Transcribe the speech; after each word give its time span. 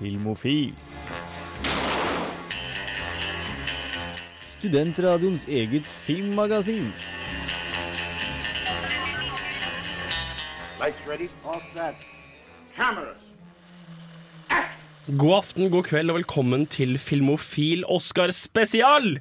Filmofil. 0.00 0.72
Studentradioens 4.56 5.42
eget 5.44 5.84
filmmagasin. 5.84 6.86
Lights 10.80 11.02
ready? 11.04 11.28
All 11.44 11.60
set. 11.74 12.00
Cameras. 12.76 13.20
God 15.18 15.34
aften, 15.36 15.68
god 15.68 15.84
kveld 15.90 16.14
og 16.14 16.16
velkommen 16.22 16.64
til 16.70 16.96
Filmofil 16.98 17.84
Oscar 17.84 18.32
spesial! 18.32 19.18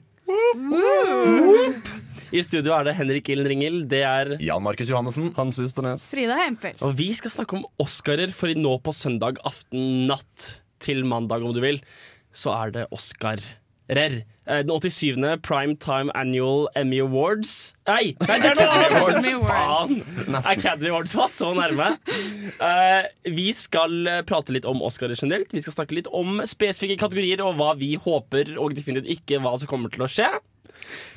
I 2.29 2.43
studio 2.45 2.75
er 2.77 2.85
det 2.85 2.93
Henrik 2.93 3.29
Ilden 3.33 3.49
Ringel, 3.49 3.77
det 3.89 4.03
er 4.05 4.35
Jan 4.37 4.61
Markus 4.63 4.91
Johannessen. 4.91 5.31
Hans 5.35 5.59
Usternes. 5.59 6.11
Frida 6.13 6.37
Hempel. 6.43 6.77
Og 6.85 6.93
vi 6.99 7.09
skal 7.17 7.33
snakke 7.33 7.57
om 7.57 7.65
Oscarer, 7.81 8.29
for 8.31 8.53
nå 8.53 8.75
på 8.85 8.93
søndag 8.93 9.41
aften 9.49 10.05
natt 10.07 10.61
til 10.83 11.05
mandag, 11.07 11.45
om 11.45 11.55
du 11.55 11.61
vil, 11.63 11.81
så 12.35 12.53
er 12.57 12.75
det 12.75 12.89
Oscarer. 12.95 13.43
Eh, 13.89 14.21
Den 14.45 14.69
87. 14.69 15.41
Prime 15.41 15.75
Time 15.75 16.11
Annual 16.15 16.67
Emmy 16.75 16.99
Awards 17.01 17.73
Nei, 17.87 18.13
nei 18.21 18.35
det 18.37 18.51
er 18.51 18.59
noe 18.59 19.07
annet! 19.09 19.47
Faen! 19.49 20.35
Academy 20.43 20.91
Awards 20.91 21.15
var 21.17 21.31
så 21.33 21.49
nærme. 21.57 21.87
Uh, 22.61 23.07
vi 23.33 23.47
skal 23.57 23.95
eh, 24.05 24.21
prate 24.29 24.53
litt 24.53 24.67
om 24.69 24.83
Oscar 24.85 25.09
generelt. 25.15 25.49
Vi 25.55 25.63
skal 25.65 25.73
snakke 25.73 25.97
litt 25.97 26.09
om 26.13 26.37
spesifikke 26.45 26.99
kategorier 27.01 27.41
og 27.41 27.57
hva 27.57 27.71
vi 27.79 27.95
håper, 27.97 28.53
og 28.61 28.77
definitivt 28.77 29.09
ikke 29.17 29.41
hva 29.41 29.55
som 29.57 29.71
kommer 29.71 29.89
til 29.93 30.05
å 30.05 30.11
skje. 30.11 30.29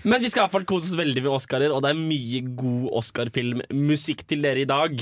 Men 0.09 0.25
vi 0.25 0.33
skal 0.33 0.41
i 0.41 0.45
hvert 0.47 0.57
fall 0.57 0.67
kose 0.73 0.89
oss 0.89 0.97
veldig 0.99 1.27
med 1.27 1.35
Oscarer, 1.35 1.75
og 1.77 1.85
det 1.85 1.93
er 1.93 2.01
mye 2.01 2.41
god 2.57 2.89
Oscar-filmmusikk 3.03 4.25
til 4.33 4.49
dere 4.49 4.65
i 4.65 4.71
dag. 4.71 4.97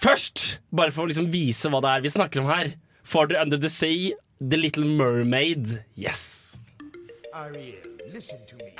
Først, 0.00 0.60
bare 0.68 0.92
for 0.92 1.06
å 1.06 1.10
liksom 1.10 1.32
vise 1.32 1.72
hva 1.72 1.80
det 1.80 1.96
er 1.96 2.04
vi 2.04 2.12
snakker 2.12 2.44
om 2.44 2.52
her. 2.52 2.74
Farther 3.10 3.36
Under 3.38 3.56
the 3.56 3.68
Sea, 3.68 4.14
The 4.40 4.56
Little 4.56 4.84
Mermaid. 4.84 5.84
Yes. 5.96 6.56
Ariel, 7.34 7.74
listen 8.12 8.38
to 8.46 8.54
me. 8.54 8.76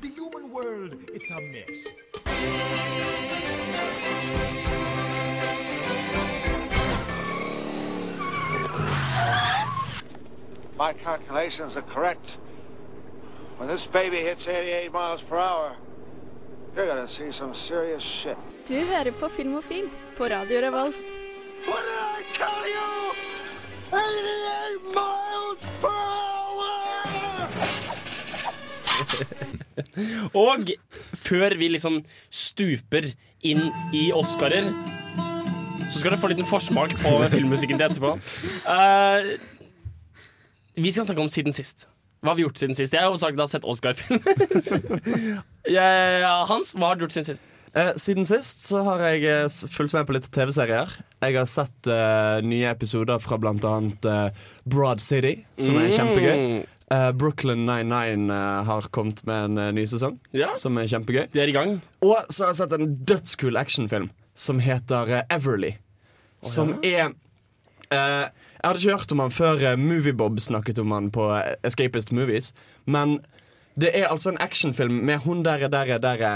The 0.00 0.08
human 0.08 0.50
world, 0.50 0.96
it's 1.14 1.30
a 1.30 1.40
mess. 1.40 1.86
My 10.76 10.92
calculations 10.92 11.76
are 11.76 11.82
correct. 11.82 12.38
When 13.58 13.68
this 13.68 13.86
baby 13.86 14.16
hits 14.16 14.48
88 14.48 14.92
miles 14.92 15.22
per 15.22 15.36
hour, 15.36 15.76
you're 16.74 16.88
gonna 16.88 17.06
see 17.06 17.30
some 17.30 17.54
serious 17.54 18.02
shit. 18.02 18.36
Du 18.68 18.74
hører 18.74 19.10
på 19.10 19.28
Filmofil 19.28 19.88
på 20.16 20.24
Radio 20.24 20.60
Revolt. 20.60 20.96
What 21.66 21.82
did 21.86 22.18
I 22.18 22.22
tell 22.34 22.66
you? 22.66 23.37
88 23.90 23.96
miles 24.94 25.60
per 25.80 25.88
hour! 25.96 26.68
Og 30.34 30.70
før 31.14 31.56
vi 31.58 31.68
liksom 31.72 32.04
stuper 32.30 33.08
inn 33.40 33.62
i 33.96 34.12
Oscarer, 34.12 34.68
så 35.88 35.98
skal 35.98 36.10
dere 36.12 36.20
få 36.20 36.28
en 36.28 36.34
liten 36.36 36.48
forsmak 36.48 36.90
på 37.00 37.14
filmmusikken 37.32 37.78
til 37.80 37.86
etterpå. 37.88 38.10
Uh, 38.68 39.20
vi 40.76 40.92
skal 40.92 41.04
snakke 41.08 41.22
om 41.24 41.32
siden 41.32 41.52
sist. 41.56 41.88
Hva 42.20 42.32
har 42.32 42.36
vi 42.36 42.44
gjort 42.44 42.58
siden 42.58 42.74
sist? 42.74 42.92
Jeg 42.94 43.00
har 43.00 43.08
hovedsakelig 43.08 43.40
har 43.40 43.52
sett 43.52 43.64
Oscar-film. 43.64 44.20
Hans, 46.50 46.74
hva 46.74 46.86
har 46.90 46.98
du 46.98 47.06
gjort 47.06 47.14
siden 47.16 47.30
sist? 47.30 47.50
Eh, 47.74 47.92
siden 48.00 48.24
sist 48.26 48.64
så 48.68 48.80
har 48.86 49.02
jeg 49.10 49.24
eh, 49.28 49.48
fulgt 49.72 49.94
med 49.96 50.06
på 50.08 50.14
litt 50.16 50.28
TV-serier. 50.32 50.92
Jeg 51.20 51.36
har 51.36 51.48
sett 51.50 51.90
eh, 51.90 52.38
nye 52.46 52.70
episoder 52.72 53.20
fra 53.22 53.38
annet 53.38 54.04
eh, 54.08 54.28
Broad 54.64 55.02
City, 55.04 55.44
som 55.60 55.76
er 55.80 55.90
kjempegøy. 55.92 56.34
Mm. 56.38 56.66
Eh, 56.88 57.10
Brooklyn 57.20 57.66
99 57.68 58.30
eh, 58.32 58.62
har 58.70 58.88
kommet 58.96 59.20
med 59.28 59.50
en 59.50 59.58
eh, 59.58 59.72
ny 59.76 59.84
sesong, 59.90 60.16
Ja. 60.32 60.54
som 60.56 60.78
er 60.80 60.88
kjempegøy. 60.88 61.26
De 61.34 61.42
er 61.44 61.52
i 61.52 61.56
gang. 61.56 61.78
Og 62.00 62.16
så 62.32 62.46
har 62.46 62.54
jeg 62.54 62.62
sett 62.62 62.76
en 62.78 62.94
dødskul 63.04 63.60
actionfilm 63.60 64.08
som 64.38 64.62
heter 64.64 65.12
eh, 65.18 65.26
Everly. 65.34 65.74
Som 66.46 66.76
er 66.86 67.10
eh, 67.90 68.28
Jeg 68.30 68.64
hadde 68.64 68.78
ikke 68.80 68.94
hørt 68.96 69.12
om 69.12 69.20
han 69.26 69.34
før 69.34 69.62
eh, 69.72 69.76
Moviebob 69.80 70.38
snakket 70.40 70.78
om 70.80 70.94
han 70.96 71.10
på 71.14 71.28
eh, 71.36 71.56
Escapist 71.66 72.12
Movies. 72.16 72.54
Men 72.86 73.18
det 73.78 73.90
er 73.94 74.08
altså 74.10 74.32
en 74.32 74.38
actionfilm 74.42 74.96
med 75.06 75.20
hun 75.22 75.44
der, 75.46 75.68
der, 75.70 75.98
der 76.02 76.18
Ja, 76.18 76.30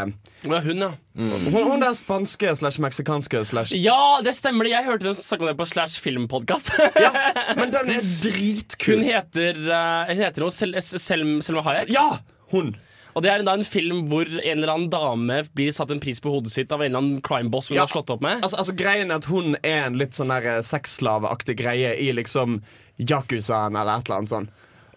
er 0.46 0.60
hun, 0.62 0.78
ja? 0.84 0.90
hun, 1.16 1.56
hun 1.66 1.80
der 1.82 1.92
spanske 1.98 2.52
slash 2.56 2.80
meksikanske 2.80 3.40
slash 3.44 3.74
Ja, 3.74 4.20
det 4.22 4.34
stemmer 4.38 4.64
det. 4.68 4.70
Jeg 4.76 4.84
hørte 4.86 5.04
dem 5.08 5.14
snakke 5.18 5.42
om 5.42 5.50
det 5.50 5.56
på 5.58 5.66
Slash 5.66 6.00
filmpodkast. 6.04 6.70
Men 7.58 7.72
den 7.74 7.90
er 7.90 8.00
Hun 8.00 8.14
dritkul. 8.22 9.02
heter, 9.02 9.58
uh, 9.66 10.06
hun 10.12 10.22
heter 10.22 10.44
noe 10.46 10.54
Sel 10.54 10.76
Sel 10.82 11.26
Selma 11.42 11.62
Hayek. 11.66 11.90
Ja! 11.90 12.18
Hun. 12.52 12.74
Og 13.14 13.20
det 13.24 13.28
er 13.28 13.42
da 13.44 13.52
en 13.58 13.64
film 13.66 14.06
hvor 14.08 14.24
en 14.24 14.40
eller 14.62 14.70
annen 14.72 14.88
dame 14.92 15.42
blir 15.52 15.72
satt 15.76 15.90
en 15.92 16.00
pris 16.00 16.20
på 16.22 16.30
hodet 16.32 16.52
sitt 16.54 16.70
av 16.72 16.80
en 16.80 16.88
eller 16.92 17.02
annen 17.02 17.18
crime 17.26 17.50
boss 17.52 17.68
hun 17.68 17.76
Ja. 17.76 17.82
har 17.84 17.92
slått 17.92 18.08
opp 18.14 18.22
med. 18.24 18.38
Altså, 18.44 18.56
altså 18.62 18.72
Greien 18.78 19.10
er 19.10 19.18
at 19.20 19.26
hun 19.28 19.56
er 19.60 19.82
en 19.90 19.98
litt 20.00 20.14
sånn 20.16 20.30
eh, 20.32 20.62
sexslaveaktig 20.64 21.58
greie 21.60 21.90
i 22.00 22.08
liksom 22.16 22.62
Yakuzaen 23.02 23.76
eller 23.76 23.98
et 23.98 24.08
eller 24.08 24.18
annet 24.22 24.32
sånn. 24.32 24.48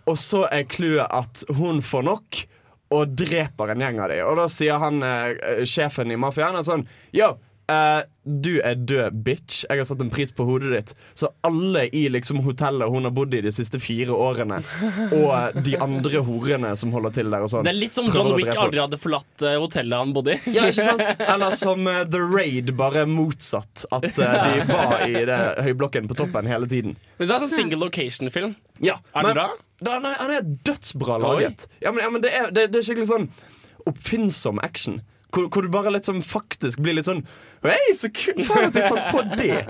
Og 0.05 0.19
så 0.21 0.43
er 0.53 0.67
clouet 0.69 1.07
at 1.09 1.43
hun 1.57 1.81
får 1.81 2.05
nok 2.05 2.41
og 2.95 3.15
dreper 3.17 3.73
en 3.73 3.81
gjeng 3.81 3.99
av 4.03 4.11
dem. 4.13 4.21
Og 4.29 4.37
da 4.37 4.45
sier 4.51 4.81
han 4.81 5.01
eh, 5.05 5.63
sjefen 5.67 6.13
i 6.13 6.19
mafiaen 6.21 6.61
sånn 6.65 6.85
Yo, 7.15 7.33
eh, 7.71 8.01
du 8.25 8.55
er 8.65 8.75
død, 8.75 9.17
bitch. 9.25 9.63
Jeg 9.69 9.77
har 9.77 9.85
satt 9.85 10.01
en 10.01 10.09
pris 10.09 10.31
på 10.33 10.45
hodet 10.47 10.71
ditt. 10.73 10.93
Så 11.17 11.29
alle 11.45 11.85
i 11.93 12.07
liksom 12.09 12.39
hotellet 12.45 12.89
hun 12.89 13.05
har 13.05 13.13
bodd 13.13 13.33
i 13.37 13.41
de 13.45 13.51
siste 13.53 13.79
fire 13.81 14.15
årene, 14.17 14.61
og 15.19 15.59
de 15.65 15.75
andre 15.81 16.23
horene 16.25 16.71
som 16.79 16.93
holder 16.95 17.13
til 17.19 17.29
der 17.33 17.45
og 17.45 17.51
sånn 17.53 17.67
Det 17.67 17.73
er 17.75 17.79
litt 17.79 17.97
som 17.97 18.09
John 18.09 18.31
Wick 18.33 18.49
aldri 18.53 18.81
hadde 18.81 18.99
forlatt 19.01 19.45
uh, 19.45 19.55
hotellet 19.61 20.01
han 20.01 20.13
bodde 20.15 20.37
i. 20.37 20.55
Ja, 20.57 20.65
ikke 20.71 20.87
sant? 20.89 21.05
Eller 21.35 21.57
som 21.59 21.85
uh, 21.85 22.01
The 22.09 22.23
Raid, 22.23 22.73
bare 22.79 23.05
motsatt. 23.09 23.85
At 23.93 24.09
eh, 24.09 24.37
de 24.49 24.67
var 24.73 25.05
i 25.05 25.25
det 25.29 25.41
høyblokken 25.67 26.09
på 26.09 26.17
toppen 26.17 26.49
hele 26.49 26.69
tiden. 26.71 26.97
Men 27.19 27.29
det 27.29 27.35
er 27.37 27.45
sånn 27.45 27.53
single 27.53 27.83
location-film. 27.85 28.55
Ja, 28.83 28.97
Er 29.13 29.29
det 29.29 29.35
bra? 29.37 29.49
da- 29.79 29.99
Han 29.99 30.05
er, 30.09 30.15
han 30.19 30.33
er 30.39 30.47
dødsbra 30.65 31.19
laget. 31.21 31.67
Ja, 31.83 31.91
men, 31.91 32.01
ja, 32.03 32.09
men 32.09 32.25
det, 32.25 32.33
er, 32.33 32.49
det, 32.49 32.71
det 32.73 32.81
er 32.81 32.87
skikkelig 32.89 33.11
sånn 33.11 33.29
oppfinnsom 33.85 34.59
action. 34.65 35.03
Hvor, 35.35 35.49
hvor 35.51 35.65
du 35.65 35.71
bare 35.71 35.99
sånn 36.03 36.21
faktisk 36.23 36.79
blir 36.83 36.95
litt 36.97 37.09
sånn 37.09 37.25
Hei, 37.71 37.95
så 37.97 38.11
kult 38.13 38.43
faen 38.47 38.69
at 38.69 38.75
du 38.75 38.83
fant 38.85 39.09
på 39.13 39.23
det! 39.39 39.61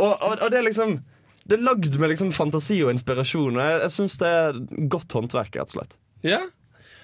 Og, 0.00 0.12
og, 0.14 0.32
og 0.36 0.46
det 0.52 0.60
er 0.60 0.64
liksom 0.64 0.94
Det 1.44 1.58
er 1.58 1.64
lagd 1.66 1.96
med 2.00 2.12
liksom 2.12 2.30
fantasi 2.32 2.78
og 2.84 2.92
inspirasjon, 2.94 3.58
og 3.58 3.66
jeg, 3.66 3.80
jeg 3.84 3.94
syns 3.96 4.16
det 4.20 4.30
er 4.38 4.60
godt 4.92 5.16
håndverk, 5.16 5.56
rett 5.58 5.72
og 5.72 5.76
slett. 5.78 5.96
Ja. 6.26 6.44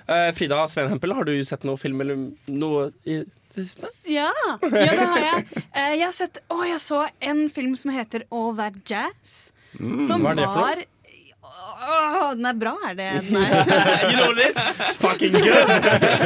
Uh, 0.07 0.31
Frida 0.37 0.61
Sveen 0.71 0.93
Hempel, 0.93 1.17
har 1.19 1.27
du 1.27 1.33
sett 1.45 1.65
noe 1.67 1.81
film 1.81 2.05
eller 2.05 2.29
noe 2.47 2.91
i 3.03 3.19
det 3.25 3.65
siste? 3.65 3.91
Ja, 4.07 4.29
ja 4.47 4.55
det 4.63 5.01
har 5.01 5.25
jeg. 5.25 5.47
Uh, 5.75 5.95
jeg 5.97 6.05
har 6.05 6.15
sett 6.15 6.39
Å, 6.47 6.61
jeg 6.69 6.79
så 6.85 7.01
en 7.27 7.47
film 7.51 7.75
som 7.79 7.91
heter 7.97 8.27
All 8.31 8.55
That 8.61 8.79
Jazz. 8.87 9.51
som 10.07 10.23
hva 10.23 10.37
er 10.37 10.39
det 10.45 10.47
for 10.47 10.63
noe? 10.63 10.69
var 10.69 10.85
Åh, 11.67 12.35
den 12.39 12.47
er 12.47 12.59
bra, 12.59 12.75
er 12.89 12.95
det? 12.99 13.11
Den 13.27 13.37
er. 13.43 14.11
You 14.11 14.17
know 14.17 14.35
this? 14.35 14.57
It's 14.57 14.97
fucking 15.01 15.33
good! 15.33 15.73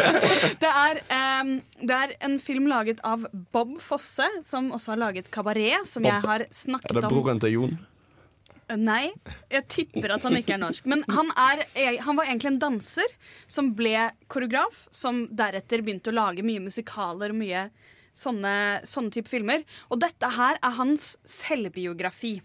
Det 0.60 0.68
er, 0.70 0.98
um, 1.40 1.52
det 1.80 1.96
er 1.96 2.12
en 2.26 2.36
film 2.42 2.66
laget 2.68 3.00
av 3.06 3.24
Bob 3.52 3.78
Fosse, 3.80 4.26
som 4.44 4.68
også 4.76 4.92
har 4.94 5.00
laget 5.00 5.30
Kabaret, 5.32 5.86
som 5.88 6.04
jeg 6.04 6.20
har 6.24 6.44
snakket 6.52 6.90
om. 6.92 6.98
Er 6.98 7.06
det 7.06 7.12
broren 7.12 7.40
til 7.40 7.56
Jon? 7.56 7.78
Nei, 8.78 9.10
jeg 9.50 9.66
tipper 9.72 10.12
at 10.14 10.26
han 10.26 10.36
ikke 10.38 10.54
er 10.54 10.60
norsk. 10.62 10.86
Men 10.90 11.02
han, 11.10 11.30
er, 11.40 11.64
han 12.04 12.18
var 12.18 12.28
egentlig 12.28 12.52
en 12.52 12.60
danser 12.62 13.16
som 13.50 13.72
ble 13.74 14.10
koreograf, 14.30 14.84
som 14.94 15.24
deretter 15.26 15.82
begynte 15.82 16.12
å 16.12 16.18
lage 16.20 16.44
mye 16.46 16.62
musikaler 16.62 17.34
og 17.34 17.40
mye 17.40 17.64
sånne, 18.16 18.80
sånne 18.86 19.14
type 19.14 19.30
filmer. 19.30 19.64
Og 19.90 20.00
dette 20.02 20.30
her 20.36 20.58
er 20.60 20.76
hans 20.78 21.14
selvbiografi. 21.28 22.38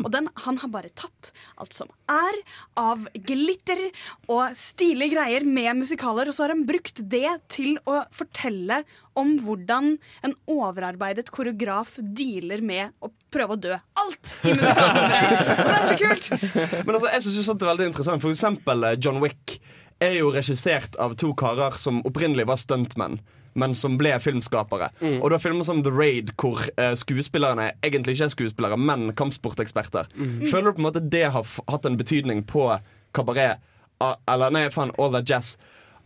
Og 0.00 0.10
den, 0.14 0.28
han 0.44 0.60
har 0.62 0.72
bare 0.72 0.92
tatt 0.94 1.32
alt 1.60 1.76
som 1.76 1.90
er 2.10 2.40
av 2.80 3.06
glitter 3.14 3.86
og 4.30 4.56
stilige 4.58 5.14
greier 5.14 5.46
med 5.46 5.82
musikaler, 5.82 6.30
og 6.30 6.36
så 6.36 6.46
har 6.46 6.54
han 6.54 6.66
brukt 6.68 7.02
det 7.12 7.28
til 7.52 7.76
å 7.88 8.02
fortelle 8.14 8.82
om 9.18 9.36
hvordan 9.42 9.94
en 10.26 10.36
overarbeidet 10.50 11.30
koreograf 11.34 11.96
dealer 12.00 12.62
med 12.64 12.94
å 13.04 13.10
prøve 13.32 13.56
å 13.56 13.60
dø. 13.60 13.78
Alt 14.04 14.34
i 14.44 14.54
musikalen! 14.54 15.10
Og 15.60 15.66
det 15.66 15.74
er 15.74 15.90
så 15.90 15.98
kult! 15.98 16.30
Men 16.86 16.94
altså, 16.96 17.10
jeg 17.12 17.24
synes 17.24 17.36
det 17.36 17.44
sånt 17.46 17.64
er 17.64 17.70
veldig 17.70 17.88
interessant 17.90 18.22
For 18.24 18.32
eksempel 18.32 18.86
eh, 18.88 18.96
John 19.02 19.20
Wick 19.22 19.58
er 20.00 20.16
jo 20.16 20.30
regissert 20.32 20.96
av 21.02 21.14
to 21.20 21.32
karer 21.36 21.76
som 21.80 22.00
opprinnelig 22.08 22.46
var 22.48 22.60
stuntmenn. 22.60 23.18
Men 23.58 23.74
som 23.74 23.96
ble 23.98 24.12
filmskapere. 24.22 24.90
Og 25.18 25.24
du 25.30 25.34
har 25.34 25.42
filmer 25.42 25.66
som 25.66 25.82
The 25.82 25.90
Raid, 25.90 26.30
hvor 26.38 26.62
uh, 26.78 26.92
skuespillerne 26.98 27.72
egentlig 27.82 28.14
ikke 28.14 28.28
er 28.28 28.34
skuespillere, 28.36 28.78
men 28.78 29.10
kampsporteksperter. 29.18 30.06
Føler 30.50 30.70
du 30.70 30.76
på 30.76 30.84
en 30.84 30.86
måte 30.86 31.02
det 31.02 31.26
har 31.34 31.42
f 31.42 31.58
hatt 31.66 31.88
en 31.88 31.98
betydning 31.98 32.44
på 32.46 32.68
kabaret? 33.16 33.58
Uh, 34.00 34.14
Eller 34.30 34.54
nei, 34.54 34.68
faen, 34.70 34.94
All 34.98 35.10
That 35.16 35.28
Jazz. 35.28 35.56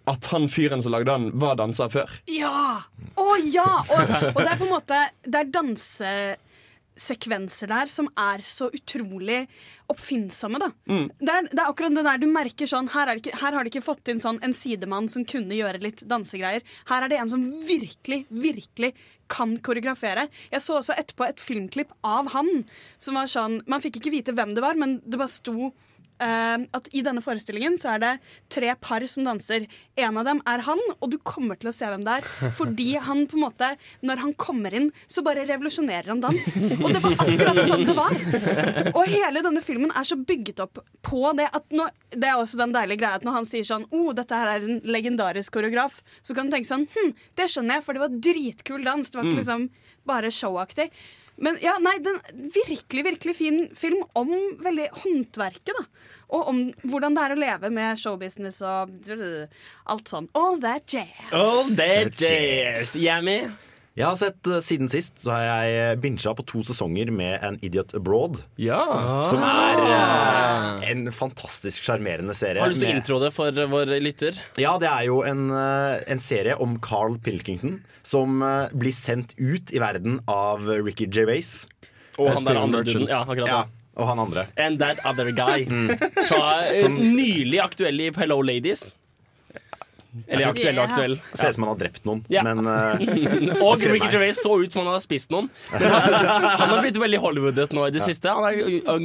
At 0.09 0.27
han 0.33 0.51
fyren 0.53 0.83
som 0.85 0.93
lagde 0.93 1.09
den, 1.09 1.31
var 1.41 1.57
danser 1.57 1.89
før? 1.93 2.11
Ja! 2.29 2.81
Å 3.17 3.29
ja! 3.41 3.69
Og, 3.89 4.11
og 4.35 4.41
det 4.43 4.51
er 4.51 4.59
på 4.61 4.67
en 4.67 4.75
måte 4.75 4.99
Det 5.25 5.41
er 5.41 5.53
danse... 5.53 6.11
sekvenser 6.97 7.71
der 7.71 7.91
som 7.91 8.09
er 8.19 8.43
så 8.47 8.69
utrolig 8.75 9.45
oppfinnsomme. 9.91 10.61
Da. 10.63 10.71
Det, 10.87 11.31
er, 11.31 11.49
det 11.51 11.59
er 11.59 11.67
akkurat 11.67 11.97
det 11.97 12.05
der 12.07 12.21
du 12.23 12.29
merker 12.31 12.71
sånn 12.71 12.91
her, 12.95 13.11
er 13.11 13.19
det 13.19 13.25
ikke, 13.25 13.41
her 13.43 13.57
har 13.57 13.67
de 13.67 13.73
ikke 13.73 13.85
fått 13.85 14.13
inn 14.13 14.23
sånn 14.23 14.41
en 14.47 14.57
sidemann 14.57 15.11
som 15.13 15.27
kunne 15.29 15.59
gjøre 15.59 15.83
litt 15.83 16.05
dansegreier. 16.11 16.65
Her 16.91 17.07
er 17.07 17.13
det 17.13 17.21
en 17.21 17.33
som 17.33 17.49
virkelig, 17.67 18.25
virkelig 18.31 18.95
kan 19.33 19.57
koreografere. 19.65 20.29
Jeg 20.53 20.63
så 20.65 20.79
også 20.79 20.97
etterpå 21.01 21.27
et 21.27 21.43
filmklipp 21.43 21.95
av 22.07 22.31
han 22.35 22.51
som 23.03 23.17
var 23.19 23.31
sånn 23.31 23.63
Man 23.71 23.83
fikk 23.83 23.99
ikke 24.01 24.13
vite 24.13 24.35
hvem 24.37 24.53
det 24.57 24.63
var, 24.65 24.77
men 24.79 24.99
det 25.05 25.19
bare 25.21 25.33
sto 25.33 25.73
at 26.23 26.89
i 26.95 27.03
denne 27.05 27.23
forestillingen 27.25 27.75
så 27.81 27.95
er 27.95 28.03
det 28.03 28.13
tre 28.53 28.71
par 28.81 29.05
som 29.11 29.27
danser. 29.27 29.67
En 29.99 30.17
av 30.21 30.25
dem 30.29 30.41
er 30.49 30.63
han, 30.67 30.81
og 31.01 31.11
du 31.11 31.17
kommer 31.19 31.59
til 31.59 31.71
å 31.71 31.75
se 31.75 31.89
hvem 31.91 32.05
det 32.07 32.19
er. 32.21 32.29
Fordi 32.55 32.87
han 33.03 33.25
på 33.31 33.39
en 33.39 33.45
måte, 33.45 33.71
når 34.07 34.23
han 34.23 34.35
kommer 34.39 34.75
inn, 34.75 34.91
så 35.11 35.25
bare 35.27 35.47
revolusjonerer 35.49 36.13
han 36.13 36.23
dans. 36.23 36.49
Og 36.79 36.87
det 36.95 37.03
var 37.03 37.17
akkurat 37.19 37.61
sånn 37.69 37.87
det 37.89 37.97
var. 37.99 38.15
Og 38.95 39.03
hele 39.11 39.43
denne 39.45 39.65
filmen 39.65 39.93
er 39.95 40.07
så 40.07 40.19
bygget 40.21 40.63
opp 40.65 40.81
på 41.05 41.25
det 41.37 41.49
at 41.51 41.67
nå, 41.75 41.89
Det 42.15 42.29
er 42.29 42.39
også 42.39 42.61
den 42.61 42.73
deilige 42.75 43.03
greia 43.03 43.19
at 43.19 43.25
når 43.27 43.41
han 43.41 43.49
sier 43.49 43.67
sånn 43.67 43.89
oh, 43.91 44.13
dette 44.15 44.39
her 44.39 44.53
er 44.55 44.65
en 44.65 44.81
legendarisk 44.87 45.57
koreograf, 45.57 45.99
så 46.23 46.37
kan 46.37 46.47
du 46.47 46.55
tenke 46.55 46.71
sånn 46.71 46.87
hm, 46.95 47.11
det 47.35 47.49
skjønner 47.51 47.79
jeg, 47.79 47.85
for 47.87 47.97
det 47.97 48.05
var 48.05 48.17
dritkul 48.29 48.87
dans. 48.87 49.11
Det 49.11 49.19
var 49.19 49.29
ikke 49.29 49.43
liksom 49.43 49.69
bare 50.07 50.31
showaktig. 50.35 50.91
Men 51.37 51.59
ja, 51.63 51.75
nei, 51.83 51.97
den 52.05 52.21
virkelig, 52.55 53.05
virkelig 53.09 53.37
fin 53.37 53.61
film 53.77 54.05
om 54.19 54.31
veldig 54.63 54.89
håndverket, 55.03 55.75
da. 55.75 56.13
Og 56.35 56.49
om 56.51 56.63
hvordan 56.87 57.17
det 57.17 57.25
er 57.25 57.35
å 57.35 57.41
leve 57.41 57.71
med 57.75 58.01
showbusiness 58.01 58.63
og 58.65 58.95
alt 59.91 60.11
sånn. 60.11 60.31
All 60.39 60.59
that 60.63 60.87
jazz. 60.91 61.29
All 61.35 61.69
that 61.79 62.19
jazz. 62.21 62.95
Yummy. 62.99 63.43
Jeg 63.95 64.09
har 64.09 64.17
sett 64.19 64.49
eh, 64.51 64.63
Siden 64.65 64.91
sist 64.91 65.21
så 65.23 65.31
har 65.31 65.45
jeg 65.71 65.99
bincha 66.03 66.33
på 66.35 66.43
to 66.51 66.65
sesonger 66.67 67.13
med 67.15 67.39
An 67.47 67.61
Idiot 67.63 67.95
Abroad. 67.95 68.41
Ja. 68.59 68.81
Som 69.27 69.45
er 69.47 69.83
uh, 69.87 70.83
en 70.91 71.07
fantastisk 71.15 71.87
sjarmerende 71.87 72.35
serie. 72.35 72.63
Har 72.63 72.73
du 72.73 72.75
lyst 72.75 72.83
til 72.83 72.91
å 72.91 72.97
intro 72.99 73.21
det 73.23 73.31
for 73.37 73.55
vår 73.75 73.95
lytter? 74.03 74.41
Ja, 74.59 74.75
det 74.83 74.91
er 74.91 75.07
jo 75.07 75.23
en, 75.27 75.47
eh, 75.55 76.03
en 76.11 76.23
serie 76.23 76.59
om 76.59 76.81
Carl 76.83 77.21
Pilkington 77.23 77.79
som 78.05 78.43
eh, 78.45 78.73
blir 78.77 78.93
sendt 78.95 79.35
ut 79.41 79.73
i 79.75 79.81
verden 79.83 80.21
av 80.31 80.67
Ricky 80.69 81.07
Gervais. 81.11 81.67
Og 82.19 82.29
Eh, 82.29 82.35
han 82.37 82.45
der 82.47 82.61
andre 82.61 82.83
duden. 82.87 83.09
Ja, 83.11 83.23
akkurat 83.25 83.49
Ja, 83.49 83.63
og 83.97 84.07
han 84.11 84.19
andre. 84.23 84.47
And 84.57 84.79
that 84.83 85.01
other 85.07 85.33
guy. 85.35 85.65
Mm. 85.67 85.97
Fra 86.29 86.75
som, 86.81 86.95
nylig 86.95 87.59
aktuell 87.65 88.01
i 88.01 88.13
Hello 88.17 88.41
Ladies. 88.43 88.93
Eller 90.29 90.47
aktuell 90.53 90.79
og 90.79 90.85
aktuell. 90.93 91.17
Ja. 91.19 91.37
Ser 91.41 91.49
ut 91.51 91.57
som 91.57 91.65
han 91.67 91.73
har 91.73 91.79
drept 91.81 92.05
noen, 92.07 92.21
Ja. 92.31 92.45
men 92.47 92.61
uh, 92.71 93.63
Og 93.67 93.83
Ricky. 93.83 94.07
Gervais 94.13 94.39
så 94.39 94.53
ut 94.63 94.71
som 94.71 94.85
han 94.85 94.93
hadde 94.93 95.03
spist 95.03 95.33
noen. 95.35 95.49
Men 95.73 95.89
han, 95.91 96.45
han 96.45 96.69
har 96.71 96.83
blitt 96.85 97.01
veldig 97.03 97.19
Hollywoodet 97.25 97.73
nå 97.75 97.89
i 97.89 97.95
det 97.97 98.05
siste. 98.07 98.31
Han 98.31 98.47
er 98.47 98.61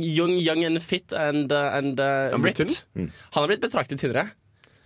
young, 0.06 0.36
young 0.38 0.62
and 0.68 0.82
fit 0.86 1.14
and, 1.18 1.50
uh, 1.52 1.72
and 1.80 1.98
uh, 2.00 2.38
ripped. 2.38 2.84
Mm. 2.94 3.10
Han 3.34 3.42
har 3.42 3.50
blitt 3.56 3.64
betraktet 3.66 4.04
tynnere. 4.04 4.28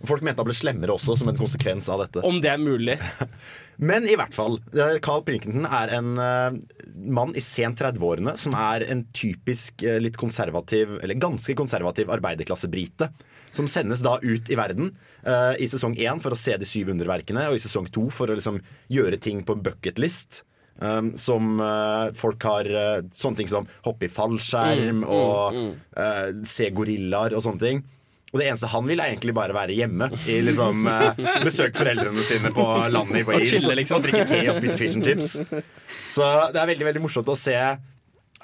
Folk 0.02 0.24
mente 0.24 0.42
han 0.42 0.48
ble 0.48 0.56
slemmere 0.56 0.94
også, 0.94 1.16
som 1.18 1.30
en 1.30 1.38
konsekvens 1.38 1.88
av 1.92 2.02
dette. 2.04 2.22
Om 2.26 2.40
det 2.44 2.50
er 2.52 2.60
mulig. 2.60 2.96
Men 3.90 4.06
i 4.08 4.16
hvert 4.18 4.34
fall, 4.36 4.58
eh, 4.76 4.98
Carl 5.04 5.24
Prinkenton 5.26 5.66
er 5.66 5.92
en 5.96 6.14
uh, 6.20 6.56
mann 6.94 7.34
i 7.34 7.42
sent 7.42 7.80
30-årene 7.80 8.36
som 8.40 8.54
er 8.58 8.86
en 8.90 9.04
typisk 9.16 9.84
uh, 9.86 9.98
litt 10.02 10.18
konservativ, 10.20 10.98
eller 11.02 11.18
ganske 11.20 11.56
konservativ 11.58 12.12
arbeiderklassebrite. 12.14 13.10
Som 13.54 13.68
sendes 13.70 14.02
da 14.02 14.16
ut 14.22 14.50
i 14.50 14.58
verden 14.58 14.92
uh, 15.26 15.54
i 15.58 15.68
sesong 15.70 15.94
én 15.98 16.22
for 16.22 16.34
å 16.34 16.38
se 16.38 16.56
de 16.58 16.68
syv 16.68 16.90
underverkene, 16.94 17.48
og 17.50 17.58
i 17.58 17.62
sesong 17.62 17.86
to 17.94 18.08
for 18.14 18.30
å 18.30 18.38
liksom 18.38 18.60
gjøre 18.92 19.20
ting 19.22 19.44
på 19.46 19.56
en 19.56 19.64
bucketlist. 19.64 20.42
Um, 20.82 21.12
som 21.14 21.60
folk 22.18 22.42
har 22.42 22.66
Sånne 23.14 23.38
ting 23.38 23.46
som 23.46 23.68
hoppe 23.84 24.08
i 24.08 24.10
fallskjerm 24.10 25.04
og 25.06 25.54
eh, 25.54 26.32
se 26.50 26.66
gorillaer 26.74 27.36
og 27.38 27.44
sånne 27.44 27.62
ting. 27.62 27.84
Og 28.34 28.40
det 28.40 28.48
eneste 28.50 28.66
han 28.72 28.88
vil, 28.90 28.98
er 28.98 29.12
egentlig 29.12 29.32
bare 29.36 29.54
være 29.54 29.76
hjemme. 29.78 30.10
I 30.26 30.40
liksom 30.42 30.88
eh, 30.90 31.24
Besøke 31.46 31.78
foreldrene 31.78 32.26
sine 32.26 32.50
på 32.54 32.66
landet 32.90 33.22
i 33.22 33.26
Wales. 33.28 33.52
chille, 33.52 33.76
liksom. 33.78 34.00
Og 34.00 34.08
drikke 34.08 34.26
te 34.26 34.40
og 34.50 34.58
spise 34.58 34.78
fish 34.80 34.98
and 34.98 35.06
chips. 35.06 35.36
Så 36.10 36.30
det 36.50 36.58
er 36.58 36.72
veldig 36.72 36.88
veldig 36.90 37.04
morsomt 37.06 37.30
å 37.30 37.38
se 37.38 37.54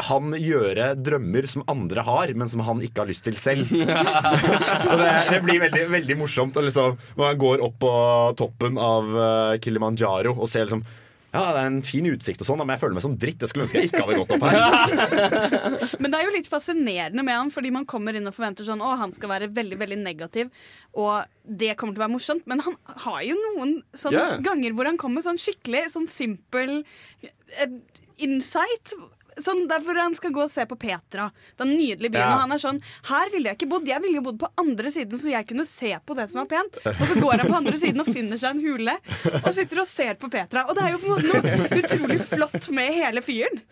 han 0.00 0.32
gjøre 0.38 0.94
drømmer 0.96 1.48
som 1.50 1.64
andre 1.68 2.04
har, 2.06 2.30
men 2.38 2.48
som 2.48 2.62
han 2.64 2.78
ikke 2.84 3.02
har 3.02 3.10
lyst 3.10 3.26
til 3.26 3.36
selv. 3.36 3.68
og 4.90 4.94
det, 5.02 5.10
det 5.28 5.42
blir 5.44 5.60
veldig, 5.66 5.84
veldig 5.92 6.16
morsomt 6.22 6.56
liksom, 6.56 6.96
når 7.18 7.32
han 7.32 7.42
går 7.42 7.66
opp 7.66 7.76
på 7.82 7.92
toppen 8.40 8.80
av 8.80 9.10
eh, 9.26 9.58
Kilimanjaro 9.64 10.36
og 10.38 10.48
ser 10.48 10.68
liksom 10.68 10.86
ja, 11.30 11.42
det 11.54 11.60
er 11.60 11.68
en 11.68 11.82
fin 11.86 12.06
utsikt, 12.10 12.40
og 12.42 12.48
sånn, 12.48 12.58
men 12.64 12.72
jeg 12.74 12.82
føler 12.82 12.96
meg 12.96 13.04
som 13.04 13.12
dritt. 13.22 13.38
Jeg 13.38 13.52
skulle 13.52 13.66
ønske 13.68 13.78
jeg 13.78 13.90
ikke 13.90 14.02
hadde 14.02 14.16
gått 14.18 14.32
opp 14.34 14.46
her. 14.50 15.92
Men 16.02 16.10
det 16.10 16.18
er 16.18 16.24
jo 16.26 16.32
litt 16.34 16.50
fascinerende 16.50 17.22
med 17.26 17.38
han, 17.38 17.52
fordi 17.54 17.70
man 17.74 17.86
kommer 17.90 18.18
inn 18.18 18.26
og 18.26 18.34
forventer 18.34 18.66
sånn 18.66 18.82
Å, 18.82 18.96
han 18.98 19.14
skal 19.14 19.30
være 19.30 19.50
veldig, 19.54 19.78
veldig 19.78 20.00
negativ, 20.02 20.50
og 20.98 21.22
det 21.46 21.76
kommer 21.78 21.94
til 21.94 22.02
å 22.02 22.06
være 22.08 22.14
morsomt. 22.16 22.50
Men 22.50 22.64
han 22.66 22.74
har 23.06 23.20
jo 23.28 23.38
noen 23.38 23.76
sånne 23.94 24.24
yeah. 24.26 24.42
ganger 24.42 24.74
hvor 24.74 24.90
han 24.90 24.98
kommer 24.98 25.22
sånn 25.22 25.38
skikkelig 25.38 25.84
sånn 25.94 26.10
simpel 26.10 26.80
eh, 27.22 27.78
insight. 28.26 28.96
Sånn 29.44 29.66
Derfor 29.70 29.98
han 30.00 30.16
skal 30.18 30.32
gå 30.34 30.42
og 30.44 30.52
se 30.52 30.64
på 30.68 30.78
Petra, 30.80 31.28
den 31.60 31.74
nydelige 31.76 32.14
byen. 32.16 32.24
Ja. 32.24 32.36
Og 32.36 32.44
han 32.44 32.56
er 32.56 32.62
sånn 32.62 32.80
Her 33.10 33.30
ville 33.34 33.52
jeg 33.52 33.60
ikke 33.60 33.70
bodd. 33.74 33.88
Jeg 33.90 34.02
ville 34.04 34.20
jo 34.20 34.24
bodd 34.30 34.40
på 34.42 34.50
andre 34.60 34.92
siden, 34.92 35.20
så 35.20 35.32
jeg 35.34 35.48
kunne 35.50 35.66
se 35.68 35.92
på 36.06 36.16
det 36.18 36.26
som 36.32 36.42
var 36.42 36.50
pent. 36.50 36.80
Og 36.96 37.04
så 37.06 37.18
går 37.20 37.36
han 37.44 37.52
på 37.52 37.60
andre 37.60 37.78
siden 37.80 38.02
og 38.04 38.10
finner 38.10 38.40
seg 38.40 38.56
en 38.56 38.64
hule 38.64 38.96
og 39.40 39.52
sitter 39.56 39.84
og 39.84 39.88
ser 39.88 40.18
på 40.20 40.30
Petra. 40.32 40.66
Og 40.68 40.76
det 40.78 40.86
er 40.86 40.96
jo 40.96 41.02
på 41.04 41.10
en 41.10 41.14
måte 41.16 41.30
noe 41.30 41.80
utrolig 41.80 42.20
flott 42.32 42.70
med 42.74 42.92
hele 42.96 43.24
fyren. 43.24 43.62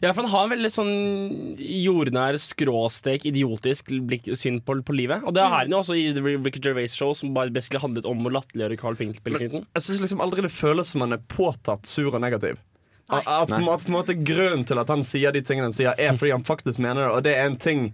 Ja, 0.00 0.12
for 0.14 0.22
Han 0.22 0.30
har 0.32 0.46
en 0.46 0.52
veldig 0.54 0.70
sånn 0.72 0.92
jordnær, 1.60 2.38
skråstek, 2.40 3.26
idiotisk 3.30 3.92
blikk, 4.08 4.30
syn 4.38 4.60
på, 4.64 4.78
på 4.86 4.96
livet. 4.96 5.24
Og 5.24 5.34
det 5.36 5.44
har 5.44 5.64
han 5.64 5.74
jo 5.74 5.80
også 5.82 5.96
i 5.98 6.06
The 6.16 6.36
Ricky 6.36 6.62
Gervais 6.64 6.96
Show, 6.96 7.14
som 7.16 7.34
bare 7.36 7.52
handlet 7.82 8.08
om 8.08 8.24
å 8.24 8.32
latterliggjøre 8.38 8.80
Carl 8.80 8.98
Pilkington. 8.98 9.66
Jeg 9.76 9.86
syns 9.86 10.04
liksom 10.04 10.24
aldri 10.24 10.46
det 10.46 10.54
føles 10.54 10.94
som 10.94 11.04
han 11.04 11.16
er 11.16 11.26
påtatt 11.28 11.88
sur 11.90 12.12
og 12.12 12.22
negativ. 12.24 12.60
At, 13.12 13.26
at, 13.28 13.50
på 13.52 13.60
en 13.60 13.66
på 13.68 13.90
en 13.90 13.98
måte 13.98 14.14
Grunnen 14.16 14.64
til 14.64 14.80
at 14.80 14.88
han 14.88 15.04
sier 15.04 15.34
de 15.34 15.42
tingene 15.44 15.68
han 15.68 15.76
sier, 15.76 15.92
er 15.98 16.16
fordi 16.16 16.32
han 16.32 16.46
faktisk 16.46 16.80
mener 16.80 17.04
det, 17.04 17.10
og 17.12 17.24
det 17.26 17.36
er 17.36 17.50
en 17.50 17.60
ting 17.60 17.90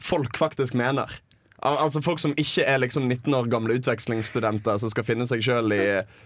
folk 0.00 0.38
faktisk 0.40 0.74
mener. 0.74 1.10
Al 1.64 1.78
altså 1.80 2.00
Folk 2.04 2.20
som 2.20 2.34
ikke 2.36 2.64
er 2.68 2.80
liksom 2.82 3.06
19 3.08 3.34
år 3.34 3.46
gamle 3.48 3.76
utvekslingsstudenter 3.78 4.76
som 4.82 4.90
skal 4.92 5.06
finne 5.06 5.24
seg 5.28 5.40
sjøl 5.44 5.72
i 5.72 5.84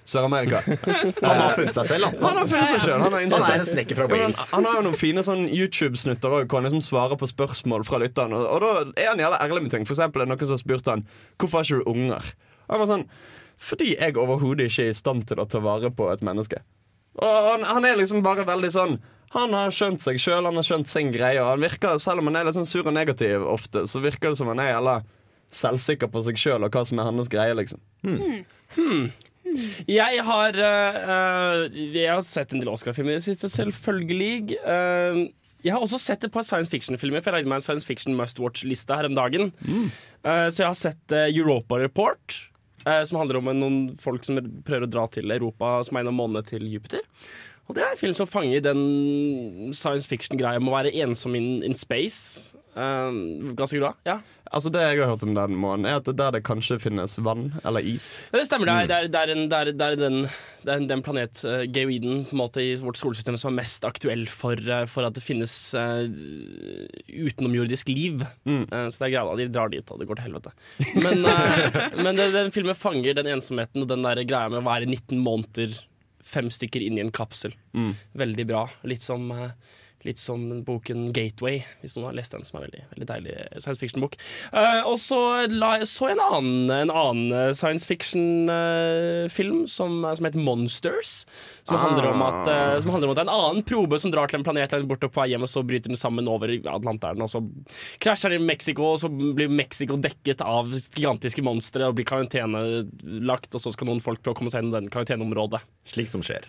Sør-Amerika. 0.09 0.65
Han 0.67 1.43
har 1.43 1.55
funnet 1.55 1.77
seg 1.77 1.87
selv, 1.93 2.09
han. 2.09 2.17
Han 2.25 2.41
har 2.41 2.49
funnet 2.51 2.73
seg 2.73 2.83
selv, 2.83 3.05
han 3.05 3.15
har 3.15 3.23
Han 3.23 3.47
er 3.47 3.63
en 3.63 3.69
snekker 3.69 4.01
fra 4.01 4.09
Wales. 4.11 4.41
Han, 4.51 4.57
han 4.57 4.67
har 4.67 4.81
jo 4.81 4.87
noen 4.89 4.99
fine 4.99 5.23
sånn 5.27 5.45
YouTube-snutter 5.47 6.35
hvor 6.35 6.59
han 6.59 6.67
liksom 6.67 6.83
svarer 6.83 7.21
på 7.21 7.31
spørsmål 7.31 7.87
fra 7.87 8.03
lytterne. 8.03 8.35
Og, 8.35 8.49
og 8.57 8.65
da 8.65 9.05
er 9.05 9.13
han 9.13 9.23
jævla 9.23 9.39
ærlig 9.45 9.67
med 9.69 9.77
ting. 9.77 9.87
For 9.87 9.95
eksempel 9.95 10.25
er 10.25 10.31
det 10.31 10.35
noen 10.35 10.43
som 10.49 10.59
har 10.59 10.65
spurt 10.65 10.91
han 10.91 11.07
Hvorfor 11.39 11.61
har 11.61 11.69
ikke 11.69 11.85
du 11.85 11.93
unger. 11.95 12.33
Han 12.73 12.83
var 12.83 12.91
sånn 12.91 13.07
Fordi 13.69 13.95
jeg 13.95 14.19
overhodet 14.19 14.73
ikke 14.73 14.89
er 14.89 14.97
i 14.97 14.99
stand 14.99 15.29
til 15.31 15.39
å 15.39 15.47
ta 15.47 15.63
vare 15.63 15.93
på 15.95 16.11
et 16.11 16.27
menneske. 16.27 16.65
Og 17.19 17.47
han, 17.53 17.67
han 17.67 17.87
er 17.89 17.99
liksom 17.99 18.23
bare 18.23 18.47
veldig 18.47 18.71
sånn 18.75 18.99
Han 19.35 19.55
har 19.57 19.73
skjønt 19.75 20.01
seg 20.05 20.21
sjøl, 20.23 20.47
han 20.47 20.57
har 20.57 20.65
skjønt 20.65 20.89
sin 20.89 21.11
greie. 21.13 21.41
Og 21.43 21.51
han 21.51 21.65
virker, 21.65 21.99
selv 22.01 22.23
om 22.23 22.31
han 22.31 22.41
er 22.41 22.49
litt 22.49 22.57
sånn 22.57 22.69
sur 22.69 22.87
og 22.87 22.95
negativ 22.97 23.45
ofte, 23.45 23.85
så 23.91 24.01
virker 24.01 24.33
det 24.33 24.41
som 24.41 24.49
han 24.53 24.63
er 24.65 24.73
jævla 24.73 25.01
selvsikker 25.59 26.11
på 26.13 26.23
seg 26.27 26.39
sjøl 26.41 26.65
og 26.65 26.73
hva 26.73 26.85
som 26.89 27.01
er 27.01 27.09
hans 27.09 27.31
greie, 27.33 27.57
liksom. 27.57 27.81
Jeg 29.89 30.25
har, 30.25 30.59
uh, 30.61 31.63
jeg 31.73 32.09
har 32.09 32.25
sett 32.27 32.53
en 32.53 32.61
del 32.61 32.69
Oscar-filmer 32.73 33.15
i 33.15 33.21
det 33.21 33.25
siste, 33.25 33.49
selvfølgelig. 33.53 34.59
Uh, 34.61 35.29
jeg 35.65 35.75
har 35.75 35.83
også 35.83 35.99
sett 36.01 36.25
et 36.25 36.33
par 36.35 36.45
science 36.47 36.71
fiction-filmer, 36.71 37.23
for 37.25 37.33
jeg 37.33 37.41
lagde 37.41 37.51
meg 37.51 37.61
en 37.61 37.65
science 37.65 37.89
fiction 37.89 38.17
must 38.17 38.39
watch-liste 38.41 38.95
her 38.95 39.09
om 39.09 39.17
dagen. 39.17 39.51
Øh, 40.23 40.49
så 40.53 40.63
jeg 40.63 40.69
har 40.69 40.77
sett 40.79 41.15
Europa 41.19 41.81
Report, 41.81 42.37
som 43.09 43.21
handler 43.21 43.41
om 43.41 43.51
noen 43.57 43.79
folk 44.01 44.25
som 44.27 44.39
prøver 44.67 44.87
å 44.87 44.91
dra 44.91 45.07
til 45.13 45.31
Europa 45.35 45.79
som 45.87 45.99
er 45.99 46.09
en 46.09 46.17
måned 46.17 46.49
til 46.49 46.65
Jupiter. 46.71 47.05
Og 47.69 47.77
det 47.77 47.85
er 47.85 47.93
en 47.93 48.01
film 48.01 48.17
som 48.17 48.29
fanger 48.29 48.65
den 48.65 49.75
science 49.77 50.09
fiction-greia 50.09 50.61
med 50.63 50.73
å 50.73 50.79
være 50.79 50.95
ensom 51.05 51.37
in, 51.37 51.59
in 51.67 51.77
space. 51.77 52.57
Øh, 52.79 53.55
ganske 53.59 53.81
bra. 53.83 53.93
Ja. 54.09 54.21
Altså 54.49 54.71
Det 54.73 54.81
jeg 54.81 55.01
har 55.03 55.11
hørt 55.11 55.25
om 55.27 55.35
den 55.37 55.57
månen, 55.61 55.85
er 55.85 55.99
at 55.99 56.07
det 56.09 56.15
der 56.17 56.39
det 56.39 56.45
kanskje 56.47 56.79
finnes 56.81 57.19
vann 57.21 57.51
eller 57.67 57.85
is. 57.85 58.29
Ja, 58.33 58.39
Det 58.39 58.47
stemmer. 58.49 58.71
Det 58.71 58.95
er, 58.95 59.05
er, 59.05 59.09
det 59.13 59.21
er, 59.21 59.33
en, 59.35 59.43
det 59.51 59.59
er, 59.59 59.73
det 59.73 59.87
er 59.87 59.99
den, 60.01 60.17
er 60.65 60.87
den 60.89 61.03
planet, 61.05 61.43
uh, 61.45 61.67
geoiden, 61.69 62.25
på 62.29 62.37
en 62.37 62.41
måte 62.41 62.65
i 62.65 62.71
vårt 62.81 62.97
solsystem 62.97 63.37
som 63.37 63.53
er 63.53 63.59
mest 63.61 63.85
aktuell 63.85 64.25
for, 64.33 64.57
uh, 64.57 64.87
for 64.89 65.05
at 65.05 65.19
det 65.19 65.25
finnes 65.25 65.53
uh, 65.77 66.07
utenomjordisk 67.09 67.91
liv. 67.93 68.25
Eh, 68.49 68.89
så 68.89 69.03
det 69.03 69.09
er 69.09 69.15
greia, 69.19 69.37
de 69.37 69.49
drar 69.53 69.73
dit, 69.73 69.93
og 69.93 70.01
det 70.01 70.09
går 70.09 70.21
til 70.21 70.29
helvete. 70.31 70.55
Men, 71.03 71.25
men 72.05 72.15
den, 72.17 72.33
den 72.35 72.55
filmen 72.55 72.79
fanger 72.79 73.19
den 73.19 73.29
ensomheten 73.35 73.85
og 73.85 73.91
den 73.91 74.07
der 74.07 74.25
greia 74.25 74.49
med 74.53 74.63
å 74.63 74.69
være 74.69 74.89
19 74.89 75.19
måneder, 75.21 75.77
fem 76.29 76.51
stykker 76.53 76.85
inn 76.85 76.99
i 76.99 77.05
en 77.05 77.13
kapsel. 77.15 77.55
Veldig 78.19 78.47
bra. 78.51 78.67
Litt 78.89 79.03
som, 79.05 79.31
eh, 79.33 79.51
Litt 80.07 80.21
som 80.23 80.63
boken 80.63 81.09
'Gateway', 81.13 81.65
hvis 81.83 81.97
noen 81.97 82.11
har 82.11 82.19
lest 82.19 82.33
den. 82.33 82.45
Som 82.47 82.61
er 82.61 82.69
veldig, 82.69 82.83
veldig 82.95 83.09
deilig 83.09 83.35
science 83.59 83.81
fiction-bok. 83.81 84.15
Uh, 84.53 84.87
og 84.87 84.99
så 85.03 85.21
la, 85.51 85.73
så 85.83 86.13
jeg 86.13 86.19
en 86.19 86.23
annen, 86.23 86.71
en 86.71 86.93
annen 86.95 87.55
science 87.59 87.89
fiction-film 87.89 89.65
som, 89.67 90.07
som 90.07 90.29
heter 90.29 90.39
'Monsters'. 90.39 91.27
Som, 91.67 91.81
handler 91.83 92.13
om 92.13 92.23
at, 92.23 92.47
uh, 92.47 92.81
som 92.81 92.95
handler 92.95 93.09
om 93.09 93.17
at 93.17 93.19
det 93.19 93.25
er 93.27 93.29
en 93.29 93.35
annen 93.35 93.67
probe 93.67 93.99
som 93.99 94.15
drar 94.15 94.31
til 94.31 94.39
en 94.39 94.47
planet 94.47 94.73
langt 94.73 94.89
borte 94.89 95.11
på 95.11 95.23
vei 95.23 95.33
hjem, 95.33 95.45
og 95.47 95.51
så 95.51 95.65
bryter 95.67 95.91
den 95.91 95.99
sammen 95.99 96.31
over 96.31 96.53
Atlanteren. 96.71 97.23
Og 97.25 97.33
så 97.33 97.43
krasjer 98.03 98.35
den 98.35 98.43
i 98.45 98.51
Mexico, 98.53 98.95
og 98.95 99.03
så 99.03 99.11
blir 99.11 99.51
Mexico 99.51 99.99
dekket 99.99 100.45
av 100.47 100.71
gigantiske 100.71 101.43
monstre 101.43 101.89
og 101.89 101.99
blir 101.99 102.09
karantenelagt, 102.09 103.51
og 103.55 103.65
så 103.65 103.75
skal 103.75 103.91
noen 103.91 104.05
folk 104.05 104.23
prøve 104.23 104.37
å 104.37 104.41
komme 104.43 104.55
seg 104.55 104.63
gjennom 104.63 104.79
den 104.79 104.93
karanteneområdet. 104.95 105.63
Slik 105.91 106.13
som 106.13 106.25
skjer. 106.25 106.47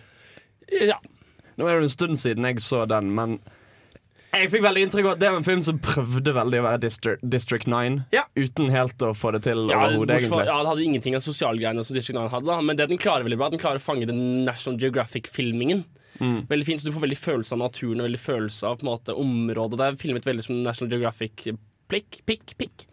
Ja. 0.70 1.00
Nå 1.60 1.68
er 1.68 1.80
det 1.82 1.88
en 1.90 1.96
stund 1.96 2.20
siden 2.20 2.46
jeg 2.48 2.62
så 2.64 2.86
den, 2.88 3.12
men 3.16 3.38
jeg 4.30 4.46
fikk 4.52 4.62
veldig 4.62 4.82
inntrykk 4.86 5.06
av 5.08 5.12
at 5.16 5.20
det 5.20 5.30
var 5.32 5.40
en 5.40 5.46
film 5.46 5.62
som 5.66 5.78
prøvde 5.82 6.32
veldig 6.36 6.60
å 6.60 6.66
være 6.68 6.80
District, 6.84 7.22
District 7.32 7.66
9, 7.66 8.04
Ja. 8.14 8.22
uten 8.38 8.70
helt 8.70 9.02
å 9.02 9.10
få 9.18 9.32
det 9.34 9.42
til 9.48 9.64
Ja, 9.68 9.80
overhodet, 9.88 10.20
egentlig. 10.22 10.46
ja, 10.46 10.56
Den 10.62 10.66
hadde 10.70 10.84
ingenting 10.86 11.16
av 11.18 11.24
sosialgreiene 11.24 11.84
som 11.84 11.96
District 11.96 12.14
9 12.16 12.28
hadde, 12.30 12.46
da. 12.46 12.60
men 12.62 12.76
det 12.78 12.86
den 12.92 12.98
klarer 13.02 13.26
veldig 13.26 13.38
bra, 13.42 13.48
den 13.50 13.58
klarer 13.58 13.82
å 13.82 13.82
fange 13.82 14.06
den 14.06 14.44
National 14.44 14.78
Geographic-filmingen. 14.78 15.84
Mm. 16.20 16.46
Veldig 16.46 16.66
fint, 16.66 16.80
så 16.80 16.84
Du 16.86 16.92
får 16.92 17.08
veldig 17.08 17.18
følelse 17.18 17.52
av 17.52 17.58
naturen 17.58 18.00
og 18.00 18.06
veldig 18.10 18.22
følelse 18.22 18.62
av 18.70 18.78
på 18.78 18.86
en 18.86 18.92
måte, 18.92 19.14
området. 19.18 19.76
Det 19.78 19.86
er 19.88 19.96
filmet 19.96 20.24
veldig 20.24 20.44
som 20.44 20.62
National 20.62 20.90
Geographic. 20.94 21.46
Plikk, 21.90 22.20
pikk, 22.28 22.54
pikk. 22.60 22.84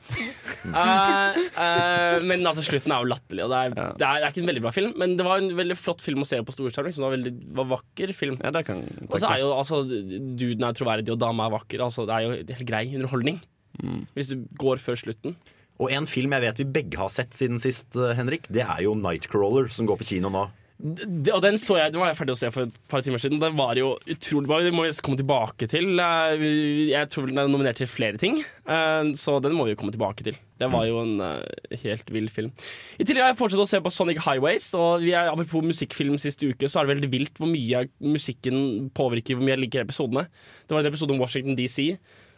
Uh, 0.65 1.37
uh, 1.61 2.17
men 2.25 2.41
altså, 2.41 2.63
slutten 2.65 2.93
er 2.93 3.03
jo 3.03 3.11
latterlig. 3.11 3.45
Og 3.45 3.53
det, 3.53 3.59
er, 3.59 3.75
det, 3.75 3.83
er, 3.85 3.97
det 3.99 4.07
er 4.25 4.31
ikke 4.31 4.43
en 4.43 4.51
veldig 4.51 4.63
bra 4.65 4.71
film, 4.75 4.95
men 4.97 5.17
det 5.19 5.27
var 5.27 5.43
en 5.43 5.51
veldig 5.59 5.77
flott 5.77 6.01
film 6.05 6.25
å 6.25 6.29
se 6.29 6.39
på 6.41 6.55
storskjerm. 6.55 6.89
Liksom. 6.89 7.03
Det 7.03 7.07
var 7.07 7.17
en 7.17 7.21
veldig 7.21 7.51
var 7.59 7.69
vakker 7.75 8.15
film. 8.17 8.39
Ja, 8.41 8.53
det 8.55 8.65
kan 8.69 8.81
Og 9.07 9.19
så 9.19 9.29
er 9.29 9.43
jo 9.43 9.51
altså 9.55 9.83
Duden 9.87 10.65
er 10.65 10.77
troverdig, 10.77 11.13
og 11.13 11.21
dama 11.21 11.45
er 11.47 11.53
vakker. 11.59 11.85
Altså, 11.85 12.07
det 12.09 12.17
er 12.17 12.25
jo 12.25 12.33
helt 12.57 12.67
grei 12.69 12.87
underholdning. 12.95 13.39
Mm. 13.83 14.01
Hvis 14.17 14.33
du 14.33 14.41
går 14.57 14.81
før 14.81 14.97
slutten. 14.97 15.37
Og 15.77 15.93
en 15.93 16.07
film 16.09 16.33
jeg 16.33 16.43
vet 16.47 16.61
vi 16.63 16.71
begge 16.79 16.97
har 16.97 17.11
sett 17.13 17.35
siden 17.37 17.61
sist, 17.61 17.91
eh, 17.93 18.15
Henrik, 18.17 18.47
det 18.49 18.63
er 18.65 18.81
jo 18.87 18.95
Nightcrawler, 18.97 19.69
som 19.73 19.85
går 19.89 19.99
på 20.01 20.07
kino 20.15 20.31
nå. 20.33 20.47
Det, 20.77 21.31
og 21.33 21.41
den 21.41 21.55
så 21.57 21.79
jeg, 21.79 21.89
den 21.93 22.03
var 22.03 22.11
jeg 22.11 22.19
ferdig 22.19 22.35
å 22.35 22.37
se 22.37 22.49
for 22.53 22.67
et 22.67 22.75
par 22.91 23.01
timer 23.01 23.21
siden. 23.21 23.39
Den 23.41 23.55
var 23.57 23.79
jo 23.79 23.95
utrolig 24.13 24.49
bra. 24.49 24.59
Den 24.61 24.75
må 24.77 24.85
vi 24.85 24.91
komme 25.01 25.17
tilbake 25.17 25.65
til. 25.71 25.97
Jeg 25.97 27.09
tror 27.13 27.31
den 27.31 27.41
er 27.41 27.49
nominert 27.49 27.79
til 27.81 27.89
flere 27.89 28.21
ting, 28.21 28.43
eh, 28.69 29.09
så 29.17 29.39
den 29.41 29.57
må 29.57 29.65
vi 29.65 29.77
komme 29.79 29.95
tilbake 29.95 30.27
til. 30.27 30.37
Det 30.57 30.69
var 30.73 30.85
jo 30.89 31.01
en 31.01 31.17
eh, 31.21 31.79
helt 31.83 32.13
vill 32.13 32.29
film. 32.33 32.51
I 32.97 33.05
tillegg 33.05 33.25
har 33.25 33.33
jeg 33.33 33.39
fortsatt 33.41 33.63
å 33.65 33.69
se 33.69 33.81
på 33.81 33.93
Sonic 33.93 34.21
Highways. 34.25 34.69
Og 34.77 35.05
vi 35.05 35.15
er, 35.17 35.31
apropos 35.31 35.65
musikkfilm 35.65 36.17
siste 36.21 36.49
uke, 36.49 36.69
så 36.69 36.81
er 36.81 36.87
det 36.87 36.95
veldig 36.95 37.11
vilt 37.13 37.41
hvor 37.41 37.49
mye 37.49 37.87
musikken 38.05 38.91
påvirker 38.97 39.37
hvor 39.37 39.45
mye 39.45 39.55
jeg 39.55 39.65
liker 39.65 39.85
episodene. 39.85 40.27
Det 40.65 40.77
var 40.77 40.85
en 40.85 40.91
episode 40.93 41.13
om 41.17 41.21
Washington 41.21 41.57
DC. 41.57 41.95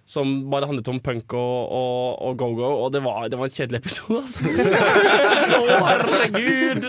Som 0.09 0.49
bare 0.49 0.65
handlet 0.65 0.87
om 0.89 0.97
punk 1.05 1.29
og, 1.37 1.69
og, 1.69 2.17
og 2.25 2.33
go-go, 2.39 2.65
og 2.85 2.89
det 2.95 3.01
var, 3.05 3.29
det 3.29 3.37
var 3.37 3.45
en 3.45 3.53
kjedelig 3.53 3.77
episode, 3.83 4.17
altså. 4.23 4.41
Å, 5.59 5.61
herregud! 5.85 6.81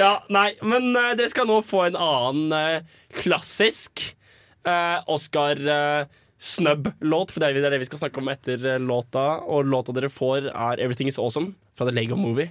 Ja, 0.00 0.14
nei, 0.34 0.58
men 0.66 0.90
uh, 0.98 1.14
dere 1.14 1.30
skal 1.30 1.46
nå 1.46 1.62
få 1.62 1.86
en 1.86 1.94
annen 1.94 2.50
uh, 2.50 2.82
klassisk 3.22 4.18
uh, 4.66 4.98
Oscar-snubb-låt, 5.14 7.30
for 7.30 7.38
det 7.38 7.54
er 7.54 7.70
det 7.70 7.78
vi 7.84 7.90
skal 7.92 8.02
snakke 8.02 8.18
om 8.18 8.26
etter 8.34 8.58
låta. 8.82 9.46
Og 9.46 9.62
låta 9.70 9.94
dere 9.94 10.10
får, 10.10 10.50
er 10.50 10.74
'Everything 10.82 11.06
Is 11.12 11.22
Awesome' 11.22 11.54
fra 11.78 11.86
The 11.86 11.94
Lego 11.94 12.18
Movie. 12.18 12.50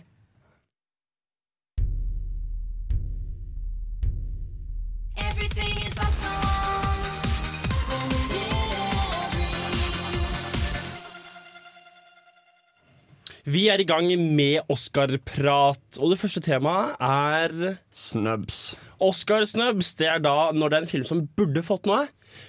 Vi 13.46 13.68
er 13.70 13.78
i 13.78 13.86
gang 13.86 14.08
med 14.34 14.66
Oscar-prat, 14.74 16.00
og 16.02 16.10
det 16.10 16.18
første 16.18 16.42
temaet 16.42 16.96
er 16.98 17.76
Snubs. 17.94 18.74
Oscar 18.98 19.46
Snubs. 19.46 19.92
Det 20.00 20.08
er 20.10 20.24
da 20.24 20.50
når 20.50 20.72
det 20.72 20.78
er 20.78 20.86
en 20.88 20.90
film 20.90 21.06
som 21.06 21.22
burde 21.38 21.62
fått 21.62 21.86
noe, 21.86 22.08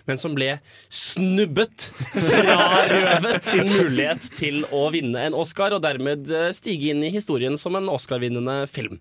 men 0.08 0.16
som 0.16 0.32
ble 0.38 0.54
snubbet. 0.88 1.90
Frarøvet 2.14 3.44
sin 3.44 3.68
mulighet 3.68 4.24
til 4.38 4.62
å 4.72 4.86
vinne 4.94 5.26
en 5.28 5.36
Oscar, 5.36 5.76
og 5.76 5.84
dermed 5.84 6.32
eh, 6.32 6.48
stige 6.56 6.94
inn 6.94 7.04
i 7.04 7.12
historien 7.12 7.60
som 7.60 7.76
en 7.76 7.92
Oscar-vinnende 7.92 8.62
film. 8.72 8.96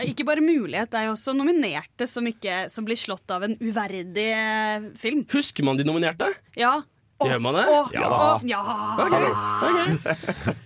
Ikke 0.00 0.24
bare 0.24 0.40
mulighet, 0.40 0.88
det 0.94 1.02
er 1.02 1.10
jo 1.10 1.16
også 1.18 1.36
nominerte 1.36 2.08
som, 2.08 2.24
ikke, 2.24 2.70
som 2.72 2.88
blir 2.88 2.96
slått 2.96 3.28
av 3.36 3.44
en 3.44 3.58
uverdig 3.60 4.30
eh, 4.32 4.88
film. 4.96 5.26
Husker 5.36 5.68
man 5.68 5.76
de 5.76 5.84
nominerte? 5.84 6.32
Ja. 6.56 6.78
Gjør 7.18 7.40
man 7.42 7.56
det? 7.58 7.64
Ja 7.96 8.06
å, 8.06 8.26
ja. 8.46 8.60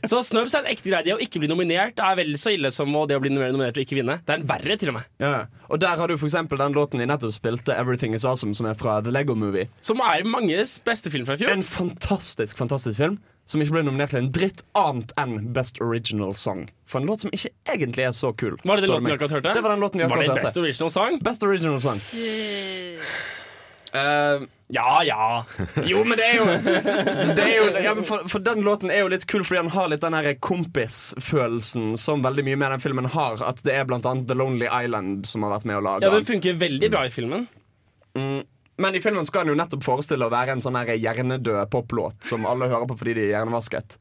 Så 0.05 0.21
Snubs 0.27 0.53
er 0.53 0.67
en 0.67 0.69
ekte 0.73 0.91
greie. 0.91 1.05
Det 1.07 1.15
å 1.15 1.21
ikke 1.23 1.41
bli 1.41 1.49
nominert 1.49 2.01
er 2.03 2.19
vel 2.19 2.35
så 2.41 2.53
ille 2.53 2.69
som 2.75 2.93
det 3.09 3.17
å 3.17 3.23
bli 3.23 3.33
nominert 3.33 3.79
og 3.79 3.85
ikke 3.87 3.97
vinne. 3.97 4.19
Det 4.27 4.35
er 4.35 4.43
en 4.43 4.49
verre, 4.51 4.77
til 4.81 4.93
og 4.93 4.99
med. 4.99 5.09
Ja. 5.23 5.47
Og 5.73 5.81
der 5.81 5.97
har 5.97 6.13
du 6.13 6.19
for 6.19 6.29
eksempel 6.29 6.61
den 6.61 6.77
låten 6.77 7.01
de 7.01 7.09
nettopp 7.09 7.33
spilte, 7.33 7.73
'Everything 7.73 8.13
Is 8.19 8.27
Awesome', 8.29 8.53
som 8.55 8.69
er 8.69 8.77
fra 8.77 9.01
The 9.01 9.15
Lego 9.15 9.35
Movie. 9.35 9.71
Som 9.81 10.05
er 10.05 10.25
manges 10.29 10.77
beste 10.85 11.11
film 11.11 11.25
fra 11.25 11.39
i 11.39 11.41
fjor. 11.41 11.55
En 11.55 11.65
fantastisk, 11.65 12.59
fantastisk 12.61 13.01
film. 13.01 13.19
Som 13.49 13.61
ikke 13.65 13.75
ble 13.75 13.83
nominert 13.89 14.13
til 14.13 14.21
en 14.21 14.31
dritt 14.31 14.61
annet 14.79 15.11
enn 15.19 15.53
Best 15.57 15.81
Original 15.83 16.37
Song. 16.39 16.69
For 16.87 17.01
en 17.01 17.09
låt 17.09 17.25
som 17.25 17.33
ikke 17.33 17.51
egentlig 17.75 18.05
er 18.07 18.13
så 18.15 18.31
kul. 18.37 18.59
Var 18.63 18.77
det 18.77 18.85
den 18.85 18.93
låten 18.93 19.09
vi 19.09 19.17
akkurat 19.17 19.35
hørte? 19.39 19.55
Det 19.57 19.63
var 19.65 19.75
den 19.75 19.81
låten 19.83 19.99
vi 19.99 20.07
Var 20.07 20.19
akkurat 20.21 20.37
det. 20.37 20.45
Best 20.47 20.61
Original 20.61 20.91
Song? 20.91 21.19
Best 21.25 21.43
Original 21.43 21.81
Song. 21.81 21.99
Eh, 23.93 24.45
Ja 24.73 25.03
ja. 25.05 25.25
jo, 25.85 26.01
men 26.09 26.17
det 26.17 26.27
er 26.31 26.39
jo, 26.39 26.45
det 27.37 27.45
er 27.45 27.53
jo 27.59 27.65
ja, 27.85 27.93
men 27.99 28.07
for, 28.09 28.25
for 28.33 28.41
den 28.45 28.63
låten 28.65 28.93
er 28.93 29.03
jo 29.03 29.11
litt 29.13 29.27
kul 29.29 29.45
fordi 29.45 29.61
han 29.61 29.73
har 29.75 29.91
litt 29.93 30.05
den 30.05 30.17
kompisfølelsen 30.41 31.99
som 32.01 32.25
veldig 32.25 32.47
mye 32.47 32.61
med 32.63 32.73
den 32.77 32.85
filmen 32.85 33.11
har. 33.13 33.43
At 33.45 33.61
det 33.67 33.75
er 33.77 33.89
blant 33.89 34.09
annet 34.09 34.31
The 34.31 34.39
Lonely 34.39 34.71
Island 34.71 35.29
som 35.29 35.45
har 35.45 35.53
vært 35.59 35.69
med 35.69 35.81
å 35.81 35.85
lage 35.85 36.07
Ja, 36.07 36.15
den. 36.15 36.25
Det 36.25 36.33
funker 36.33 36.57
veldig 36.63 36.91
bra 36.95 37.05
i 37.09 37.13
filmen. 37.13 37.45
Men 38.83 38.97
i 38.97 39.03
filmen 39.05 39.29
skal 39.29 39.45
den 39.45 39.53
jo 39.53 39.61
nettopp 39.61 39.85
forestille 39.85 40.27
å 40.27 40.33
være 40.33 40.57
en 40.57 40.65
sånn 40.65 40.79
hjernedød 40.89 41.69
poplåt 41.73 42.25
som 42.33 42.49
alle 42.49 42.71
hører 42.73 42.89
på 42.89 42.97
fordi 43.03 43.19
de 43.19 43.27
er 43.29 43.35
hjernevasket. 43.37 43.99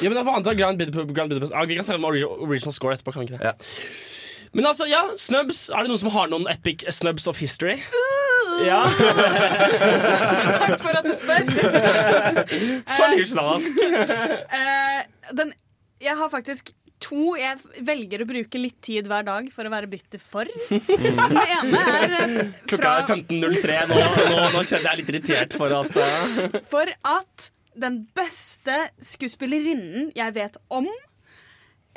Ja, 0.00 0.10
men 0.10 0.18
det 0.18 0.22
var 0.28 0.38
annet 0.38 0.58
Grand 0.58 0.78
Budapest, 0.78 1.12
Grand 1.16 1.32
Budapest. 1.32 1.52
Ah, 1.56 1.64
Vi 1.66 1.74
kan 1.74 1.84
se 1.84 1.96
om 1.96 2.04
original, 2.04 2.38
original 2.46 2.74
score 2.76 2.94
etterpå, 2.94 3.14
kan 3.16 3.24
vi 3.24 3.30
ikke 3.30 3.40
det? 3.40 3.50
Ja. 3.50 4.19
Men 4.52 4.66
altså, 4.66 4.86
ja, 4.90 5.04
snubs. 5.20 5.68
Er 5.70 5.84
det 5.84 5.92
noen 5.92 6.02
som 6.02 6.10
har 6.14 6.30
noen 6.32 6.48
epic 6.50 6.84
snubs 6.94 7.28
of 7.30 7.38
history? 7.38 7.76
Ja. 8.66 8.80
Takk 10.60 10.76
for 10.82 10.98
at 10.98 11.06
du 11.06 11.14
spør. 11.16 11.46
Fornøyelsesnask. 12.98 13.80
Eh, 13.80 15.00
den, 15.38 15.54
jeg 16.02 16.18
har 16.18 16.32
faktisk 16.32 16.74
to 17.00 17.34
jeg 17.40 17.84
velger 17.86 18.22
å 18.22 18.28
bruke 18.28 18.60
litt 18.60 18.76
tid 18.84 19.08
hver 19.08 19.24
dag 19.24 19.48
for 19.54 19.64
å 19.64 19.72
være 19.72 19.88
bitter 19.90 20.20
for. 20.20 20.50
Den 21.00 21.38
ene 21.40 21.80
er 21.80 22.10
fra 22.12 22.44
Klokka 22.74 22.90
er 22.98 23.06
15.03 23.08 23.78
nå. 23.88 24.02
Nå, 24.34 24.42
nå 24.52 24.64
kjenner 24.66 24.90
jeg 24.90 25.00
litt 25.00 25.14
irritert 25.14 25.56
for 25.56 25.72
at 25.78 25.96
uh... 25.96 26.60
for 26.68 26.92
at 27.08 27.50
den 27.80 28.02
beste 28.18 28.76
skuespillerinnen 29.06 30.10
jeg 30.16 30.34
vet 30.36 30.58
om, 30.74 30.88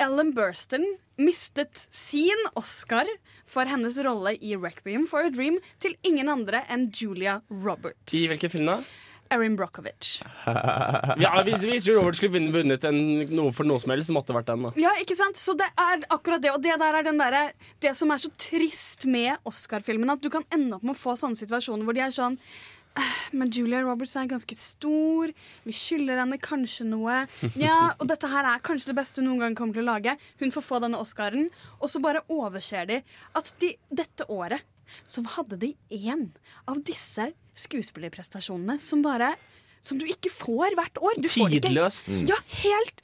Ellen 0.02 0.32
Burstyn, 0.34 0.84
mistet 1.16 1.86
sin 1.94 2.46
Oscar 2.58 3.06
for 3.46 3.64
hennes 3.70 3.96
rolle 4.02 4.34
i 4.40 4.56
'Requiem 4.56 5.06
for 5.06 5.26
a 5.26 5.30
Dream' 5.30 5.60
til 5.78 5.94
ingen 6.02 6.28
andre 6.28 6.64
enn 6.68 6.88
Julia 6.90 7.40
Roberts. 7.50 8.14
I 8.14 8.26
hvilken 8.26 8.50
film 8.50 8.66
da? 8.66 8.80
Erin 9.30 9.56
Brockovich. 9.56 10.20
Ja, 11.24 11.30
hvis, 11.46 11.62
hvis 11.64 11.86
Julia 11.86 12.00
Roberts 12.02 12.18
skulle 12.20 12.42
vunnet- 12.52 12.84
en, 12.84 12.98
noe 13.34 13.52
for 13.54 13.64
noe 13.64 13.78
som 13.80 13.90
helst, 13.94 14.10
måtte 14.12 14.32
det 14.34 14.36
vært 14.42 14.50
den. 14.52 14.66
da 14.66 14.72
Ja, 14.76 14.90
ikke 15.00 15.16
sant? 15.16 15.38
Så 15.40 15.54
det 15.56 15.70
er 15.80 16.04
akkurat 16.10 16.42
det. 16.42 16.50
Og 16.52 16.60
det 16.62 16.74
der 16.78 16.98
er 17.00 17.02
den 17.06 17.18
der, 17.18 17.52
Det 17.80 17.96
som 17.96 18.10
er 18.10 18.18
så 18.18 18.30
trist 18.36 19.06
med 19.06 19.38
Oscar-filmen, 19.46 20.10
at 20.10 20.20
du 20.20 20.28
kan 20.30 20.44
ende 20.52 20.74
opp 20.76 20.82
med 20.84 20.94
å 20.94 20.98
få 20.98 21.16
sånne 21.16 21.38
situasjoner 21.38 21.84
hvor 21.84 21.94
de 21.94 22.00
er 22.04 22.10
sånn 22.14 22.36
«Eh, 22.36 22.42
men 23.34 23.50
Julia 23.50 23.80
Roberts 23.82 24.14
er 24.16 24.28
ganske 24.30 24.54
stor. 24.58 25.32
Vi 25.66 25.74
skylder 25.74 26.20
henne 26.22 26.38
kanskje 26.42 26.86
noe. 26.86 27.24
Ja, 27.58 27.94
Og 27.98 28.06
dette 28.10 28.28
her 28.30 28.46
er 28.52 28.62
kanskje 28.64 28.92
det 28.92 28.98
beste 29.00 29.22
hun 29.22 29.30
noen 29.32 29.42
gang 29.46 29.56
kommer 29.58 29.74
til 29.78 29.84
å 29.86 29.90
lage. 29.92 30.14
Hun 30.42 30.52
får 30.54 30.66
få 30.66 30.80
denne 30.84 31.00
Oscaren. 31.02 31.48
Og 31.80 31.90
så 31.90 32.02
bare 32.04 32.22
overser 32.30 32.86
de 32.90 33.00
at 33.34 33.50
de 33.62 33.72
dette 33.90 34.26
året 34.30 34.62
så 35.08 35.24
hadde 35.36 35.56
de 35.62 35.72
én 35.96 36.28
av 36.70 36.78
disse 36.84 37.30
skuespillerprestasjonene 37.56 38.76
som 38.84 39.02
bare 39.04 39.34
Som 39.84 39.98
du 40.00 40.06
ikke 40.08 40.30
får 40.32 40.72
hvert 40.78 40.96
år. 41.04 41.18
Du. 41.20 41.28
Tidløst. 41.28 42.08
Ja, 42.24 42.38
helt, 42.62 43.02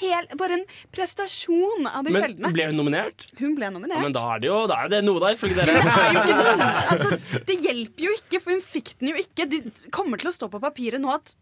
helt 0.00 0.34
Bare 0.40 0.56
en 0.58 0.64
prestasjon 0.94 1.86
av 1.90 2.04
de 2.06 2.12
Men 2.14 2.22
sjeldne. 2.24 2.52
ble 2.56 2.66
hun 2.70 2.76
nominert? 2.80 3.26
Hun 3.38 3.54
ble 3.58 3.68
Ja, 3.68 3.72
nominert. 3.74 4.02
men 4.04 4.12
da 4.16 4.24
er 4.34 4.42
det 4.42 4.50
jo 4.50 4.58
da 4.70 4.78
er 4.84 4.92
det 4.92 5.00
noe 5.06 5.20
der, 5.22 5.36
ifølge 5.38 5.56
dere. 5.60 5.76
det 5.80 5.94
er 5.94 6.12
jo 6.14 6.22
ikke 6.24 6.36
noe 6.40 6.68
altså, 6.94 7.42
Det 7.50 7.56
hjelper 7.64 8.06
jo 8.08 8.16
ikke, 8.18 8.40
for 8.44 8.54
hun 8.56 8.64
fikk 8.64 8.92
den 9.00 9.12
jo 9.12 9.16
ikke. 9.22 9.46
Det 9.50 9.90
kommer 9.94 10.20
til 10.22 10.30
å 10.32 10.34
stå 10.36 10.48
på 10.52 10.60
papiret 10.62 11.00
nå 11.02 11.12
at 11.14 11.34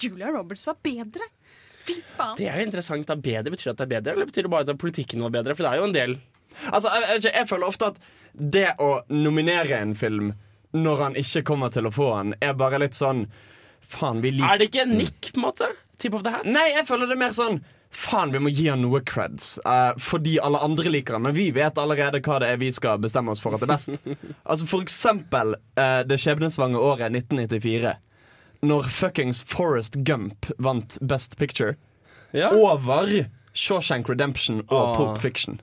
Julia 0.00 0.30
Roberts 0.32 0.66
var 0.68 0.78
bedre. 0.82 1.26
Fy 1.84 1.96
faen. 2.16 2.36
Det 2.38 2.46
er 2.48 2.60
jo 2.60 2.66
interessant. 2.68 3.06
da 3.08 3.16
Bedre 3.16 3.50
Betyr 3.52 3.70
det 3.70 3.72
at 3.74 3.80
det 3.80 3.86
er 3.86 3.92
bedre, 3.96 4.12
eller 4.16 4.28
betyr 4.30 4.46
det 4.46 4.52
bare 4.52 4.68
at 4.68 4.78
politikken 4.80 5.22
var 5.24 5.32
bedre? 5.34 5.56
For 5.56 5.64
det 5.66 5.72
er 5.74 5.80
jo 5.80 5.88
en 5.90 5.96
del 5.96 6.16
Altså, 6.72 6.90
jeg, 6.92 7.22
jeg, 7.24 7.32
jeg 7.38 7.48
føler 7.48 7.66
ofte 7.70 7.88
at 7.92 8.00
det 8.34 8.66
å 8.82 8.90
nominere 9.10 9.78
en 9.80 9.94
film 9.98 10.32
når 10.76 11.00
han 11.02 11.16
ikke 11.18 11.40
kommer 11.48 11.70
til 11.74 11.88
å 11.88 11.90
få 11.90 12.08
han, 12.14 12.34
er 12.38 12.52
bare 12.58 12.78
litt 12.78 12.94
sånn 12.94 13.24
Faen, 13.90 14.20
vi 14.22 14.30
liker 14.36 14.52
Er 14.54 14.60
det 14.60 14.68
ikke 14.70 14.84
en 14.84 14.92
Nick, 14.98 15.32
på 15.32 15.40
en 15.40 15.46
måte? 15.48 15.70
Tip 15.98 16.14
of 16.14 16.22
the 16.26 16.30
hat? 16.34 16.44
Nei, 16.46 16.68
jeg 16.76 16.86
føler 16.86 17.08
det 17.10 17.16
er 17.16 17.22
mer 17.24 17.34
sånn 17.34 17.58
Faen, 17.90 18.30
vi 18.30 18.38
må 18.38 18.50
gi 18.54 18.68
han 18.70 18.82
noe 18.84 19.00
creds. 19.02 19.56
uh, 19.66 19.92
fordi 19.98 20.36
alle 20.38 20.60
andre 20.62 20.92
liker 20.94 21.16
han, 21.18 21.22
men 21.26 21.34
vi 21.34 21.48
vet 21.50 21.78
allerede 21.78 22.20
hva 22.22 22.36
det 22.40 22.52
er 22.52 22.60
vi 22.60 22.68
skal 22.72 23.00
bestemme 23.02 23.32
oss 23.34 23.40
for 23.42 23.54
at 23.56 23.60
det 23.64 23.66
er 23.66 23.74
best. 23.74 23.98
altså 24.50 24.66
For 24.70 24.84
eksempel 24.86 25.56
uh, 25.58 26.02
det 26.06 26.20
skjebnesvange 26.22 26.78
året 26.78 27.10
1994. 27.10 27.96
Når 28.62 28.88
fuckings 28.92 29.42
Forest 29.48 29.96
Gump 30.06 30.46
vant 30.58 30.98
Best 31.02 31.38
Picture. 31.40 31.74
Ja. 32.36 32.52
Over 32.54 33.24
Shawshank 33.56 34.06
Redemption 34.08 34.60
og 34.68 34.76
Åh. 34.78 34.96
Pulp 34.96 35.18
Fiction. 35.18 35.56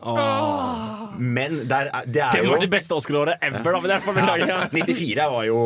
Men 1.17 1.61
der, 1.69 1.87
er- 1.93 2.05
det 2.11 2.21
er 2.21 2.31
Det 2.35 2.43
jo 2.43 2.51
var 2.51 2.59
det 2.59 2.69
beste 2.69 2.93
Oscar-året 2.97 3.37
ever, 3.41 3.63
da. 3.63 3.79
Men 3.81 3.89
derfor 3.93 4.13
beklager 4.17 4.47
jeg. 4.51 4.69
94 4.75 5.29
var 5.37 5.45
jo 5.47 5.61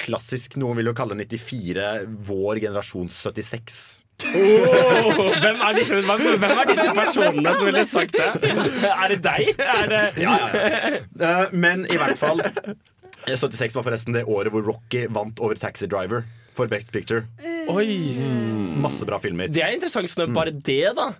klassisk. 0.00 0.56
Noen 0.56 0.78
vil 0.80 0.88
jo 0.90 0.94
kalle 0.96 1.14
94 1.18 2.06
vår 2.26 2.62
generasjons 2.64 3.18
76. 3.28 3.76
Åh, 4.24 5.18
hvem, 5.42 5.58
er 5.60 5.76
disse, 5.76 5.98
hvem, 6.00 6.44
er 6.46 6.70
disse 6.70 6.92
personene 6.96 7.52
som 7.52 7.66
ville 7.68 7.82
sagt 7.88 8.16
det? 8.16 8.52
Er 8.88 9.12
det 9.12 9.18
deg? 9.26 9.50
Er 9.60 9.90
det 9.92 10.02
Eh, 11.16 11.52
Men 11.52 11.84
i 11.90 11.98
hvert 12.00 12.18
fall 12.20 12.40
eh, 12.40 13.36
76 13.36 13.76
var 13.76 13.84
forresten 13.86 14.16
det 14.16 14.24
året 14.24 14.52
hvor 14.54 14.64
Rocky 14.64 15.04
vant 15.12 15.40
over 15.42 15.58
Taxi 15.60 15.88
Driver 15.90 16.24
for 16.56 16.70
Best 16.72 16.88
Picture. 16.94 17.26
Oi. 17.68 18.16
Masse 18.80 19.04
bra 19.08 19.18
filmer. 19.20 19.50
Det 19.52 19.60
er 19.60 19.74
interessant 19.76 20.08
snø, 20.08 20.28
bare 20.32 20.54
det, 20.54 20.94
da. 20.96 21.10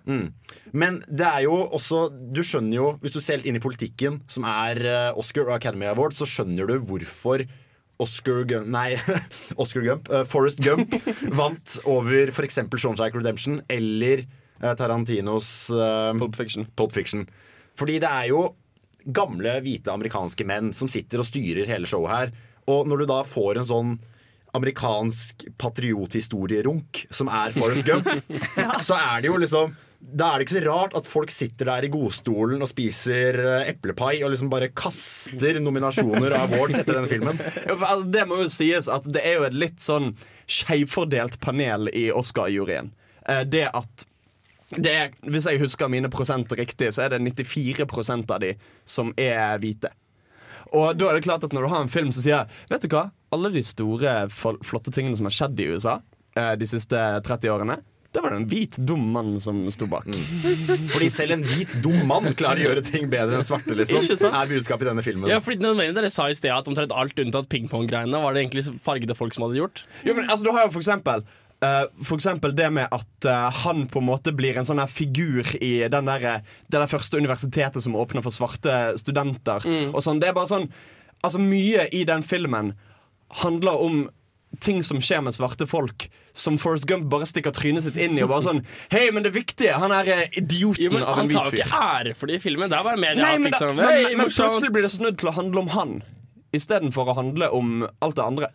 Men 0.73 0.97
det 1.05 1.27
er 1.27 1.43
jo 1.45 1.59
også 1.77 2.07
Du 2.33 2.41
skjønner 2.45 2.75
jo, 2.79 2.87
hvis 3.03 3.13
du 3.13 3.19
ser 3.21 3.37
helt 3.37 3.45
inn 3.51 3.59
i 3.59 3.61
politikken, 3.61 4.21
som 4.31 4.47
er 4.49 4.81
eh, 4.81 5.19
Oscar 5.19 5.45
og 5.45 5.55
Academy 5.59 5.85
Award, 5.91 6.17
så 6.17 6.25
skjønner 6.29 6.65
du 6.73 6.79
hvorfor 6.89 7.45
Oscar 8.03 8.43
Gump 8.45 8.67
Nei, 8.69 8.97
Oscar 9.57 9.81
Gump. 9.81 10.09
Uh, 10.09 10.23
Forrest 10.23 10.61
Gump 10.63 10.93
vant 11.39 11.79
over 11.85 12.29
f.eks. 12.33 12.59
Shawshank 12.77 13.15
Redemption 13.17 13.61
eller 13.69 14.25
uh, 14.61 14.73
Tarantinos 14.77 15.69
uh, 15.73 16.13
Pulp 16.17 16.35
Fiction. 16.35 16.67
Pulp 16.75 16.93
Fiction. 16.93 17.27
Fordi 17.77 17.99
det 18.01 18.09
er 18.09 18.29
jo 18.31 18.43
gamle, 19.07 19.59
hvite 19.63 19.93
amerikanske 19.93 20.45
menn 20.47 20.73
som 20.75 20.89
sitter 20.91 21.23
og 21.23 21.29
styrer 21.29 21.69
hele 21.69 21.89
showet 21.89 22.13
her. 22.13 22.37
Og 22.67 22.87
når 22.89 23.03
du 23.03 23.09
da 23.09 23.21
får 23.25 23.61
en 23.61 23.69
sånn 23.69 23.97
amerikansk 24.57 25.45
patriothistorierunk 25.59 27.05
som 27.13 27.29
er 27.31 27.53
Forrest 27.55 27.85
Gump, 27.87 28.07
så 28.87 28.97
er 28.97 29.23
det 29.23 29.31
jo 29.31 29.41
liksom 29.41 29.75
da 29.99 30.29
er 30.29 30.39
det 30.39 30.45
ikke 30.45 30.55
så 30.59 30.65
rart 30.67 30.95
at 30.97 31.07
folk 31.09 31.31
sitter 31.33 31.67
der 31.71 31.87
i 31.87 31.91
godstolen 31.91 32.61
og 32.61 32.69
spiser 32.69 33.39
eh, 33.41 33.69
eplepai 33.71 34.19
og 34.21 34.31
liksom 34.33 34.51
bare 34.51 34.69
kaster 34.77 35.57
nominasjoner 35.63 36.35
av 36.37 36.53
awards 36.53 36.77
etter 36.77 36.99
denne 36.99 37.09
filmen. 37.11 37.41
Altså, 37.65 38.05
det 38.13 38.27
må 38.29 38.37
jo 38.43 38.51
sies 38.53 38.89
at 38.93 39.07
det 39.09 39.23
er 39.25 39.39
jo 39.39 39.47
et 39.47 39.57
litt 39.57 39.81
sånn 39.83 40.11
skeivfordelt 40.47 41.39
panel 41.43 41.89
i 41.97 42.07
Oscar-juryen. 42.13 42.93
Eh, 43.25 43.43
det 43.49 43.65
at 43.73 44.07
det 44.75 44.91
er, 44.91 45.13
Hvis 45.23 45.45
jeg 45.47 45.61
husker 45.61 45.87
mine 45.87 46.09
prosent 46.11 46.51
riktig, 46.51 46.89
så 46.91 47.05
er 47.05 47.13
det 47.13 47.21
94% 47.23 48.33
av 48.35 48.41
de 48.43 48.49
som 48.83 49.13
er 49.15 49.55
hvite. 49.63 49.93
Og 50.75 50.97
da 50.99 51.07
er 51.07 51.15
det 51.15 51.23
klart 51.23 51.45
at 51.47 51.53
når 51.55 51.63
du 51.63 51.71
har 51.71 51.85
en 51.85 51.91
film 51.91 52.09
som 52.11 52.25
sier 52.25 52.49
Vet 52.67 52.83
du 52.83 52.91
hva? 52.91 53.05
Alle 53.31 53.51
de 53.53 53.63
store, 53.63 54.25
flotte 54.27 54.91
tingene 54.91 55.15
som 55.15 55.29
har 55.29 55.35
skjedd 55.37 55.61
i 55.63 55.69
USA 55.71 56.01
eh, 56.35 56.53
de 56.59 56.67
siste 56.67 56.99
30 57.23 57.53
årene, 57.53 57.79
det 58.15 58.23
var 58.23 58.33
det 58.33 58.37
en 58.39 58.47
hvit, 58.49 58.77
dum 58.87 59.03
mann 59.13 59.35
som 59.43 59.59
sto 59.73 59.87
bak. 59.91 60.07
Fordi 60.93 61.09
selv 61.11 61.35
en 61.35 61.43
hvit, 61.45 61.73
dum 61.83 61.99
mann 62.09 62.31
klarer 62.39 62.63
å 62.63 62.69
gjøre 62.69 62.85
ting 62.87 63.09
bedre 63.11 63.39
enn 63.39 63.47
svarte, 63.47 63.75
liksom. 63.77 63.99
Ikke 64.01 64.19
sant? 64.19 64.37
Er 64.37 64.51
budskapet 64.51 64.87
i 64.87 64.89
denne 64.89 65.03
filmen. 65.05 65.29
Ja, 65.31 65.41
fordi 65.43 65.73
Dere 65.97 66.11
sa 66.13 66.29
i 66.31 66.37
sted 66.37 66.53
at 66.53 66.69
omtrent 66.69 66.95
alt 66.95 67.19
unntatt 67.21 67.49
pingpong-greiene 67.51 68.21
var 68.23 68.33
det 68.33 68.45
egentlig 68.45 68.65
fargede 68.83 69.17
folk 69.17 69.35
som 69.35 69.47
hadde 69.47 69.59
gjort. 69.59 69.83
Jo, 70.07 70.15
men 70.17 70.25
altså, 70.29 70.47
du 70.47 70.53
har 70.55 70.67
jo 70.67 70.73
for 70.77 70.83
eksempel 70.83 71.27
Uh, 71.57 71.87
for 72.05 72.19
eksempel 72.19 72.51
det 72.53 72.67
med 72.69 72.85
at 72.93 73.25
uh, 73.25 73.47
han 73.63 73.87
på 73.89 73.97
en 73.97 74.05
måte 74.05 74.29
blir 74.37 74.59
en 74.59 74.67
sånn 74.69 74.77
her 74.77 74.91
figur 74.93 75.47
i 75.57 75.71
den 75.89 76.05
der, 76.05 76.25
eh, 76.29 76.51
det 76.69 76.77
der 76.77 76.91
første 76.91 77.17
universitetet 77.17 77.81
som 77.81 77.95
åpner 77.97 78.21
for 78.21 78.35
svarte 78.35 78.75
studenter. 79.01 79.65
Og 79.89 80.03
sånn, 80.05 80.21
det 80.21 80.29
er 80.29 80.37
bare 80.37 80.51
sånn 80.51 80.69
Altså 81.25 81.41
Mye 81.41 81.87
i 81.97 82.03
den 82.05 82.21
filmen 82.21 82.75
handler 83.41 83.81
om 83.81 84.03
ting 84.63 84.83
som 84.83 84.99
skjer 85.03 85.21
med 85.25 85.35
svarte 85.35 85.67
folk, 85.69 86.07
som 86.33 86.57
Forrest 86.61 86.87
Gump 86.89 87.09
bare 87.11 87.27
stikker 87.29 87.53
trynet 87.53 87.83
sitt 87.85 87.97
inn 87.99 88.17
i. 88.17 88.23
Og 88.25 88.31
bare 88.31 88.45
sånn 88.45 88.61
Hei, 88.93 89.07
men 89.13 89.25
det 89.25 89.33
viktige! 89.35 89.75
Han 89.77 89.91
er 89.93 90.07
eh, 90.13 90.23
idioten 90.39 90.85
Jo, 90.87 90.91
men 90.93 91.03
av 91.03 91.19
Han 91.19 91.27
en 91.27 91.33
tar 91.35 91.49
hvit 91.49 91.59
jo 91.59 91.63
fyr. 91.63 91.65
ikke 91.65 91.81
ære 91.97 92.13
for 92.17 92.31
det 92.31 92.37
i 92.39 92.43
filmen. 92.45 92.71
Det 92.71 92.77
er 92.79 92.85
bare 92.87 93.01
media. 93.01 93.23
Nei, 93.23 93.33
men, 93.37 93.51
da, 93.51 93.57
liksom, 93.57 93.75
men, 93.75 93.91
men, 94.07 94.21
men 94.21 94.31
plutselig 94.31 94.71
blir 94.73 94.87
det 94.87 94.93
snudd 94.95 95.19
til 95.19 95.31
å 95.31 95.35
handle 95.35 95.65
om 95.65 95.73
han 95.75 95.97
istedenfor 96.55 97.11
å 97.11 97.17
handle 97.17 97.49
om 97.53 97.75
alt 97.99 98.15
det 98.17 98.23
andre. 98.23 98.49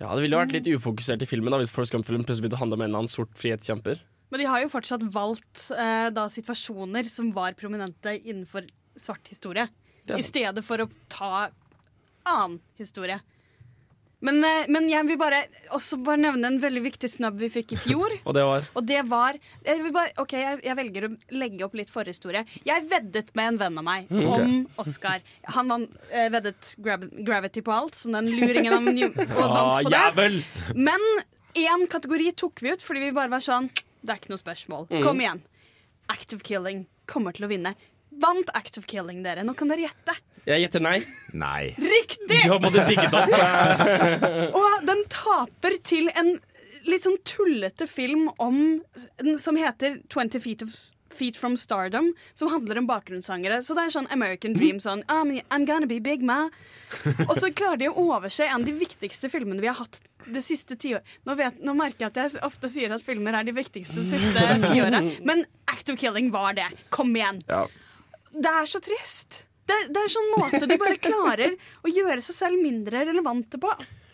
Ja, 0.00 0.14
Det 0.14 0.22
ville 0.24 0.38
jo 0.38 0.40
vært 0.40 0.54
litt 0.56 0.68
ufokusert 0.70 1.22
i 1.24 1.28
filmen 1.28 1.52
da 1.52 1.58
hvis 1.60 1.72
Forrest 1.74 1.92
Gump-filmen 1.92 2.24
plutselig 2.24 2.46
begynte 2.46 2.60
å 2.60 2.62
handle 2.62 2.78
om 2.78 2.84
en 2.84 2.88
eller 2.92 3.02
annen 3.04 3.12
sort 3.12 3.34
frihetskjemper. 3.38 4.00
Men 4.32 4.40
de 4.40 4.46
har 4.48 4.62
jo 4.62 4.70
fortsatt 4.72 5.02
valgt 5.12 5.66
eh, 5.76 6.06
da 6.14 6.24
situasjoner 6.32 7.10
som 7.10 7.28
var 7.36 7.52
prominente 7.58 8.14
innenfor 8.22 8.64
svart 8.96 9.28
historie, 9.28 9.66
i 10.08 10.22
stedet 10.24 10.64
for 10.64 10.80
å 10.82 10.88
ta 11.12 11.50
annen 12.28 12.56
historie. 12.80 13.18
Men, 14.22 14.38
eh, 14.46 14.68
men 14.70 14.86
jeg 14.90 15.06
vil 15.08 15.18
bare 15.18 15.40
også 15.74 15.98
bare 16.06 16.20
nevne 16.22 16.46
en 16.46 16.58
veldig 16.62 16.82
viktig 16.84 17.08
snubb 17.10 17.40
vi 17.40 17.48
fikk 17.50 17.74
i 17.74 17.78
fjor. 17.82 18.14
Og 18.28 18.36
det 18.36 18.44
var 18.46 18.66
Og 18.78 18.86
det 18.86 19.00
var 19.10 19.38
jeg, 19.66 19.92
bare, 19.94 20.12
Ok, 20.22 20.36
jeg, 20.38 20.60
jeg 20.62 20.78
velger 20.78 21.08
å 21.08 21.10
legge 21.34 21.66
opp 21.66 21.74
litt 21.78 21.90
forhistorie. 21.90 22.44
Jeg 22.68 22.86
veddet 22.90 23.32
med 23.38 23.52
en 23.54 23.60
venn 23.64 23.80
av 23.82 23.86
meg 23.88 24.12
om 24.22 24.54
Oscar. 24.82 25.24
Han 25.56 25.74
vant, 25.74 25.96
eh, 26.10 26.28
veddet 26.32 26.74
Grav 26.78 27.08
Gravity 27.26 27.64
på 27.66 27.74
alt, 27.74 27.98
som 27.98 28.14
den 28.14 28.30
luringen 28.30 28.76
av 28.78 28.86
New 28.86 29.10
og 29.18 29.42
Ah, 29.42 29.54
vant 29.58 29.90
på 29.90 29.94
det. 30.28 30.44
Men 30.78 31.02
én 31.58 31.86
kategori 31.90 32.30
tok 32.38 32.62
vi 32.62 32.72
ut 32.76 32.82
fordi 32.86 33.08
vi 33.08 33.14
bare 33.16 33.28
var 33.32 33.42
sånn 33.44 33.66
Det 34.02 34.10
er 34.14 34.18
ikke 34.22 34.32
noe 34.32 34.40
spørsmål. 34.40 34.86
Kom 35.04 35.20
igjen. 35.22 35.42
Act 36.10 36.32
of 36.34 36.42
Killing 36.46 36.86
kommer 37.10 37.34
til 37.34 37.44
å 37.46 37.50
vinne. 37.50 37.74
Vant 38.22 38.50
Act 38.58 38.78
of 38.80 38.86
Killing, 38.90 39.22
dere? 39.24 39.44
Nå 39.46 39.54
kan 39.58 39.70
dere 39.72 39.84
gjette. 39.88 40.14
Jeg 40.48 40.64
gjetter 40.64 40.82
nei. 40.82 40.96
Nei. 41.38 41.74
Riktig! 41.78 42.40
Du 42.46 42.50
har 42.56 42.62
måttet 42.62 42.88
bygge 42.88 43.10
det 43.12 43.20
opp. 43.20 44.56
Og 44.62 44.88
den 44.88 45.04
taper 45.12 45.76
til 45.86 46.08
en 46.18 46.32
litt 46.88 47.04
sånn 47.06 47.20
tullete 47.28 47.86
film 47.86 48.26
om 48.42 48.56
som 49.38 49.58
heter 49.60 50.00
20 50.10 50.40
Feet, 50.42 50.64
of, 50.66 50.72
Feet 51.14 51.36
From 51.38 51.54
Stardom, 51.60 52.08
som 52.34 52.50
handler 52.50 52.80
om 52.80 52.88
bakgrunnssangere. 52.88 53.60
Så 53.62 53.76
det 53.78 53.84
er 53.86 53.94
sånn 53.94 54.08
American 54.14 54.56
Dream, 54.56 54.80
sånn 54.82 55.04
I'm, 55.12 55.30
I'm 55.54 55.66
gonna 55.68 55.86
be 55.86 56.00
big, 56.02 56.24
ma. 56.26 56.48
Og 57.28 57.36
så 57.38 57.52
klarer 57.54 57.84
de 57.84 57.90
å 57.92 58.08
overse 58.08 58.48
en 58.48 58.62
av 58.64 58.66
de 58.66 58.74
viktigste 58.80 59.30
filmene 59.30 59.62
vi 59.62 59.70
har 59.70 59.78
hatt 59.78 60.00
det 60.26 60.42
siste 60.46 60.74
tiåret. 60.78 61.06
Nå, 61.28 61.36
vet- 61.38 61.62
nå 61.62 61.74
merker 61.78 62.08
jeg 62.08 62.12
at 62.16 62.20
jeg 62.34 62.42
ofte 62.46 62.70
sier 62.72 62.94
at 62.94 63.02
filmer 63.06 63.38
er 63.38 63.46
de 63.46 63.54
viktigste 63.56 64.00
det 64.02 64.10
siste 64.16 64.44
tiåret, 64.66 65.20
men 65.26 65.46
Act 65.70 65.90
of 65.94 65.98
Killing 66.02 66.32
var 66.34 66.58
det. 66.58 66.66
Kom 66.94 67.14
igjen. 67.14 67.42
Ja. 67.50 67.64
Det 68.32 68.52
er 68.52 68.68
så 68.70 68.80
trist. 68.82 69.42
Det, 69.68 69.78
det 69.94 70.00
er 70.00 70.12
sånn 70.12 70.30
måte 70.34 70.66
de 70.66 70.78
bare 70.80 70.98
klarer 71.00 71.56
å 71.84 71.90
gjøre 71.92 72.22
seg 72.24 72.36
selv 72.36 72.62
mindre 72.62 73.04
relevante 73.08 73.60
på. 73.62 73.72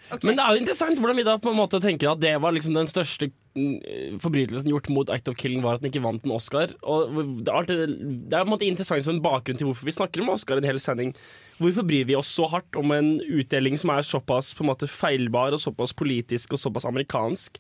Okay. 0.09 0.25
Men 0.25 0.39
det 0.39 0.45
er 0.45 0.55
jo 0.55 0.61
interessant 0.63 1.01
hvordan 1.01 1.19
vi 1.19 1.25
da 1.27 1.35
på 1.41 1.51
en 1.53 1.59
måte 1.59 1.81
tenker 1.85 2.09
at 2.15 2.21
det 2.23 2.33
var 2.41 2.55
liksom 2.57 2.77
den 2.77 2.89
største 2.89 3.29
mm, 3.29 4.21
forbrytelsen 4.23 4.71
gjort 4.73 4.89
mot 4.93 5.11
Act 5.13 5.29
of 5.29 5.37
Killing, 5.41 5.61
var 5.65 5.77
at 5.77 5.85
den 5.85 5.93
ikke 5.93 6.05
vant 6.05 6.25
en 6.25 6.33
Oscar. 6.37 6.73
Og 6.81 7.13
det, 7.43 7.51
er 7.51 7.59
alltid, 7.59 7.83
det 8.25 8.33
er 8.33 8.47
på 8.47 8.49
en 8.49 8.55
måte 8.55 8.69
interessant 8.69 9.05
som 9.05 9.17
en 9.17 9.25
bakgrunn 9.25 9.61
til 9.61 9.69
hvorfor 9.69 9.89
vi 9.89 9.97
snakker 9.99 10.25
om 10.25 10.33
Oscar 10.33 10.57
i 10.57 10.65
en 10.65 10.71
hel 10.71 10.81
sending. 10.81 11.13
Hvorfor 11.59 11.87
bryr 11.87 12.07
vi 12.07 12.17
oss 12.19 12.31
så 12.31 12.47
hardt 12.51 12.77
om 12.79 12.93
en 12.95 13.17
utdeling 13.21 13.79
som 13.81 13.91
er 13.91 14.07
såpass 14.07 14.53
på 14.55 14.63
en 14.65 14.71
måte 14.71 14.89
feilbar 14.91 15.57
og 15.57 15.63
såpass 15.63 15.95
politisk 15.97 16.55
og 16.55 16.63
såpass 16.63 16.87
amerikansk? 16.89 17.59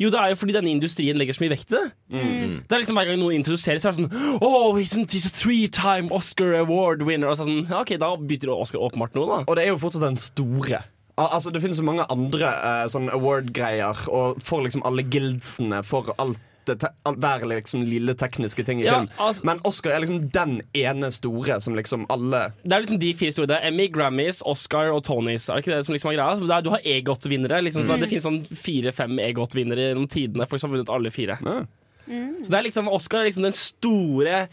Jo, 0.00 0.10
det 0.12 0.20
er 0.20 0.32
jo 0.32 0.38
fordi 0.40 0.54
denne 0.56 0.70
industrien 0.72 1.18
legger 1.18 1.36
så 1.36 1.44
mye 1.44 1.54
vekt 1.56 1.74
i 1.74 1.76
det. 1.76 1.88
Det 2.10 2.76
er 2.76 2.82
liksom 2.84 3.00
Hver 3.00 3.10
gang 3.10 3.20
noen 3.20 3.40
introduserer, 3.40 3.82
så 3.82 3.90
er 3.90 3.96
det 3.96 4.04
sånn 4.04 4.38
Oh, 4.40 4.78
he's, 4.78 4.94
this 5.10 5.26
a 5.26 5.32
three-time 5.34 6.12
Oscar 6.14 6.54
award 6.60 7.02
winner. 7.06 7.32
Og 7.32 7.40
så 7.40 7.48
sånn, 7.48 7.66
OK, 7.74 7.96
da 8.00 8.14
bytter 8.16 8.54
Oscar 8.54 8.86
åpenbart 8.86 9.18
noe, 9.18 9.28
da. 9.28 9.42
Og 9.46 9.58
det 9.58 9.66
er 9.66 9.74
jo 9.74 9.80
fortsatt 9.82 10.06
den 10.06 10.20
store. 10.20 10.84
Al 11.20 11.34
altså 11.36 11.50
Det 11.52 11.60
finnes 11.62 11.80
så 11.80 11.84
mange 11.84 12.06
andre 12.12 12.52
uh, 12.54 12.84
sånn 12.92 13.10
award-greier, 13.12 14.06
og 14.08 14.38
for 14.44 14.64
liksom 14.64 14.86
alle 14.88 15.04
guildsene 15.04 15.82
for 15.86 16.14
alt 16.22 16.40
det 16.70 16.90
hver 17.20 17.46
liksom 17.50 17.82
lille 17.86 18.14
tekniske 18.14 18.64
ting 18.66 18.80
i 18.80 18.84
Ja, 18.86 19.00
film. 19.00 19.08
altså- 19.18 19.44
Men 19.44 19.60
Oscar 19.64 19.90
er 19.96 20.00
liksom 20.04 20.30
den 20.32 20.62
ene 20.74 21.10
store 21.12 21.60
som 21.60 21.74
liksom 21.74 22.06
alle 22.08 22.52
Det 22.62 22.72
er 22.72 22.80
liksom 22.84 22.98
de 23.00 23.12
fire 23.14 23.32
store. 23.32 23.46
Det 23.46 23.56
er 23.60 23.66
Emmy, 23.68 23.88
Grammys, 23.92 24.42
Oscar 24.46 24.92
og 24.94 25.04
Tonys. 25.04 25.48
Er 25.48 25.54
det 25.56 25.64
ikke 25.66 25.76
det 25.76 25.84
som 25.86 25.94
liksom 25.94 26.10
er 26.12 26.16
greia? 26.16 26.58
Er, 26.58 26.62
du 26.62 26.70
har 26.70 26.80
EGOT-vinnere. 26.84 27.62
Liksom, 27.62 27.82
mm. 27.82 28.00
Det 28.00 28.08
finnes 28.08 28.26
sånn 28.26 28.46
fire-fem 28.46 29.18
EGOT-vinnere 29.18 29.90
gjennom 29.94 30.08
tidene. 30.08 30.48
Folk 30.48 30.60
som 30.60 30.70
har 30.70 30.78
vunnet 30.78 30.90
alle 30.94 31.10
fire. 31.10 31.38
Ja. 31.44 31.64
Så 32.42 32.50
det 32.50 32.58
er 32.58 32.62
liksom 32.66 32.88
Oscar 32.88 33.20
er 33.20 33.24
liksom 33.30 33.44
den 33.44 33.52
store 33.52 34.48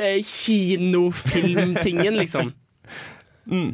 eh, 0.00 0.22
kinofilmtingen, 0.24 2.16
liksom. 2.16 2.52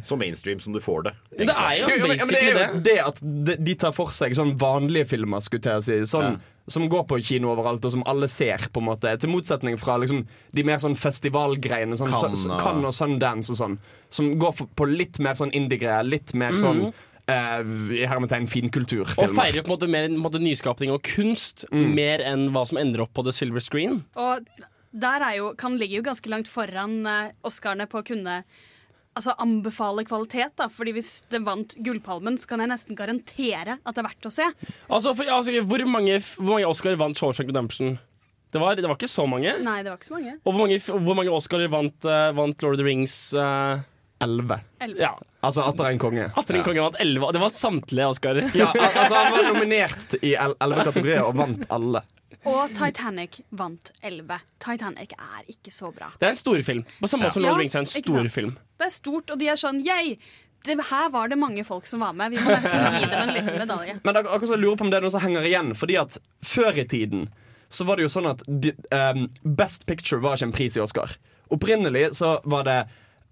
Så 0.03 0.15
mainstream 0.15 0.59
som 0.59 0.73
du 0.73 0.79
får 0.79 1.03
det. 1.03 1.13
Det 1.37 1.49
er 1.49 1.77
jo 1.79 1.87
det 1.87 2.07
basically 2.07 2.49
er 2.49 2.53
det. 2.53 2.65
jo 2.73 2.79
det 2.85 2.97
at 3.01 3.21
de, 3.23 3.55
de 3.57 3.75
tar 3.81 3.91
for 3.95 4.13
seg 4.13 4.35
sånn 4.37 4.51
vanlige 4.61 5.07
filmer, 5.15 5.41
skulle 5.41 5.65
jeg 5.79 5.85
si. 5.87 5.95
Sånn, 6.11 6.37
Som 6.67 6.85
går 6.89 7.03
på 7.07 7.17
kino 7.23 7.49
overalt, 7.51 7.83
og 7.85 7.91
som 7.91 8.03
alle 8.07 8.27
ser. 8.31 8.57
på 8.71 8.79
en 8.79 8.85
måte 8.87 9.17
Til 9.19 9.29
motsetning 9.29 9.77
fra 9.77 9.97
liksom, 9.97 10.25
de 10.53 10.63
mer 10.63 10.77
sånn 10.77 10.95
festivalgreiene. 10.95 11.97
Sånn, 11.97 12.11
Cannes, 12.13 12.43
så, 12.43 12.51
og- 12.51 12.85
og 12.85 12.93
Sundance 12.93 13.51
og 13.51 13.57
sånn. 13.57 13.77
Som 14.09 14.37
går 14.39 14.53
for, 14.55 14.67
på 14.75 14.85
litt 14.87 15.19
mer 15.19 15.33
sånn 15.33 15.51
indie-greier. 15.51 16.03
Litt 16.07 16.33
mer 16.33 16.51
sånn 16.53 16.93
Uh, 17.23 17.63
i 17.95 18.03
hermetegn 18.05 18.43
Og 18.43 18.49
finkulturfilmer. 18.51 19.31
feirer 19.33 19.63
på 19.63 19.71
en 19.71 19.77
måte 19.79 19.87
mer 19.87 20.03
en 20.09 20.17
måte, 20.19 20.41
nyskapning 20.43 20.91
og 20.91 21.01
kunst 21.03 21.63
mer 21.71 22.19
enn 22.19 22.49
hva 22.51 22.65
som 22.67 22.77
ender 22.77 22.99
opp 22.99 23.13
på 23.13 23.23
the 23.23 23.31
silver 23.31 23.61
screen. 23.61 24.03
Og 24.17 24.45
der 24.91 25.21
er 25.23 25.37
jo, 25.37 25.53
kan 25.55 25.77
ligge 25.79 25.95
jo 25.95 26.01
ganske 26.03 26.27
langt 26.27 26.49
foran 26.51 27.07
uh, 27.07 27.31
Oscarene 27.45 27.87
på 27.87 28.01
å 28.01 28.03
kunne 28.03 28.43
altså, 29.15 29.35
anbefale 29.41 30.05
kvalitet. 30.07 30.55
da 30.59 30.67
Fordi 30.71 30.93
hvis 30.95 31.11
det 31.31 31.43
vant 31.45 31.75
Gullpalmen, 31.85 32.37
så 32.41 32.47
kan 32.49 32.63
jeg 32.63 32.71
nesten 32.73 32.97
garantere 32.99 33.77
at 33.79 33.93
det 33.95 34.03
er 34.03 34.09
verdt 34.09 34.29
å 34.29 34.33
se. 34.33 34.49
Altså, 34.89 35.13
for, 35.17 35.23
altså 35.29 35.61
hvor, 35.63 35.85
mange, 35.89 36.19
hvor 36.37 36.55
mange 36.57 36.67
Oscar 36.69 36.97
vant 36.99 37.17
Shawshank 37.19 37.49
Redemption? 37.53 37.97
Det 38.53 38.61
var, 38.61 38.75
det 38.77 38.85
var 38.85 38.93
ikke 38.99 39.09
så 39.09 39.23
mange. 39.25 39.55
Nei, 39.65 39.79
det 39.81 39.89
var 39.89 39.97
ikke 39.97 40.11
så 40.11 40.13
mange. 40.19 40.35
Og 40.45 40.51
hvor 40.53 40.59
mange, 40.61 40.77
hvor 40.85 41.17
mange 41.17 41.31
Oscarer 41.33 41.71
vant, 41.73 42.05
uh, 42.05 42.29
vant 42.37 42.61
Lord 42.61 42.75
of 42.75 42.83
the 42.83 42.85
Rings? 42.85 43.15
eh, 43.33 43.81
Elleve. 44.23 44.59
Ja, 44.99 45.15
Altså 45.43 45.65
atter 45.67 45.89
en 45.89 45.97
konge. 45.99 46.27
Atter 46.39 46.55
en 46.55 46.63
konge 46.63 46.83
vant 46.85 46.95
11. 47.01 47.31
Det 47.35 47.41
var 47.41 47.55
samtlige 47.57 48.05
Oscarer. 48.13 48.45
Ja, 48.55 48.69
al 48.71 48.85
altså 49.01 49.17
Han 49.17 49.33
var 49.35 49.49
nominert 49.49 50.15
i 50.21 50.35
el- 50.39 50.55
elleve 50.63 50.85
kategorier 50.87 51.25
og 51.25 51.33
vant 51.41 51.65
alle. 51.73 52.03
Og 52.49 52.71
Titanic 52.75 53.41
vant 53.55 53.91
11. 54.03 54.39
Titanic 54.63 55.13
er 55.15 55.51
ikke 55.51 55.71
så 55.71 55.91
bra. 55.95 56.11
Det 56.19 56.27
er 56.27 56.33
en 56.35 56.39
storfilm. 56.39 56.81
På 56.99 57.07
samme 57.07 57.27
måte 57.27 57.37
som 57.37 57.45
Lord 57.45 57.61
Rings 57.61 57.75
er 57.75 57.85
en 57.85 57.91
storfilm. 57.91 58.29
stor 58.29 58.33
film. 58.35 58.57
Det 58.79 58.87
er 58.89 58.95
stort, 58.95 59.31
og 59.31 59.39
de 59.39 59.51
er 59.53 59.59
sånn 59.59 59.79
yeah! 59.83 60.17
Det, 60.63 60.77
her 60.87 61.09
var 61.11 61.27
det 61.27 61.35
mange 61.35 61.63
folk 61.67 61.87
som 61.87 61.99
var 61.99 62.13
med. 62.15 62.31
Vi 62.31 62.39
må 62.39 62.53
nesten 62.53 62.85
gi 62.95 63.03
dem 63.03 63.17
en 63.19 63.33
liten 63.35 63.57
medalje. 63.59 63.97
Men 64.03 64.19
ak 64.19 64.29
akkurat 64.31 64.53
så 64.53 64.59
lurer 64.59 64.77
på 64.79 64.85
om 64.85 64.91
det 64.93 65.01
er 65.01 65.03
noe 65.03 65.11
som 65.11 65.23
henger 65.23 65.47
igjen. 65.49 65.73
Fordi 65.75 65.97
at 65.99 66.15
før 66.39 66.79
i 66.79 66.85
tiden 66.87 67.25
så 67.67 67.83
var 67.83 67.99
det 67.99 68.05
jo 68.05 68.13
sånn 68.13 68.29
at 68.29 68.45
ehm, 68.47 69.25
Best 69.43 69.83
Picture 69.89 70.23
var 70.23 70.37
ikke 70.37 70.51
en 70.51 70.55
pris 70.55 70.77
i 70.79 70.83
Oscar. 70.83 71.17
Opprinnelig 71.51 72.13
så 72.21 72.37
var 72.47 72.63
det 72.69 72.77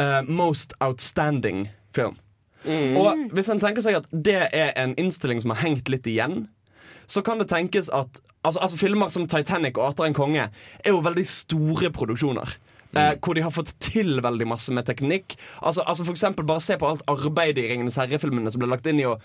uh, 0.02 0.19
Most 0.28 0.76
Outstanding 0.84 1.69
Film. 1.95 2.19
Og 2.67 3.32
hvis 3.34 3.50
en 3.50 3.62
tenker 3.62 3.82
seg 3.82 3.97
at 3.97 4.10
det 4.12 4.41
er 4.54 4.76
en 4.78 4.91
innstilling 5.00 5.39
som 5.41 5.56
har 5.56 5.63
hengt 5.63 5.89
litt 5.89 6.06
igjen, 6.10 6.43
så 7.08 7.24
kan 7.26 7.40
det 7.42 7.50
tenkes 7.52 7.90
at 7.90 8.22
altså, 8.44 8.60
altså 8.60 8.78
Filmer 8.78 9.10
som 9.10 9.28
Titanic 9.28 9.78
og 9.78 9.88
'Ater 9.90 10.10
en 10.10 10.18
konge 10.18 10.50
er 10.50 10.90
jo 10.92 11.02
veldig 11.04 11.28
store 11.28 11.92
produksjoner. 11.92 12.58
Eh, 12.92 13.14
hvor 13.24 13.34
de 13.34 13.42
har 13.42 13.54
fått 13.56 13.72
til 13.80 14.20
veldig 14.24 14.48
masse 14.52 14.74
med 14.76 14.84
teknikk. 14.84 15.38
Altså, 15.62 15.84
altså 15.88 16.04
for 16.04 16.12
eksempel 16.12 16.46
Bare 16.46 16.60
se 16.60 16.76
på 16.78 16.90
alt 16.90 17.06
arbeidet 17.08 17.64
i 17.64 17.70
Ringenes 17.70 17.96
herre-filmene 17.96 18.52
som 18.52 18.60
ble 18.60 18.68
lagt 18.68 18.90
inn 18.90 19.00
i 19.00 19.08
å 19.08 19.16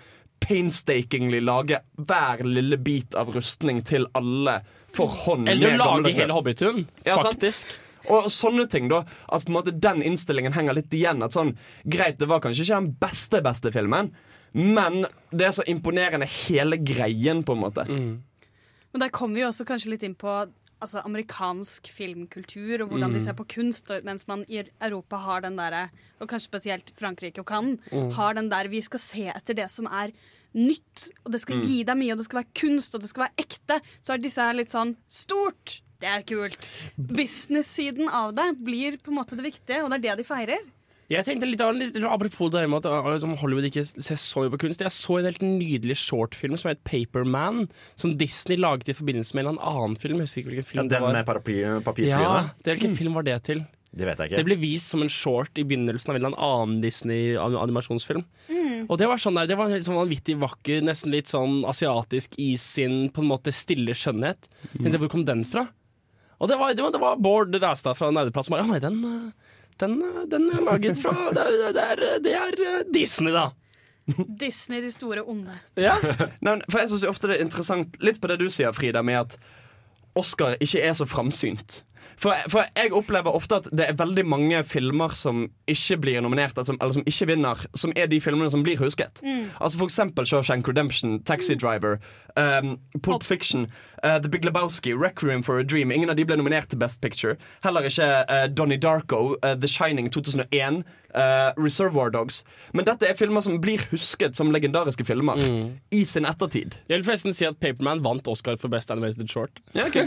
painstakingly 0.44 1.40
lage 1.40 1.80
hver 1.96 2.44
lille 2.44 2.78
bit 2.78 3.16
av 3.18 3.32
rustning 3.34 3.80
til 3.82 4.06
alle 4.14 4.60
for 4.94 5.10
hånd. 5.24 5.48
Eller 5.48 5.80
lage 5.80 6.12
hele 6.14 6.36
Hobbitun. 6.36 6.86
Ja, 7.04 7.16
sant. 7.16 7.34
Faktisk. 7.34 7.74
Og 8.06 8.28
sånne 8.30 8.68
ting 8.70 8.86
da 8.86 9.00
At 9.34 9.42
på 9.42 9.50
en 9.50 9.56
måte 9.56 9.72
den 9.74 9.98
innstillingen 10.06 10.54
henger 10.54 10.76
litt 10.76 10.92
igjen 10.94 11.24
At 11.26 11.34
sånn, 11.34 11.56
greit, 11.90 12.20
det 12.20 12.28
var 12.30 12.38
kanskje 12.44 12.62
ikke 12.62 12.76
den 12.78 12.92
beste 13.02 13.40
beste 13.42 13.72
filmen 13.74 14.12
Men 14.56 15.04
det 15.30 15.50
er 15.50 15.56
så 15.58 15.64
imponerende 15.68 16.28
hele 16.46 16.78
greien 16.80 17.42
på 17.44 17.52
en 17.56 17.60
måte 17.60 17.84
Men 17.88 19.02
der 19.02 19.12
kommer 19.12 19.36
vi 19.36 19.44
også 19.44 19.66
kanskje 19.68 19.92
litt 19.92 20.06
inn 20.06 20.14
på 20.16 20.30
altså, 20.80 21.02
amerikansk 21.04 21.90
filmkultur 21.92 22.82
og 22.82 22.88
hvordan 22.92 23.12
de 23.12 23.20
ser 23.24 23.36
på 23.36 23.46
kunst, 23.56 23.90
mens 24.06 24.26
man 24.28 24.44
i 24.48 24.62
Europa 24.80 25.20
har 25.20 25.44
den 25.44 25.58
derre, 25.58 25.90
og 26.20 26.30
kanskje 26.30 26.48
spesielt 26.50 26.92
Frankrike 26.96 27.42
og 27.42 27.48
Cannes, 27.48 27.80
har 28.16 28.36
den 28.38 28.50
der 28.52 28.68
vi 28.72 28.80
skal 28.84 29.02
se 29.02 29.26
etter 29.32 29.56
det 29.58 29.68
som 29.72 29.88
er 29.88 30.14
nytt, 30.56 31.10
og 31.24 31.32
det 31.34 31.42
skal 31.42 31.60
gi 31.60 31.82
deg 31.84 31.98
mye, 32.00 32.14
og 32.14 32.22
det 32.22 32.28
skal 32.28 32.40
være 32.40 32.54
kunst, 32.56 32.94
og 32.96 33.02
det 33.04 33.10
skal 33.10 33.26
være 33.26 33.44
ekte, 33.44 33.80
så 34.00 34.14
er 34.14 34.22
disse 34.24 34.46
her 34.48 34.56
litt 34.56 34.72
sånn 34.72 34.94
stort. 35.12 35.82
Det 36.00 36.08
er 36.12 36.24
kult. 36.28 36.70
Business-siden 36.96 38.08
av 38.12 38.34
det 38.36 38.50
blir 38.64 38.98
på 39.00 39.12
en 39.12 39.18
måte 39.20 39.36
det 39.36 39.46
viktige, 39.46 39.82
og 39.84 39.92
det 39.92 39.98
er 40.00 40.04
det 40.10 40.16
de 40.20 40.28
feirer. 40.28 40.64
Jeg 41.12 41.22
tenkte 41.22 41.46
litt, 41.46 41.60
litt 41.78 41.96
Apropos 42.02 42.50
det 42.50 42.64
med 42.66 42.82
at 42.82 42.88
uh, 42.90 43.06
liksom 43.12 43.36
Hollywood 43.38 43.68
ikke 43.68 43.84
ser 43.86 44.18
så 44.18 44.42
mye 44.42 44.50
på 44.56 44.58
kunst. 44.64 44.80
Jeg 44.82 44.90
så 44.90 45.20
en 45.20 45.28
helt 45.28 45.44
nydelig 45.44 45.94
shortfilm 46.02 46.56
som 46.58 46.72
het 46.72 46.82
Paperman, 46.88 47.68
som 47.94 48.16
Disney 48.18 48.58
laget 48.58 48.90
i 48.90 48.96
forbindelse 48.98 49.36
med 49.38 49.44
en 49.44 49.52
eller 49.54 49.70
annen 49.70 49.94
film. 50.02 50.18
Jeg 50.18 50.26
husker 50.26 50.42
ikke 50.42 50.50
hvilken 50.50 50.66
Ja, 50.66 50.70
film 50.72 50.88
det 50.90 50.96
den 50.98 51.06
var. 51.06 51.14
med 51.14 51.86
papirflyene? 51.86 52.10
Ja, 52.10 52.48
det, 52.58 52.74
Hvilken 52.74 52.96
film 52.98 53.14
var 53.14 53.26
det 53.28 53.38
til? 53.46 53.62
Det 53.96 54.04
vet 54.04 54.18
jeg 54.18 54.28
ikke. 54.28 54.36
Det 54.42 54.44
ble 54.50 54.56
vist 54.60 54.90
som 54.92 55.00
en 55.00 55.08
short 55.08 55.56
i 55.56 55.64
begynnelsen 55.64 56.10
av 56.12 56.18
en 56.18 56.34
annen 56.34 56.80
Disney-animasjonsfilm. 56.82 58.24
Og 58.90 58.98
det 59.00 59.08
var 59.08 59.22
sånn 59.22 59.38
der, 59.38 59.48
det 59.48 59.56
var 59.58 59.70
helt 59.72 59.86
sånn 59.88 59.98
vanvittig 59.98 60.36
vakker, 60.42 60.82
nesten 60.84 61.14
litt 61.14 61.30
sånn 61.30 61.62
asiatisk 61.68 62.36
i 62.42 62.52
sin 62.60 63.06
på 63.14 63.22
en 63.24 63.30
måte 63.30 63.54
stille 63.54 63.94
skjønnhet. 63.96 64.50
Men 64.76 64.92
det, 64.92 65.00
hvor 65.00 65.10
kom 65.14 65.24
den 65.28 65.46
fra? 65.48 65.68
Og 66.36 66.50
det 66.50 66.58
var, 66.60 66.74
det 66.76 66.84
var, 66.84 66.92
det 66.92 67.00
var 67.00 67.16
Bård 67.16 67.54
Ræstad 67.62 67.96
fra 67.96 68.10
Nerdeplass 68.12 68.50
som 68.50 68.56
bare 68.58 68.66
Ja, 68.66 68.68
nei, 68.74 68.80
den, 68.82 68.98
øh, 69.08 69.45
den, 69.82 69.98
den 70.30 70.50
er 70.52 70.64
laget 70.64 70.98
fra 71.02 71.12
Det 71.36 71.42
er, 71.42 71.72
det 71.72 71.84
er, 71.84 72.02
det 72.24 72.34
er 72.34 72.60
øh, 72.68 72.84
Disney, 72.94 73.32
da. 73.34 73.48
Disney, 74.40 74.82
de 74.82 74.90
store 74.90 75.24
onde. 75.26 75.58
Ja. 75.76 75.96
Nei, 76.40 76.60
For 76.70 76.78
jeg 76.78 76.88
synes 76.88 77.02
jo 77.04 77.10
ofte 77.10 77.28
det 77.28 77.40
er 77.40 77.44
interessant 77.44 77.98
Litt 78.04 78.20
på 78.22 78.30
det 78.30 78.38
du 78.40 78.48
sier, 78.52 78.72
Frida, 78.76 79.02
med 79.02 79.24
at 79.24 79.38
Oscar 80.16 80.54
ikke 80.62 80.80
er 80.80 80.94
så 80.96 81.04
framsynt. 81.04 81.82
For, 82.16 82.32
for 82.48 82.64
jeg 82.76 82.92
opplever 82.96 83.34
ofte 83.36 83.58
at 83.60 83.66
det 83.76 83.90
er 83.90 83.96
veldig 83.98 84.24
mange 84.24 84.62
filmer 84.64 85.12
som 85.18 85.42
ikke 85.68 85.98
blir 86.00 86.22
nominert, 86.24 86.56
altså, 86.56 86.72
eller 86.80 86.94
som 86.96 87.04
ikke 87.04 87.26
vinner, 87.28 87.64
som 87.76 87.92
er 87.96 88.08
de 88.08 88.20
filmene 88.24 88.48
som 88.50 88.62
blir 88.64 88.80
husket. 88.80 89.20
Altså 89.60 89.78
For 89.78 89.84
eksempel 89.84 90.26
Shawshank 90.26 90.68
Redemption, 90.68 91.18
Taxi 91.28 91.54
Driver, 91.60 91.98
um, 92.40 92.78
Pulp 93.02 93.26
Fiction, 93.26 93.66
uh, 94.06 94.18
The 94.22 94.28
Big 94.28 94.42
Lebowski, 94.46 94.94
Requiem 94.94 95.42
for 95.42 95.58
a 95.58 95.64
Dream. 95.64 95.90
Ingen 95.92 96.10
av 96.10 96.16
de 96.16 96.24
ble 96.28 96.36
nominert 96.38 96.70
til 96.70 96.78
Best 96.78 97.02
Picture. 97.02 97.34
Heller 97.64 97.88
ikke 97.88 98.06
uh, 98.30 98.46
Donnie 98.52 98.78
Darko, 98.78 99.34
uh, 99.42 99.54
The 99.58 99.68
Shining 99.70 100.10
2001, 100.14 100.84
uh, 101.16 101.50
Reservoir 101.58 102.12
Dogs. 102.14 102.44
Men 102.72 102.86
dette 102.86 103.08
er 103.08 103.18
filmer 103.18 103.42
som 103.44 103.58
blir 103.62 103.82
husket 103.90 104.38
som 104.38 104.52
legendariske 104.54 105.06
filmer 105.08 105.40
i 105.94 106.04
sin 106.06 106.28
ettertid. 106.28 106.78
Jeg 106.86 107.00
vil 107.00 107.08
forresten 107.08 107.34
si 107.36 107.48
at 107.48 107.58
Paperman 107.62 108.04
vant 108.04 108.30
Oscar 108.30 108.60
for 108.60 108.72
Best 108.72 108.92
Animated 108.94 109.28
Short. 109.32 109.60
Ja, 109.74 109.88
okay, 109.88 110.06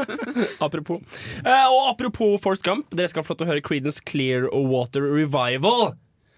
Apropos. 0.64 1.02
Og 1.44 1.82
apropos 1.90 2.38
Forrest 2.42 2.64
Gump, 2.64 2.88
dere 2.94 3.10
skal 3.10 3.26
få 3.26 3.34
lov 3.34 3.42
til 3.42 3.48
å 3.48 3.52
høre 3.54 3.66
Creedence 3.66 4.04
Clear 4.06 4.48
Water 4.52 5.04
Revival 5.10 5.94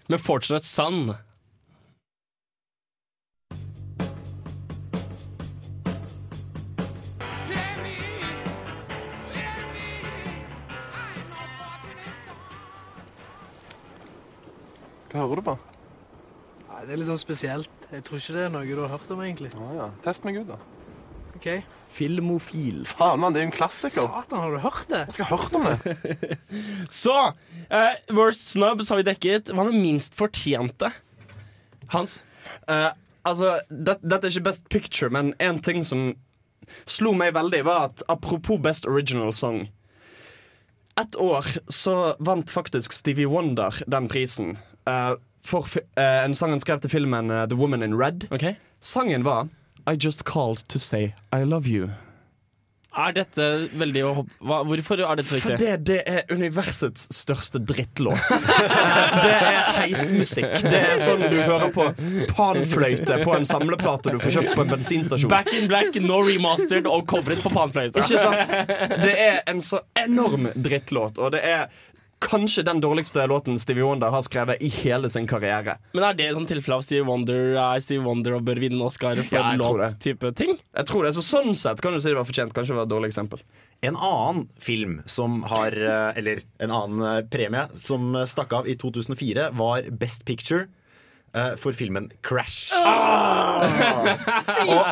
med 0.09 0.23
Fortunate 0.23 0.65
Son. 0.65 1.13
Hva 15.17 15.25
hører 15.25 15.39
du 15.41 15.45
på? 15.47 15.53
Nei, 16.67 16.81
det 16.85 16.93
er 16.93 16.99
litt 17.01 17.09
sånn 17.09 17.17
spesielt. 17.17 17.85
Jeg 17.89 18.03
tror 18.05 18.19
ikke 18.21 18.33
det 18.35 18.41
er 18.45 18.51
noe 18.53 18.67
du 18.69 18.81
har 18.83 18.91
hørt 18.91 19.13
om, 19.15 19.21
egentlig. 19.25 19.49
Å 19.57 19.69
ja. 19.73 19.87
Test 20.05 20.27
meg 20.27 20.37
ut, 20.43 20.51
da. 20.51 20.59
Ok. 21.33 21.47
Filmofil. 21.97 22.83
Faen, 22.85 23.17
mann, 23.23 23.33
det 23.33 23.41
er 23.41 23.47
jo 23.47 23.49
en 23.49 23.55
klassiker. 23.55 24.05
Satan, 24.11 24.43
har 24.43 24.53
du 24.53 24.59
hørt 24.61 24.85
det? 24.91 24.99
Jeg 25.07 25.15
skal 25.15 25.29
ha 25.31 25.39
hørt 25.41 25.57
om 25.57 25.65
det. 25.65 26.37
Så, 27.01 27.15
eh, 27.73 27.97
Worst 28.13 28.53
Snubs 28.53 28.93
har 28.93 29.01
vi 29.01 29.07
dekket. 29.07 29.49
Hva 29.49 29.65
med 29.65 29.79
minst 29.81 30.17
fortjente? 30.19 30.91
Hans? 31.95 32.19
Eh, 32.69 32.91
altså, 33.25 33.55
det, 33.71 33.97
Dette 34.03 34.27
er 34.29 34.35
ikke 34.35 34.49
Best 34.51 34.69
Picture, 34.69 35.09
men 35.09 35.33
en 35.41 35.63
ting 35.65 35.81
som 35.87 36.11
slo 36.85 37.15
meg 37.17 37.33
veldig, 37.33 37.63
var 37.65 37.89
at 37.89 38.05
apropos 38.11 38.61
Best 38.61 38.85
Original 38.85 39.33
Song 39.33 39.65
Et 40.99 41.15
år 41.15 41.45
så 41.71 42.13
vant 42.19 42.51
faktisk 42.51 42.93
Stevie 42.93 43.29
Wonder 43.31 43.71
den 43.87 44.09
prisen 44.11 44.57
for 45.47 45.63
fi- 45.69 45.85
eh, 45.99 46.23
en 46.25 46.35
sang 46.35 46.51
han 46.55 46.59
skrev 46.63 46.81
til 46.83 46.91
filmen 46.91 47.31
eh, 47.31 47.45
The 47.51 47.55
Woman 47.59 47.83
in 47.85 47.95
Red. 47.99 48.27
Okay. 48.31 48.55
Sangen 48.83 49.23
var 49.27 49.47
I 49.87 49.95
Just 49.95 50.25
Called 50.27 50.65
To 50.73 50.79
Say 50.79 51.13
I 51.33 51.43
Love 51.47 51.67
You. 51.71 51.89
Er 52.97 53.11
dette 53.13 53.43
veldig 53.77 54.01
å 54.07 54.11
hoppe 54.17 54.55
Hvorfor 54.65 54.97
er 55.05 55.19
dette 55.19 55.29
så 55.29 55.37
For 55.37 55.51
viktig? 55.53 55.59
det, 55.61 55.73
det 55.85 55.97
er 56.09 56.31
universets 56.33 57.03
største 57.13 57.59
drittlåt. 57.61 58.23
Eh, 58.33 59.17
det 59.27 59.33
er 59.35 59.59
heismusikk. 59.77 60.55
Det 60.65 60.79
er 60.81 60.97
sånn 61.03 61.21
du 61.29 61.35
hører 61.37 61.69
på 61.75 61.85
panfløyte 62.33 63.19
på 63.21 63.35
en 63.37 63.45
samleplate 63.45 64.15
du 64.15 64.19
får 64.23 64.37
kjøpt 64.39 64.53
på 64.57 64.65
en 64.65 64.71
bensinstasjon. 64.73 65.29
Back 65.31 65.51
in 65.53 65.69
black, 65.69 65.93
no 66.01 66.23
remastered 66.25 66.89
og 66.89 67.05
covret 67.11 67.43
på 67.45 67.51
panfløyte. 67.53 68.01
Ikke 68.01 68.23
sant? 68.23 68.55
Det 69.05 69.13
er 69.27 69.43
en 69.53 69.61
så 69.61 69.83
enorm 70.01 70.49
drittlåt, 70.55 71.21
og 71.21 71.35
det 71.37 71.43
er 71.45 71.67
kanskje 72.23 72.63
den 72.65 72.81
dårligste 72.81 73.27
låten 73.27 73.59
Stevie 73.59 73.83
Wonder 73.85 74.09
har 74.09 74.21
skrevet 74.25 74.61
i 74.61 74.69
hele 74.81 75.09
sin 75.09 75.27
karriere. 75.27 75.77
Men 75.93 76.07
er 76.07 76.17
det 76.17 76.31
sånn 76.35 76.47
tilfelle 76.49 76.79
av 76.79 76.85
Stevie 76.85 77.05
Wonder 77.07 77.53
er 77.61 77.83
Stevie 77.83 78.05
Wonder 78.05 78.37
og 78.37 78.45
bør 78.47 78.61
vinne 78.61 78.81
Oscar 78.87 79.19
for 79.21 79.37
Ja, 79.37 79.53
låt-type 79.59 80.31
ting? 80.37 80.57
Jeg 80.57 80.89
tror 80.89 81.05
det, 81.05 81.13
så 81.17 81.25
Sånn 81.27 81.53
sett 81.59 81.81
kan 81.83 81.93
du 81.93 82.01
si 82.01 82.09
det 82.09 82.17
var 82.17 82.27
fortjent. 82.27 82.53
Kanskje 82.55 82.73
det 82.73 82.79
var 82.79 82.87
et 82.87 82.93
dårlig 82.95 83.11
eksempel. 83.11 83.43
En 83.85 83.97
annen 83.99 84.47
film 84.57 85.01
som 85.05 85.43
har 85.51 85.75
eh, 85.75 86.17
Eller 86.17 86.41
en 86.63 86.71
annen 86.73 87.03
eh, 87.05 87.25
premie 87.29 87.67
som 87.77 88.15
stakk 88.25 88.55
av 88.57 88.69
i 88.69 88.77
2004, 88.79 89.51
var 89.53 89.89
Best 89.91 90.25
Picture. 90.25 90.65
Eh, 91.37 91.53
for 91.61 91.75
filmen 91.77 92.09
Crash. 92.25 92.71
Og 94.67 94.83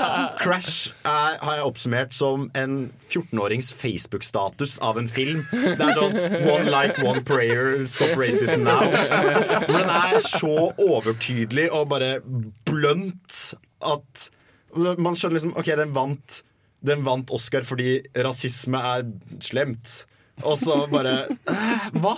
Crash 0.42 0.92
er, 1.04 1.38
har 1.42 1.58
jeg 1.58 1.66
oppsummert 1.66 2.16
som 2.16 2.48
en 2.58 2.78
14-årings 3.10 3.72
Facebook-status 3.76 4.78
av 4.86 5.00
en 5.02 5.10
film. 5.12 5.44
Det 5.52 5.82
er 5.82 5.98
sånn 5.98 6.16
One 6.46 6.70
like, 6.70 7.02
one 7.04 7.24
prayer, 7.26 7.86
stop 7.90 8.16
racism 8.20 8.66
now. 8.68 8.86
Men 8.86 9.82
den 9.82 9.94
er 9.98 10.22
så 10.26 10.72
overtydelig 10.78 11.70
og 11.74 11.90
bare 11.94 12.20
blunt 12.68 13.54
at 13.86 14.30
man 14.76 15.16
skjønner 15.16 15.40
liksom 15.40 15.56
OK, 15.60 15.70
den 15.80 15.94
vant, 15.96 16.42
den 16.86 17.06
vant 17.06 17.32
Oscar 17.34 17.66
fordi 17.68 18.00
rasisme 18.26 18.82
er 18.96 19.08
slemt. 19.44 20.04
Og 20.44 20.58
så 20.60 20.76
bare 20.92 21.14
øh, 21.32 21.86
Hva? 22.02 22.14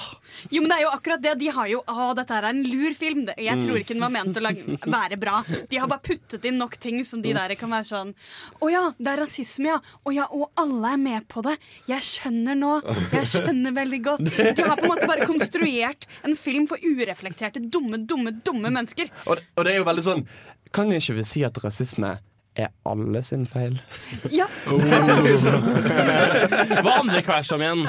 Jo, 0.49 0.61
men 0.61 0.71
det 0.71 0.77
er 0.77 0.83
jo 0.87 0.91
akkurat 0.93 1.21
det. 1.21 1.35
De 1.41 1.49
har 1.53 1.69
jo 1.69 1.81
Å, 1.85 2.07
dette 2.17 2.33
her 2.33 2.47
er 2.47 2.55
en 2.55 2.63
lur 2.65 2.95
film. 2.97 3.27
Jeg 3.37 3.61
tror 3.61 3.77
ikke 3.81 3.93
den 3.93 4.05
var 4.05 4.13
ment 4.13 4.39
å 4.39 4.43
lage, 4.43 4.77
være 4.87 5.19
bra. 5.21 5.41
De 5.69 5.77
har 5.77 5.89
bare 5.91 6.03
puttet 6.05 6.47
inn 6.49 6.57
nok 6.61 6.77
ting 6.81 7.03
som 7.05 7.21
de 7.21 7.35
der 7.37 7.53
kan 7.59 7.71
være 7.73 7.87
sånn 7.89 8.13
Å 8.63 8.71
ja, 8.73 8.83
det 8.97 9.13
er 9.13 9.21
rasisme, 9.21 9.69
ja. 9.75 9.77
Å 10.01 10.15
ja, 10.15 10.27
og 10.33 10.49
alle 10.59 10.95
er 10.95 11.01
med 11.03 11.27
på 11.29 11.43
det. 11.45 11.57
Jeg 11.89 12.05
skjønner 12.07 12.57
nå. 12.57 12.73
Jeg 13.13 13.31
skjønner 13.35 13.77
veldig 13.77 14.01
godt. 14.09 14.25
De 14.57 14.65
har 14.65 14.79
på 14.79 14.87
en 14.87 14.93
måte 14.95 15.09
bare 15.09 15.29
konstruert 15.29 16.09
en 16.25 16.37
film 16.39 16.67
for 16.69 16.81
ureflekterte, 16.81 17.61
dumme, 17.73 18.01
dumme, 18.09 18.33
dumme 18.45 18.73
mennesker. 18.73 19.11
Og, 19.27 19.43
og 19.55 19.67
det 19.67 19.75
er 19.75 19.81
jo 19.81 19.87
veldig 19.87 20.05
sånn 20.05 20.25
Kan 20.75 20.91
ikke 20.93 21.17
vi 21.19 21.25
si 21.27 21.43
at 21.47 21.57
rasisme 21.63 22.17
er 22.57 22.71
alle 22.89 23.21
sin 23.25 23.45
feil? 23.49 23.77
Ja. 24.33 24.47
Hva 26.81 26.91
handler 26.99 27.21
Crash 27.25 27.53
om 27.55 27.61
igjen? 27.63 27.85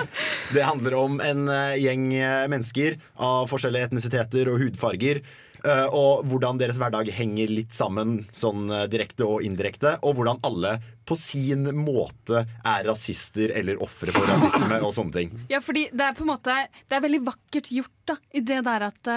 Det 0.55 0.65
handler 0.65 0.97
om 0.99 1.21
en 1.25 1.49
eh, 1.53 1.77
gjeng 1.83 2.09
eh, 2.15 2.47
mennesker 2.51 2.99
av 3.25 3.49
forskjellige 3.51 3.91
etnisiteter 3.91 4.51
og 4.53 4.61
hudfarger. 4.63 5.23
eh, 5.65 5.87
og 5.91 6.25
hvordan 6.31 6.59
deres 6.61 6.79
hverdag 6.79 7.09
henger 7.17 7.49
litt 7.51 7.75
sammen, 7.75 8.27
sånn 8.37 8.69
direkte 8.93 9.27
og 9.27 9.43
indirekte. 9.47 9.97
Og 10.07 10.15
hvordan 10.19 10.39
alle 10.47 10.77
på 11.09 11.17
sin 11.17 11.65
måte 11.75 12.45
er 12.69 12.85
rasister 12.87 13.55
eller 13.57 13.81
ofre 13.83 14.13
for 14.13 14.29
rasisme 14.29 14.81
og 14.85 14.93
sånne 14.95 15.15
ting. 15.15 15.31
Ja, 15.51 15.63
fordi 15.65 15.89
det 15.91 16.05
er 16.05 16.13
på 16.19 16.27
en 16.27 16.35
måte 16.35 16.53
Det 16.85 16.99
er 16.99 17.01
veldig 17.07 17.23
vakkert 17.25 17.71
gjort 17.73 17.97
da 18.11 18.19
I 18.37 18.41
det 18.45 18.61
der 18.67 18.85
at 18.91 19.09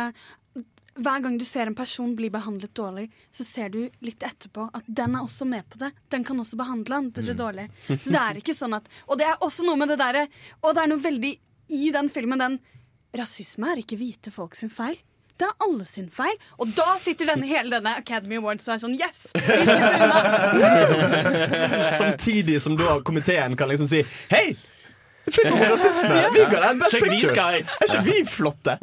Hver 0.99 1.21
gang 1.23 1.37
du 1.39 1.45
ser 1.47 1.69
en 1.69 1.75
person 1.75 2.15
bli 2.15 2.27
behandlet 2.33 2.73
dårlig 2.75 3.05
Så 3.31 3.45
ser 3.47 3.69
du 3.71 3.79
litt 4.03 4.23
etterpå 4.27 4.67
At 4.75 4.87
den 4.87 5.15
er 5.15 5.23
også 5.23 5.47
med 5.47 5.63
på 5.71 5.79
det 5.79 5.93
Den 6.11 6.25
kan 6.27 6.39
også 6.39 6.59
behandle 6.59 6.97
andre 6.97 7.35
dårlig 7.37 7.69
Så 7.87 8.11
det 8.11 8.19
er 8.19 8.41
ikke 8.41 8.55
sånn 8.57 8.75
at 8.75 8.89
Og 9.07 9.19
det 9.21 9.29
er 9.29 9.39
også 9.39 9.63
noe 9.67 9.79
med 9.79 9.93
det 9.93 10.01
der 10.01 10.25
Og 10.61 10.75
det 10.75 10.83
er 10.83 10.91
noe 10.91 11.03
veldig 11.03 11.31
i 11.71 11.85
den 11.95 12.11
filmen 12.11 12.43
Den 12.43 12.59
Rasisme 13.15 13.71
er 13.71 13.79
ikke 13.79 13.99
hvite 13.99 14.31
folk 14.35 14.55
sin 14.59 14.71
feil 14.71 14.99
det 15.41 15.47
er 15.47 15.65
alle 15.65 15.85
sin 15.89 16.05
feil. 16.13 16.35
Og 16.61 16.69
da 16.77 16.91
sitter 17.01 17.31
denne, 17.31 17.47
hele 17.49 17.73
denne 17.73 17.95
Academy 17.97 18.37
Awards 18.37 18.67
og 18.67 18.75
er 18.75 18.81
sånn 18.83 18.93
Yes! 18.93 19.23
Vi 19.33 19.63
slipper 19.65 20.03
unna! 20.05 21.89
Samtidig 22.01 22.59
som 22.61 22.75
da 22.77 22.99
komiteen 23.01 23.57
kan 23.57 23.71
liksom 23.71 23.89
si 23.89 24.03
Hei! 24.29 24.51
Film 25.29 25.53
om 25.53 25.59
rasisme! 25.69 26.15
Vi 26.33 26.45
ga 26.49 26.59
deg 26.63 26.79
best 26.81 26.91
Check 26.95 27.03
these 27.05 27.27
picture! 27.27 27.35
guys. 27.37 27.69
Er 27.81 27.91
ikke 27.91 28.03
vi 28.07 28.25
flotte? 28.27 28.73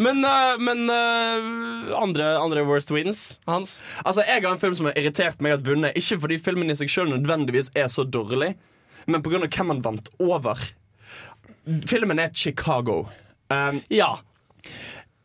Men, 0.00 0.22
øh, 0.24 0.60
men 0.64 0.80
øh, 0.90 1.92
andre, 2.02 2.30
andre 2.40 2.64
worst 2.66 2.90
wins, 2.94 3.40
Hans? 3.48 3.74
Altså, 4.04 4.22
Jeg 4.26 4.40
har 4.42 4.54
en 4.54 4.60
film 4.62 4.74
som 4.74 4.88
har 4.88 4.96
irritert 4.96 5.40
meg 5.44 5.52
at 5.58 5.66
vunnet. 5.66 5.92
Ikke 5.96 6.18
fordi 6.20 6.38
filmen 6.42 6.70
i 6.72 6.76
seg 6.80 6.90
selv 6.90 7.12
nødvendigvis 7.12 7.70
er 7.76 7.86
så 7.92 8.04
dårlig, 8.08 8.54
men 9.06 9.22
pga. 9.22 9.42
hvem 9.46 9.68
han 9.74 9.84
vant 9.84 10.08
over. 10.18 10.58
Filmen 11.86 12.18
er 12.18 12.32
Chicago. 12.34 13.04
Um, 13.52 13.82
Ja. 13.90 14.14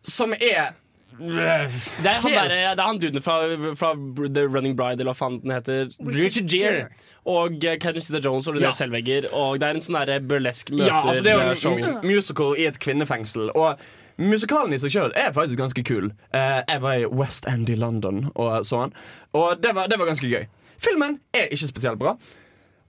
som 0.04 0.34
er 0.34 0.74
Det 1.18 2.10
er 2.10 2.20
han, 2.22 2.32
der, 2.32 2.50
det 2.52 2.58
er 2.78 2.82
han 2.84 3.00
duden 3.02 3.24
fra, 3.26 3.38
fra 3.80 3.94
The 3.96 4.44
Running 4.46 4.76
Bride, 4.78 5.02
eller 5.02 5.14
hva 5.14 5.18
faen 5.18 5.40
den 5.42 5.54
heter. 5.56 5.88
Richard 6.14 6.50
Gere. 6.52 6.90
Og 7.28 7.58
Catherine 7.64 8.04
Zeta-Jones 8.06 8.48
og 8.48 8.58
Linnea 8.58 8.70
Ja. 8.70 8.76
Selvegger. 8.76 9.30
Og 9.34 9.60
det 9.60 9.68
er 9.68 9.80
en 9.80 9.84
sånn 9.84 10.28
burlesk 10.30 10.70
møter 10.72 10.92
Ja, 10.92 11.02
altså 11.02 11.24
det 11.26 11.34
er 11.34 11.42
jo 11.42 11.72
en 11.74 12.06
musical 12.06 12.54
i 12.58 12.68
et 12.70 12.78
kvinnefengsel. 12.84 13.50
Og 13.58 13.82
musikalen 14.18 14.74
i 14.78 14.80
seg 14.82 14.94
sjøl 14.94 15.16
er 15.18 15.34
faktisk 15.36 15.60
ganske 15.60 15.84
kul. 15.88 16.12
Uh, 16.36 16.62
jeg 16.68 16.84
var 16.86 17.02
i 17.02 17.10
West 17.10 17.50
End 17.50 17.70
i 17.70 17.76
London 17.80 18.28
og 18.36 18.62
sånn. 18.68 18.94
Og 19.34 19.58
det 19.64 19.74
var, 19.76 19.90
det 19.92 20.00
var 20.00 20.12
ganske 20.12 20.30
gøy. 20.30 20.46
Filmen 20.78 21.18
er 21.34 21.50
ikke 21.50 21.72
spesielt 21.74 22.00
bra. 22.00 22.16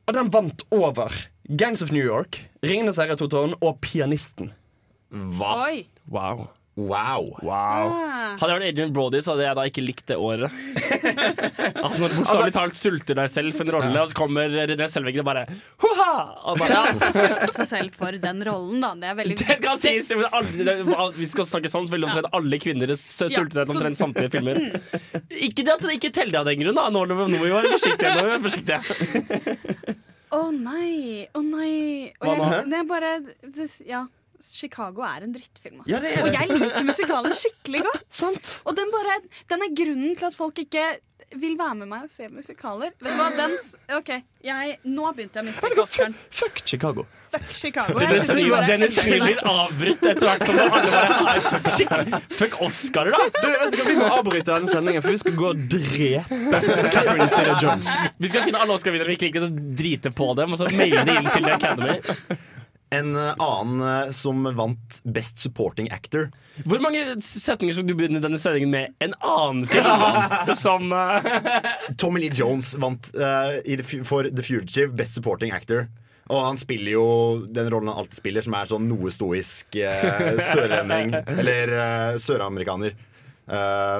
Og 0.08 0.14
den 0.16 0.30
vant 0.32 0.62
over 0.72 1.12
Gangs 1.56 1.82
of 1.82 1.92
New 1.92 2.04
York, 2.04 2.42
Ringenes 2.64 3.00
herre 3.00 3.16
to 3.16 3.26
tårn 3.32 3.56
og 3.60 3.80
Pianisten. 3.84 4.52
Hva? 5.10 5.54
Oi! 5.68 5.86
Wow. 6.12 6.46
Wow. 6.78 7.24
wow. 7.42 7.88
Ah. 7.90 8.36
Hadde 8.38 8.52
jeg 8.52 8.60
vært 8.60 8.68
Adrian 8.70 8.92
Brody, 8.94 9.18
så 9.26 9.32
hadde 9.34 9.46
jeg 9.48 9.56
da 9.58 9.62
ikke 9.66 9.82
likt 9.82 10.04
det 10.06 10.14
året. 10.22 10.52
altså 11.82 12.04
Når 12.04 12.12
du 12.12 12.16
bokstavelig 12.20 12.52
talt 12.54 12.78
sulter 12.78 13.18
deg 13.18 13.32
selv 13.32 13.56
for 13.58 13.66
en 13.66 13.72
rolle, 13.74 14.02
og 14.04 14.10
så 14.12 14.14
kommer 14.18 14.52
René 14.52 14.86
Selvegger 14.92 15.24
og 15.24 15.26
bare 15.26 15.42
Hoha! 15.82 16.10
Og 16.52 16.60
bare, 16.60 16.76
Ja, 16.76 16.92
så 16.94 17.08
sultet 17.16 17.58
seg 17.58 17.68
selv 17.72 17.96
for 17.98 18.14
den 18.22 18.44
rollen, 18.46 18.78
da. 18.84 18.92
Det 19.02 19.10
er 19.10 19.18
veldig 19.18 19.38
det 19.42 19.56
skal 19.58 19.80
sies! 19.82 20.12
men 20.14 20.28
alle- 20.30 20.68
det- 20.68 21.16
Vi 21.18 21.26
skal 21.32 21.48
snakke 21.50 21.72
sånn, 21.72 21.88
så 21.90 21.96
vil 21.96 22.06
omtrent 22.06 22.30
alle 22.38 22.60
kvinner 22.62 22.94
s- 22.94 23.02
Ja, 23.26 23.28
sulte 23.40 23.58
seg 23.58 23.66
så- 23.72 23.74
omtrent 23.74 23.98
samtlige 24.04 24.30
filmer. 24.36 24.60
Ikke 25.48 25.64
det 25.66 25.74
at 25.74 25.82
det 25.82 25.96
ikke 25.98 26.12
teller 26.14 26.44
av 26.44 26.46
den 26.52 26.62
grunn, 26.62 26.78
da. 26.78 26.86
Nå 26.94 27.02
nå 27.10 27.18
må 27.18 27.26
vi 27.42 27.50
være 27.56 27.72
forsiktige. 27.74 28.14
Nå 28.14 28.22
må 28.22 28.28
vi 28.28 28.36
være 28.36 28.46
forsiktige. 28.46 29.96
Å 30.28 30.40
nei, 30.52 31.26
å 31.34 31.40
nei. 31.42 32.12
Og 32.20 32.30
jeg, 32.36 32.64
det 32.70 32.78
er 32.82 32.86
bare 32.94 33.12
det, 33.24 33.68
Ja. 33.88 34.04
Chicago 34.44 35.02
er 35.08 35.26
en 35.26 35.32
drittfilm. 35.34 35.80
ass. 35.82 35.90
Ja, 35.90 35.98
det 36.04 36.14
er 36.16 36.22
Og 36.28 36.32
jeg 36.34 36.48
liker 36.60 36.86
musikaler 36.88 37.34
skikkelig 37.34 37.82
godt. 37.88 38.06
Sant? 38.22 38.56
Og 38.64 38.76
den, 38.78 38.90
bare, 38.94 39.18
den 39.50 39.66
er 39.68 39.76
grunnen 39.82 40.16
til 40.18 40.30
at 40.30 40.36
folk 40.38 40.58
ikke 40.64 40.86
vil 41.36 41.58
være 41.60 41.74
med 41.76 41.88
meg 41.90 42.06
og 42.06 42.08
se 42.10 42.24
musikaler. 42.32 42.94
Vet 43.04 43.12
du 43.12 43.18
hva, 43.18 43.26
den 43.36 43.52
OK, 43.98 44.10
jeg, 44.46 44.76
nå 44.88 45.10
begynte 45.12 45.36
jeg 45.36 45.44
å 45.44 45.48
miste 45.50 45.82
Oscaren. 45.82 46.14
Fuck 46.32 46.62
Chicago. 46.64 47.04
Fuck 47.34 47.50
Chicago. 47.52 47.98
Jeg 48.00 48.22
synes 48.24 48.40
jo, 48.46 48.54
bare- 48.54 48.70
Dennis 48.70 48.96
Tvill 48.96 49.20
vil 49.26 49.42
avbryte 49.44 50.14
etter 50.14 50.24
hvert 50.24 50.46
som 50.48 50.56
alle 50.62 50.72
bare 50.72 51.02
«Nei, 51.26 51.36
Fuck, 51.44 52.32
fuck 52.38 52.56
Oscar, 52.64 53.10
da! 53.12 53.20
Du, 53.44 53.76
Vi 53.90 53.98
må 54.00 54.08
avbryte 54.08 54.54
denne 54.54 54.72
sendingen, 54.72 55.04
for 55.04 55.12
vi 55.12 55.20
skal 55.20 55.36
gå 55.42 55.50
og 55.52 55.66
drepe 55.76 56.62
Catherine 56.96 57.28
Zeta-Jones. 57.36 57.92
Vi 58.24 58.32
skal 58.32 58.48
finne 58.48 58.64
alle 58.64 58.78
Oscar-vinnere 58.80 59.12
vi 59.12 59.18
ikke 59.20 59.28
liker, 59.28 59.44
og 59.44 59.52
så 59.52 59.66
drite 59.82 60.14
på 60.16 60.30
dem, 60.40 60.56
og 60.56 60.62
så 60.62 60.70
maile 60.72 61.04
det 61.10 61.18
inn 61.20 61.28
til 61.34 61.44
The 61.44 61.58
Academy. 61.60 62.38
En 62.90 63.16
eh, 63.16 63.34
annen 63.38 64.06
eh, 64.06 64.10
som 64.10 64.44
vant 64.56 65.00
Best 65.04 65.38
Supporting 65.38 65.90
Actor. 65.92 66.30
Hvor 66.64 66.80
mange 66.82 67.02
setninger 67.22 67.76
skal 67.76 67.86
du 67.86 67.94
begynne 67.94 68.22
denne 68.24 68.40
sendingen 68.40 68.72
med 68.72 68.94
en 69.04 69.14
annen 69.20 69.66
film? 69.68 69.88
Som 70.64 70.92
uh... 70.92 71.22
Tommy 72.00 72.24
Lee 72.24 72.34
Jones 72.34 72.72
vant 72.80 73.10
uh, 73.14 73.60
i 73.62 73.76
The 73.78 74.02
for 74.08 74.26
The 74.26 74.42
Fugitive 74.42 74.96
Best 74.98 75.18
Supporting 75.18 75.52
Actor. 75.54 75.86
Og 76.28 76.42
han 76.44 76.58
spiller 76.60 76.92
jo 76.96 77.06
den 77.46 77.70
rollen 77.72 77.92
han 77.92 78.02
alltid 78.02 78.18
spiller, 78.20 78.44
som 78.44 78.56
er 78.58 78.72
sånn 78.72 78.88
noe 78.90 79.12
stoisk 79.14 79.78
uh, 79.78 80.34
sørlending. 80.50 81.14
eller 81.36 81.76
uh, 81.76 82.18
søramerikaner. 82.20 82.96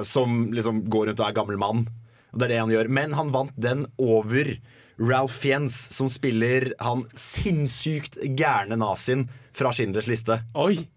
som 0.04 0.50
liksom 0.52 0.82
går 0.92 1.06
rundt 1.08 1.20
og 1.22 1.24
er 1.24 1.36
gammel 1.36 1.56
mann. 1.56 1.86
Og 2.32 2.40
det 2.40 2.48
er 2.48 2.52
det 2.52 2.58
han 2.60 2.72
gjør. 2.74 2.90
Men 2.92 3.14
han 3.16 3.30
vant 3.32 3.54
den 3.56 3.86
over 3.96 4.50
Ralph 4.98 5.38
Fiennes, 5.38 5.94
som 5.94 6.08
spiller 6.10 6.72
han 6.82 7.06
sinnssykt 7.14 8.18
gærne 8.38 8.76
nazien 8.80 9.28
fra 9.56 9.72
Schindlers 9.74 10.08
liste. 10.10 10.40
Oi. 10.58 10.88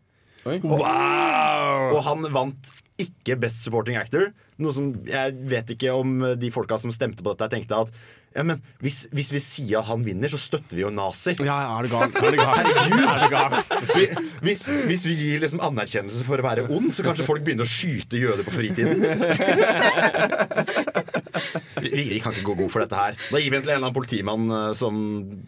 Wow! 0.46 1.92
Og 1.94 2.02
han 2.08 2.26
vant 2.34 2.72
ikke 3.02 3.36
Best 3.42 3.64
Supporting 3.66 3.98
Actor. 4.00 4.32
Noe 4.62 4.72
som 4.74 5.06
Jeg 5.10 5.34
vet 5.50 5.70
ikke 5.74 5.94
om 5.98 6.10
de 6.38 6.52
folka 6.54 6.78
som 6.82 6.92
stemte 6.94 7.24
på 7.24 7.30
dette, 7.34 7.50
tenkte 7.54 7.76
at 7.86 7.90
ja, 8.32 8.46
men 8.48 8.62
hvis, 8.80 9.10
hvis 9.12 9.28
vi 9.34 9.40
sier 9.44 9.82
at 9.82 9.90
han 9.90 10.06
vinner, 10.06 10.30
så 10.32 10.38
støtter 10.40 10.78
vi 10.78 10.86
jo 10.86 10.90
nazi. 10.94 11.34
Ja, 11.44 11.58
ja, 11.66 11.72
er 11.76 11.82
det 11.84 11.92
gal? 11.92 12.12
Er 12.16 12.32
du 12.32 12.38
gal? 12.40 12.64
Er 12.64 13.20
det 13.26 13.34
gal? 13.34 13.52
Vi, 13.92 14.06
hvis, 14.46 14.62
hvis 14.88 15.04
vi 15.10 15.16
gir 15.20 15.44
liksom 15.44 15.60
anerkjennelse 15.68 16.24
for 16.24 16.40
å 16.40 16.46
være 16.46 16.64
ond, 16.72 16.96
så 16.96 17.04
kanskje 17.04 17.28
folk 17.28 17.44
begynner 17.44 17.68
å 17.68 17.74
skyte 17.74 18.16
jøder 18.22 18.48
på 18.48 18.56
fritiden. 18.56 19.04
Vi, 21.82 22.04
vi 22.14 22.20
kan 22.24 22.36
ikke 22.36 22.46
gå 22.48 22.58
god 22.64 22.72
for 22.74 22.84
dette 22.84 22.98
her. 22.98 23.18
Da 23.32 23.42
gir 23.42 23.50
vi 23.52 23.58
den 23.58 23.66
til 23.66 23.74
en 23.74 23.78
eller 23.80 23.88
annen 23.88 23.98
politimann 23.98 24.54
eh, 24.58 24.70
som 24.78 25.02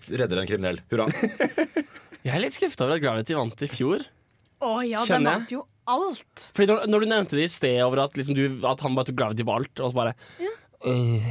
redder 0.09 0.41
en 0.41 0.49
kriminell. 0.49 0.81
Hurra. 0.91 1.09
Jeg 2.23 2.31
er 2.37 2.43
litt 2.43 2.55
skuffa 2.55 2.85
over 2.85 2.95
at 2.97 3.03
Gravity 3.03 3.35
vant 3.35 3.65
i 3.65 3.69
fjor. 3.71 4.05
Å 4.63 4.73
ja, 4.87 5.03
den 5.09 5.27
vant 5.27 5.51
jo 5.51 5.65
alt. 5.91 6.45
Fordi 6.55 6.69
når, 6.69 6.85
når 6.87 7.03
du 7.03 7.09
nevnte 7.11 7.39
det 7.39 7.49
i 7.49 7.51
sted 7.51 7.81
over 7.83 8.05
at, 8.05 8.15
liksom, 8.15 8.37
du, 8.37 8.63
at 8.69 8.83
han 8.85 8.95
bare 8.95 9.09
tok 9.09 9.19
Gravity 9.19 9.45
på 9.47 9.57
alt, 9.57 9.73
og 9.83 9.91
så 9.91 9.97
bare 9.97 10.13
øh, 10.87 11.27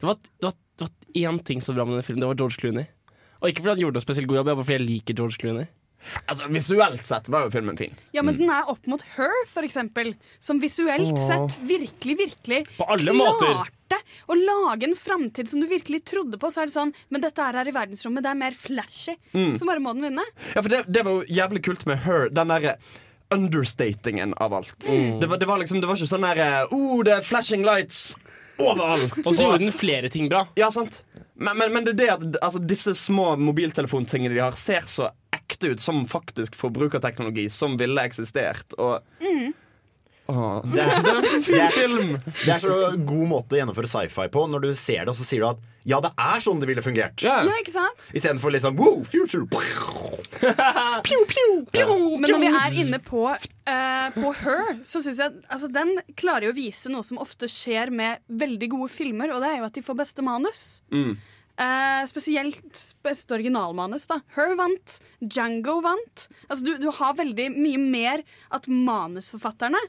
det, 0.00 0.02
var, 0.02 0.18
det, 0.18 0.48
var, 0.48 0.56
det 0.58 0.88
var 0.88 0.92
én 1.22 1.38
ting 1.46 1.62
var 1.62 1.78
bra 1.78 1.86
med 1.86 1.96
denne 1.96 2.06
filmen, 2.08 2.24
det 2.24 2.32
var 2.32 2.40
George 2.42 2.58
Clooney. 2.58 2.90
Og 3.40 3.50
ikke 3.50 3.62
fordi 3.62 3.74
han 3.76 3.84
gjorde 3.84 4.00
noe 4.00 4.06
spesielt 4.06 4.30
god 4.30 4.40
jobb, 4.40 4.50
men 4.50 4.66
fordi 4.66 4.78
jeg 4.78 4.88
liker 4.88 5.18
George 5.20 5.38
Clooney. 5.38 5.70
Altså, 6.26 6.48
Visuelt 6.52 7.06
sett 7.06 7.28
var 7.32 7.46
jo 7.46 7.52
filmen 7.54 7.76
fin. 7.78 7.94
Ja, 8.16 8.22
men 8.22 8.38
den 8.38 8.50
er 8.52 8.68
opp 8.70 8.86
mot 8.90 9.02
Her, 9.16 9.34
for 9.50 9.66
eksempel. 9.66 10.14
Som 10.42 10.60
visuelt 10.62 11.18
sett 11.20 11.58
virkelig, 11.64 12.18
virkelig 12.18 12.64
På 12.78 12.88
alle 12.94 13.14
måter. 13.16 13.54
klarte 13.54 14.00
å 14.26 14.36
lage 14.38 14.88
en 14.88 14.96
framtid 14.98 15.48
som 15.50 15.62
du 15.62 15.68
virkelig 15.70 16.04
trodde 16.10 16.38
på. 16.40 16.50
Så 16.50 16.64
er 16.64 16.70
det 16.70 16.76
sånn 16.76 16.94
Men 17.12 17.24
dette 17.24 17.44
er 17.44 17.60
her 17.60 17.70
i 17.70 17.74
verdensrommet, 17.74 18.24
det 18.24 18.32
er 18.32 18.40
mer 18.40 18.58
flashy. 18.58 19.16
Så 19.32 19.68
bare 19.68 19.82
må 19.82 19.94
den 19.96 20.08
vinne. 20.10 20.26
Ja, 20.54 20.60
for 20.60 20.70
det, 20.72 20.84
det 20.88 21.04
var 21.06 21.18
jo 21.20 21.40
jævlig 21.40 21.64
kult 21.64 21.86
med 21.90 22.04
Her. 22.04 22.28
Den 22.34 22.52
derre 22.52 22.78
understatingen 23.34 24.34
av 24.38 24.54
alt. 24.54 24.76
Mm. 24.86 25.20
Det, 25.20 25.26
var, 25.26 25.38
det, 25.40 25.46
var 25.48 25.58
liksom, 25.58 25.80
det 25.80 25.88
var 25.90 25.98
ikke 25.98 26.10
sånn 26.10 26.26
der 26.26 26.40
eh, 26.44 26.74
oh, 26.76 27.00
det 27.06 27.16
er 27.16 27.24
flashing 27.26 27.64
lights 27.66 28.14
overalt. 28.60 29.16
Og 29.24 29.32
så 29.32 29.40
gjorde 29.40 29.62
den 29.64 29.74
flere 29.74 30.10
ting 30.12 30.28
bra. 30.30 30.44
Ja, 30.60 30.70
sant 30.74 31.02
Men, 31.34 31.58
men, 31.58 31.72
men 31.74 31.86
det 31.86 31.94
er 31.94 31.98
det 31.98 32.10
at 32.12 32.24
altså, 32.46 32.62
disse 32.62 32.94
små 32.98 33.34
mobiltelefontingene 33.40 34.34
de 34.36 34.42
har, 34.42 34.56
ser 34.58 34.86
så 34.90 35.10
ekte 35.34 35.74
ut 35.74 35.82
som 35.82 36.04
faktisk 36.08 36.54
forbrukerteknologi 36.56 37.48
som 37.50 37.74
ville 37.80 38.04
eksistert. 38.06 38.76
Og 38.78 39.02
Åh, 40.26 40.64
det, 40.64 40.80
er, 40.80 41.02
det 41.04 41.10
er 41.12 41.18
en 41.18 41.26
så 41.28 41.38
fin 41.44 41.54
Det 41.54 41.62
er- 41.64 41.74
film! 41.74 42.12
Det 42.24 42.52
er 42.54 42.62
så 42.62 42.76
god 42.96 43.26
måte 43.28 43.56
å 43.56 43.58
gjennomføre 43.60 43.90
sci-fi 43.90 44.28
på. 44.32 44.46
Når 44.48 44.60
du 44.64 44.70
ser 44.72 45.04
det, 45.04 45.12
og 45.12 45.18
så 45.18 45.26
sier 45.26 45.44
du 45.44 45.48
at 45.50 45.70
ja, 45.84 45.98
det 46.00 46.14
er 46.16 46.40
sånn 46.40 46.62
det 46.62 46.68
ville 46.70 46.80
fungert. 46.80 47.20
Ja, 47.20 47.42
ikke 47.60 47.74
sant? 47.74 48.04
Istedenfor 48.16 48.54
liksom 48.54 48.78
wow, 48.80 49.02
future. 49.04 49.44
Men 51.04 52.30
når 52.30 52.40
vi 52.40 52.48
er 52.48 52.78
inne 52.80 53.00
på, 53.04 53.26
uh, 53.28 54.08
på 54.16 54.32
Her, 54.40 54.78
så 54.80 55.02
syns 55.04 55.20
jeg 55.20 55.44
altså, 55.52 55.68
den 55.68 55.92
klarer 56.16 56.48
jo 56.48 56.54
å 56.54 56.56
vise 56.56 56.88
noe 56.92 57.04
som 57.04 57.20
ofte 57.20 57.50
skjer 57.52 57.92
med 57.92 58.24
veldig 58.32 58.70
gode 58.78 58.88
filmer, 58.96 59.34
og 59.34 59.44
det 59.44 59.52
er 59.52 59.60
jo 59.60 59.68
at 59.68 59.76
de 59.76 59.84
får 59.84 60.00
beste 60.00 60.24
manus. 60.24 60.64
Mm. 60.94 61.18
Uh, 61.54 62.02
spesielt 62.10 62.80
beste 63.04 63.36
originalmanus. 63.36 64.08
da 64.10 64.22
Her 64.38 64.56
vant, 64.58 64.96
Django 65.20 65.76
vant. 65.84 66.26
Altså, 66.48 66.64
du, 66.64 66.72
du 66.80 66.88
har 66.96 67.14
veldig 67.20 67.50
mye 67.54 67.78
mer 67.84 68.24
at 68.56 68.66
manusforfatterne 68.72 69.84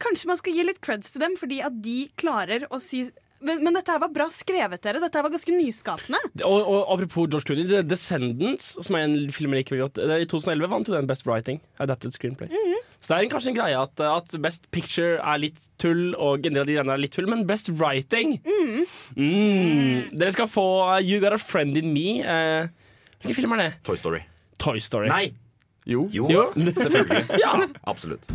Kanskje 0.00 0.30
man 0.30 0.38
skal 0.40 0.56
gi 0.56 0.64
litt 0.66 0.80
creds 0.84 1.12
til 1.14 1.24
dem, 1.24 1.36
fordi 1.40 1.60
at 1.66 1.76
de 1.84 1.98
klarer 2.20 2.66
å 2.72 2.80
si 2.82 3.06
men, 3.40 3.62
men 3.64 3.72
dette 3.72 3.88
her 3.88 4.00
var 4.02 4.10
bra 4.12 4.26
skrevet, 4.32 4.82
dere. 4.84 5.00
Dette 5.00 5.16
her 5.16 5.24
var 5.24 5.32
ganske 5.32 5.54
nyskapende. 5.54 6.18
Og, 6.44 6.58
og 6.60 6.90
apropos 6.92 7.24
George 7.24 7.48
Clooney, 7.48 7.64
The 7.70 7.80
Descendants, 7.88 8.74
som 8.84 8.98
er 8.98 9.06
en 9.06 9.14
film 9.32 9.54
jeg 9.56 9.62
liker 9.62 9.76
veldig 9.78 9.86
godt, 9.86 10.00
i 10.20 10.26
2011 10.28 10.68
vant 10.74 10.90
jo 10.90 10.96
den 10.96 11.08
Best 11.08 11.24
Writing. 11.24 11.62
Adapted 11.80 12.12
Screenplay. 12.12 12.52
Så 13.00 13.14
det 13.14 13.16
er 13.16 13.30
kanskje 13.32 13.54
en 13.54 13.56
greie 13.56 13.80
at, 13.80 14.02
at 14.04 14.36
Best 14.44 14.68
Picture 14.76 15.16
er 15.16 15.40
litt 15.40 15.56
tull, 15.80 16.10
og 16.20 16.44
en 16.44 16.58
del 16.58 16.66
av 16.66 16.68
de 16.68 16.76
greiene 16.76 16.96
er 16.98 17.00
litt 17.00 17.16
tull, 17.16 17.30
men 17.32 17.46
Best 17.48 17.72
Writing 17.72 18.36
mm. 18.44 20.12
Dere 20.12 20.36
skal 20.36 20.50
få 20.52 20.66
uh, 20.90 20.98
You 21.00 21.22
Got 21.24 21.38
A 21.38 21.40
Friend 21.40 21.80
In 21.80 21.94
Me. 21.96 22.20
Eh, 22.20 22.68
Hvilken 23.24 23.40
film 23.40 23.56
er 23.56 23.64
det? 23.64 23.70
Toy 23.88 23.96
Story. 23.96 24.20
Toy 24.60 24.84
Story. 24.84 25.08
Nei. 25.08 25.30
Jo. 25.88 26.04
Jo, 26.12 26.28
Jo. 26.28 26.48
selvfølgelig. 26.60 27.24
Ja. 27.40 27.56
Absolutt. 27.88 28.28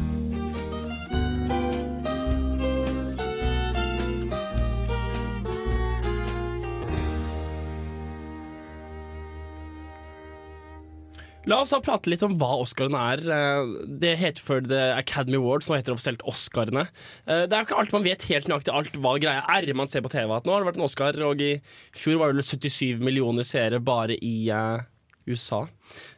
La 11.46 11.60
oss 11.62 11.70
da 11.70 11.78
prate 11.84 12.10
litt 12.10 12.24
om 12.26 12.34
hva 12.42 12.56
Oscarene 12.64 13.02
er. 13.14 13.22
Eh, 13.22 13.74
Det 14.02 14.16
heter 14.18 14.42
før 14.42 14.64
The 14.66 14.80
Academy 14.98 15.38
Awards, 15.38 15.68
nå 15.70 15.78
heter 15.78 15.92
det 15.94 15.98
offisielt 16.00 16.26
Oscarene. 16.26 16.88
Eh, 17.28 17.46
Det 17.46 17.54
er 17.54 17.62
jo 17.62 17.68
ikke 17.68 17.80
alt 17.80 17.94
man 17.94 18.04
vet 18.04 18.24
helt 18.32 18.48
nøyaktig 18.50 18.74
alt 18.74 18.98
hva 18.98 19.20
greia 19.22 19.44
er. 19.48 19.74
Man 19.74 19.88
ser 19.88 20.02
på 20.02 20.10
TV 20.10 20.32
at 20.34 20.44
nå 20.46 20.52
har 20.54 20.64
det 20.64 20.74
vært 20.74 20.82
en 20.82 20.88
Oscar, 20.90 21.22
og 21.22 21.42
i 21.42 21.62
fjor 21.94 22.18
var 22.18 22.34
det 22.34 22.42
vel 22.42 22.50
77 22.50 22.98
millioner 23.00 23.44
seere 23.46 23.80
bare 23.80 24.18
i 24.18 24.50
eh, 24.50 24.82
USA. 25.28 25.68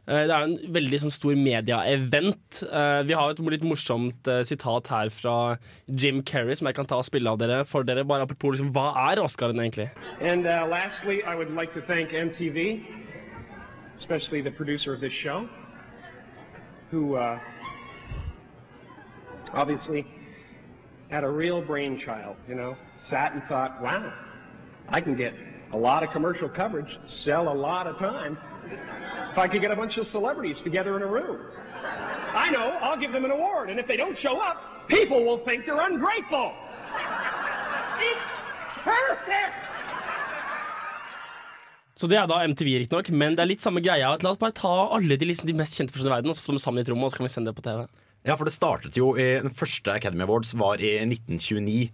Det 0.08 0.32
er 0.32 0.44
en 0.44 0.58
veldig 0.72 1.00
sånn, 1.00 1.12
stor 1.12 1.36
media-event. 1.36 2.62
Vi 3.08 3.14
har 3.16 3.30
et 3.32 3.40
litt 3.40 3.64
morsomt 3.64 4.28
sitat 4.48 4.88
her 4.92 5.10
fra 5.10 5.58
Jim 5.88 6.22
Carrey 6.24 6.56
som 6.56 6.68
jeg 6.68 6.76
kan 6.76 6.86
ta 6.86 7.00
og 7.00 7.06
spille 7.08 7.32
av 7.32 7.40
dere 7.40 7.64
for 7.68 7.84
dere. 7.88 8.04
Bare 8.04 8.24
apropos 8.28 8.56
liksom, 8.56 8.72
hva 8.76 8.92
er 9.12 9.20
Oscaren 9.24 9.60
egentlig? 9.64 9.90
And 10.20 10.46
uh, 10.46 10.68
lastly, 10.68 11.24
I 11.24 11.36
would 11.36 11.52
like 11.56 11.72
to 11.76 11.82
MTV, 11.82 12.84
especially 13.98 14.42
the 14.42 14.52
producer 14.52 14.94
of 14.94 15.02
this 15.02 15.12
show, 15.12 15.50
who 16.92 17.16
uh, 17.16 17.40
obviously 19.54 20.06
had 21.10 21.24
a 21.24 21.30
real 21.30 21.62
brainchild, 21.62 22.36
you 22.48 22.54
know, 22.54 22.78
sat 23.00 23.34
and 23.34 23.44
thought, 23.46 23.82
wow, 23.82 24.14
I 24.88 25.02
can 25.02 25.16
get 25.16 25.34
a 25.72 25.78
lot 25.78 26.04
of 26.04 26.12
commercial 26.12 26.48
coverage, 26.48 27.00
sell 27.08 27.52
a 27.52 27.54
lot 27.54 27.88
of 27.88 27.96
time, 27.96 28.38
if 29.32 29.38
I 29.38 29.48
could 29.48 29.62
get 29.62 29.72
a 29.72 29.76
bunch 29.76 29.98
of 29.98 30.08
celebrities 30.08 30.62
together 30.62 30.96
in 30.96 31.02
a 31.02 31.08
room. 31.08 31.40
I 32.36 32.52
know, 32.52 32.78
I'll 32.82 32.98
give 32.98 33.12
them 33.12 33.26
an 33.26 33.32
award, 33.32 33.72
and 33.72 33.80
if 33.80 33.88
they 33.88 33.98
don't 33.98 34.18
show 34.18 34.40
up, 34.40 34.88
people 34.88 35.26
will 35.26 35.40
think 35.40 35.66
they're 35.66 35.82
ungrateful. 35.82 36.54
It's 38.00 38.34
perfect! 38.84 39.77
Så 41.98 42.10
det 42.10 42.20
er 42.20 42.28
da 42.30 42.44
MTV, 42.46 42.74
riktignok, 42.84 43.10
men 43.10 43.38
det 43.38 43.44
er 43.44 43.50
litt 43.50 43.64
samme 43.64 43.82
greia. 43.82 44.12
La 44.22 44.34
oss 44.34 44.42
bare 44.42 44.56
ta 44.56 44.74
alle 44.94 45.18
de, 45.18 45.30
liksom, 45.32 45.50
de 45.50 45.56
mest 45.58 45.78
kjente 45.78 45.96
personene 45.96 46.14
i 46.14 46.18
verden 46.20 46.34
og 46.34 46.38
så 46.38 46.46
få 46.46 46.54
dem 46.54 46.62
sammen 46.62 46.82
i 46.82 46.86
et 46.86 46.92
rom, 46.94 47.06
og 47.06 47.14
så 47.14 47.20
kan 47.20 47.28
vi 47.28 47.34
sende 47.34 47.50
det 47.50 47.58
på 47.58 47.66
TV. 47.66 47.88
Ja, 48.28 48.36
for 48.36 48.46
det 48.46 48.54
startet 48.54 48.98
jo 49.00 49.14
i 49.18 49.38
Den 49.42 49.54
første 49.56 49.96
Academy 49.96 50.26
Awards 50.28 50.54
var 50.58 50.84
i 50.84 50.98
1929. 51.06 51.88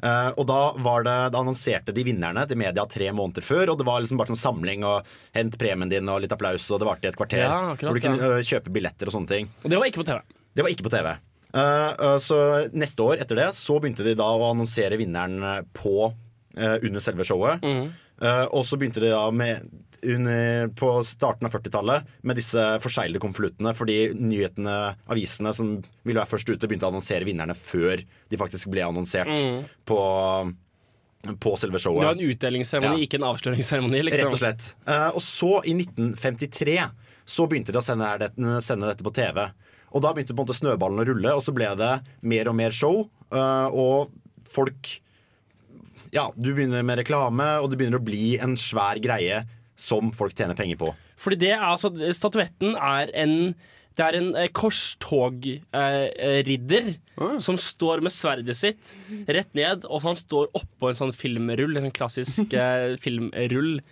Uh, 0.00 0.30
og 0.40 0.46
da, 0.48 0.60
var 0.80 1.04
det, 1.04 1.16
da 1.34 1.40
annonserte 1.42 1.92
de 1.92 2.04
vinnerne 2.06 2.46
til 2.48 2.56
media 2.56 2.86
tre 2.88 3.10
måneder 3.12 3.44
før. 3.44 3.72
Og 3.72 3.80
det 3.80 3.88
var 3.88 4.00
liksom 4.00 4.20
bare 4.20 4.32
sånn 4.32 4.40
samling 4.40 4.86
og 4.88 5.08
hent 5.36 5.58
premien 5.60 5.92
din 5.92 6.08
og 6.08 6.22
litt 6.24 6.32
applaus, 6.32 6.70
og 6.72 6.80
det 6.80 6.88
varte 6.88 7.08
i 7.08 7.12
et 7.12 7.18
kvarter. 7.20 7.44
Ja, 7.44 7.74
akkurat, 7.74 7.90
hvor 7.90 8.00
du 8.00 8.06
kunne 8.06 8.30
eh, 8.38 8.46
kjøpe 8.46 8.72
billetter 8.72 9.10
og 9.10 9.18
sånne 9.18 9.34
ting. 9.34 9.50
Og 9.60 9.72
det 9.72 9.82
var 9.82 9.90
ikke 9.90 10.00
på 10.00 10.08
TV. 10.08 10.38
Det 10.56 10.64
var 10.64 10.72
ikke 10.72 10.88
på 10.88 10.94
TV. 10.94 11.10
Uh, 11.50 11.60
eh, 11.60 12.16
så 12.22 12.40
neste 12.72 13.04
år 13.04 13.20
etter 13.26 13.42
det 13.42 13.50
så 13.58 13.76
begynte 13.82 14.06
de 14.06 14.16
da 14.16 14.30
å 14.30 14.50
annonsere 14.54 14.96
vinneren 15.00 15.66
på 15.76 16.12
eh, 16.56 16.76
under 16.86 17.00
selve 17.04 17.26
showet. 17.26 17.64
Eh, 17.64 17.90
og 18.20 18.64
så 18.68 18.76
begynte 18.80 19.00
de 19.00 19.10
da 19.14 19.30
med 19.32 19.68
under, 20.02 20.68
på 20.80 20.88
starten 21.04 21.44
av 21.44 21.52
40-tallet 21.52 22.06
med 22.24 22.38
disse 22.38 22.62
forseglede 22.80 23.20
konvoluttene 23.20 23.74
fordi 23.76 23.98
nyhetene, 24.16 24.76
avisene 25.12 25.52
som 25.56 25.74
ville 26.08 26.20
være 26.22 26.30
først 26.30 26.48
ute, 26.54 26.68
begynte 26.70 26.88
å 26.88 26.92
annonsere 26.92 27.26
vinnerne 27.28 27.52
før 27.56 28.00
de 28.30 28.40
faktisk 28.40 28.70
ble 28.72 28.84
annonsert 28.86 29.28
Mm. 29.28 29.58
på, 29.84 29.98
på 31.40 31.52
selve 31.60 31.76
Det 31.76 31.92
var 31.92 32.14
en 32.16 32.24
utdelingsseremoni, 32.30 33.00
Ja. 33.02 33.06
ikke 33.06 33.20
en 33.20 33.28
avsløringsseremoni. 33.28 34.02
Liksom. 34.08 34.30
Rett 34.30 34.32
og 34.32 34.40
slett. 34.40 34.74
Eh, 34.86 35.08
og 35.12 35.20
så, 35.20 35.52
i 35.68 35.74
1953, 35.76 36.78
så 37.26 37.46
begynte 37.48 37.72
de 37.72 37.78
å 37.78 37.84
sende, 37.84 38.08
dette, 38.18 38.60
sende 38.64 38.88
dette 38.88 39.04
på 39.04 39.12
TV. 39.14 39.50
Og 39.92 40.02
da 40.02 40.12
begynte 40.14 40.32
på 40.34 40.40
en 40.40 40.46
måte 40.46 40.56
snøballen 40.56 41.02
å 41.02 41.06
rulle, 41.06 41.34
og 41.36 41.42
så 41.44 41.52
ble 41.54 41.68
det 41.76 41.92
mer 42.22 42.48
og 42.48 42.56
mer 42.56 42.70
show. 42.70 43.10
eh, 43.32 43.68
og 43.70 44.10
folk 44.48 45.00
Ja, 46.14 46.28
du 46.34 46.52
begynner 46.52 46.84
med 46.86 47.00
reklame, 47.02 47.46
og 47.62 47.70
det 47.70 47.80
begynner 47.80 48.00
å 48.00 48.06
bli 48.06 48.34
en 48.42 48.56
svær 48.58 48.98
greie 49.02 49.44
som 49.78 50.10
folk 50.16 50.34
tjener 50.36 50.58
penger 50.58 50.80
på. 50.80 50.94
Fordi 51.20 51.38
det 51.40 51.52
er 51.54 51.66
altså 51.68 51.92
Statuetten 52.16 52.74
er 52.76 53.12
en 53.16 53.54
det 53.98 54.06
er 54.06 54.16
en 54.16 54.28
eh, 54.38 54.48
korstogridder 54.54 56.12
eh, 56.16 56.38
ridder 56.46 56.92
som 57.42 57.58
står 57.60 58.00
med 58.04 58.14
sverdet 58.14 58.56
sitt 58.56 58.94
rett 59.28 59.50
ned, 59.58 59.84
og 59.84 60.06
han 60.06 60.16
står 60.16 60.48
oppå 60.56 60.88
en 60.88 60.96
sånn 60.96 61.12
filmrull, 61.12 61.74
en 61.76 61.88
sånn 61.88 61.96
klassisk 61.98 62.54
eh, 62.56 62.94
filmrull. 63.02 63.82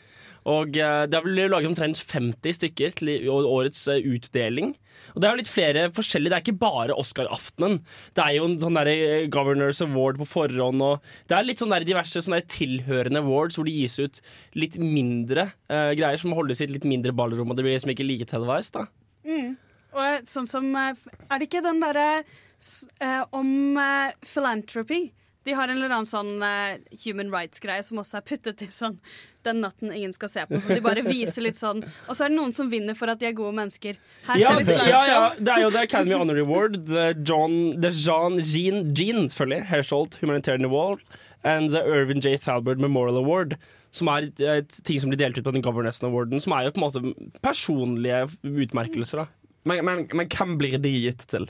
Og 0.49 0.77
eh, 0.81 1.05
Det 1.11 1.23
vel 1.25 1.41
laget 1.53 1.71
omtrent 1.71 2.01
50 2.01 2.59
stykker 2.59 2.95
til 3.01 3.29
årets 3.29 3.87
eh, 3.93 4.05
utdeling. 4.17 4.75
Og 5.15 5.21
Det 5.21 5.29
er 5.29 5.35
jo 5.35 5.41
litt 5.41 5.51
flere 5.51 5.85
forskjellige. 5.95 6.33
Det 6.33 6.39
er 6.39 6.45
ikke 6.47 6.63
bare 6.63 6.97
Oscar-aftenen. 6.99 7.79
Det 8.17 8.25
er 8.25 8.37
jo 8.39 8.49
en 8.49 8.59
sånn 8.63 8.79
der 8.81 8.91
eh, 8.93 9.29
Governors 9.33 9.83
Award 9.85 10.21
på 10.23 10.29
forhånd. 10.29 10.85
Og 10.85 11.05
det 11.31 11.37
er 11.37 11.47
litt 11.47 11.63
sånn 11.63 11.75
der 11.75 11.87
diverse 11.87 12.25
sånn 12.25 12.39
der 12.39 12.49
tilhørende 12.49 13.23
awards 13.25 13.59
hvor 13.59 13.69
det 13.69 13.77
gis 13.77 13.99
ut 14.01 14.21
litt 14.59 14.79
mindre 14.81 15.51
uh, 15.71 15.93
greier 15.97 16.21
som 16.21 16.35
holdes 16.37 16.63
i 16.63 16.67
et 16.69 16.75
litt 16.75 16.89
mindre 16.89 17.15
ballrom. 17.17 17.51
Og 17.51 17.59
det 17.59 17.67
blir 17.67 17.77
liksom 17.77 17.95
ikke 17.95 18.09
like 18.09 18.29
televised. 18.31 18.79
da 18.79 18.89
Mm. 19.29 19.57
Og 19.93 20.29
sånn 20.31 20.47
som 20.49 20.69
Er 20.79 20.95
det 21.37 21.49
ikke 21.49 21.61
den 21.61 21.83
derre 21.83 22.23
eh, 22.23 23.23
om 23.35 23.77
uh, 23.77 24.15
philanthropy? 24.25 25.09
De 25.47 25.55
har 25.55 25.71
en 25.71 25.79
eller 25.79 25.93
annen 25.95 26.09
sånn 26.09 26.43
uh, 26.43 26.77
human 27.05 27.31
rights-greie 27.33 27.85
som 27.87 28.01
også 28.03 28.19
er 28.19 28.25
puttet 28.27 28.63
i 28.65 28.69
sånn 28.75 28.99
Den 29.47 29.63
natten 29.63 29.93
ingen 29.95 30.13
skal 30.13 30.29
se 30.33 30.45
på. 30.49 30.59
Så 30.61 30.75
de 30.77 30.83
bare 30.85 31.05
viser 31.07 31.45
litt 31.47 31.57
sånn 31.61 31.85
Og 31.85 32.11
så 32.13 32.27
er 32.27 32.33
det 32.33 32.37
noen 32.37 32.53
som 32.57 32.69
vinner 32.73 32.99
for 32.99 33.09
at 33.13 33.23
de 33.23 33.31
er 33.31 33.37
gode 33.39 33.55
mennesker. 33.57 33.97
Her 34.27 34.43
Ja, 34.43 34.53
ser 34.59 34.75
vi 34.75 34.77
det, 34.83 34.91
ja, 34.91 35.01
ja, 35.09 35.23
det 35.39 35.55
er 35.55 35.65
jo 35.65 35.71
The 35.73 35.87
Academy 35.87 36.19
Honor 36.19 36.43
Award, 36.43 36.83
The 36.91 37.07
John 37.23 37.79
The 37.81 37.93
Jean 37.95 38.41
Jean, 38.43 38.83
Jean 38.93 39.29
selvfølgelig, 39.31 39.63
Hersholt 39.71 40.19
Humanitarian 40.21 40.69
Award, 40.69 41.07
and 41.45 41.71
The 41.73 41.85
Irvin 41.87 42.21
J. 42.21 42.37
Thalbert 42.37 42.83
Memorial 42.83 43.23
Award. 43.23 43.57
Som 43.95 44.11
er 44.13 44.27
et, 44.29 44.41
et 44.45 44.81
ting 44.85 44.99
som 45.01 45.09
blir 45.09 45.21
delt 45.23 45.39
ut 45.39 45.47
på 45.47 45.53
den 45.55 45.65
Governance 45.65 46.05
Awarden, 46.05 46.43
som 46.45 46.53
er 46.53 46.67
jo 46.67 46.75
på 46.77 46.83
en 46.83 46.85
måte 46.85 47.31
personlige 47.41 48.27
utmerkelser. 48.45 49.23
da 49.23 49.27
Men, 49.65 49.81
men, 49.87 50.03
men 50.13 50.29
hvem 50.29 50.59
blir 50.61 50.77
de 50.83 50.93
gitt 51.07 51.25
til? 51.31 51.49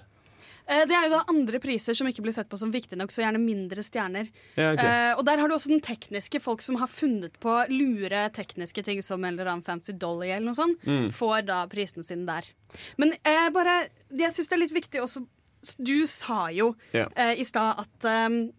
Eh, 0.69 0.85
Det 0.87 0.95
er 0.95 1.07
jo 1.09 1.15
da 1.17 1.23
andre 1.33 1.59
priser 1.65 1.97
som 1.97 2.07
ikke 2.11 2.23
blir 2.23 2.35
sett 2.37 2.49
på 2.51 2.59
som 2.61 2.71
viktige 2.73 2.99
nok, 3.01 3.11
så 3.15 3.23
gjerne 3.25 3.41
mindre 3.41 3.81
stjerner. 3.83 4.29
Ja, 4.57 4.73
okay. 4.75 4.85
Eh, 5.11 5.15
og 5.19 5.25
der 5.25 5.39
har 5.41 5.49
du 5.49 5.55
også 5.57 5.73
den 5.73 5.81
tekniske. 5.81 6.41
Folk 6.45 6.61
som 6.63 6.77
har 6.77 6.87
funnet 6.93 7.39
på 7.41 7.55
lure 7.73 8.27
tekniske 8.37 8.85
ting 8.85 9.01
som 9.03 9.25
en 9.25 9.33
eller 9.39 9.51
annen 9.53 9.65
Fancy 9.65 9.93
Dolly 9.97 10.29
eller 10.31 10.47
noe 10.51 10.55
sånt, 10.59 10.79
Mm. 10.85 11.11
får 11.13 11.47
da 11.47 11.67
prisene 11.67 12.05
sine 12.05 12.27
der. 12.27 12.45
Men 12.99 13.13
eh, 13.25 13.49
bare 13.51 13.89
Jeg 14.13 14.33
syns 14.37 14.49
det 14.49 14.57
er 14.59 14.65
litt 14.67 14.75
viktig 14.77 15.01
også 15.03 15.27
Du 15.83 16.07
sa 16.07 16.49
jo 16.55 16.75
yeah. 16.95 17.09
eh, 17.17 17.35
i 17.41 17.45
stad 17.45 17.81
at 17.83 18.05
eh, 18.05 18.53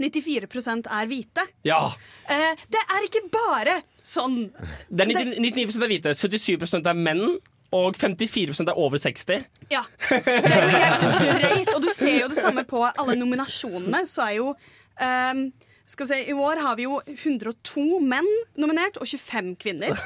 94% 0.00 0.88
er 0.90 1.06
hvite. 1.06 1.44
Ja. 1.64 1.92
Eh, 2.28 2.54
det 2.68 2.80
er 2.90 3.06
ikke 3.06 3.22
bare 3.32 3.76
sånn. 4.04 4.50
Det 4.90 5.06
er 5.06 5.12
99, 5.12 5.38
99 5.40 5.82
er 5.82 5.92
hvite, 5.92 6.14
77 6.18 6.86
er 6.90 6.98
menn, 6.98 7.38
Og 7.74 7.98
54% 7.98 8.70
er 8.70 8.78
over 8.78 9.00
60. 9.02 9.44
Ja. 9.72 9.82
Det 10.08 10.22
er 10.30 10.62
jo 10.62 10.72
helt 10.78 11.04
drøyt. 11.20 11.70
Og 11.74 11.82
du 11.82 11.90
ser 11.94 12.20
jo 12.20 12.30
det 12.30 12.38
samme 12.38 12.64
på 12.68 12.82
alle 12.86 13.16
nominasjonene. 13.18 14.04
Så 14.06 14.28
er 14.28 14.36
jo 14.38 14.52
um, 14.54 15.46
skal 15.86 16.06
vi 16.06 16.10
se, 16.12 16.20
I 16.30 16.36
år 16.38 16.62
har 16.64 16.78
vi 16.78 16.86
jo 16.86 17.00
102 17.06 18.00
menn 18.04 18.28
nominert 18.60 18.96
og 19.00 19.08
25 19.10 19.54
kvinner. 19.60 19.98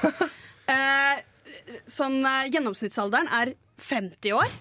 Uh, 0.69 1.17
sånn 1.99 2.21
uh, 2.25 2.49
Gjennomsnittsalderen 2.49 3.31
er 3.41 3.55
50 3.85 4.35
år. 4.39 4.59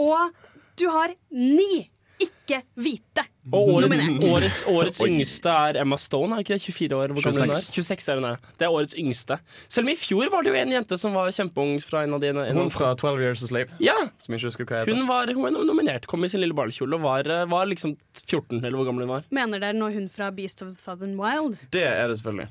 Og 0.00 0.44
du 0.78 0.88
har 0.90 1.14
ni 1.34 1.86
ikke-hvite 2.22 3.26
Og 3.52 3.68
årets, 3.74 3.98
årets, 4.24 4.60
årets 4.72 5.00
yngste 5.04 5.52
er 5.52 5.76
Emma 5.82 5.98
Stone, 6.00 6.32
er 6.32 6.44
ikke 6.44 6.54
det? 6.54 6.62
24 6.64 6.96
år? 6.96 7.12
Hvor 7.12 7.26
gammel 7.26 7.42
hun 7.44 7.50
er? 7.52 7.58
26. 7.60 7.84
26 7.84 8.08
er 8.14 8.20
hun 8.22 8.26
er. 8.30 8.38
Det 8.56 8.64
er 8.64 8.72
årets 8.72 8.96
yngste. 8.96 9.36
Selv 9.68 9.84
om 9.84 9.90
i 9.92 9.96
fjor 10.00 10.30
var 10.32 10.46
det 10.46 10.54
jo 10.54 10.56
en 10.62 10.72
jente 10.72 10.98
som 11.00 11.12
var 11.18 11.28
kjempeung 11.36 11.76
fra 11.84 12.04
en 12.06 12.16
av 12.16 12.22
de 12.24 12.32
en, 12.32 12.40
Hun 12.56 12.72
fra 12.72 12.94
12 12.96 13.20
Years 13.20 13.44
a 13.44 13.50
Slave. 13.50 13.76
Ja. 13.84 13.98
Som 14.18 14.34
ikke 14.38 14.48
husker 14.48 14.64
hva 14.70 14.80
heter. 14.80 14.96
Hun 14.96 15.04
var, 15.10 15.28
hun 15.28 15.44
var 15.44 15.50
nominert, 15.68 16.08
kom 16.08 16.24
i 16.24 16.32
sin 16.32 16.40
lille 16.40 16.56
barnekjole 16.56 16.96
og 16.96 17.04
var, 17.04 17.28
eh, 17.28 17.44
var 17.52 17.68
liksom 17.68 17.96
14, 18.24 18.64
eller 18.64 18.76
hvor 18.80 18.88
gammel 18.88 19.04
hun 19.04 19.12
var. 19.18 19.28
Mener 19.34 19.60
dere 19.60 19.76
nå 19.76 19.92
hun 19.92 20.08
fra 20.08 20.30
Beast 20.32 20.62
of 20.64 20.72
the 20.72 20.78
Southern 20.78 21.18
Wild? 21.20 21.60
Det 21.74 21.84
er 21.84 22.08
det 22.08 22.16
selvfølgelig. 22.22 22.48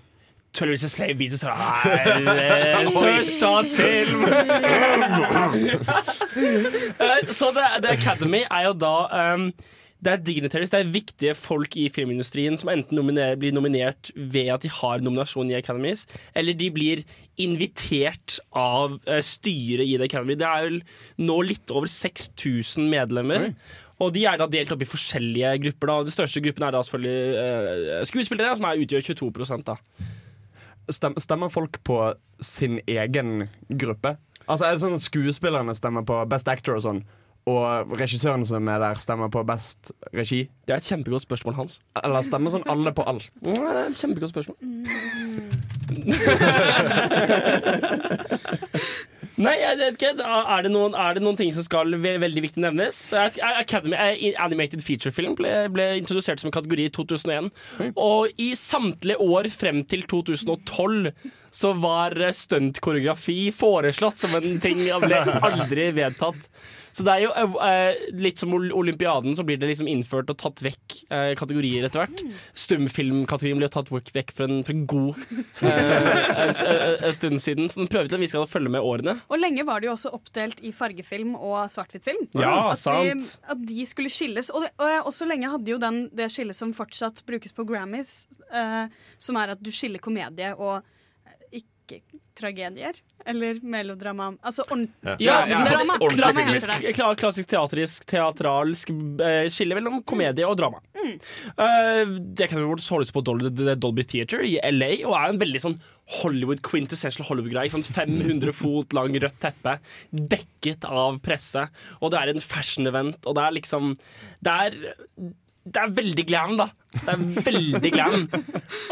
12 0.54 0.70
Years 0.70 0.84
a 0.86 0.90
Slave 0.94 1.16
Beats 1.18 1.34
of 1.34 1.50
Search 2.94 3.32
statsfilm 3.40 4.22
Eh, 7.00 7.32
Så 7.34 7.52
det, 7.52 7.66
The 7.82 7.90
Academy 7.98 8.44
er 8.52 8.68
jo 8.68 8.74
da 8.78 8.94
um, 9.34 9.48
det 10.04 10.12
er 10.12 10.24
dignitaries, 10.26 10.72
det 10.74 10.80
er 10.82 10.92
viktige 10.94 11.36
folk 11.38 11.78
i 11.80 11.88
filmindustrien 11.94 12.58
som 12.60 12.72
enten 12.74 12.98
nominer, 13.00 13.38
blir 13.40 13.56
nominert 13.56 14.12
ved 14.16 14.52
at 14.54 14.66
de 14.66 14.72
har 14.72 15.04
nominasjon 15.04 15.52
i 15.52 15.58
Academies, 15.58 16.06
eller 16.36 16.58
de 16.58 16.70
blir 16.74 17.04
invitert 17.42 18.40
av 18.52 18.98
uh, 19.08 19.22
styret 19.24 19.88
i 19.88 19.96
The 19.98 20.10
Academy. 20.10 20.38
Det 20.40 20.50
er 20.50 20.80
nå 21.24 21.40
litt 21.48 21.74
over 21.74 21.90
6000 21.92 22.90
medlemmer. 22.92 23.54
Og 24.02 24.12
de 24.16 24.26
er 24.28 24.40
da 24.42 24.50
delt 24.50 24.74
opp 24.74 24.82
i 24.84 24.90
forskjellige 24.90 25.54
grupper. 25.68 25.90
Da. 25.90 25.96
Den 26.04 26.16
største 26.16 26.42
gruppen 26.44 26.66
er 26.68 26.76
da 26.76 26.84
selvfølgelig 26.84 27.96
uh, 28.02 28.04
skuespillere, 28.10 28.58
som 28.60 28.68
er, 28.68 28.84
utgjør 28.84 29.08
22 29.14 29.64
da. 29.64 29.78
Stem, 30.92 31.16
stemmer 31.22 31.54
folk 31.54 31.80
på 31.88 32.00
sin 32.44 32.82
egen 32.90 33.48
gruppe? 33.72 34.18
Altså 34.44 34.68
Er 34.68 34.76
det 34.76 34.84
sånn 34.84 34.98
at 34.98 35.06
skuespillerne 35.06 35.76
stemmer 35.78 36.04
på 36.08 36.18
Best 36.28 36.50
Actor 36.52 36.76
og 36.76 36.84
sånn, 36.84 37.04
og 37.50 37.92
regissøren 38.00 38.46
som 38.48 38.68
er 38.72 38.80
der, 38.80 38.96
stemmer 39.02 39.28
på 39.34 39.44
Best 39.48 39.92
regi? 40.16 40.50
Det 40.68 40.74
er 40.76 40.80
et 40.80 40.88
kjempegodt 40.88 41.24
spørsmål, 41.26 41.54
Hans. 41.60 41.74
Eller 42.04 42.22
stemmer 42.24 42.50
sånn 42.54 42.68
alle 42.72 42.92
på 42.96 43.04
alt? 43.10 43.26
Det 43.44 43.58
er 43.60 43.88
et 43.90 44.00
kjempegodt 44.00 44.32
spørsmål. 44.32 44.58
Nei, 49.44 49.54
jeg 49.58 49.78
vet 49.80 49.96
ikke. 49.98 50.12
Er 50.22 50.66
det 50.66 50.72
noen, 50.72 50.94
er 50.94 51.18
det 51.18 51.24
noen 51.26 51.38
ting 51.40 51.50
som 51.56 51.66
skal 51.66 51.96
ve 52.04 52.14
veldig 52.22 52.44
viktig 52.46 52.62
nevnes? 52.64 53.00
Academy 53.18 53.98
Animated 54.42 54.84
Feature-film 54.86 55.34
ble, 55.40 55.54
ble 55.74 55.88
introdusert 56.00 56.42
som 56.42 56.52
en 56.52 56.56
kategori 56.56 56.88
i 56.88 56.94
2001. 56.94 57.50
Og 57.98 58.30
i 58.42 58.52
samtlige 58.58 59.22
år 59.26 59.50
frem 59.54 59.82
til 59.90 60.06
2012 60.10 61.10
så 61.54 61.74
var 61.78 62.16
stuntkoreografi 62.34 63.52
foreslått 63.54 64.22
som 64.22 64.34
en 64.38 64.62
ting 64.62 64.86
og 64.94 65.08
ble 65.08 65.20
aldri 65.50 65.90
vedtatt. 65.98 66.50
Så 66.94 67.04
det 67.08 67.14
er 67.16 67.24
jo 67.26 67.32
eh, 67.66 68.04
litt 68.22 68.38
som 68.42 68.54
olympiaden, 68.54 69.34
så 69.38 69.44
blir 69.48 69.58
det 69.58 69.70
liksom 69.72 69.88
innført 69.90 70.30
og 70.30 70.38
tatt 70.38 70.62
vekk 70.62 70.98
eh, 71.10 71.32
kategorier 71.40 71.88
etter 71.88 72.04
hvert. 72.04 72.22
Stumfilmkategorien 72.54 73.58
ble 73.60 73.68
jo 73.68 73.74
tatt 73.74 73.90
vekk 74.14 74.34
for 74.38 74.46
en, 74.48 74.60
for 74.68 74.76
en 74.76 74.86
god 74.90 75.24
eh, 75.66 76.44
en 76.44 76.54
s- 76.54 76.64
eh, 76.68 77.08
stund 77.18 77.42
siden. 77.42 77.70
Så 77.74 77.82
den 77.82 77.90
prøver 77.92 78.12
til 78.12 78.20
at 78.20 78.24
vi 78.24 78.30
skal 78.32 78.46
følge 78.50 78.72
med 78.74 78.86
årene. 78.86 79.18
Og 79.30 79.42
lenge 79.42 79.66
var 79.68 79.82
det 79.82 79.90
jo 79.90 79.96
også 79.96 80.14
oppdelt 80.18 80.62
i 80.66 80.72
fargefilm 80.76 81.36
og 81.38 81.66
svart-hvitt-film. 81.74 82.28
Ja, 82.38 82.54
at. 82.76 82.86
De, 82.86 83.28
at 83.56 83.66
de 83.74 83.86
skulle 83.90 84.14
skilles. 84.14 84.52
Og, 84.54 84.66
det, 84.68 84.72
og 84.78 85.10
også 85.12 85.28
lenge 85.30 85.50
hadde 85.54 85.74
jo 85.74 85.80
den, 85.82 86.04
det 86.16 86.30
skillet 86.34 86.58
som 86.58 86.74
fortsatt 86.78 87.24
brukes 87.28 87.56
på 87.58 87.66
Grammys, 87.70 88.28
eh, 88.54 88.86
som 89.18 89.40
er 89.42 89.56
at 89.58 89.64
du 89.64 89.72
skiller 89.74 90.02
komedie 90.04 90.54
og 90.56 90.80
eh, 91.26 91.38
ikke-tragedier. 92.34 92.94
Eller 93.26 93.60
melodrama. 93.64 94.34
Altså 94.42 94.64
ordentlig 94.68 95.22
Ja, 95.24 95.46
drama. 95.46 95.98
Drama 95.98 96.34
klassisk, 96.34 97.00
klassisk 97.18 97.50
teatrisk, 97.50 98.06
teatralsk 98.10 98.90
eh, 99.24 99.48
skille 99.54 99.78
mellom 99.78 100.02
komedie 100.04 100.46
og 100.48 100.58
drama. 100.60 100.82
Mm. 100.98 101.14
Uh, 101.56 102.20
det 102.36 102.50
kan 102.50 102.60
jo 102.60 102.74
holdes 102.76 103.14
på 103.14 103.24
Dolby, 103.24 103.50
det 103.50 103.78
Dolby 103.80 104.04
Theater 104.04 104.44
i 104.44 104.58
LA, 104.72 105.06
og 105.08 105.16
er 105.16 105.30
en 105.30 105.40
veldig 105.40 105.62
sånn 105.64 105.78
Hollywood 106.20 106.60
quintessential 106.66 107.26
Hollywood-greie. 107.30 107.72
Sånn 107.72 107.86
500 107.86 108.52
fot 108.62 108.94
lang 108.98 109.16
rødt 109.16 109.40
teppe, 109.40 109.78
dekket 110.12 110.90
av 110.90 111.22
presse. 111.24 111.70
Og 112.02 112.12
det 112.12 112.20
er 112.20 112.34
en 112.34 112.44
fashion-event, 112.44 113.24
og 113.24 113.40
det 113.40 113.48
er 113.48 113.58
liksom 113.62 113.96
Det 114.44 114.52
er, 114.68 114.78
det 115.64 115.80
er 115.80 115.96
veldig 115.96 116.28
glam, 116.28 116.58
da. 116.60 116.70
Det 116.94 117.10
er 117.14 117.22
veldig 117.48 117.92
glam. 117.96 118.28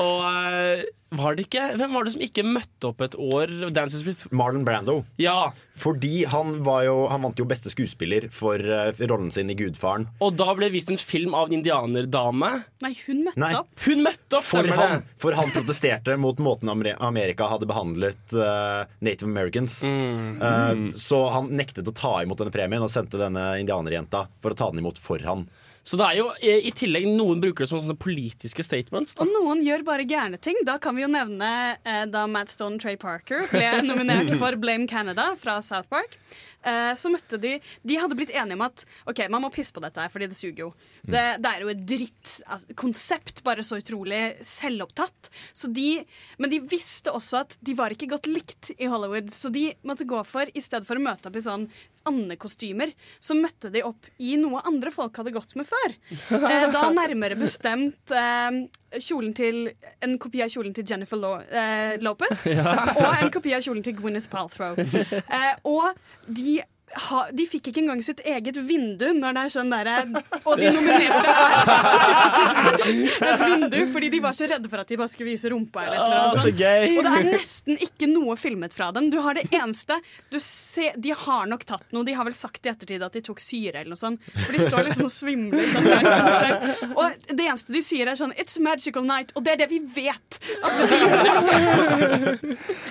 Og 0.01 0.21
eh, 0.25 0.83
var 1.11 1.35
det 1.35 1.43
ikke 1.49 1.65
Hvem 1.75 1.91
var 1.93 2.05
det 2.07 2.13
som 2.13 2.21
ikke 2.23 2.43
møtte 2.47 2.87
opp 2.87 3.01
et 3.03 3.17
år? 3.19 3.51
Dances 3.75 4.05
with 4.07 4.31
Marlon 4.31 4.63
Brando. 4.65 5.01
Ja. 5.19 5.51
Fordi 5.75 6.23
han, 6.31 6.61
var 6.63 6.85
jo, 6.87 6.95
han 7.11 7.25
vant 7.25 7.41
jo 7.41 7.45
beste 7.49 7.71
skuespiller 7.73 8.29
for 8.31 8.55
eh, 8.55 9.03
rollen 9.11 9.33
sin 9.35 9.51
i 9.51 9.57
Gudfaren. 9.59 10.07
Og 10.23 10.37
da 10.39 10.47
ble 10.55 10.69
det 10.69 10.77
vist 10.77 10.93
en 10.93 11.01
film 11.01 11.35
av 11.35 11.51
en 11.51 11.57
indianerdame. 11.59 12.53
Nei, 12.85 12.93
hun 13.03 13.25
møtte 13.27 13.43
Nei. 13.43 13.51
opp. 13.59 13.71
Hun 13.83 14.05
møtte 14.07 14.39
opp, 14.39 14.47
For 14.47 14.71
han, 14.79 15.03
for 15.19 15.35
han 15.35 15.51
protesterte 15.51 16.15
mot 16.21 16.39
måten 16.39 16.71
Amerika 16.71 17.49
hadde 17.51 17.67
behandlet 17.67 18.37
uh, 18.37 18.87
Native 19.03 19.27
Americans. 19.27 19.81
Eh, 19.83 20.85
så 20.95 21.25
han 21.35 21.51
nektet 21.59 21.91
å 21.91 21.95
ta 21.95 22.21
imot 22.23 22.39
denne 22.39 22.55
premien 22.55 22.87
og 22.87 22.91
sendte 22.93 23.19
denne 23.19 23.51
indianerjenta 23.59 24.29
for 24.41 24.55
å 24.55 24.57
ta 24.63 24.71
den 24.71 24.79
imot 24.85 25.01
for 25.01 25.19
han. 25.27 25.43
Så 25.83 25.97
det 25.97 26.05
er 26.05 26.17
jo 26.19 26.27
eh, 26.37 26.67
i 26.69 26.71
tillegg 26.77 27.07
noen 27.09 27.41
bruker 27.41 27.65
det 27.65 27.71
som 27.71 27.81
sånne 27.81 27.97
politiske 27.97 28.63
statements. 28.65 29.15
Da. 29.17 29.25
Og 29.25 29.31
noen 29.33 29.63
gjør 29.65 29.85
bare 29.87 30.05
gærne 30.05 30.37
ting. 30.37 30.59
Da 30.67 30.77
kan 30.81 30.95
vi 30.97 31.05
jo 31.05 31.09
nevne 31.11 31.49
eh, 31.81 32.03
da 32.11 32.27
Matt 32.29 32.53
Stone 32.53 32.77
og 32.77 32.83
Trey 32.83 32.99
Parker 33.01 33.47
ble 33.49 33.65
nominert 33.87 34.29
for 34.41 34.57
Blame 34.61 34.85
Canada 34.89 35.31
fra 35.41 35.57
South 35.65 35.89
Park. 35.89 36.19
Eh, 36.61 36.93
så 36.97 37.09
møtte 37.09 37.39
de 37.41 37.55
De 37.81 37.97
hadde 37.97 38.15
blitt 38.17 38.33
enige 38.37 38.57
om 38.59 38.65
at 38.67 38.83
OK, 39.09 39.23
man 39.33 39.41
må 39.45 39.49
pisse 39.53 39.73
på 39.73 39.81
dette 39.83 40.01
her, 40.01 40.11
fordi 40.13 40.29
det 40.31 40.37
suger 40.37 40.65
jo. 40.67 40.69
Det, 41.01 41.23
det 41.41 41.51
er 41.51 41.65
jo 41.65 41.71
et 41.73 41.85
dritt 41.89 42.35
altså, 42.45 42.75
konsept, 42.77 43.41
bare 43.45 43.65
så 43.65 43.79
utrolig 43.81 44.21
selvopptatt. 44.45 45.31
Så 45.57 45.71
de, 45.73 46.03
men 46.41 46.53
de 46.53 46.61
visste 46.71 47.13
også 47.13 47.41
at 47.45 47.57
de 47.61 47.75
var 47.77 47.93
ikke 47.93 48.11
godt 48.11 48.29
likt 48.29 48.73
i 48.77 48.89
Hollywood, 48.91 49.31
så 49.33 49.49
de 49.53 49.71
måtte 49.87 50.07
gå 50.09 50.21
for, 50.27 50.49
i 50.53 50.63
stedet 50.63 50.87
for 50.89 50.99
å 50.99 51.03
møte 51.03 51.31
opp 51.31 51.39
i 51.39 51.45
sånn 51.45 51.67
andekostymer, 52.09 52.93
så 53.21 53.37
møtte 53.37 53.69
de 53.73 53.83
opp 53.85 54.07
i 54.21 54.33
noe 54.41 54.63
andre 54.65 54.93
folk 54.93 55.17
hadde 55.21 55.33
gått 55.35 55.57
med 55.59 55.69
før. 55.69 55.97
Eh, 56.51 56.65
da 56.73 56.87
nærmere 56.91 57.35
bestemt 57.37 58.11
eh, 58.15 58.49
kjolen 58.99 59.33
til, 59.37 59.69
en 60.03 60.17
kopi 60.19 60.41
av 60.43 60.49
kjolen 60.51 60.73
til 60.75 60.85
Jennifer 60.89 61.19
Lo 61.21 61.35
eh, 61.39 61.95
Lopez 62.03 62.45
Ja. 62.51 62.73
og 62.95 63.15
en 63.21 63.31
kopi 63.31 63.53
av 63.55 63.63
kjolen 63.63 63.83
til 63.85 63.95
Gwyneth 63.99 64.29
Paltrow. 64.31 64.75
Eh, 65.31 65.53
og 65.63 65.93
de 66.27 66.59
ha, 66.91 67.21
de 67.31 67.45
fikk 67.47 67.69
ikke 67.71 67.81
engang 67.83 68.01
sitt 68.03 68.19
eget 68.27 68.57
vindu 68.67 69.07
når 69.15 69.35
det 69.35 69.41
er 69.45 69.51
sånn 69.53 69.69
derre 69.71 69.95
Og 70.43 70.59
de 70.59 70.71
nominerte 70.73 71.31
er 73.21 73.27
et 73.31 73.43
vindu 73.45 73.77
fordi 73.93 74.09
de 74.11 74.19
var 74.23 74.35
så 74.35 74.47
redde 74.49 74.69
for 74.71 74.81
at 74.83 74.91
de 74.91 74.97
bare 74.99 75.11
skulle 75.11 75.31
vise 75.31 75.51
rumpa. 75.51 75.85
Eller 75.85 75.97
et 75.97 76.03
eller 76.05 76.19
annet 76.21 76.37
Og 76.97 77.03
det 77.05 77.13
er 77.13 77.27
nesten 77.29 77.79
ikke 77.87 78.09
noe 78.11 78.35
filmet 78.39 78.75
fra 78.75 78.89
dem. 78.95 79.09
Du 79.13 79.19
har 79.23 79.37
det 79.37 79.45
eneste 79.55 79.97
du 80.31 80.39
ser, 80.43 80.97
De 81.01 81.13
har 81.15 81.47
nok 81.49 81.63
tatt 81.67 81.85
noe. 81.95 82.05
De 82.07 82.15
har 82.17 82.27
vel 82.27 82.35
sagt 82.37 82.65
i 82.65 82.71
ettertid 82.73 83.03
at 83.05 83.15
de 83.15 83.23
tok 83.25 83.39
syre 83.43 83.81
eller 83.81 83.93
noe 83.93 84.01
sånt. 84.01 84.23
For 84.35 84.51
de 84.55 84.59
står 84.65 84.89
liksom 84.89 85.07
og 85.07 85.13
svimler. 85.13 85.67
Sånn 85.71 85.87
der. 85.87 86.57
og 86.97 87.05
det 87.31 87.45
eneste 87.45 87.75
de 87.75 87.83
sier, 87.85 88.09
er 88.11 88.19
sånn 88.19 88.35
It's 88.41 88.57
magical 88.61 89.05
night. 89.07 89.31
Og 89.35 89.45
det 89.45 89.55
er 89.55 89.63
det 89.63 89.69
vi 89.71 89.79
vet. 89.95 90.39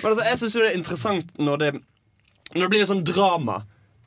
Men 0.01 0.09
altså, 0.09 0.23
jeg 0.25 0.41
syns 0.41 0.57
det 0.57 0.65
er 0.69 0.77
interessant 0.79 1.37
når 1.41 1.61
det, 1.63 1.69
når 2.55 2.63
det 2.65 2.71
blir 2.73 2.83
litt 2.83 2.91
sånn 2.91 3.05
drama 3.07 3.61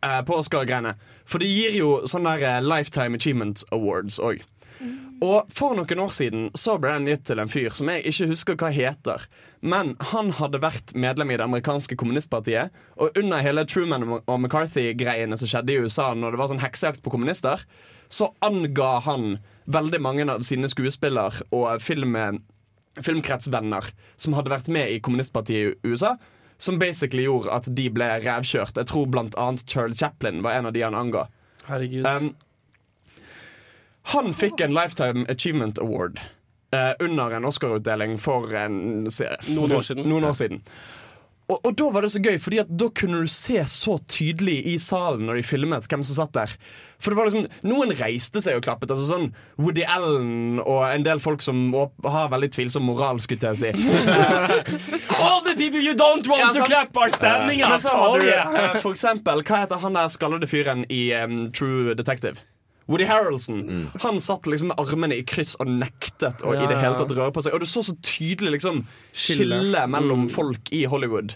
eh, 0.04 0.20
på 0.28 0.38
Oscar-greiene. 0.42 0.94
For 1.24 1.42
de 1.42 1.48
gir 1.48 1.78
jo 1.78 1.94
sånne 2.10 2.36
der, 2.38 2.58
eh, 2.58 2.64
Lifetime 2.64 3.16
Achievement 3.20 3.64
Awards 3.72 4.20
òg. 4.20 4.44
Og 5.24 5.50
for 5.54 5.76
noen 5.78 6.00
år 6.02 6.12
siden 6.12 6.48
så 6.58 6.74
ble 6.80 6.92
den 6.96 7.08
gitt 7.08 7.24
til 7.28 7.40
en 7.40 7.50
fyr 7.50 7.74
som 7.76 7.88
jeg 7.88 8.04
ikke 8.10 8.28
husker 8.32 8.58
hva 8.60 8.70
heter. 8.74 9.24
Men 9.64 9.94
han 10.10 10.32
hadde 10.36 10.60
vært 10.60 10.92
medlem 10.98 11.30
i 11.32 11.38
det 11.38 11.46
amerikanske 11.46 11.96
kommunistpartiet. 11.96 12.74
Og 13.00 13.16
under 13.16 13.44
hele 13.44 13.64
Truman 13.64 14.04
og 14.18 14.34
McCarthy-greiene 14.36 15.38
som 15.40 15.48
skjedde 15.48 15.72
i 15.72 15.78
USA 15.84 16.10
når 16.18 16.34
det 16.34 16.42
var 16.42 16.50
sånn 16.52 16.64
heksejakt 16.64 17.04
på 17.04 17.14
kommunister, 17.14 17.62
så 18.12 18.32
anga 18.44 18.98
han 19.06 19.38
veldig 19.70 20.00
mange 20.04 20.26
av 20.28 20.44
sine 20.46 20.68
skuespiller 20.68 21.40
og 21.54 21.80
film, 21.82 22.18
filmkretsvenner 23.00 23.88
som 24.20 24.36
hadde 24.36 24.52
vært 24.52 24.68
med 24.72 24.92
i 24.92 25.00
kommunistpartiet 25.00 25.78
i 25.78 25.94
USA. 25.94 26.16
Som 26.58 26.78
basically 26.78 27.26
gjorde 27.26 27.52
at 27.52 27.68
de 27.76 27.88
ble 27.90 28.08
revkjørt. 28.24 28.76
Jeg 28.78 28.88
tror 28.90 29.08
blant 29.10 29.34
annet 29.40 29.66
Charles 29.68 29.98
Chaplin 30.00 30.42
var 30.44 30.58
en 30.58 30.70
av 30.70 30.76
de 30.76 30.84
han 30.86 30.94
anga. 30.94 31.26
Herregud. 31.66 32.06
Um, 32.06 32.34
han 34.14 34.34
fikk 34.36 34.60
en 34.60 34.74
Lifetime 34.76 35.24
Achievement 35.32 35.78
Award 35.78 36.20
uh, 36.74 36.92
under 37.00 37.30
en 37.30 37.44
Oscar-utdeling 37.48 38.18
for 38.20 38.52
en 38.54 39.10
serie. 39.10 39.40
Noen 39.48 39.72
år 39.72 39.86
siden. 39.88 40.08
Noen 40.08 40.28
år 40.28 40.36
siden. 40.38 40.60
Og, 41.48 41.58
og 41.68 41.74
da 41.76 41.86
var 41.92 42.02
det 42.06 42.10
så 42.14 42.20
gøy, 42.24 42.38
Fordi 42.40 42.58
at 42.62 42.70
da 42.80 42.86
kunne 42.96 43.20
du 43.24 43.28
se 43.28 43.58
så 43.68 43.98
tydelig 44.08 44.58
i 44.72 44.78
salen 44.80 45.26
når 45.28 45.40
de 45.40 45.42
filmet 45.46 45.86
hvem 45.90 46.04
som 46.08 46.16
satt 46.16 46.32
der. 46.36 46.54
For 47.02 47.12
det 47.12 47.18
var 47.18 47.28
liksom, 47.28 47.48
Noen 47.68 47.92
reiste 47.98 48.40
seg 48.40 48.56
og 48.56 48.62
klappet. 48.64 48.90
altså 48.94 49.04
sånn 49.10 49.26
Woody 49.60 49.84
Allen 49.84 50.60
og 50.62 50.86
en 50.88 51.04
del 51.04 51.20
folk 51.20 51.42
som 51.44 51.66
har 52.04 52.30
veldig 52.32 52.48
tvilsom 52.54 52.86
moral, 52.88 53.20
skulle 53.20 53.52
jeg 53.52 53.60
si. 53.60 53.90
All 55.20 55.42
the 55.44 55.54
people 55.56 55.80
you 55.84 55.92
don't 55.94 56.26
want 56.30 56.40
Ja, 56.40 56.52
to 56.56 56.64
clap 56.70 56.96
are 56.96 57.10
standing 57.10 57.60
uh, 57.64 57.74
up! 57.74 57.80
så 57.80 57.88
har 57.92 58.08
Oh, 58.08 58.18
du 58.20 58.28
eh, 58.30 58.80
for 58.80 58.92
eksempel 58.94 59.42
Hva 59.44 59.62
heter 59.64 59.80
han 59.84 59.94
der 59.98 60.08
skallede 60.12 60.48
fyren 60.48 60.84
i 60.88 61.12
um, 61.20 61.50
True 61.52 61.94
Detective? 61.94 62.40
Woody 62.86 63.04
Harrelson. 63.08 63.90
Han 64.02 64.20
satt 64.20 64.46
liksom 64.46 64.68
med 64.68 64.78
armene 64.78 65.16
i 65.16 65.22
kryss 65.24 65.54
og 65.60 65.66
nektet 65.70 66.42
å 66.44 66.52
i 66.52 66.66
det 66.68 66.76
hele 66.82 66.98
tatt 66.98 67.14
røre 67.16 67.32
på 67.32 67.42
seg. 67.42 67.54
Og 67.56 67.60
du 67.60 67.66
så 67.66 67.80
så 67.86 67.94
tydelig 68.04 68.58
liksom 68.58 68.82
Skille. 69.12 69.46
skille 69.56 69.86
mellom 69.88 70.26
Mm. 70.26 70.30
folk 70.30 70.70
i 70.72 70.84
Hollywood. 70.84 71.34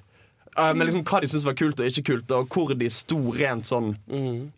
Uh, 0.59 0.75
med 0.75 0.89
liksom 0.89 1.05
hva 1.05 1.21
de 1.23 1.29
syntes 1.31 1.45
var 1.47 1.55
kult 1.55 1.81
og 1.81 1.87
ikke 1.87 2.03
kult, 2.05 2.31
og 2.35 2.49
hvor 2.51 2.75
de 2.77 2.89
sto 2.91 3.17
rent 3.33 3.65
sånn 3.65 3.93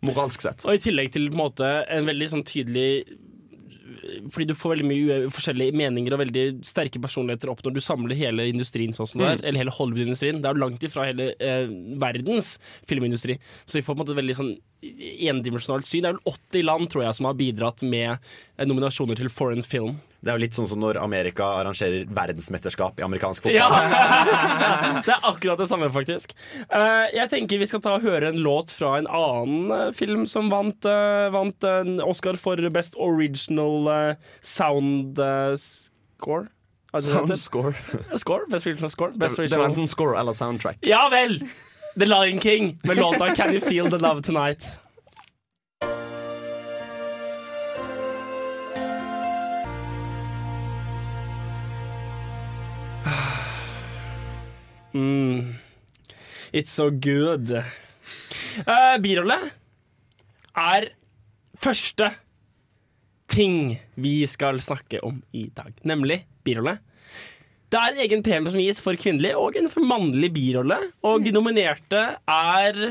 moralsk 0.01 0.41
sett. 0.41 0.65
Og 0.65 0.73
i 0.73 0.81
tillegg 0.81 1.11
til 1.13 1.29
på 1.29 1.35
en 1.37 1.43
måte 1.43 1.67
en 1.89 2.05
veldig 2.09 2.29
sånn 2.31 2.43
tydelig 2.43 3.05
fordi 4.01 4.47
du 4.49 4.55
får 4.57 4.73
veldig 4.73 4.87
mye 4.87 5.17
forskjellige 5.33 5.75
meninger 5.77 6.15
og 6.15 6.21
veldig 6.23 6.45
sterke 6.65 7.01
personligheter 7.01 7.51
opp 7.51 7.61
når 7.65 7.75
du 7.75 7.81
samler 7.83 8.17
hele 8.17 8.47
industrien 8.49 8.95
sånn 8.95 9.09
som 9.09 9.21
det 9.21 9.27
er. 9.27 9.39
Mm. 9.39 9.45
Eller 9.45 9.63
hele 9.63 9.75
Hollywood-industrien. 9.75 10.41
Det 10.41 10.49
er 10.49 10.57
jo 10.57 10.63
langt 10.63 10.85
ifra 10.87 11.07
hele 11.09 11.31
eh, 11.37 11.73
verdens 12.01 12.53
filmindustri. 12.89 13.37
Så 13.65 13.79
vi 13.79 13.85
får 13.85 13.93
på 13.93 13.99
en 13.99 14.03
måte 14.03 14.15
et 14.15 14.21
veldig 14.21 14.37
sånn 14.37 14.53
endimensjonalt 15.31 15.89
syn. 15.89 16.05
Det 16.05 16.11
er 16.11 16.17
vel 16.17 16.33
80 16.33 16.67
land 16.67 16.91
tror 16.91 17.05
jeg 17.05 17.19
som 17.19 17.29
har 17.29 17.37
bidratt 17.39 17.85
med 17.85 18.09
eh, 18.15 18.65
nominasjoner 18.67 19.19
til 19.19 19.31
foreign 19.33 19.65
film. 19.65 19.99
Det 20.21 20.29
er 20.29 20.37
jo 20.37 20.43
litt 20.43 20.53
sånn 20.53 20.67
som 20.69 20.77
når 20.77 20.99
Amerika 21.01 21.47
arrangerer 21.63 22.05
verdensmesterskap 22.13 22.99
i 23.01 23.05
amerikansk 23.05 23.47
fotball. 23.47 23.57
Ja! 23.57 25.01
det 25.07 25.15
er 25.15 25.25
akkurat 25.25 25.57
det 25.57 25.65
samme, 25.71 25.89
faktisk. 25.89 26.35
Eh, 26.61 27.07
jeg 27.15 27.31
tenker 27.31 27.61
vi 27.61 27.69
skal 27.69 27.81
ta 27.81 27.95
og 27.97 28.05
høre 28.05 28.29
en 28.29 28.37
låt 28.45 28.73
fra 28.75 28.99
en 28.99 29.09
annen 29.09 29.73
eh, 29.73 29.87
film 29.97 30.27
som 30.29 30.51
vant, 30.53 30.85
eh, 30.85 31.25
vant 31.33 31.69
en 31.71 31.97
Oscar 32.05 32.37
for 32.37 32.61
Best 32.69 32.99
Original 33.01 34.15
Sound 34.45 35.17
Score. 35.57 36.51
Sound 37.01 37.33
score. 37.39 37.73
Score? 38.15 38.45
Best 38.51 38.67
original 38.67 38.89
score? 38.91 39.11
Det, 39.11 39.19
Best 39.19 39.37
det 39.37 39.41
var 39.41 39.47
original. 39.47 39.69
enten 39.71 39.87
score 39.87 40.19
eller 40.19 40.33
soundtrack. 40.33 40.77
Ja 40.85 41.07
vel! 41.09 41.39
The 41.95 42.05
Lion 42.05 42.39
King 42.39 42.79
med 42.83 42.97
låta 42.97 43.29
'Can 43.35 43.53
You 43.53 43.61
Feel 43.61 43.91
The 43.91 43.97
Love 43.97 44.21
Tonight'. 44.21 44.80
Mm. 54.93 55.55
It's 56.51 56.71
so 56.71 56.89
good. 56.91 57.51
Uh, 58.67 58.97
birolle 58.99 59.37
er 60.57 60.89
første 61.61 62.09
ting 63.31 63.77
vi 63.95 64.17
skal 64.27 64.59
snakke 64.63 64.99
om 65.07 65.21
i 65.31 65.45
dag, 65.55 65.71
nemlig 65.87 66.25
birolle. 66.43 66.79
Det 67.71 67.79
er 67.79 67.93
en 67.93 68.01
egen 68.03 68.23
premie 68.25 68.51
som 68.51 68.59
gis 68.59 68.81
for 68.83 68.99
kvinnelig 68.99 69.31
og 69.39 69.55
en 69.55 69.69
for 69.71 69.85
mannlig 69.87 70.33
birolle. 70.35 70.75
Og 71.07 71.23
de 71.23 71.31
nominerte 71.31 72.01
er 72.27 72.81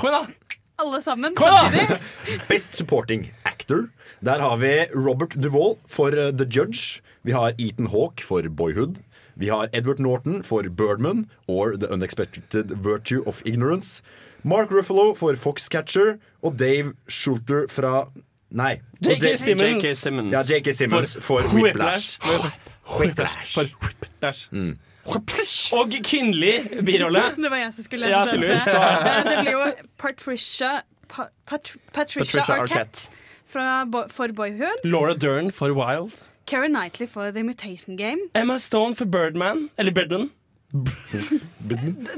Kom 0.00 0.08
igjen, 0.08 0.30
da! 0.32 0.56
Alle 0.80 1.02
sammen 1.04 1.34
Kom 1.36 1.50
igjen, 1.52 1.74
da! 1.76 1.98
samtidig. 1.98 2.38
Best 2.48 2.72
Supporting 2.78 3.26
Actor. 3.44 3.90
Der 4.24 4.40
har 4.40 4.56
vi 4.62 4.72
Robert 4.96 5.36
Duvall 5.36 5.76
for 5.84 6.16
uh, 6.16 6.30
The 6.32 6.48
Judge. 6.48 7.02
Vi 7.22 7.36
har 7.36 7.52
Ethan 7.60 7.90
Hawke 7.92 8.24
for 8.24 8.48
Boyhood. 8.48 8.96
Vi 9.40 9.48
har 9.48 9.68
Edward 9.72 9.98
Norton 9.98 10.42
for 10.44 10.62
Birdman 10.68 11.26
or 11.48 11.72
The 11.76 11.86
Unexpected 11.88 12.70
Virtue 12.84 13.22
of 13.26 13.42
Ignorance. 13.46 14.02
Mark 14.42 14.70
Ruffalo 14.70 15.14
for 15.16 15.34
Foxcatcher 15.34 16.18
og 16.42 16.58
Dave 16.58 16.92
Schulter 17.08 17.66
fra 17.68 18.10
Nei. 18.50 18.80
J.K. 19.00 19.38
Simmons. 19.38 19.98
Simmons. 19.98 20.32
Ja, 20.32 20.42
J.K. 20.56 20.74
Simmons 20.74 21.16
for, 21.20 21.40
Whiplash. 21.54 22.18
Whiplash. 23.00 23.54
For 23.54 23.64
Whiplash. 23.80 24.48
Mm. 24.52 24.76
Og 25.72 25.94
kvinnelig 26.04 26.84
birolle. 26.84 27.22
Det 27.42 27.50
var 27.50 27.62
jeg 27.64 27.74
som 27.74 27.84
skulle 27.84 28.10
Ja, 28.12 28.24
lese 28.24 28.36
den. 28.36 28.44
Eh, 28.44 29.30
Det 29.30 29.38
blir 29.40 29.52
jo 29.56 29.72
Patricia 29.98 30.80
pa, 31.08 31.30
Pat, 31.46 31.72
Patricia, 31.94 32.20
Patricia 32.24 32.60
Arquette, 32.60 32.76
Arquette. 32.76 33.08
Fra 33.46 34.04
for 34.12 34.28
Boyhood. 34.36 34.84
Laura 34.84 35.14
Dern 35.14 35.50
for 35.50 35.72
Wild. 35.72 36.20
Keira 36.46 36.68
Knightley 36.68 37.06
for 37.06 37.30
The 37.30 37.40
Imitation 37.40 37.96
Game. 37.96 38.30
Emma 38.34 38.58
Stone 38.58 38.94
for 38.94 39.04
Birdman. 39.04 39.70
Eller 39.78 39.92
Birdman. 39.92 40.30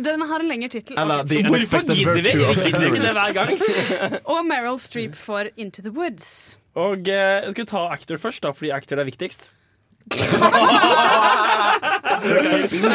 Den 0.04 0.20
har 0.20 0.40
en 0.40 0.48
lengre 0.48 0.68
tittel. 0.68 0.98
Okay. 0.98 1.42
Hvorfor 1.48 1.94
gidder 1.94 2.12
vi? 2.14 2.20
Gidder 2.20 2.84
ikke 2.86 3.00
det 3.00 3.12
hver 3.16 3.32
gang. 3.32 3.50
Og 4.32 4.46
Meryl 4.46 4.78
Streep 4.80 5.14
for 5.16 5.44
Into 5.56 5.82
the 5.82 5.90
Woods. 5.90 6.58
Og 6.74 7.08
eh, 7.08 7.50
skal 7.50 7.64
vi 7.64 7.68
ta 7.68 7.86
actor 7.92 8.16
først, 8.16 8.42
da, 8.42 8.50
fordi 8.56 8.70
actor 8.70 8.96
er 9.00 9.04
viktigst. 9.08 9.50
Nei, 10.12 10.18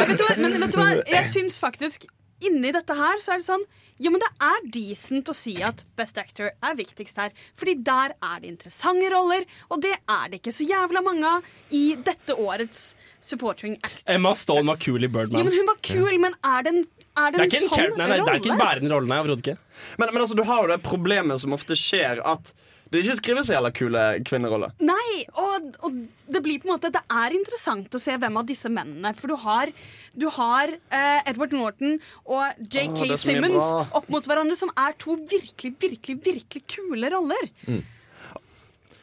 vet 0.06 0.18
du 0.18 0.24
hva? 0.24 0.34
Men 0.38 0.56
vet 0.62 0.72
du 0.74 0.78
hva? 0.80 0.88
Jeg 1.08 1.30
syns 1.32 1.58
faktisk 1.62 2.06
inni 2.46 2.70
dette 2.74 2.94
her 2.94 3.18
så 3.22 3.34
er 3.34 3.40
det 3.42 3.46
sånn 3.48 3.64
Ja, 3.98 4.12
men 4.14 4.22
det 4.22 4.28
er 4.44 4.66
decent 4.74 5.30
å 5.30 5.34
si 5.34 5.56
at 5.64 5.82
Best 5.98 6.18
Actor 6.20 6.52
er 6.54 6.76
viktigst 6.78 7.18
her. 7.18 7.32
Fordi 7.58 7.74
der 7.86 8.14
er 8.14 8.42
det 8.42 8.52
interessante 8.52 9.10
roller, 9.12 9.46
og 9.72 9.82
det 9.82 9.94
er 9.98 10.30
det 10.30 10.40
ikke 10.40 10.54
så 10.54 10.66
jævla 10.68 11.02
mange 11.06 11.32
av 11.38 11.48
i 11.74 11.84
dette 12.06 12.36
årets 12.38 12.84
supporting 13.24 13.74
Actors 13.82 14.06
Emma 14.06 14.34
Stone 14.38 14.66
var 14.70 14.78
kul 14.82 15.02
i 15.04 15.10
Birdman. 15.10 15.40
Ja, 15.42 15.48
men 15.48 15.56
hun 15.58 15.66
var 15.68 15.80
kul, 15.82 16.14
men 16.22 16.36
er 16.46 16.62
det 16.66 16.74
en, 16.76 16.80
er 17.18 17.34
det 17.34 17.38
Det 17.38 17.42
er 17.42 17.44
en 17.44 17.50
ikke 17.50 17.58
en, 17.58 17.68
sånn 17.68 17.82
rolle? 17.82 17.98
nei, 17.98 18.08
nei, 18.12 18.20
det 18.22 18.32
er 18.32 18.40
ikke 18.42 18.54
en 18.54 18.62
bærende 18.62 18.94
rolle, 18.94 19.10
nei, 19.10 19.20
overhodet 19.24 19.44
ikke. 19.46 19.58
Men, 19.98 20.12
men 20.14 20.22
altså, 20.22 20.38
du 20.38 20.44
har 20.46 20.62
jo 20.62 20.70
det 20.72 20.80
problemet 20.86 21.42
som 21.42 21.56
ofte 21.58 21.78
skjer, 21.78 22.22
at 22.22 22.52
det 22.88 23.02
ikke 23.02 23.18
skrevet 23.18 23.48
så 23.48 23.56
jævla 23.56 23.70
kule 23.76 24.04
kvinneroller. 24.24 24.72
Nei, 24.80 25.20
og, 25.36 25.68
og 25.84 25.98
det 26.28 26.40
blir 26.44 26.60
på 26.62 26.68
en 26.68 26.74
måte 26.74 26.90
Det 26.94 27.02
er 27.04 27.36
interessant 27.36 27.92
å 27.94 28.00
se 28.00 28.16
hvem 28.20 28.40
av 28.40 28.48
disse 28.48 28.70
mennene. 28.72 29.12
For 29.18 29.32
du 29.32 29.36
har, 29.44 29.72
du 30.16 30.26
har 30.38 30.72
uh, 30.72 31.20
Edward 31.28 31.52
Norton 31.56 31.98
og 32.24 32.64
JK 32.64 32.80
er 32.88 33.12
mye 33.12 33.20
Simmons 33.20 33.70
opp 33.92 34.08
mot 34.12 34.24
hverandre, 34.28 34.56
som 34.58 34.72
er 34.72 34.96
to 35.00 35.18
virkelig, 35.20 35.74
virkelig, 35.80 36.18
virkelig 36.24 36.64
kule 36.70 37.12
roller. 37.12 37.48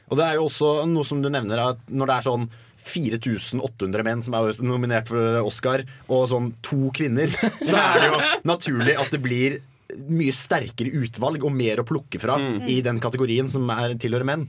Og 0.06 0.20
det 0.20 0.26
er 0.26 0.38
jo 0.38 0.46
også 0.50 0.76
noe 0.90 1.06
som 1.08 1.22
du 1.22 1.32
nevner, 1.34 1.62
at 1.74 1.90
når 1.90 2.10
det 2.10 2.18
er 2.18 2.28
sånn 2.30 2.50
4800 2.86 4.06
menn 4.06 4.22
som 4.26 4.36
er 4.38 4.60
nominert 4.66 5.10
for 5.10 5.40
Oscar, 5.42 5.86
og 6.06 6.28
sånn 6.30 6.52
to 6.66 6.92
kvinner, 6.96 7.34
så 7.62 7.80
er 7.82 8.02
det 8.02 8.12
jo 8.12 8.20
naturlig 8.54 8.98
at 9.02 9.14
det 9.14 9.22
blir 9.24 9.58
mye 9.94 10.34
sterkere 10.34 10.94
utvalg 11.04 11.44
og 11.46 11.54
mer 11.54 11.82
å 11.82 11.88
plukke 11.88 12.20
fra 12.22 12.38
i 12.66 12.80
den 12.86 13.02
kategorien 13.04 13.50
som 13.52 13.70
er 13.74 13.98
tilhører 14.02 14.28
menn. 14.28 14.48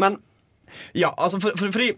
Men 0.00 0.20
ja, 0.94 1.10
altså, 1.16 1.40
for, 1.42 1.56
for, 1.58 1.72
fordi 1.74 1.94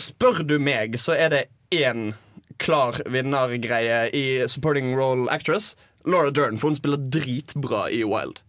spør 0.00 0.42
du 0.46 0.56
meg, 0.62 0.98
så 1.00 1.14
er 1.14 1.32
det 1.32 1.42
én 1.74 2.14
klar 2.62 2.98
vinnergreie 3.10 4.06
i 4.16 4.26
supporting 4.50 4.94
role 4.96 5.30
actress. 5.32 5.74
Laura 6.06 6.30
Dern, 6.30 6.58
for 6.58 6.70
hun 6.70 6.78
spiller 6.78 7.02
dritbra 7.02 7.86
i 7.90 8.02
Wild. 8.06 8.40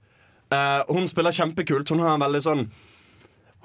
Uh, 0.53 0.85
hun 0.87 1.09
spiller 1.09 1.35
kjempekult. 1.35 1.89
Hun 1.91 2.03
har 2.03 2.15
en 2.15 2.23
veldig 2.23 2.43
sånn 2.45 2.67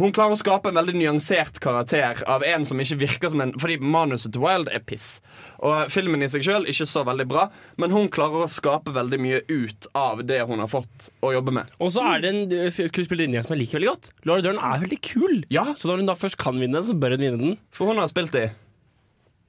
Hun 0.01 0.11
klarer 0.17 0.33
å 0.35 0.39
skape 0.41 0.71
en 0.71 0.79
veldig 0.79 0.95
nyansert 0.97 1.59
karakter 1.63 2.23
av 2.33 2.43
en 2.49 2.65
som 2.67 2.81
ikke 2.81 2.97
virker 3.03 3.31
som 3.31 3.43
en 3.45 3.53
Fordi 3.61 3.77
manuset 3.85 4.33
til 4.33 4.41
Wild 4.43 4.71
er 4.73 4.81
piss. 4.89 5.21
Og 5.61 5.91
filmen 5.93 6.25
i 6.25 6.31
seg 6.33 6.43
sjøl 6.47 6.65
ikke 6.73 6.87
så 6.89 7.03
veldig 7.07 7.27
bra, 7.29 7.45
men 7.79 7.93
hun 7.95 8.09
klarer 8.13 8.47
å 8.47 8.49
skape 8.51 8.95
veldig 8.97 9.21
mye 9.21 9.43
ut 9.53 9.87
av 9.95 10.25
det 10.27 10.41
hun 10.49 10.65
har 10.65 10.71
fått 10.73 11.11
å 11.23 11.35
jobbe 11.37 11.53
med. 11.59 11.71
Og 11.79 11.93
så 11.95 12.03
er 12.15 12.25
det 12.25 12.33
en 12.33 12.43
eh, 12.57 12.73
skuespillerinne 12.73 13.45
som 13.45 13.53
jeg 13.55 13.63
liker 13.67 13.79
veldig 13.79 13.93
godt. 13.93 14.11
Laura 14.25 14.47
Dern 14.49 14.59
er 14.65 14.81
veldig 14.87 15.01
kul. 15.05 15.45
ja. 15.53 15.69
Så 15.77 15.93
når 15.93 16.03
hun 16.03 16.11
da 16.11 16.17
først 16.19 16.41
kan 16.41 16.59
vinne, 16.59 16.83
så 16.83 16.97
bør 16.99 17.15
hun 17.19 17.27
vinne 17.29 17.43
den. 17.45 17.57
For 17.77 17.93
hun 17.93 18.01
har 18.01 18.09
spilt 18.11 18.35
i 18.41 18.49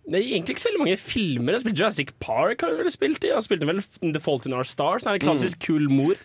Det 0.03 0.19
er 0.19 0.25
egentlig 0.35 0.57
ikke 0.57 0.65
så 0.65 0.69
veldig 0.73 0.83
mange 0.83 0.99
filmer. 0.99 1.53
Jeg 1.53 1.55
har 1.61 1.63
spilt 1.63 1.79
Jurassic 1.79 2.09
Park, 2.19 2.61
har 2.67 2.75
hun 2.75 2.83
vel 2.83 2.91
spilt 2.91 3.23
i. 3.23 3.31
Hun 3.31 3.45
spilte 3.47 3.69
vel 3.71 3.79
The 4.03 4.19
Fault 4.19 4.45
in 4.49 4.53
Our 4.59 4.67
Stars. 4.67 5.07
Er 5.07 5.15
en 5.15 5.23
klassisk 5.23 5.63
Mm. 5.63 5.65
kul 5.65 5.87
mor. 5.89 6.19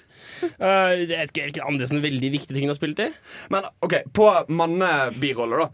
Uh, 0.44 0.94
det 1.08 1.16
er 1.16 1.26
ikke 1.28 1.48
ikke 1.50 1.66
andre 1.66 1.88
sånne 1.90 2.04
veldig 2.04 2.30
viktige 2.34 2.54
ting 2.56 2.66
hun 2.66 2.72
har 2.74 2.78
spilt 2.78 3.00
i. 3.04 3.08
Men 3.52 3.66
OK, 3.84 3.98
på 4.14 4.28
mannebiroller, 4.48 5.66
da. 5.66 5.68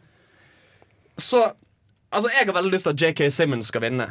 Så 1.21 1.45
Altså, 2.15 2.31
jeg 2.31 2.47
har 2.47 2.55
veldig 2.55 2.71
lyst 2.71 2.87
til 2.87 2.93
at 2.95 3.03
JK 3.03 3.33
Simmons 3.35 3.67
skal 3.73 3.83
vinne. 3.83 4.05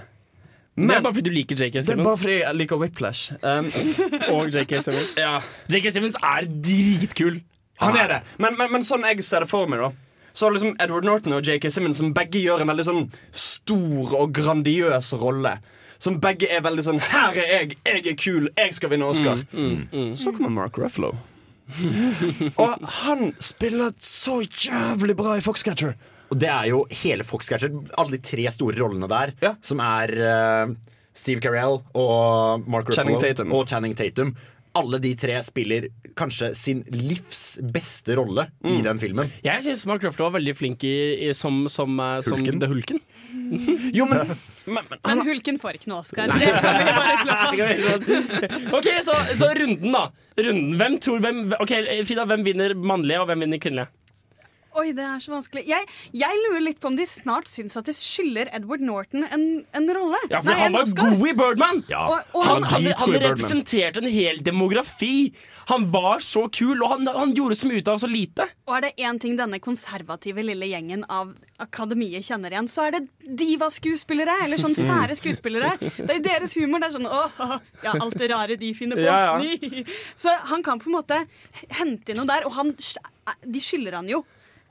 det 0.76 0.96
er 0.96 1.02
bare 1.06 1.14
fordi 1.14 1.30
du 1.30 1.36
liker 1.38 1.56
JK 1.56 1.78
Simmons. 1.86 1.88
Det 1.88 1.94
er 1.94 2.04
bare 2.04 2.18
fordi 2.20 2.34
jeg 2.42 2.56
liker 2.60 2.80
Whiplash. 2.82 3.34
Um, 3.40 3.70
Og 4.36 4.50
JK 4.52 4.74
Simmons. 4.84 5.14
ja. 5.18 5.38
JK 5.72 5.88
Simmons 5.96 6.18
er 6.20 6.50
dritkul. 6.66 7.38
Han 7.80 7.96
er 7.96 8.08
det. 8.12 8.18
Men, 8.44 8.58
men, 8.60 8.74
men 8.76 8.84
sånn 8.84 9.08
jeg 9.08 9.24
ser 9.24 9.46
det 9.46 9.50
for 9.54 9.72
meg, 9.72 9.80
da. 9.80 9.94
Så 10.34 10.48
har 10.50 10.56
liksom 10.56 10.76
Edward 10.82 11.06
Norton 11.08 11.38
og 11.38 11.48
JK 11.48 11.70
Simmons 11.72 12.02
som 12.02 12.12
begge 12.18 12.42
gjør 12.42 12.64
en 12.66 12.72
veldig 12.74 12.86
sånn 12.90 13.04
stor 13.32 14.16
og 14.18 14.34
grandiøs 14.36 15.14
rolle. 15.22 15.56
Som 16.04 16.20
begge 16.24 16.50
er 16.52 16.64
veldig 16.66 16.84
sånn 16.84 17.00
'Her 17.00 17.38
er 17.40 17.52
jeg, 17.54 17.78
jeg 17.88 18.08
er 18.12 18.18
kul, 18.20 18.50
jeg 18.58 18.74
skal 18.76 18.92
vinne 18.92 19.08
Oscar'. 19.08 19.46
Så 20.20 20.34
kommer 20.36 20.52
Mark 20.52 20.78
Ruffalo. 20.78 21.14
og 22.60 22.82
han 23.00 23.30
spiller 23.40 23.94
så 24.04 24.42
jævlig 24.44 25.16
bra 25.16 25.38
i 25.40 25.44
Foxcatcher. 25.46 25.94
Og 26.34 26.40
det 26.42 26.50
er 26.50 26.68
jo 26.74 26.82
hele 27.04 27.24
Foxcatcher, 27.24 27.72
alle 27.98 28.18
de 28.18 28.22
tre 28.26 28.50
store 28.52 28.76
rollene 28.82 29.08
der, 29.08 29.32
som 29.64 29.80
er 29.80 30.12
uh, 30.18 30.74
Steve 31.16 31.40
Carell 31.40 31.80
og 31.94 32.68
Mark 32.68 32.90
Ruffalo 32.90 33.20
Channing 33.20 33.54
og 33.54 33.70
Channing 33.70 33.96
Tatum. 33.96 34.36
Alle 34.76 35.00
de 35.00 35.14
tre 35.16 35.38
spiller 35.46 35.88
kanskje 36.20 36.52
sin 36.56 36.84
livs 36.94 37.60
beste 37.74 38.16
rolle 38.20 38.48
i 38.64 38.78
Mm. 38.78 38.84
den 38.88 39.00
filmen. 39.02 39.32
Jeg 39.44 39.64
syns 39.66 39.86
Mark 39.90 40.04
Ruffalo 40.06 40.30
var 40.30 40.40
veldig 40.40 40.56
flink 40.58 40.84
i, 40.88 40.94
i, 41.30 41.34
som, 41.34 41.66
som, 41.70 42.00
eh, 42.00 42.20
som 42.26 42.38
Hulken? 42.40 42.60
The 42.64 42.68
Hulken. 42.72 43.00
Jo, 43.94 44.06
men 44.08 44.30
Men 44.66 45.20
Hulken 45.28 45.58
får 45.60 45.76
ikke 45.78 45.90
noe 45.92 46.00
Oscar. 46.02 46.32
Det 46.32 46.48
kan 46.54 46.78
vi 46.80 46.94
bare 46.96 47.18
slå 47.24 47.34
fast. 47.44 48.74
OK, 48.78 48.88
så, 49.04 49.18
så 49.36 49.50
runden, 49.58 49.92
da. 49.94 50.06
Runden. 50.40 50.78
Hvem 50.80 50.96
tror 51.04 51.20
hvem, 51.26 51.42
Ok, 51.60 51.74
Frida, 52.08 52.26
hvem 52.30 52.46
vinner 52.48 52.74
mannlige, 52.78 53.20
og 53.22 53.28
hvem 53.30 53.44
vinner 53.46 53.60
kvinnelige? 53.62 53.92
Oi, 54.74 54.88
det 54.98 55.04
er 55.06 55.20
så 55.22 55.34
vanskelig. 55.36 55.64
Jeg, 55.70 55.86
jeg 56.18 56.40
lurer 56.48 56.64
litt 56.66 56.80
på 56.82 56.90
om 56.90 56.96
de 56.98 57.06
snart 57.10 57.50
syns 57.52 57.78
at 57.78 57.86
de 57.86 57.94
skylder 57.94 58.50
Edward 58.58 58.82
Norton 58.82 59.26
en, 59.28 59.44
en 59.78 59.90
rolle. 59.94 60.18
Ja, 60.32 60.42
for 60.42 60.50
Nei, 60.50 60.64
han 60.64 60.78
var 60.78 60.94
god 60.98 61.26
i 61.30 61.34
Birdman! 61.38 61.84
Og, 62.00 62.16
og 62.34 62.48
Han, 62.48 62.66
han, 62.72 62.88
han, 62.90 62.96
han 63.04 63.18
representerte 63.28 64.02
en 64.02 64.10
hel 64.10 64.42
demografi. 64.46 65.30
Han 65.70 65.86
var 65.94 66.24
så 66.26 66.48
kul, 66.52 66.82
og 66.82 66.90
han, 66.96 67.08
han 67.14 67.36
gjorde 67.38 67.60
så 67.60 67.70
mye 67.70 67.84
ut 67.84 67.92
av 67.94 68.02
så 68.02 68.10
lite. 68.10 68.48
og 68.68 68.76
er 68.80 68.88
det 68.88 68.92
én 69.06 69.20
ting 69.22 69.38
denne 69.40 69.62
konservative 69.64 70.44
lille 70.44 70.68
gjengen 70.72 71.06
av 71.06 71.36
akademiet 71.64 72.26
kjenner 72.26 72.52
igjen, 72.56 72.68
så 72.72 72.88
er 72.88 72.98
det 72.98 73.04
divaskuespillere, 73.40 74.40
Eller 74.48 74.60
sånn 74.62 74.76
sære 74.76 75.16
skuespillere. 75.20 75.76
Det 75.80 76.10
er 76.10 76.18
jo 76.18 76.26
deres 76.26 76.58
humor. 76.58 76.82
Det 76.84 76.90
er 76.90 76.98
sånn 76.98 77.08
åh, 77.08 77.58
ja, 77.86 77.94
alt 77.94 78.18
det 78.20 78.34
rare 78.34 78.58
de 78.60 78.74
finner 78.76 79.00
på. 79.00 79.06
Ja, 79.06 79.38
ja. 79.38 79.84
Så 80.26 80.34
han 80.50 80.66
kan 80.66 80.82
på 80.82 80.90
en 80.90 80.98
måte 80.98 81.22
hente 81.78 82.12
inn 82.12 82.20
noe 82.20 82.30
der, 82.30 82.50
og 82.50 82.58
han, 82.58 82.74
de 82.76 83.62
skylder 83.64 84.02
han 84.02 84.10
jo 84.12 84.24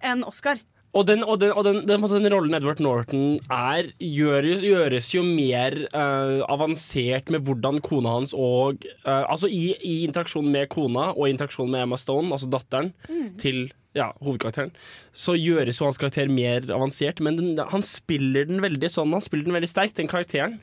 en 0.03 0.24
Oscar. 0.28 0.61
Og 0.92 1.07
den, 1.09 1.22
og 1.24 1.38
den, 1.40 1.55
og 1.57 1.64
den, 1.64 1.78
den, 1.88 2.03
på 2.03 2.09
den 2.12 2.28
rollen 2.28 2.55
Edward 2.57 2.80
Norton 2.84 3.38
er, 3.48 3.88
gjøres, 3.96 4.61
gjøres 4.66 5.09
jo 5.14 5.22
mer 5.24 5.78
uh, 5.94 6.42
avansert 6.53 7.32
med 7.32 7.46
hvordan 7.46 7.80
kona 7.84 8.18
hans 8.18 8.34
og 8.36 8.84
uh, 9.07 9.22
Altså 9.22 9.48
i, 9.48 9.70
i 9.80 10.03
interaksjonen 10.05 10.53
med 10.53 10.68
kona 10.72 11.09
og 11.14 11.24
i 11.24 11.32
interaksjonen 11.32 11.72
med 11.72 11.86
Emma 11.86 12.00
Stone, 12.00 12.28
altså 12.36 12.50
datteren 12.53 12.92
til 13.40 13.70
ja, 13.96 14.11
hovedkarakteren, 14.24 14.70
så 15.16 15.34
gjøres 15.36 15.80
jo 15.80 15.88
hans 15.88 16.00
karakter 16.00 16.28
mer 16.32 16.64
avansert. 16.72 17.20
Men 17.24 17.40
den, 17.40 17.50
han 17.72 17.84
spiller 17.84 18.46
den 18.48 18.62
veldig 18.64 18.88
sånn, 18.92 19.12
han 19.12 19.24
spiller 19.24 19.48
den 19.48 19.57
veldig 19.57 19.68
sterkt, 19.68 19.98
den 20.00 20.09
karakteren. 20.09 20.59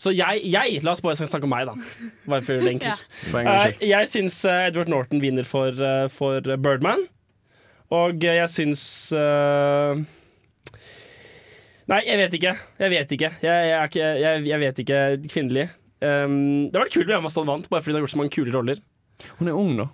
Så 0.00 0.14
jeg, 0.16 0.40
jeg 0.48 0.80
La 0.82 0.94
oss 0.96 1.02
bare 1.04 1.18
snakke 1.18 1.46
om 1.46 1.52
meg, 1.52 1.68
da. 1.68 1.74
Bare 2.24 2.42
for 2.42 2.54
å 2.54 2.56
gjøre 2.56 2.66
det 2.66 2.74
enkelt. 2.78 3.06
ja. 3.34 3.54
Eh, 3.68 3.86
jeg 3.92 4.10
syns 4.10 4.40
Edward 4.48 4.90
Norton 4.90 5.22
vinner 5.22 5.46
for, 5.46 5.74
for 6.14 6.54
Birdman. 6.56 7.06
Og 7.90 8.22
jeg 8.22 8.50
syns 8.52 8.82
uh, 9.16 9.98
Nei, 11.90 12.02
jeg 12.06 12.18
vet 12.20 12.34
ikke. 12.38 12.52
Jeg 12.78 12.92
vet 12.92 13.14
ikke. 13.16 13.30
Jeg, 13.42 13.62
jeg, 13.66 13.76
er 13.76 13.88
ikke, 13.90 14.10
jeg, 14.22 14.42
jeg 14.46 14.62
vet 14.62 14.82
ikke 14.84 14.98
kvinnelig. 15.32 15.64
Um, 16.00 16.68
det 16.70 16.78
var 16.78 16.92
kult 16.92 17.10
om 17.10 17.16
Emma 17.18 17.32
Stone 17.32 17.50
vant, 17.50 17.66
bare 17.72 17.82
fordi 17.82 17.96
hun 17.96 17.98
har 17.98 18.06
gjort 18.06 18.14
så 18.14 18.20
mange 18.20 18.34
kule 18.36 18.54
roller. 18.54 18.78
Hun 19.40 19.50
er 19.50 19.58
ung, 19.58 19.74
da. 19.80 19.88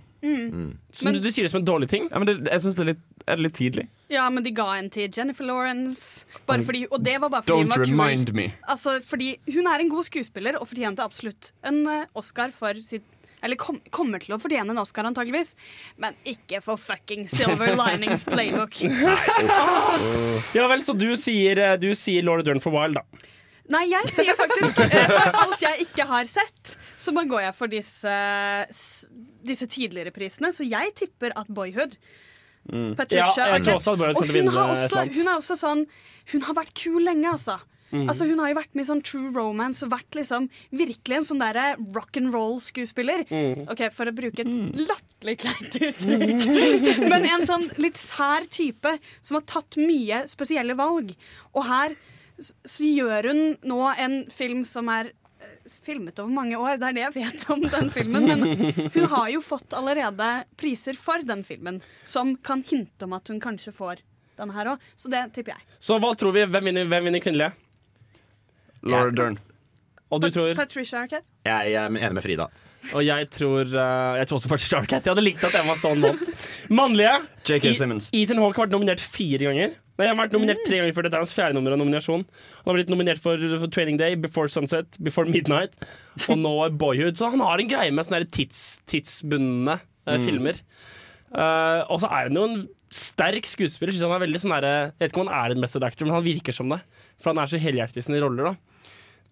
Så 0.91 1.13
du, 1.13 1.21
du 1.21 1.29
sier 1.31 1.47
det 1.47 1.53
som 1.53 1.61
en 1.61 1.69
dårlig 1.69 1.89
ting? 1.93 2.09
Ja, 2.11 2.21
men 2.21 2.29
det, 2.29 2.37
jeg 2.49 2.63
synes 2.65 2.77
det 2.79 2.83
er 2.85 2.89
litt, 2.93 3.03
er 3.27 3.39
det 3.39 3.45
litt 3.47 3.57
tidlig. 3.59 3.85
Ja, 4.13 4.25
men 4.33 4.47
de 4.47 4.53
ga 4.55 4.67
en 4.77 4.89
til 4.93 5.11
Jennifer 5.13 5.47
Lawrence. 5.47 6.27
Bare 6.49 6.65
fordi, 6.67 6.85
og 6.91 7.03
det 7.05 7.17
var 7.23 7.33
bare 7.33 7.47
fordi 7.47 7.67
hun 7.67 7.73
var 7.73 7.85
remind 7.85 8.31
kul. 8.31 8.39
me. 8.39 8.47
Altså, 8.67 8.97
fordi 9.05 9.35
hun 9.55 9.69
er 9.71 9.85
en 9.85 9.93
god 9.93 10.09
skuespiller 10.09 10.59
og 10.61 10.69
fortjente 10.71 11.05
absolutt 11.05 11.53
en 11.67 11.83
eh, 11.91 12.07
Oscar 12.19 12.55
for 12.55 12.79
sitt 12.87 13.07
Eller 13.45 13.59
kom, 13.61 13.79
kommer 13.93 14.23
til 14.23 14.35
å 14.37 14.39
fortjene 14.41 14.73
en 14.73 14.81
Oscar, 14.81 15.07
antageligvis. 15.09 15.55
Men 16.03 16.17
ikke 16.29 16.63
for 16.65 16.81
fucking 16.81 17.27
Silver 17.31 17.75
Linings 17.77 18.25
Playbook. 18.29 18.79
Ja 20.57 20.67
vel, 20.71 20.83
så 20.85 20.95
du 20.97 21.09
sier, 21.21 21.59
eh, 21.61 21.75
du 21.81 21.91
sier 21.99 22.25
Laura 22.25 22.45
Dern 22.47 22.61
for 22.63 22.75
Wild, 22.75 22.97
da. 22.99 23.05
Nei, 23.73 23.83
jeg 23.91 24.13
sier 24.15 24.37
faktisk 24.39 24.79
eh, 24.85 25.09
For 25.11 25.39
alt 25.43 25.63
jeg 25.65 25.89
ikke 25.89 26.07
har 26.07 26.29
sett, 26.31 26.77
så 27.03 27.13
bare 27.17 27.29
går 27.31 27.43
jeg 27.49 27.57
for 27.59 27.73
disse, 27.73 28.13
disse 29.47 29.67
tidligere 29.73 30.13
prisene. 30.15 30.53
Så 30.55 30.67
jeg 30.67 30.95
tipper 30.99 31.35
at 31.39 31.51
Boyhood 31.51 31.97
Patricia 32.99 33.45
Ja, 33.47 33.57
jeg 33.57 33.67
tror 33.67 33.77
også 33.79 33.93
at 33.95 34.01
Boyhood 34.01 34.17
Og 34.19 34.27
hun 34.27 34.35
vinne 34.35 34.55
har, 34.55 34.73
også, 34.75 35.05
hun 35.15 35.29
er 35.29 35.37
også 35.37 35.57
sånn 35.59 35.85
Hun 36.33 36.47
har 36.49 36.57
vært 36.59 36.73
kul 36.79 37.05
lenge, 37.07 37.31
altså. 37.31 37.59
Mm. 37.93 38.07
Altså 38.09 38.27
Hun 38.27 38.41
har 38.43 38.51
jo 38.51 38.59
vært 38.59 38.75
med 38.75 38.85
i 38.85 38.89
sånn 38.89 39.03
True 39.07 39.31
Romance 39.35 39.85
og 39.87 39.93
vært 39.95 40.19
liksom 40.19 40.49
virkelig 40.75 41.21
en 41.21 41.29
sånn 41.29 41.43
derre 41.43 41.67
roll-skuespiller. 42.35 43.27
Mm. 43.31 43.67
Ok, 43.73 43.87
For 43.95 44.11
å 44.11 44.17
bruke 44.17 44.43
et 44.43 44.81
latterlig 44.81 45.37
kleint 45.45 45.79
uttrykk. 45.79 46.49
Men 47.13 47.29
en 47.31 47.47
sånn 47.47 47.69
litt 47.83 48.01
sær 48.01 48.49
type 48.51 48.97
som 49.21 49.39
har 49.39 49.47
tatt 49.49 49.79
mye 49.81 50.25
spesielle 50.31 50.77
valg. 50.79 51.15
Og 51.55 51.67
her 51.69 51.97
så 52.41 52.85
gjør 52.85 53.31
hun 53.31 53.45
nå 53.65 53.79
en 53.97 54.19
film 54.33 54.65
som 54.69 54.91
er 54.93 55.13
eh, 55.41 55.55
filmet 55.87 56.19
over 56.21 56.35
mange 56.35 56.59
år. 56.59 56.77
Det 56.81 56.91
er 56.91 56.99
det 56.99 57.05
jeg 57.07 57.17
vet 57.17 57.47
om 57.55 57.65
den 57.65 57.93
filmen. 57.95 58.29
Men 58.29 58.91
hun 58.93 59.09
har 59.15 59.31
jo 59.33 59.45
fått 59.45 59.77
allerede 59.77 60.33
priser 60.61 60.99
for 61.01 61.25
den 61.27 61.47
filmen, 61.49 61.81
som 62.05 62.35
kan 62.37 62.65
hinte 62.67 63.09
om 63.09 63.17
at 63.17 63.33
hun 63.33 63.41
kanskje 63.43 63.73
får 63.77 64.05
den 64.37 64.53
her 64.53 64.75
òg. 64.75 64.91
Så 64.99 65.13
det 65.13 65.23
tipper 65.37 65.57
jeg. 65.57 65.69
Så 65.81 65.97
hva 66.03 66.13
tror 66.19 66.37
vi? 66.37 66.45
Hvem 66.45 66.71
vinner, 66.71 66.91
hvem 66.91 67.09
vinner 67.09 67.25
kvinnelige? 67.25 67.55
Laura 68.87 69.13
Dern. 69.15 69.41
Og 70.15 70.23
du 70.23 70.31
tror? 70.31 70.53
Patricia 70.55 71.03
Arquette. 71.03 71.27
Jeg 71.47 71.75
er 71.75 71.91
enig 71.91 72.15
med 72.15 72.25
Frida. 72.25 72.47
Og 72.95 73.03
jeg 73.03 73.27
tror, 73.35 73.67
uh, 73.67 74.15
jeg 74.21 74.29
tror 74.29 74.39
også 74.39 74.51
Patricia 74.53 74.79
Arquette. 74.79 75.09
Jeg 75.09 75.17
hadde 75.17 75.25
likt 75.25 75.43
at 75.47 75.57
Emma 75.59 75.75
Stone 75.79 76.05
vant. 76.05 76.29
Mannlige. 76.79 77.17
J.K. 77.49 77.73
Simmons. 77.75 78.09
Ethan 78.15 78.39
Hawke 78.43 78.61
har 78.61 78.69
vært 78.69 78.77
nominert 78.77 79.03
fire 79.03 79.49
ganger. 79.49 79.75
Nei, 79.97 80.07
Han 80.07 80.13
har 80.13 80.27
vært 80.27 80.37
nominert 80.37 80.63
tre 80.67 80.79
ganger 80.79 80.95
før 80.95 81.07
dette 81.07 81.17
er 81.19 81.25
hans 81.25 81.35
fjerde 81.35 81.57
nummer 81.57 81.75
av 81.75 81.81
nominasjon. 81.81 82.27
Han 82.61 82.71
har 82.71 82.79
blitt 82.79 82.93
nominert 82.93 83.23
for, 83.25 83.41
for 83.63 83.73
Training 83.73 83.99
Day, 83.99 84.19
Before 84.21 84.53
Sunset, 84.53 84.99
Before 85.03 85.27
Midnight 85.31 85.75
og 86.29 86.37
nå 86.39 86.53
Boyhood. 86.79 87.17
Så 87.19 87.33
han 87.33 87.43
har 87.43 87.63
en 87.63 87.71
greie 87.71 87.95
med 87.97 88.07
sånne 88.07 88.29
tids, 88.29 88.61
tidsbundne 88.93 89.79
eh, 89.81 90.21
filmer. 90.21 90.61
Uh, 91.33 91.83
og 91.89 92.03
så 92.05 92.13
er 92.13 92.29
han 92.29 92.37
jo 92.37 92.45
en 92.45 92.61
sterk 92.93 93.49
skuespiller. 93.49 93.97
Synes 93.97 94.05
han 94.05 94.19
er 94.19 94.27
veldig 94.27 94.43
sånn 94.45 94.55
der, 94.59 94.69
jeg 94.69 94.95
vet 95.01 95.15
ikke 95.15 95.25
om 95.25 95.33
han 95.33 95.41
er 95.41 95.57
en 95.57 95.65
method 95.65 95.89
actor, 95.89 96.07
men 96.07 96.19
han 96.19 96.29
virker 96.29 96.61
som 96.61 96.69
det. 96.71 96.83
For 97.17 97.33
han 97.33 97.41
er 97.41 97.51
så 97.51 97.61
helhjertet 97.61 98.05
i 98.05 98.07
sine 98.11 98.21
roller. 98.21 98.53
da 98.53 98.76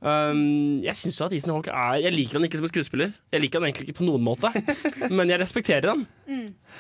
Um, 0.05 0.82
jeg 0.84 0.96
synes 1.00 1.16
jo 1.16 1.24
at 1.24 1.32
Ethan 1.32 1.55
Hawke 1.55 1.72
er 1.72 1.94
Jeg 2.02 2.12
liker 2.12 2.36
han 2.36 2.44
ikke 2.44 2.59
som 2.61 2.66
en 2.66 2.72
skuespiller. 2.72 3.12
Jeg 3.32 3.40
liker 3.40 3.61
han 3.61 3.70
egentlig 3.70 3.88
ikke 3.88 4.02
på 4.02 4.09
noen 4.09 4.24
måte, 4.24 4.50
men 5.16 5.30
jeg 5.32 5.40
respekterer 5.40 5.94
han. 5.94 6.05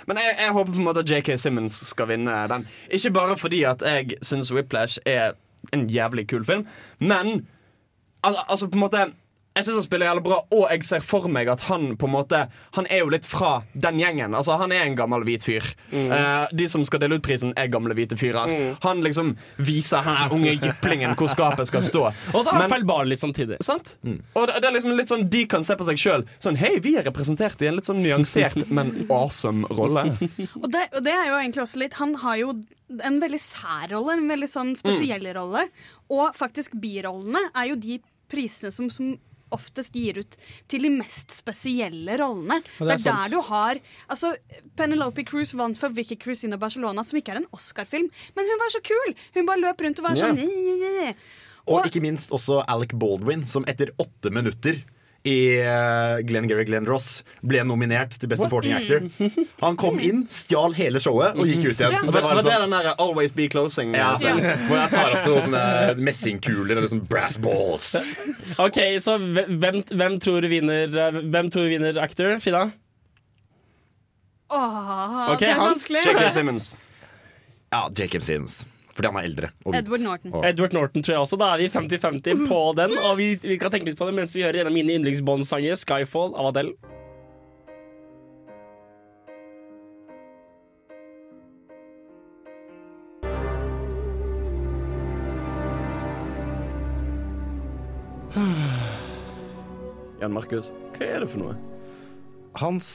Men 0.04 0.20
jeg, 0.20 0.34
jeg 0.42 0.52
håper 0.52 0.74
på 0.74 0.82
en 0.82 0.88
måte 0.90 1.00
at 1.00 1.10
JK 1.10 1.30
Simmons 1.40 1.78
skal 1.88 2.10
vinne 2.12 2.36
den. 2.52 2.66
Ikke 2.92 3.14
bare 3.16 3.38
fordi 3.40 3.62
at 3.64 3.84
jeg 3.86 4.18
syns 4.20 4.52
Whiplash 4.52 5.00
er 5.08 5.38
en 5.72 5.86
jævlig 5.88 6.26
kul 6.28 6.44
film, 6.44 6.66
men 7.00 7.46
al 8.24 8.36
altså 8.44 8.68
på 8.68 8.76
en 8.76 8.84
måte 8.84 9.06
jeg 9.54 9.68
syns 9.68 9.76
han 9.78 9.84
spiller 9.86 10.08
jævlig 10.08 10.22
bra, 10.26 10.36
og 10.50 10.62
jeg 10.72 10.82
ser 10.82 11.02
for 11.06 11.28
meg 11.30 11.46
at 11.52 11.60
han 11.68 11.92
på 11.94 12.08
en 12.08 12.12
måte 12.16 12.40
Han 12.74 12.88
er 12.90 13.04
jo 13.04 13.10
litt 13.12 13.26
fra 13.28 13.60
den 13.70 14.00
gjengen. 14.02 14.34
Altså 14.34 14.56
Han 14.58 14.72
er 14.74 14.82
en 14.82 14.96
gammel 14.98 15.22
hvit 15.26 15.44
fyr. 15.46 15.66
Eh, 15.94 16.46
de 16.50 16.66
som 16.70 16.82
skal 16.86 17.04
dele 17.04 17.20
ut 17.20 17.22
prisen, 17.22 17.52
er 17.54 17.68
gamle 17.70 17.94
hvite 17.94 18.18
fyrer. 18.18 18.50
Han 18.82 19.02
liksom 19.04 19.36
viser 19.62 20.02
er 20.02 20.32
unge 20.34 20.56
jyplingen 20.56 21.14
hvor 21.14 21.30
skapet 21.30 21.70
skal 21.70 21.84
stå. 21.86 22.02
Og 22.32 22.40
så 22.42 22.50
er 22.50 22.64
han 22.64 22.72
feilbarlig 22.72 23.18
samtidig. 23.20 23.60
Sant? 23.62 23.94
Og 24.34 24.48
det, 24.50 24.56
det 24.58 24.68
er 24.68 24.74
liksom 24.74 24.96
litt 24.98 25.12
sånn 25.12 25.28
de 25.30 25.44
kan 25.50 25.66
se 25.66 25.76
på 25.78 25.86
seg 25.86 26.02
sjøl 26.02 26.24
sånn 26.42 26.58
Hei, 26.58 26.72
vi 26.82 26.96
er 26.98 27.06
representert 27.06 27.62
i 27.62 27.68
en 27.70 27.78
litt 27.78 27.86
sånn 27.86 28.02
nyansert, 28.02 28.64
men 28.74 28.90
awesome 29.06 29.68
rolle. 29.70 30.08
Og 30.58 30.66
det, 30.72 30.88
og 30.96 31.04
det 31.06 31.14
er 31.14 31.28
jo 31.28 31.36
egentlig 31.38 31.62
også 31.62 31.78
litt 31.82 31.94
Han 32.00 32.16
har 32.24 32.40
jo 32.40 32.56
en 33.04 33.20
veldig 33.22 33.40
sær 33.42 33.86
rolle, 33.92 34.18
en 34.18 34.26
veldig 34.32 34.50
sånn 34.50 34.74
spesiell 34.78 35.30
rolle. 35.38 35.68
Og 36.10 36.34
faktisk 36.34 36.74
birollene 36.82 37.46
er 37.54 37.70
jo 37.70 37.78
de 37.78 38.00
prisene 38.30 38.74
som, 38.74 38.90
som 38.90 39.14
oftest 39.54 39.94
gir 39.96 40.20
ut 40.22 40.36
til 40.70 40.86
de 40.86 40.90
mest 40.92 41.32
spesielle 41.38 42.18
rollene. 42.20 42.60
Og 42.78 42.90
Det 42.90 42.98
det 42.98 43.06
er, 43.06 43.14
er 43.14 43.22
der 43.24 43.34
du 43.34 43.40
har 43.48 43.80
Altså, 44.08 44.34
Penelope 44.76 45.24
Cruz 45.28 45.54
vant 45.56 45.78
for 45.78 45.94
Vicky 45.94 46.18
Cruisina 46.20 46.58
Barcelona, 46.60 47.02
som 47.06 47.18
ikke 47.20 47.34
er 47.34 47.42
en 47.42 47.50
Oscar-film, 47.54 48.10
men 48.36 48.50
hun 48.52 48.62
var 48.62 48.74
så 48.74 48.82
kul! 48.84 49.16
Hun 49.38 49.48
bare 49.48 49.62
løp 49.62 49.80
rundt 49.86 50.02
og 50.02 50.08
var 50.10 50.20
sånn. 50.20 50.38
«Nye, 50.38 50.76
nye, 50.76 50.92
nye». 50.98 51.14
Og 51.72 51.86
ikke 51.88 52.02
minst 52.04 52.34
også 52.36 52.60
Alec 52.68 52.92
Baldwin, 53.00 53.46
som 53.48 53.64
etter 53.70 53.94
åtte 54.02 54.28
minutter 54.34 54.82
i 55.24 55.56
uh, 55.64 56.20
Glenn 56.28 56.48
Gary 56.48 56.66
Glenn 56.68 56.84
Ross 56.84 57.22
ble 57.40 57.62
nominert 57.64 58.18
til 58.20 58.28
Best 58.28 58.44
Supporting 58.44 58.74
Actor. 58.76 59.06
Han 59.64 59.78
kom 59.80 59.96
inn, 59.96 60.26
stjal 60.28 60.76
hele 60.76 61.00
showet 61.00 61.38
og 61.38 61.48
gikk 61.48 61.70
ut 61.70 61.80
igjen. 61.80 61.96
Og 62.04 62.12
det 62.12 62.22
var 62.26 62.36
det 62.36 62.44
sånn, 62.44 62.66
den 62.66 62.74
der 62.76 62.90
Always 63.00 63.32
Be 63.36 63.48
Closing? 63.52 63.94
ja, 63.96 64.10
eh, 64.12 64.20
sånn, 64.20 64.42
Hvor 64.68 64.80
jeg 64.82 64.92
tar 64.92 65.16
opp 65.16 65.24
til 65.24 65.32
noen 65.32 65.46
sånne 65.48 66.06
messingkuler 66.10 66.76
eller 66.76 66.92
sånn 66.92 67.04
brass 67.08 67.40
balls. 67.40 67.94
Ok, 68.60 68.76
så 69.00 69.16
hvem, 69.16 69.80
hvem 69.88 70.18
tror 70.20 70.44
du 70.44 70.50
vinner 70.52 70.92
eh, 70.92 71.16
Hvem 71.32 71.48
tror 71.50 71.64
du 71.64 71.72
vinner 71.72 71.96
actor? 72.02 72.36
Fida? 72.44 72.66
Åh, 74.52 75.32
okay, 75.32 75.48
det 75.48 75.54
er 75.54 75.58
Hans, 75.58 75.88
vanskelig. 75.88 76.04
Jacob 76.04 76.30
Simmons. 76.36 76.68
Ja, 77.72 77.86
Jacob 77.96 78.22
Sims. 78.22 78.60
Fordi 78.94 79.10
han 79.10 79.16
er 79.18 79.26
eldre. 79.28 79.48
Og. 79.66 79.74
Edward 79.74 80.00
Norton. 80.06 80.32
Og- 80.38 80.44
Edward 80.46 80.72
Norton 80.76 81.02
tror 81.02 81.14
jeg 81.16 81.22
også. 81.24 81.38
Da 81.40 81.52
er 81.54 81.58
vi 81.64 81.68
50-50 81.68 82.44
på 82.48 82.60
den. 82.78 82.94
Og 83.10 83.16
vi, 83.18 83.34
vi 83.42 83.56
kan 83.58 83.72
tenke 83.74 83.90
litt 83.90 83.98
på 83.98 84.06
det 84.06 84.14
mens 84.14 84.34
vi 84.36 84.44
hører 84.46 84.60
en 84.62 84.70
av 84.70 84.76
mine 84.76 84.94
yndlingsbåndsanger, 84.98 85.74
'Skyfall' 85.80 86.36
av 86.38 86.52
Adele. 86.52 86.74
Jan 100.20 100.32
Markus, 100.34 100.72
hva 100.96 101.06
er 101.06 101.24
det 101.24 101.30
for 101.32 101.42
noe? 101.42 101.54
Hans 102.60 102.88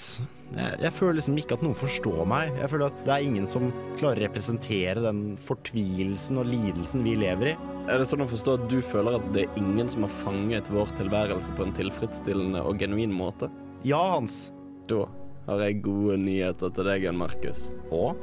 jeg, 0.55 0.79
jeg 0.81 0.93
føler 0.97 1.17
liksom 1.19 1.37
ikke 1.37 1.57
at 1.57 1.63
noen 1.65 1.77
forstår 1.77 2.21
meg. 2.29 2.53
Jeg 2.57 2.71
føler 2.71 2.89
at 2.89 3.01
det 3.05 3.13
er 3.13 3.25
ingen 3.27 3.45
som 3.51 3.69
klarer 3.99 4.23
å 4.23 4.25
representere 4.25 5.03
den 5.03 5.21
fortvilelsen 5.45 6.41
og 6.41 6.49
lidelsen 6.49 7.05
vi 7.05 7.13
lever 7.21 7.51
i. 7.51 7.55
Er 7.89 8.01
det 8.01 8.07
sånn 8.09 8.25
å 8.25 8.29
forstå 8.29 8.57
at 8.57 8.65
du 8.71 8.79
føler 8.85 9.19
at 9.19 9.29
det 9.35 9.45
er 9.45 9.59
ingen 9.61 9.89
som 9.91 10.05
har 10.07 10.15
fanget 10.23 10.71
vår 10.73 10.93
tilværelse 10.97 11.53
på 11.57 11.67
en 11.67 11.75
tilfredsstillende 11.77 12.63
og 12.65 12.81
genuin 12.81 13.13
måte? 13.13 13.51
Ja, 13.85 14.01
Hans. 14.15 14.49
Da 14.89 15.05
har 15.45 15.63
jeg 15.65 15.83
gode 15.85 16.17
nyheter 16.21 16.73
til 16.73 16.89
deg, 16.89 17.05
Jan 17.05 17.21
Markus. 17.21 17.69
Og? 17.93 18.17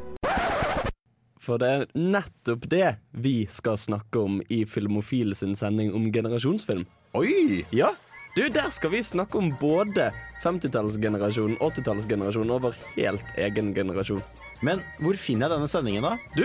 For 1.46 1.62
det 1.62 1.68
er 1.70 1.84
nettopp 1.94 2.66
det 2.70 2.88
vi 3.22 3.36
skal 3.50 3.78
snakke 3.78 4.18
om 4.18 4.40
i 4.50 4.64
Filmofil 4.66 5.30
sin 5.38 5.54
sending 5.58 5.94
om 5.94 6.08
generasjonsfilm. 6.10 6.82
Oi! 7.16 7.62
Ja, 7.74 7.92
du, 8.36 8.46
der 8.52 8.70
skal 8.70 8.92
vi 8.92 9.02
snakke 9.04 9.38
om 9.40 9.50
både 9.60 10.10
50-tallsgenerasjonen, 10.44 11.56
80-tallsgenerasjonen 11.58 12.52
og 12.52 12.66
vår 12.68 12.80
helt 12.98 13.38
egen 13.40 13.72
generasjon. 13.76 14.22
Men 14.64 14.82
hvor 15.00 15.16
finner 15.20 15.48
jeg 15.48 15.56
denne 15.56 15.70
sendingen, 15.72 16.04
da? 16.04 16.16
Du, 16.36 16.44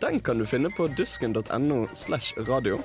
den 0.00 0.20
kan 0.24 0.40
du 0.40 0.46
finne 0.48 0.70
på 0.72 0.88
dusken.no 0.96 1.86
slash 1.96 2.36
radio, 2.48 2.78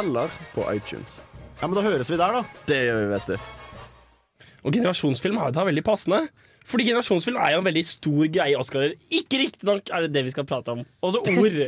eller 0.00 0.32
på 0.54 0.64
iTunes. 0.72 1.20
Ja, 1.60 1.68
men 1.68 1.76
Da 1.76 1.84
høres 1.84 2.08
vi 2.08 2.16
der, 2.16 2.40
da. 2.40 2.60
Det 2.68 2.80
gjør 2.86 3.00
vi, 3.02 3.08
vet 3.12 3.32
du. 3.34 4.46
Og 4.64 4.72
generasjonsfilm 4.76 5.38
er 5.40 5.50
jo 5.50 5.56
da 5.56 5.66
veldig 5.68 5.84
passende. 5.84 6.22
Fordi 6.70 6.86
generasjonsfilm 6.86 7.38
er 7.42 7.54
jo 7.56 7.60
en 7.62 7.66
veldig 7.66 7.82
stor 7.86 8.26
greie 8.30 8.54
i 8.54 8.58
Oscarer. 8.58 8.92
Ikke 9.10 9.40
riktignok 9.42 9.90
er 9.90 10.06
det 10.06 10.12
det 10.14 10.24
vi 10.28 10.34
skal 10.34 10.46
prate 10.46 10.74
om. 10.76 10.82
Også 11.02 11.22
ord. 11.26 11.58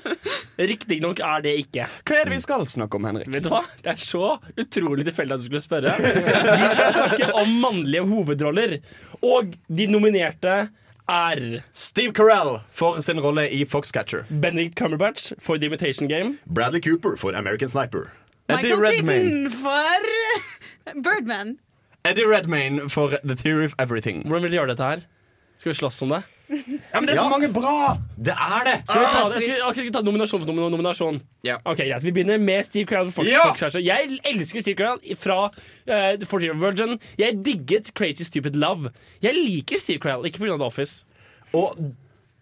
Riktignok 0.70 1.22
er 1.24 1.44
det 1.44 1.54
ikke. 1.64 1.86
Hva 2.06 2.18
er 2.20 2.28
det 2.28 2.34
vi 2.36 2.42
skal 2.44 2.66
snakke 2.68 2.98
om, 2.98 3.06
Henrik? 3.08 3.30
Vet 3.32 3.46
du 3.46 3.50
hva? 3.52 3.62
Det 3.82 3.94
er 3.94 4.02
så 4.02 4.34
utrolig 4.60 5.06
tilfeldig 5.08 5.36
at 5.36 5.42
du 5.42 5.48
skulle 5.48 5.64
spørre. 5.64 5.94
Vi 6.00 6.68
skal 6.74 6.92
snakke 6.98 7.30
om 7.40 7.56
mannlige 7.62 8.04
hovedroller. 8.10 8.76
Og 9.24 9.56
de 9.68 9.88
nominerte 9.90 10.58
er 11.10 11.40
Steve 11.74 12.12
Carell 12.14 12.60
for 12.76 13.00
sin 13.02 13.18
rolle 13.24 13.48
i 13.50 13.64
Foxcatcher. 13.66 14.28
Benedict 14.30 14.76
Cumberbatch 14.78 15.32
for 15.42 15.56
The 15.58 15.66
Imitation 15.66 16.08
Game. 16.08 16.38
Bradley 16.46 16.80
Cooper 16.80 17.16
for 17.16 17.34
American 17.34 17.68
Sniper. 17.68 18.12
Michael 18.50 18.78
Redmayne. 18.82 19.50
Keaton 19.50 19.50
for 19.50 21.02
Birdman. 21.06 21.58
Eddie 22.04 22.24
Redmayne 22.26 22.88
for 22.88 23.16
The 23.24 23.36
Theory 23.36 23.64
of 23.68 23.74
Everything. 23.78 24.22
Hvordan 24.26 24.42
vil 24.46 24.52
du 24.54 24.56
gjøre 24.60 24.72
dette 24.74 24.86
her? 24.92 25.02
Skal 25.60 25.72
vi 25.72 25.76
slåss 25.76 26.02
om 26.06 26.14
det? 26.14 26.22
Ja, 26.50 26.98
men 26.98 27.06
det 27.06 27.12
er 27.14 27.18
så 27.20 27.28
mange 27.30 27.48
bra! 27.54 27.96
Det 28.18 28.32
er 28.34 28.64
det! 28.66 28.76
Skal 28.88 29.02
vi 29.04 29.10
ta, 29.12 29.20
det? 29.30 29.42
Skal 29.42 29.52
vi, 29.52 29.58
skal 29.74 29.84
vi 29.86 29.90
ta 29.94 30.00
nominasjon 30.02 30.40
for 30.42 30.50
nom- 30.50 30.70
nominasjon? 30.72 31.20
Ja. 31.46 31.58
Ok, 31.64 31.76
greit. 31.84 32.02
Vi 32.02 32.10
begynner 32.16 32.40
med 32.42 32.64
Steve 32.66 32.88
Carell. 32.90 33.12
For 33.14 33.28
Ja! 33.28 33.52
Jeg 33.78 34.18
elsker 34.32 34.64
Steve 34.64 34.76
Carell 34.80 35.16
fra 35.20 35.36
uh, 35.46 36.16
The 36.18 36.26
40 36.26 36.48
Year 36.48 36.58
Virgin. 36.58 36.96
Jeg 37.20 37.38
digget 37.46 37.92
Crazy 37.94 38.26
Stupid 38.26 38.56
Love. 38.58 38.90
Jeg 39.22 39.36
liker 39.36 39.78
Steve 39.78 40.00
Carell, 40.02 40.26
ikke 40.26 40.42
pga. 40.42 40.56
The 40.56 40.66
Office. 40.66 41.04
Og 41.54 41.76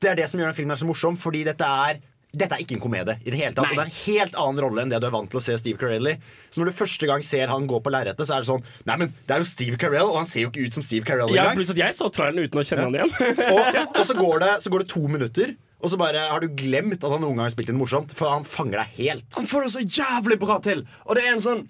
det 0.01 0.11
er 0.15 0.15
det 0.23 0.31
som 0.31 0.41
gjør 0.41 0.53
den 0.55 0.57
filmen 0.63 0.77
så 0.81 0.87
morsom, 0.89 1.19
fordi 1.21 1.43
dette 1.45 1.65
er 1.69 2.01
dette 2.37 2.53
er 2.53 2.61
ikke 2.61 2.76
en 2.76 2.83
komedie. 2.83 3.14
i 3.24 3.33
det 3.33 3.39
hele 3.41 3.55
tatt 3.57 3.64
Nei. 3.64 3.72
Og 3.72 3.79
Det 3.79 3.85
er 3.85 3.89
en 3.89 4.01
helt 4.05 4.35
annen 4.37 4.61
rolle 4.61 4.83
enn 4.83 4.91
det 4.93 4.99
du 5.01 5.07
er 5.09 5.14
vant 5.14 5.31
til 5.33 5.41
å 5.41 5.43
se 5.43 5.55
Steve 5.57 5.81
Carell 5.81 6.11
i. 6.11 6.16
Så 6.53 6.61
når 6.61 6.68
du 6.70 6.76
første 6.76 7.09
gang 7.09 7.22
ser 7.24 7.49
han 7.49 7.64
gå 7.70 7.79
på 7.81 7.93
lerretet, 7.95 8.29
så 8.29 8.37
er 8.37 8.45
det 8.45 8.51
sånn 8.51 8.66
Nei, 8.85 8.97
men 9.01 9.14
det 9.24 9.37
er 9.37 9.41
jo 9.41 9.49
Steve 9.49 9.79
Carell, 9.81 10.11
og 10.11 10.18
han 10.20 10.29
ser 10.29 10.45
jo 10.45 10.51
ikke 10.53 10.66
ut 10.68 10.76
som 10.76 10.85
Steve 10.85 11.09
Carell 11.09 11.33
Ja, 11.33 11.47
engang. 11.47 11.57
pluss 11.62 11.72
at 11.72 11.81
jeg 11.81 11.97
så 11.97 12.11
traileren 12.12 12.45
uten 12.45 12.61
å 12.61 12.66
kjenne 12.68 12.85
han 12.85 12.99
igjen. 12.99 13.14
og, 13.55 13.81
og 13.95 14.05
så, 14.05 14.18
går 14.18 14.45
det, 14.45 14.53
så 14.64 14.74
går 14.74 14.85
det 14.85 14.91
to 14.93 15.03
minutter, 15.09 15.55
og 15.81 15.93
så 15.95 16.01
bare 16.01 16.26
har 16.29 16.45
du 16.45 16.53
glemt 16.53 17.01
at 17.01 17.09
han 17.09 17.24
noen 17.24 17.39
gang 17.39 17.47
har 17.47 17.55
spilt 17.55 17.72
inn 17.72 17.81
morsomt. 17.81 18.12
For 18.18 18.29
han 18.29 18.45
fanger 18.45 18.83
deg 18.83 18.97
helt. 18.99 19.29
Han 19.39 19.49
får 19.49 19.64
det 19.64 19.74
så 19.79 19.85
jævlig 19.87 20.39
bra 20.43 20.59
til. 20.64 20.85
Og 21.09 21.16
det 21.16 21.24
er 21.24 21.37
en 21.37 21.45
sånn 21.45 21.64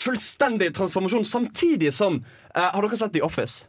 fullstendig 0.00 0.74
transformasjon 0.76 1.24
samtidig 1.24 1.92
som 1.96 2.20
eh, 2.54 2.68
Har 2.74 2.82
dere 2.82 2.96
sett 3.00 3.12
The 3.14 3.22
Office? 3.26 3.66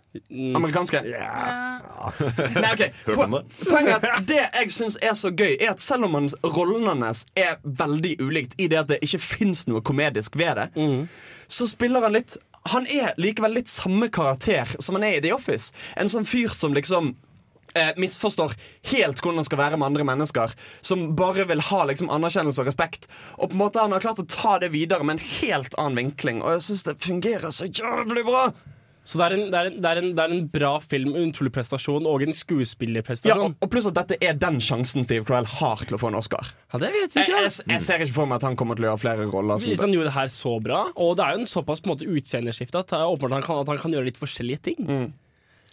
Amerikanske? 0.56 1.02
Nei, 2.62 2.72
ok 2.74 2.84
po. 3.16 3.42
Poenget 3.70 4.04
er 4.04 4.16
at 4.18 4.28
det 4.30 4.40
jeg 4.44 4.72
syns 4.76 4.98
er 5.02 5.14
så 5.18 5.32
gøy, 5.32 5.56
er 5.60 5.74
at 5.74 5.82
selv 5.84 6.08
om 6.10 6.18
hans 6.18 6.36
rollen 6.44 6.88
hans 6.90 7.26
er 7.38 7.60
veldig 7.64 8.16
ulikt 8.22 8.56
i 8.62 8.68
det 8.72 8.80
at 8.84 8.90
det 8.92 9.00
ikke 9.06 9.22
fins 9.24 9.66
noe 9.70 9.82
komedisk 9.86 10.38
ved 10.40 10.58
det, 10.60 10.70
så 11.52 11.68
spiller 11.70 12.02
han 12.08 12.16
litt 12.18 12.38
Han 12.72 12.86
er 12.86 13.16
likevel 13.18 13.56
litt 13.58 13.68
samme 13.72 14.06
karakter 14.14 14.70
som 14.80 14.96
han 15.00 15.04
er 15.08 15.16
i 15.18 15.22
The 15.26 15.32
Office. 15.34 15.72
En 15.98 16.10
sånn 16.12 16.28
fyr 16.30 16.54
som 16.54 16.76
liksom 16.78 17.16
eh, 17.78 17.94
misforstår 18.02 18.56
helt 18.94 19.22
hvordan 19.22 19.42
han 19.42 19.48
skal 19.48 19.62
være 19.62 19.80
med 19.80 19.92
andre 19.92 20.08
mennesker. 20.12 20.56
Som 20.82 21.12
bare 21.20 21.48
vil 21.50 21.64
ha 21.72 21.86
liksom 21.90 22.12
anerkjennelse 22.14 22.64
og 22.64 22.72
respekt. 22.72 23.08
Og 23.38 23.52
på 23.52 23.58
en 23.58 23.64
måte 23.64 23.84
han 23.84 23.96
har 23.96 24.04
klart 24.04 24.22
å 24.24 24.28
ta 24.30 24.58
det 24.62 24.74
videre 24.76 25.06
med 25.08 25.20
en 25.20 25.26
helt 25.42 25.78
annen 25.78 26.06
vinkling. 26.06 26.44
Og 26.44 26.58
jeg 26.58 26.68
syns 26.70 26.86
det 26.90 27.00
fungerer 27.04 27.56
så 27.56 27.70
jævlig 27.70 28.28
bra. 28.28 28.50
Så 29.04 29.18
det 29.18 29.26
er, 29.26 29.34
en, 29.34 29.48
det, 29.50 29.58
er 29.58 29.68
en, 29.72 29.78
det, 29.82 29.90
er 29.90 30.00
en, 30.00 30.10
det 30.14 30.24
er 30.24 30.34
en 30.36 30.44
bra 30.54 30.72
film, 30.84 31.16
en 31.18 31.32
utrolig 31.32 31.50
prestasjon 31.56 32.06
og 32.06 32.22
en 32.22 32.30
Ja, 32.32 32.38
skuespillerprestasjon. 32.38 33.56
og, 33.56 33.56
og 33.66 33.72
pluss 33.74 33.88
at 33.90 33.98
dette 33.98 34.20
er 34.22 34.38
den 34.38 34.60
sjansen 34.62 35.06
Steve 35.08 35.26
Carell 35.26 35.48
har 35.50 35.82
til 35.88 35.98
å 35.98 36.00
få 36.02 36.12
en 36.12 36.20
Oscar. 36.20 36.52
Ja, 36.70 36.82
det 36.84 36.92
vet 36.94 37.16
vi 37.16 37.24
ikke. 37.24 37.40
jeg, 37.40 37.50
jeg, 37.50 37.66
jeg 37.74 37.86
ser 37.88 38.06
ikke 38.06 38.18
for 38.20 38.30
meg 38.30 38.38
at 38.38 38.46
han 38.52 38.60
kommer 38.60 38.78
til 38.78 38.86
å 38.86 38.92
gjøre 38.92 39.02
flere 39.02 39.26
roller. 39.32 39.64
Hvis 39.66 39.82
han 39.82 39.96
gjorde 39.96 40.12
det 40.12 40.16
her 40.20 40.30
så 40.36 40.54
bra, 40.62 40.84
og 40.94 41.18
det 41.18 41.26
er 41.26 41.34
jo 41.34 41.42
en 41.42 41.50
såpass 41.50 41.82
på 41.82 41.90
en 41.90 41.96
måte 41.96 42.78
at, 42.78 42.94
åpenbart 43.02 43.36
han 43.40 43.48
kan, 43.48 43.64
at 43.66 43.74
han 43.74 43.82
kan 43.82 43.98
gjøre 43.98 44.12
litt 44.12 44.22
forskjellige 44.22 44.64
ting. 44.70 44.94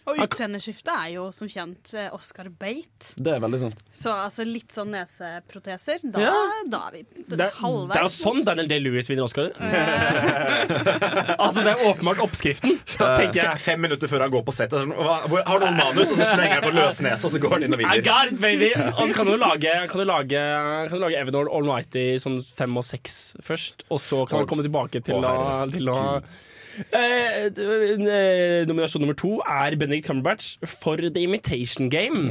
Og 0.09 0.19
utseendeskiftet 0.25 0.89
er 0.93 1.09
jo 1.13 1.27
som 1.35 1.47
kjent 1.51 1.93
eh, 1.93 2.09
Oscar 2.15 2.49
Bate. 2.49 3.13
Det 3.17 3.33
er 3.35 3.39
veldig 3.43 3.59
sant. 3.61 3.81
Så 3.93 4.09
altså 4.13 4.45
litt 4.47 4.73
sånn 4.73 4.89
neseproteser. 4.95 6.03
Da, 6.11 6.19
Ja. 6.23 6.35
da 6.69 6.81
er 6.87 6.91
vi 6.97 7.03
Det, 7.29 7.39
er- 7.39 7.51
halvveis. 7.61 7.93
det 7.93 7.99
er 7.99 8.07
jo 8.07 8.13
sånn 8.17 8.43
Daniel 8.47 8.67
Day-Lewis 8.71 9.09
vinner 9.11 9.23
Oscar. 9.27 9.51
altså, 11.39 11.63
det 11.65 11.71
er 11.73 11.83
åpenbart 11.89 12.21
oppskriften, 12.23 12.77
tenker 12.89 13.39
jeg. 13.41 13.59
Fem 13.63 13.81
minutter 13.83 14.09
før 14.11 14.25
han 14.25 14.33
går 14.33 14.43
på 14.47 14.55
settet. 14.55 14.83
Sånn, 14.83 14.93
har 14.95 15.63
noen 15.63 15.77
manus? 15.79 16.11
Og 16.13 16.17
så 16.19 16.27
slenger 16.33 16.59
han 16.59 16.65
på 16.67 16.73
løsnesa, 16.75 17.29
og 17.29 17.33
så 17.35 17.41
går 17.43 17.55
han 17.57 17.67
inn 17.67 17.75
og 17.75 17.79
I 17.79 17.85
vinner. 17.85 18.05
got 18.09 18.33
it, 18.33 18.39
baby! 18.41 18.71
Og 18.75 19.09
så 19.09 19.15
kan 19.19 19.29
du 19.29 19.35
lage, 19.39 19.73
kan 19.91 19.99
du 20.03 20.05
lage, 20.09 20.43
kan 20.89 20.95
du 20.97 21.03
lage 21.05 21.19
Evan 21.23 21.49
Almighty 21.59 22.05
sånn 22.21 22.39
fem 22.43 22.77
og 22.79 22.85
seks 22.87 23.19
først, 23.45 23.85
og 23.89 23.99
så 24.03 24.23
kan 24.29 24.41
han 24.43 24.49
komme 24.49 24.65
tilbake 24.65 25.03
til 25.05 25.19
Å, 25.19 25.33
å, 25.33 25.71
til 25.73 25.89
å 25.91 25.99
Eh, 26.95 27.47
eh, 27.49 28.65
nominasjon 28.69 29.01
nummer 29.03 29.17
to 29.17 29.37
er 29.43 29.75
Benedict 29.79 30.07
Cumberbatch 30.07 30.57
for 30.67 30.97
The 31.01 31.23
Imitation 31.25 31.89
Game. 31.91 32.29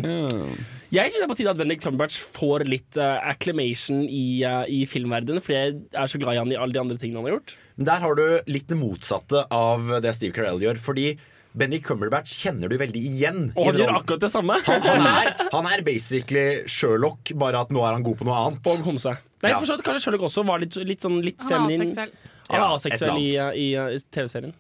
Jeg 0.93 1.11
synes 1.13 1.19
det 1.21 1.27
er 1.27 1.33
på 1.33 1.37
tide 1.39 1.53
at 1.53 1.59
Benedict 1.61 1.85
Cumberbatch 1.85 2.21
får 2.39 2.65
litt 2.69 2.97
uh, 2.97 3.19
acclamation 3.29 4.05
i, 4.09 4.43
uh, 4.49 4.63
i 4.65 4.85
filmverdenen, 4.89 5.43
fordi 5.45 5.59
jeg 5.59 5.81
er 5.93 6.13
så 6.13 6.21
glad 6.23 6.39
i 6.39 6.41
han 6.41 6.53
i 6.55 6.57
alle 6.61 6.73
de 6.77 6.81
andre 6.81 6.97
tingene 7.01 7.21
han 7.21 7.29
har 7.29 7.37
gjort. 7.39 7.57
Der 7.91 8.05
har 8.07 8.17
du 8.19 8.25
litt 8.51 8.69
det 8.71 8.79
motsatte 8.81 9.45
av 9.55 9.99
det 10.05 10.15
Steve 10.17 10.33
Carell 10.37 10.63
gjør. 10.65 10.81
Fordi 10.83 11.11
Benny 11.59 11.81
Cumberbatch 11.83 12.35
kjenner 12.41 12.71
du 12.71 12.77
veldig 12.81 13.01
igjen. 13.11 13.45
Og 13.57 13.71
han 13.71 13.79
gjør 13.81 13.95
akkurat 13.99 14.25
det 14.25 14.31
samme. 14.33 14.57
han, 14.67 14.83
han, 14.85 15.07
er, 15.27 15.31
han 15.53 15.69
er 15.75 15.85
basically 15.87 16.63
Sherlock, 16.71 17.33
bare 17.41 17.65
at 17.67 17.73
nå 17.75 17.85
er 17.85 17.97
han 17.99 18.07
god 18.07 18.19
på 18.21 18.29
noe 18.29 18.41
annet. 18.47 18.69
Og 18.73 18.85
homse. 18.87 19.15
Nei, 19.43 19.53
Ja. 19.53 19.61
forstått, 19.61 19.85
kanskje 19.87 20.07
Sherlock 20.09 20.27
også 20.29 20.45
var 20.49 20.63
litt, 20.65 20.75
litt, 20.89 21.05
sånn, 21.05 21.21
litt 21.25 21.43
Han 21.47 21.53
er 21.53 21.57
feminin. 21.69 21.87
aseksuell. 21.87 22.35
Han 22.49 22.57
er 22.57 22.65
Ja, 22.65 22.71
aseksuell 22.77 23.21
i, 23.21 23.29
i, 23.61 23.69
i 23.77 24.01
TV-serien. 24.15 24.55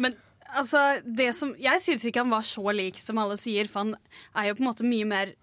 Men 0.00 0.14
altså, 0.48 1.00
det 1.04 1.34
som 1.36 1.54
Jeg 1.60 1.82
synes 1.84 2.04
ikke 2.08 2.24
han 2.24 2.32
var 2.32 2.46
så 2.48 2.72
lik 2.72 3.00
som 3.02 3.20
alle 3.20 3.36
sier, 3.40 3.68
for 3.68 3.84
han 3.84 3.94
er 4.34 4.48
jo 4.50 4.58
på 4.58 4.64
en 4.64 4.70
måte 4.70 4.88
mye 4.88 5.08
mer 5.08 5.34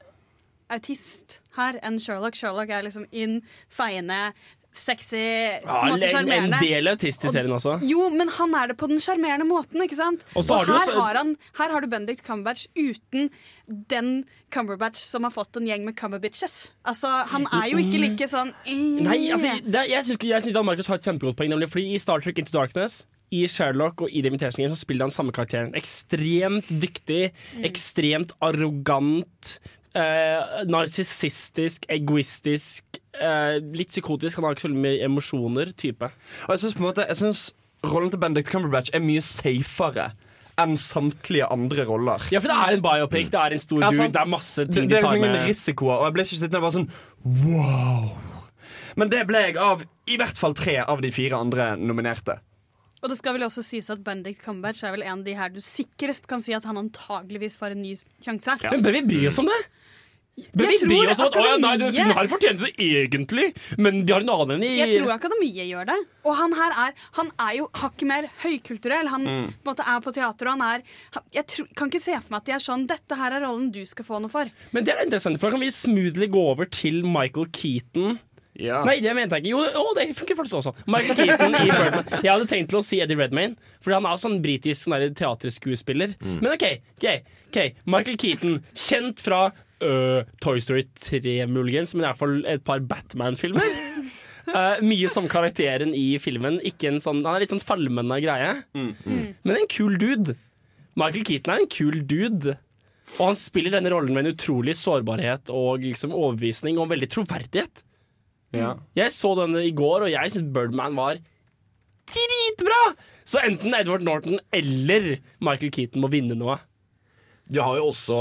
autist 0.74 1.40
her 1.60 1.78
enn 1.86 2.00
Sherlock. 2.02 2.36
Sherlock 2.38 2.72
er 2.74 2.86
liksom 2.86 3.06
inn, 3.14 3.40
feiende, 3.70 4.34
sexy, 4.78 5.22
på 5.64 5.70
Ja, 5.70 5.80
en 5.88 5.94
måte 5.96 6.10
en, 6.20 6.32
en 6.36 6.56
del 6.62 6.88
autist 6.92 7.24
i 7.26 7.32
serien 7.34 7.52
også. 7.56 7.78
Jo, 7.88 8.10
men 8.14 8.30
han 8.38 8.54
er 8.56 8.68
det 8.74 8.78
på 8.78 8.88
den 8.92 9.00
sjarmerende 9.04 9.48
måten, 9.50 9.82
ikke 9.86 9.98
sant? 9.98 10.26
Og 10.36 10.44
Og, 10.44 10.46
så 10.46 10.58
har 10.60 10.66
du 10.66 10.72
her, 10.74 10.80
også- 10.80 11.02
har 11.02 11.16
han, 11.22 11.36
her 11.60 11.70
har 11.76 11.82
du 11.82 11.88
Benedict 11.88 12.24
Cumberbatch 12.26 12.68
uten 12.76 13.30
den 13.90 14.26
Cumberbatch 14.52 15.00
som 15.00 15.24
har 15.24 15.32
fått 15.32 15.58
en 15.58 15.66
gjeng 15.68 15.84
med 15.86 15.96
Cumberbitches. 15.98 16.70
Altså, 16.86 17.08
han 17.32 17.48
er 17.52 17.70
jo 17.72 17.78
ikke 17.82 18.00
like 18.02 18.28
sånn 18.30 18.54
Nei, 18.66 19.32
altså, 19.32 19.56
det, 19.66 19.88
jeg 19.90 20.04
syns 20.06 20.64
Markus 20.66 20.88
har 20.88 20.96
et 21.02 21.04
kjempegodt 21.04 21.36
poeng. 21.38 21.50
Nemlig 21.50 21.70
fordi 21.70 21.94
I 21.96 21.98
Star 22.02 22.20
Trek 22.22 22.38
Into 22.40 22.52
Darkness, 22.56 23.06
i 23.34 23.48
Sherlock 23.50 24.02
og 24.06 24.10
i 24.14 24.22
The 24.22 24.30
Invitation 24.30 24.64
Game 24.64 24.76
så 24.76 24.84
spiller 24.86 25.08
han 25.08 25.12
samme 25.12 25.34
karakteren. 25.34 25.74
Ekstremt 25.76 26.68
dyktig, 26.82 27.32
ekstremt 27.66 28.32
arrogant, 28.46 29.58
eh, 29.96 30.64
narsissistisk, 30.70 31.86
egoistisk. 31.90 32.95
Eh, 33.22 33.60
litt 33.78 33.90
psykotisk. 33.94 34.38
Han 34.40 34.48
har 34.50 34.56
ikke 34.58 34.66
så 34.68 34.74
mye 34.74 35.04
emosjoner. 35.06 35.72
type 35.78 36.04
Og 36.48 36.50
jeg 36.56 36.60
synes 36.60 36.74
på 36.76 36.84
en 36.84 36.88
måte 36.90 37.06
Jeg 37.08 37.18
synes 37.22 37.54
rollen 37.86 38.10
til 38.12 38.20
Benedict 38.20 38.50
Cumberbatch 38.52 38.90
er 38.94 39.00
mye 39.00 39.22
safere 39.24 40.12
enn 40.58 40.78
samtlige 40.80 41.46
andre 41.52 41.84
roller. 41.86 42.24
Ja, 42.32 42.40
for 42.40 42.48
det 42.48 42.56
er 42.56 42.78
en 42.78 42.82
biopic, 42.84 43.28
det 43.32 43.40
er 43.40 43.52
en 43.58 43.60
stor 43.60 43.82
Ja, 43.84 43.90
dude, 43.92 44.08
det 44.16 44.22
er 44.22 44.30
masse 44.32 44.64
Det, 44.66 44.72
ting 44.74 44.88
det 44.88 44.90
de 44.90 44.96
er 44.96 45.02
tar 45.04 45.12
liksom 45.14 45.24
ingen 45.26 45.36
med. 45.36 45.48
risikoer, 45.50 45.98
og 46.00 46.06
jeg 46.08 46.14
ble 46.16 46.24
ikke 46.24 46.40
sittende 46.40 46.62
og 46.62 46.66
bare 46.66 46.76
sånn 46.78 46.90
wow. 47.44 48.06
Men 48.96 49.12
det 49.12 49.22
ble 49.28 49.42
jeg 49.50 49.58
av 49.60 49.84
i 50.08 50.16
hvert 50.22 50.40
fall 50.40 50.54
tre 50.56 50.78
av 50.86 51.02
de 51.04 51.12
fire 51.12 51.36
andre 51.36 51.74
nominerte. 51.76 52.38
Og 53.04 53.12
det 53.12 53.18
skal 53.20 53.36
vel 53.36 53.44
også 53.46 53.62
sies 53.66 53.90
at 53.92 54.00
Benedict 54.06 54.40
Cumberbatch 54.46 54.86
er 54.88 54.96
vel 54.96 55.04
en 55.04 55.20
av 55.20 55.26
de 55.28 55.36
her 55.38 55.52
du 55.54 55.60
sikrest 55.62 56.26
kan 56.32 56.40
si 56.42 56.56
at 56.56 56.64
han 56.66 56.80
antageligvis 56.80 57.58
får 57.60 57.76
en 57.76 57.84
ny 57.84 57.92
sjanse. 58.24 58.56
Men 58.72 58.82
bør 58.86 58.96
vi 58.96 59.04
bry 59.12 59.28
oss 59.30 59.42
om 59.44 59.50
det? 59.52 59.60
Men 60.36 60.68
vi 60.68 60.74
Jeg 60.76 60.80
tror 60.82 60.90
bryr 60.92 61.12
oss 61.14 61.20
om 61.24 61.28
at 61.30 61.38
å, 61.40 61.44
nei, 61.64 61.72
det, 61.80 61.90
her 61.96 62.28
fortjener 62.28 62.66
det 62.66 62.72
egentlig, 62.84 63.46
men 63.80 64.02
de 64.04 64.12
har 64.12 64.26
en 64.26 64.32
annen 64.34 64.66
i 64.68 64.72
Jeg 64.82 64.98
tror 64.98 65.14
Akademiet 65.14 65.70
gjør 65.70 65.88
det. 65.88 65.96
Og 66.28 66.36
han 66.36 66.56
her 66.60 66.76
er 66.88 66.98
Han 67.16 67.32
er 67.40 67.54
jo 67.62 67.70
hakket 67.80 68.08
mer 68.10 68.28
høykulturell. 68.44 69.08
Han 69.14 69.24
Mm. 69.26 69.48
på 69.64 69.72
måte 69.72 69.88
er 69.88 70.04
på 70.04 70.14
teater, 70.14 70.52
og 70.52 70.60
han 70.60 70.66
er 70.68 70.84
Jeg 71.34 71.48
tror, 71.48 71.68
kan 71.76 71.90
ikke 71.90 72.04
se 72.04 72.20
for 72.20 72.36
meg 72.36 72.44
at 72.44 72.46
de 72.46 72.52
er 72.52 72.64
sånn 72.68 72.86
Dette 72.88 73.16
her 73.16 73.32
er 73.32 73.42
rollen 73.48 73.72
du 73.72 73.86
skal 73.88 74.06
få 74.06 74.20
noe 74.22 74.30
for. 74.30 74.52
Men 74.76 74.84
det 74.84 74.94
er 74.94 75.06
interessant, 75.06 75.40
for 75.40 75.50
da 75.50 75.56
kan 75.56 75.64
vi 75.64 75.72
smoothly 75.72 76.28
gå 76.28 76.44
over 76.52 76.66
til 76.66 77.04
Michael 77.08 77.48
Keaton. 77.56 78.20
Nei, 78.56 79.00
det 79.04 79.12
mente 79.16 79.36
jeg 79.36 79.44
ikke. 79.44 79.52
Jo, 79.52 79.64
å, 79.82 79.90
det 79.98 80.06
funker 80.16 80.38
faktisk 80.40 80.62
også. 80.62 80.72
Michael 80.88 81.18
Keaton 81.18 81.56
i 81.60 81.66
Birdman. 81.68 82.06
Jeg 82.24 82.32
hadde 82.32 82.48
tenkt 82.48 82.70
til 82.72 82.80
å 82.80 82.84
si 82.88 83.02
Eddie 83.04 83.18
Redmayne, 83.20 83.58
for 83.84 83.92
han 83.92 84.06
er 84.08 84.22
sånn 84.22 84.38
britisk 84.44 84.86
sånn 84.86 85.16
teaterskuespiller. 85.18 86.14
Mm. 86.24 86.38
Men 86.40 86.54
OK, 86.54 86.64
ok, 86.96 87.08
ok 87.50 87.60
Michael 87.92 88.20
Keaton, 88.22 88.62
kjent 88.72 89.20
fra 89.20 89.42
øh, 89.84 90.24
Toy 90.44 90.62
Story 90.64 90.86
3, 91.02 91.46
muligens, 91.52 91.96
men 91.96 92.06
i 92.06 92.08
hvert 92.08 92.22
fall 92.22 92.38
et 92.48 92.64
par 92.68 92.80
Batman-filmer. 92.80 93.80
Uh, 94.46 94.78
mye 94.90 95.10
som 95.12 95.28
karakteren 95.32 95.96
i 95.98 96.16
filmen. 96.22 96.62
Ikke 96.64 96.92
en 96.92 97.02
sånn, 97.04 97.24
han 97.26 97.36
er 97.36 97.46
litt 97.46 97.56
sånn 97.56 97.64
falmende 97.64 98.22
greie. 98.24 98.54
Men 98.76 99.56
en 99.58 99.72
kul 99.72 99.98
dude. 100.02 100.38
Michael 100.96 101.26
Keaton 101.28 101.54
er 101.54 101.64
en 101.64 101.72
kul 101.72 102.00
dude. 102.08 102.56
Og 103.20 103.30
han 103.30 103.38
spiller 103.38 103.76
denne 103.76 103.92
rollen 103.94 104.16
med 104.16 104.26
en 104.26 104.34
utrolig 104.34 104.76
sårbarhet 104.80 105.52
og 105.54 105.84
liksom 105.86 106.16
overbevisning 106.16 106.80
og 106.82 106.90
veldig 106.92 107.10
troverdighet. 107.14 107.84
Ja. 108.56 108.76
Jeg 108.98 109.14
så 109.14 109.34
denne 109.38 109.66
i 109.68 109.74
går, 109.76 110.08
og 110.08 110.14
jeg 110.14 110.32
syns 110.34 110.52
Birdman 110.56 110.96
var 110.98 111.20
dritbra! 112.12 112.82
Så 113.26 113.42
enten 113.46 113.74
Edward 113.74 114.06
Norton 114.06 114.40
eller 114.54 115.16
Michael 115.44 115.74
Keaton 115.74 116.04
må 116.04 116.12
vinne 116.14 116.38
noe. 116.38 116.58
Du 117.50 117.62
har 117.62 117.78
jo 117.80 117.92
også 117.92 118.20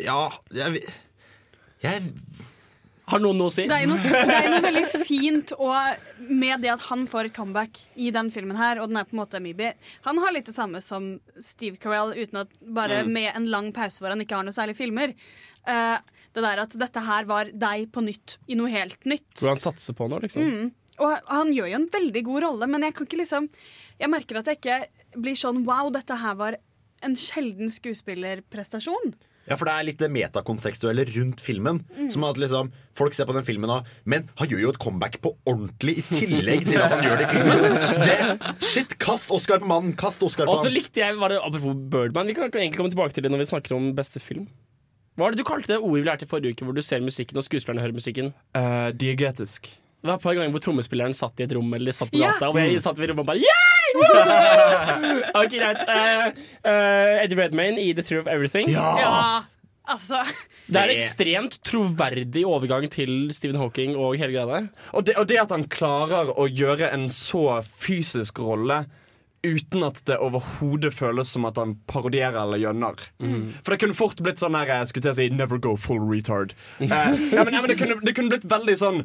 Ja, 0.00 0.26
jeg, 0.54 0.80
jeg 1.84 2.00
Har 3.12 3.20
noen 3.20 3.36
noe 3.38 3.50
å 3.50 3.52
si? 3.54 3.66
Det 3.68 3.76
er 3.76 3.86
noe, 3.86 4.00
det 4.00 4.36
er 4.38 4.48
noe 4.50 4.62
veldig 4.64 4.84
fint 5.04 5.52
og 5.58 6.30
med 6.30 6.62
det 6.64 6.70
at 6.72 6.86
han 6.88 7.04
får 7.10 7.28
et 7.28 7.34
comeback 7.36 7.78
i 8.00 8.08
den 8.14 8.30
filmen 8.32 8.56
her, 8.56 8.80
og 8.80 8.88
den 8.88 8.96
er 8.96 9.04
på 9.06 9.12
en 9.14 9.20
måte 9.20 9.36
Amibi. 9.38 9.68
Han 10.06 10.18
har 10.22 10.32
litt 10.32 10.48
det 10.48 10.54
samme 10.56 10.80
som 10.82 11.10
Steve 11.38 11.76
Carell, 11.82 12.14
uten 12.16 12.40
at 12.46 12.54
bare 12.64 13.02
Mm. 13.04 13.12
med 13.12 13.28
en 13.36 13.50
lang 13.52 13.68
pause 13.76 14.00
hvor 14.00 14.08
han 14.14 14.24
ikke 14.24 14.38
har 14.38 14.46
noe 14.48 14.56
særlig 14.56 14.76
filmer. 14.78 15.12
Uh, 15.68 15.98
det 16.34 16.42
der 16.46 16.62
at 16.64 16.72
dette 16.80 17.02
her 17.04 17.28
var 17.28 17.52
deg 17.52 17.90
på 17.92 18.02
nytt 18.04 18.38
i 18.48 18.56
noe 18.58 18.72
helt 18.72 19.04
nytt. 19.04 19.36
Hvor 19.38 19.52
han 19.52 19.60
satser 19.62 19.94
på 19.96 20.08
noe, 20.08 20.24
liksom. 20.24 20.42
Mm. 20.42 20.72
Og 21.04 21.28
han 21.28 21.52
gjør 21.52 21.68
jo 21.72 21.78
en 21.82 21.88
veldig 21.92 22.24
god 22.24 22.42
rolle, 22.46 22.66
men 22.70 22.82
jeg 22.86 22.94
kan 22.94 23.06
ikke 23.08 23.18
liksom 23.18 23.48
Jeg 23.98 24.10
merker 24.10 24.38
at 24.40 24.46
jeg 24.46 24.58
ikke 24.60 24.76
blir 25.20 25.36
sånn 25.38 25.64
wow, 25.66 25.90
dette 25.94 26.16
her 26.18 26.34
var 26.40 26.56
en 27.04 27.14
sjelden 27.20 27.68
skuespillerprestasjon. 27.70 29.14
Ja, 29.48 29.58
for 29.60 29.68
det 29.68 29.74
er 29.74 29.86
litt 29.88 30.00
det 30.00 30.08
metakontekstuelle 30.14 31.04
rundt 31.14 31.42
filmen. 31.44 31.82
Mm. 31.92 32.08
Som 32.14 32.26
at 32.28 32.40
liksom 32.40 32.72
Folk 32.94 33.16
ser 33.16 33.26
på 33.26 33.34
den 33.34 33.42
filmen 33.42 33.70
og 33.74 33.88
Men 34.06 34.28
han 34.38 34.50
gjør 34.50 34.60
jo 34.62 34.72
et 34.74 34.78
comeback 34.82 35.16
på 35.24 35.32
ordentlig 35.50 35.96
i 35.98 36.04
tillegg 36.12 36.66
til 36.68 36.78
at 36.78 36.94
han 36.94 37.02
gjør 37.02 37.20
det 37.20 37.26
i 37.26 37.32
filmen. 37.32 37.78
Det, 38.04 38.52
shit, 38.62 38.94
kast 39.02 39.32
Oscar 39.34 39.58
på 39.62 39.70
mannen! 39.70 39.96
Kast 39.98 40.22
Oscar 40.22 40.46
på 40.46 40.54
Og 40.54 40.62
så 40.62 40.70
likte 40.72 41.02
jeg, 41.02 41.18
var 41.18 41.34
det, 41.34 41.40
Apropos 41.42 41.74
Birdman, 41.90 42.30
vi 42.30 42.36
kan 42.38 42.46
egentlig 42.46 42.78
komme 42.78 42.94
tilbake 42.94 43.16
til 43.16 43.26
det 43.26 43.34
når 43.34 43.42
vi 43.42 43.50
snakker 43.50 43.76
om 43.76 43.90
beste 43.98 44.22
film. 44.22 44.46
Hva 45.14 45.26
var 45.26 45.34
det 45.34 45.42
du 45.42 45.46
kalte 45.46 45.70
det 45.70 45.78
ordet 45.78 46.00
vi 46.00 46.08
lærte 46.08 46.26
i 46.26 46.30
forrige 46.30 46.54
uke, 46.54 46.66
hvor 46.66 46.74
du 46.74 46.82
ser 46.82 47.02
musikken 47.02 47.38
og 47.38 47.46
skuespillerne 47.46 47.82
hører 47.84 47.94
musikken? 47.94 48.32
Uh, 48.56 48.90
diegetisk. 48.94 49.70
Det 50.04 50.10
var 50.10 50.18
et 50.18 50.24
par 50.26 50.34
ganger 50.36 50.52
hvor 50.52 50.60
trommespilleren 50.60 51.14
satt 51.16 51.40
i 51.40 51.46
et 51.46 51.52
rom 51.56 51.70
eller 51.78 51.94
satt 51.96 52.10
på 52.12 52.18
Ja. 52.20 52.34
gata, 52.34 52.50
og 52.52 52.58
jeg 52.60 52.80
satt 52.84 52.98
ved 53.00 53.08
rommet 53.08 53.24
og 53.24 53.28
bare 53.30 53.40
Yay! 53.40 53.94
Ok, 55.40 55.54
greit. 55.56 55.80
Uh, 55.88 56.26
uh, 56.68 57.22
Eddie 57.22 57.38
Redmayne 57.38 57.80
i 57.80 57.92
The 57.96 58.04
Theory 58.04 58.20
of 58.20 58.28
Everything. 58.28 58.68
Ja, 58.74 59.44
altså 59.88 60.20
Det 60.68 60.76
er 60.82 60.92
ekstremt 60.92 61.56
troverdig 61.64 62.44
overgang 62.48 62.84
til 62.92 63.30
Stephen 63.32 63.56
Hawking 63.60 63.96
og 63.96 64.18
hele 64.20 64.32
greia 64.36 64.44
der. 64.50 64.68
Og 64.92 65.06
det, 65.08 65.16
og 65.20 65.28
det 65.30 65.40
at 65.40 65.56
han 65.56 65.64
klarer 65.72 66.34
å 66.36 66.46
gjøre 66.52 66.92
en 66.92 67.08
så 67.12 67.62
fysisk 67.64 68.38
rolle 68.44 68.82
uten 69.44 69.84
at 69.86 70.00
det 70.08 70.16
overhodet 70.24 70.90
føles 70.96 71.30
som 71.34 71.44
at 71.48 71.58
han 71.60 71.76
parodierer 71.90 72.40
eller 72.42 72.58
gjønner. 72.62 73.02
For 73.62 73.74
det 73.74 73.78
kunne 73.82 73.96
fort 73.98 74.20
blitt 74.24 74.40
sånn 74.42 74.56
her 74.58 74.66
jeg 74.72 74.90
skulle 74.90 75.06
til 75.06 75.12
å 75.12 75.18
si 75.18 75.28
'never 75.30 75.60
go 75.60 75.76
full 75.76 76.00
retard'. 76.00 76.54
Eh, 76.80 76.88
ja, 76.88 77.44
men, 77.44 77.54
ja, 77.54 77.60
men 77.60 77.68
det, 77.70 77.78
kunne, 77.78 77.98
det 78.02 78.14
kunne 78.16 78.32
blitt 78.32 78.44
veldig 78.48 78.76
sånn 78.80 79.04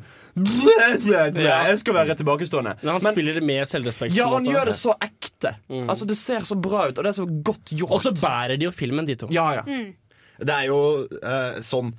Jeg 1.06 1.80
skal 1.82 1.94
være 1.94 2.16
tilbakestående. 2.20 2.76
Men 2.82 2.92
han 2.96 3.02
spiller 3.04 3.40
det 3.40 3.44
med 3.44 3.68
selvrespekt. 3.68 4.16
Ja, 4.16 4.28
han 4.34 4.46
gjør 4.48 4.72
det 4.72 4.76
så 4.80 4.96
ekte. 5.02 5.56
Altså 5.70 6.08
Det 6.10 6.18
ser 6.18 6.46
så 6.48 6.56
bra 6.60 6.88
ut, 6.90 6.98
og 6.98 7.04
det 7.04 7.10
er 7.14 7.18
så 7.20 7.28
godt 7.28 7.74
gjort. 7.74 7.92
Og 7.92 8.02
så 8.06 8.14
bærer 8.16 8.58
de 8.58 8.70
jo 8.70 8.72
filmen, 8.72 9.06
de 9.06 9.16
to. 9.16 9.28
Ja, 9.32 9.62
ja. 9.62 9.64
Det 10.40 10.56
er 10.56 10.70
jo 10.70 10.80
eh, 11.20 11.60
sånn 11.66 11.92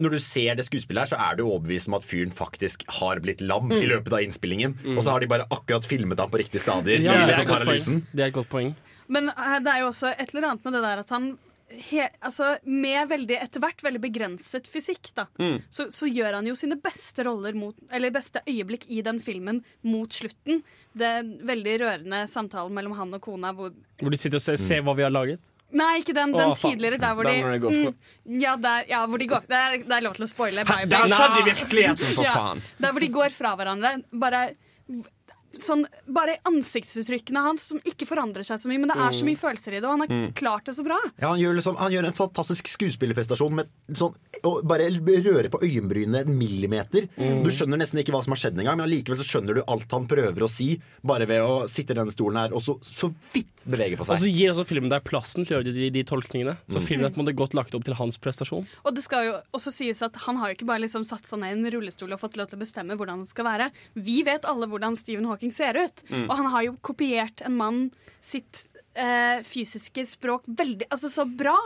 når 0.00 0.16
du 0.16 0.20
ser 0.24 0.56
det 0.58 0.64
skuespillet 0.66 1.04
her, 1.04 1.10
så 1.12 1.18
er 1.20 1.36
du 1.38 1.44
overbevist 1.46 1.90
om 1.90 1.98
at 1.98 2.06
fyren 2.08 2.32
faktisk 2.34 2.86
har 3.00 3.20
blitt 3.24 3.44
lam 3.44 3.70
i 3.76 3.84
løpet 3.90 4.16
av 4.16 4.24
innspillingen. 4.24 4.78
Og 4.96 5.02
så 5.04 5.14
har 5.14 5.22
de 5.22 5.28
bare 5.30 5.46
akkurat 5.52 5.86
filmet 5.86 6.20
ham 6.22 6.32
på 6.32 6.40
riktige 6.40 6.62
stadier. 6.64 7.02
Ja, 7.04 7.20
det, 7.28 7.36
er 7.36 7.68
liksom 7.68 8.02
det 8.10 8.24
er 8.24 8.32
et 8.32 8.36
godt 8.36 8.50
poeng. 8.52 8.74
Men 9.10 9.30
eh, 9.34 9.60
det 9.60 9.72
er 9.74 9.84
jo 9.84 9.92
også 9.92 10.12
et 10.14 10.32
eller 10.32 10.52
annet 10.52 10.66
med 10.66 10.76
det 10.78 10.82
der 10.86 11.04
at 11.04 11.14
han 11.14 11.30
he, 11.70 12.02
altså, 12.26 12.56
Med 12.66 13.08
veldig 13.10 13.36
etter 13.38 13.62
hvert 13.62 13.82
veldig 13.84 14.00
begrenset 14.02 14.66
fysikk, 14.70 15.12
da, 15.14 15.26
så, 15.70 15.86
så 15.94 16.08
gjør 16.10 16.40
han 16.40 16.48
jo 16.50 16.56
sine 16.58 16.78
beste 16.82 17.24
roller 17.26 17.54
mot 17.58 17.76
Eller 17.94 18.10
beste 18.14 18.42
øyeblikk 18.48 18.88
i 18.90 19.02
den 19.06 19.20
filmen 19.22 19.62
mot 19.86 20.10
slutten. 20.12 20.64
Det 20.96 21.12
veldig 21.46 21.76
rørende 21.84 22.24
samtalen 22.30 22.74
mellom 22.74 22.96
han 22.98 23.14
og 23.14 23.22
kona 23.22 23.54
hvor 23.54 23.74
Hvor 24.00 24.10
de 24.10 24.18
sitter 24.20 24.40
og 24.40 24.46
ser, 24.48 24.58
ser 24.60 24.82
hva 24.86 24.96
vi 24.98 25.06
har 25.06 25.14
laget. 25.14 25.42
Nei, 25.72 26.00
ikke 26.02 26.14
den. 26.16 26.32
Den 26.34 26.54
tidligere, 26.58 26.98
der 26.98 27.14
hvor 27.14 27.22
de 27.28 27.34
mm, 27.42 28.40
ja, 28.40 28.56
der, 28.56 28.84
ja, 28.88 29.04
hvor 29.06 29.18
de 29.22 29.26
går 29.30 29.44
Det 29.46 29.56
er, 29.58 29.76
det 29.86 29.92
er 29.96 30.00
lov 30.02 30.14
til 30.18 30.24
å 30.26 30.28
spoile. 30.30 30.64
bye, 30.66 30.86
Det 30.86 30.98
har 30.98 31.06
bye. 31.06 31.14
skjedd 31.14 31.38
i 31.38 31.44
virkeligheten, 31.50 32.14
for 32.16 32.24
Ja. 32.26 32.32
faen. 32.34 32.62
Der 32.82 32.90
hvor 32.92 33.00
de 33.00 33.08
går 33.08 33.30
fra 33.30 33.54
hverandre. 33.56 33.92
Bare 34.18 34.42
Sånn, 35.58 35.82
bare 36.06 36.36
ansiktsuttrykkene 36.46 37.40
hans 37.42 37.64
som 37.72 37.80
ikke 37.82 38.06
forandrer 38.06 38.46
seg 38.46 38.60
så 38.62 38.70
mye, 38.70 38.78
men 38.78 38.92
det 38.92 38.96
er 39.02 39.16
så 39.16 39.26
mye 39.26 39.38
følelser 39.40 39.74
i 39.74 39.80
det, 39.80 39.86
og 39.88 39.96
han 39.96 40.04
har 40.04 40.34
klart 40.38 40.68
det 40.70 40.76
så 40.76 40.84
bra. 40.86 40.98
Ja, 41.16 41.32
han, 41.32 41.40
gjør 41.42 41.56
liksom, 41.58 41.78
han 41.80 41.94
gjør 41.94 42.06
en 42.06 42.16
fantastisk 42.16 42.70
skuespillerprestasjon 42.70 43.56
med 43.58 43.72
sånn, 43.98 44.14
å 44.46 44.52
bare 44.62 44.86
røre 44.90 45.50
på 45.52 45.60
øyenbrynene 45.66 46.22
en 46.22 46.38
millimeter. 46.38 47.08
Du 47.18 47.50
skjønner 47.50 47.80
nesten 47.82 48.02
ikke 48.02 48.14
hva 48.14 48.22
som 48.24 48.36
har 48.36 48.42
skjedd 48.44 48.60
engang, 48.62 48.78
men 48.78 48.86
allikevel 48.86 49.18
så 49.18 49.26
skjønner 49.26 49.58
du 49.58 49.64
alt 49.66 49.90
han 49.96 50.06
prøver 50.10 50.46
å 50.46 50.50
si, 50.50 50.70
bare 51.02 51.26
ved 51.30 51.42
å 51.42 51.64
sitte 51.70 51.96
i 51.96 51.98
denne 51.98 52.14
stolen 52.14 52.38
her 52.44 52.54
og 52.54 52.62
så, 52.64 52.76
så 52.86 53.10
vidt 53.34 53.64
bevege 53.66 53.98
på 53.98 54.06
seg. 54.06 54.16
Og 54.16 54.22
så 54.22 54.30
gir 54.30 54.54
også 54.54 54.66
filmen 54.68 54.92
deg 54.92 55.02
plassen 55.06 55.44
til 55.44 55.56
å 55.56 55.60
gjøre 55.60 55.74
de, 55.74 55.90
de 55.98 56.04
tolkningene. 56.06 56.54
Så 56.70 56.84
filmen 56.84 57.08
er 57.08 57.14
på 57.14 57.20
en 57.20 57.24
måte 57.26 57.36
godt 57.36 57.58
lagt 57.58 57.74
opp 57.76 57.84
til 57.86 57.98
hans 57.98 58.20
prestasjon. 58.22 58.68
Og 58.86 58.94
det 58.96 59.02
skal 59.04 59.26
jo 59.26 59.34
også 59.56 59.74
sies 59.74 60.00
at 60.06 60.16
han 60.28 60.38
har 60.40 60.52
jo 60.52 60.60
ikke 60.60 60.68
bare 60.70 60.84
liksom 60.84 61.04
satt 61.08 61.26
seg 61.26 61.42
ned 61.42 61.56
i 61.56 61.58
en 61.58 61.74
rullestol 61.74 62.14
og 62.14 62.22
fått 62.22 62.38
lov 62.38 62.50
til 62.52 62.60
å 62.60 62.62
bestemme 62.62 62.96
hvordan 63.00 63.24
det 63.24 63.30
skal 63.32 63.48
være. 63.48 63.70
Vi 63.98 64.20
vet 64.26 64.46
alle 64.48 64.68
hvordan 64.70 64.96
Stephen 64.98 65.26
Hawking 65.28 65.39
ser 65.54 65.78
ut, 65.80 66.02
og 66.28 66.34
han 66.36 66.50
har 66.52 66.66
jo 66.68 66.74
kopiert 66.84 67.40
en 67.46 67.56
mann 67.56 67.78
sitt 68.20 68.66
eh, 68.92 69.40
fysiske 69.46 70.04
språk 70.06 70.44
veldig 70.46 70.90
Altså 70.90 71.08
så 71.08 71.24
bra. 71.24 71.56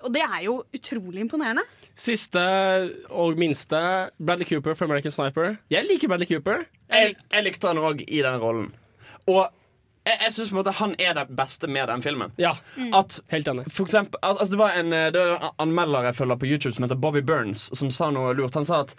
Og 0.00 0.12
det 0.12 0.22
er 0.24 0.42
jo 0.46 0.58
utrolig 0.76 1.24
imponerende. 1.24 1.64
Siste 1.96 2.40
og 3.12 3.40
minste, 3.40 3.80
Bradley 4.18 4.48
Cooper 4.48 4.76
for 4.76 4.88
American 4.88 5.12
Sniper. 5.12 5.56
Jeg 5.72 5.88
liker 5.88 6.08
Bradley 6.08 6.28
Cooper. 6.28 6.66
Jeg, 6.88 7.16
jeg 7.32 7.44
likte 7.44 7.68
han 7.68 7.80
òg 7.80 8.04
i 8.08 8.22
den 8.24 8.38
rollen. 8.40 8.70
Og 9.28 9.42
jeg, 10.08 10.16
jeg 10.24 10.32
syns 10.32 10.70
han 10.80 10.94
er 10.98 11.14
det 11.18 11.26
beste 11.36 11.68
med 11.68 11.88
den 11.92 12.02
filmen. 12.02 12.32
Ja, 12.40 12.54
At 12.96 13.20
helt 13.28 13.48
enig. 13.48 13.66
for 13.68 13.84
eksempel, 13.84 14.18
altså 14.22 14.50
det 14.54 14.58
var 14.58 14.76
en 14.80 14.92
eh, 14.96 15.10
det 15.12 15.20
var 15.20 15.44
en 15.50 15.56
anmelder 15.68 16.08
jeg 16.08 16.14
følger 16.22 16.36
på 16.40 16.48
YouTube 16.48 16.74
som 16.74 16.84
heter 16.86 16.96
Bobby 16.96 17.20
Burns, 17.22 17.68
som 17.76 17.90
sa 17.90 18.10
noe 18.10 18.32
lurt. 18.34 18.54
Han 18.56 18.64
sa 18.64 18.80
at 18.86 18.96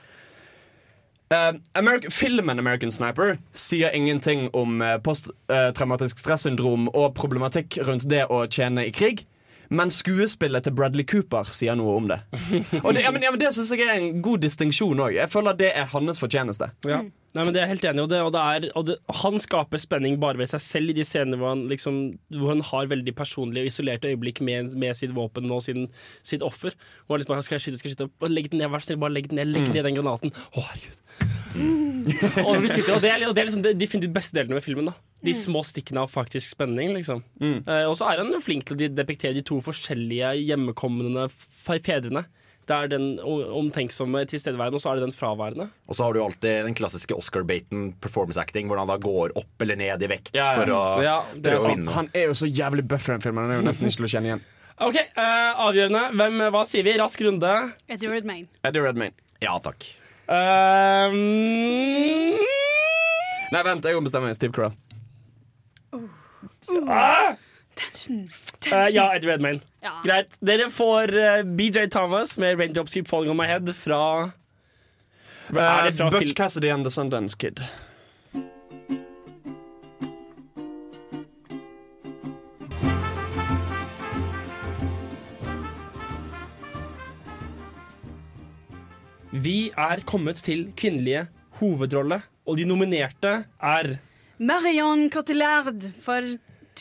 American, 1.31 2.11
filmen 2.11 2.59
American 2.59 2.91
Sniper 2.91 3.37
sier 3.53 3.93
ingenting 3.95 4.49
om 4.57 4.81
eh, 4.81 4.97
posttraumatisk 5.03 6.19
stressyndrom 6.19 6.89
og 6.91 7.13
problematikk 7.15 7.77
rundt 7.87 8.07
det 8.11 8.25
å 8.27 8.43
tjene 8.51 8.87
i 8.89 8.91
krig. 8.95 9.25
Men 9.71 9.87
skuespillet 9.91 10.65
til 10.67 10.75
Bradley 10.75 11.05
Cooper 11.07 11.47
sier 11.47 11.77
noe 11.79 11.95
om 11.95 12.09
det. 12.11 12.17
Og 12.83 12.91
det, 12.91 13.05
ja, 13.05 13.11
men, 13.15 13.23
ja, 13.23 13.31
men 13.31 13.39
det 13.39 13.53
syns 13.55 13.71
jeg 13.71 13.85
er 13.87 13.93
en 13.95 14.17
god 14.23 14.43
distinksjon 14.43 14.99
òg. 14.99 15.15
Jeg 15.15 15.31
føler 15.31 15.55
det 15.55 15.69
er 15.71 15.87
hans 15.93 16.19
fortjeneste. 16.19 16.67
Ja. 16.83 16.99
Nei, 17.33 17.45
men 17.47 17.53
det 17.55 17.61
er 17.61 17.67
jeg 17.69 17.71
helt 17.77 17.85
enig 17.87 18.01
i. 18.01 18.03
Og, 18.03 18.09
det, 18.11 18.17
og, 18.27 18.31
det 18.35 18.41
er, 18.43 18.65
og 18.75 18.85
det, 18.89 18.95
han 19.21 19.37
skaper 19.39 19.79
spenning 19.79 20.17
bare 20.19 20.35
ved 20.41 20.49
seg 20.51 20.59
selv 20.65 20.91
i 20.91 20.95
de 20.97 21.05
scenene 21.07 21.37
hvor 21.39 21.53
han, 21.53 21.61
liksom, 21.71 21.99
hvor 22.35 22.49
han 22.51 22.63
har 22.67 22.89
veldig 22.91 23.13
personlige 23.15 23.63
og 23.63 23.69
isolerte 23.71 24.09
øyeblikk 24.11 24.41
med, 24.43 24.73
med 24.75 24.97
sitt 24.99 25.13
våpen 25.15 25.47
og 25.55 25.61
sin, 25.63 25.85
sitt 26.27 26.43
offer. 26.43 26.75
Og 27.07 27.15
han 27.15 27.21
liksom, 27.23 27.39
skal 27.47 27.55
jeg 27.55 27.63
skyte, 27.67 27.79
skal 27.79 27.89
jeg 27.93 27.95
skyte? 27.95 28.09
Bare 28.19 28.33
Legg 28.35 28.49
den 28.51 28.59
ned, 28.59 28.67
vær 28.73 28.83
så 28.83 28.89
snill. 28.91 28.99
Bare 29.05 29.15
legg 29.15 29.29
den 29.31 29.39
ned, 29.39 29.47
legg 29.55 29.71
ned 29.71 29.87
den 29.87 29.95
granaten. 30.01 30.35
Å, 30.51 30.65
herregud. 30.67 30.99
og, 31.61 32.67
sitter, 32.71 32.93
og 32.95 33.01
det 33.03 33.09
er, 33.11 33.23
og 33.27 33.33
det 33.35 33.41
er 33.43 33.47
liksom 33.49 33.63
de 33.65 33.73
definitivt 33.79 34.13
beste 34.15 34.35
delene 34.37 34.57
med 34.59 34.65
filmen. 34.65 34.91
da 34.91 34.93
De 35.23 35.33
små 35.37 35.63
stikkene 35.67 36.03
av 36.03 36.11
faktisk 36.11 36.51
spenning. 36.55 36.91
liksom 36.97 37.23
Eh, 37.41 37.85
Og 37.87 37.95
så 37.99 38.07
er 38.11 38.21
han 38.23 38.35
flink 38.43 38.65
til 38.67 38.75
å 38.75 38.79
de- 38.79 38.91
depiktere 38.95 39.33
de 39.35 39.41
to 39.45 39.59
forskjellige 39.63 40.35
hjemmekommende 40.43 41.29
fedrene. 41.31 42.25
Det 42.69 42.75
er 42.77 42.87
den 42.91 43.05
omtenksomme 43.21 44.21
tilstedeværende, 44.29 44.77
og 44.77 44.83
så 44.83 44.91
er 44.91 44.99
det 45.01 45.07
den 45.09 45.15
fraværende. 45.15 45.65
Og 45.89 45.95
så 45.97 46.05
har 46.05 46.13
du 46.15 46.21
alltid 46.23 46.63
den 46.67 46.75
klassiske 46.77 47.15
Oscar-Baton 47.17 47.87
performance 47.99 48.39
acting, 48.39 48.67
hvor 48.69 48.77
han 48.79 48.87
da 48.87 48.95
går 49.01 49.33
opp 49.41 49.65
eller 49.65 49.75
ned 49.79 50.05
i 50.05 50.09
vekt 50.11 50.35
Ja, 50.37 50.51
ja. 50.53 50.59
for 50.59 50.71
å 50.77 50.81
Ja, 51.03 51.15
det 51.33 51.51
er 51.51 51.57
å 51.57 51.63
sant. 51.65 51.81
vinne. 51.81 51.95
Han 51.97 52.09
er 52.13 52.29
jo 52.29 52.35
så 52.37 52.47
jævlig 52.47 52.85
buff 52.87 53.09
i 53.09 53.15
den 53.15 53.21
filmen. 53.25 53.43
Han 53.47 53.51
er 53.57 53.59
jo 53.63 53.65
nesten 53.67 53.89
ikke 53.89 54.03
til 54.03 54.07
å 54.07 54.13
kjenne 54.13 54.31
igjen. 54.31 54.43
OK, 54.87 54.97
uh, 55.17 55.65
avgjørende. 55.67 56.03
Hvem, 56.21 56.39
hva 56.53 56.61
sier 56.69 56.85
vi? 56.87 56.93
Rask 57.01 57.21
runde. 57.25 57.51
Eddie 57.91 58.09
Redmayne. 58.13 58.47
Eddie 58.63 58.85
Redmayne. 58.85 59.17
Ja 59.43 59.57
takk. 59.61 59.83
Eh, 60.31 61.11
Nei, 63.51 63.61
vent, 63.67 63.83
jeg 63.83 63.97
må 63.97 64.05
bestemme 64.05 64.29
meg. 64.29 64.37
Steve 64.37 64.53
Carell. 64.55 64.77
ah! 66.87 67.33
Tension. 67.89 68.29
Eh, 68.71 68.89
ja, 68.95 69.07
Eddie 69.15 69.31
redmail 69.31 69.61
Ja. 69.81 69.95
Greit. 70.05 70.35
Dere 70.45 70.69
får 70.69 71.13
uh, 71.17 71.43
BJ 71.57 71.87
Thomas 71.91 72.37
med 72.37 72.59
'Raindrops 72.59 72.93
Keep 72.93 73.07
Falling 73.07 73.31
On 73.31 73.37
My 73.37 73.47
Head' 73.49 73.73
fra 73.73 74.31
det 75.51 75.57
fra 75.57 75.87
Eh, 75.87 76.09
Butch 76.09 76.33
Cassidy 76.33 76.69
and 76.69 76.85
The 76.85 76.91
Sundance 76.91 77.37
Kid. 77.37 77.63
Vi 89.31 89.71
er 89.77 90.01
kommet 90.05 90.41
til 90.43 90.73
kvinnelige 90.77 91.27
hovedrolle, 91.61 92.21
og 92.45 92.57
de 92.57 92.65
nominerte 92.67 93.45
er 93.63 93.95
Marion 94.41 95.09
Cotillard 95.09 95.87
for 96.03 96.25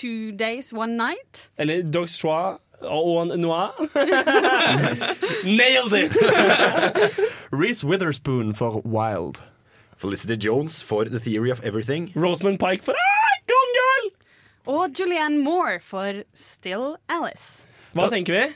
Two 0.01 0.33
Days, 0.33 0.73
One 0.73 0.97
Night. 0.97 1.51
Eller 1.59 1.83
Dogs 1.83 2.17
Trois 2.19 2.59
og 2.81 3.39
Noir. 3.39 3.75
Nailed 5.45 5.93
it! 5.93 6.13
Reece 7.53 7.85
Witherspoon 7.85 8.55
for 8.55 8.81
Wild. 8.83 9.43
Felicity 9.99 10.37
Jones 10.39 10.81
for 10.81 11.05
The 11.05 11.19
Theory 11.19 11.51
of 11.51 11.61
Everything. 11.63 12.13
Rosamund 12.15 12.59
Pike 12.59 12.83
for 12.83 12.93
ah, 12.93 13.37
Gone 13.47 13.73
Girl! 13.77 14.11
Og 14.67 14.91
Julianne 14.99 15.45
Moore 15.45 15.81
for 15.81 16.23
Still 16.33 16.97
Alice. 17.11 17.67
Hva 17.93 18.09
tenker 18.09 18.33
vi? 18.33 18.47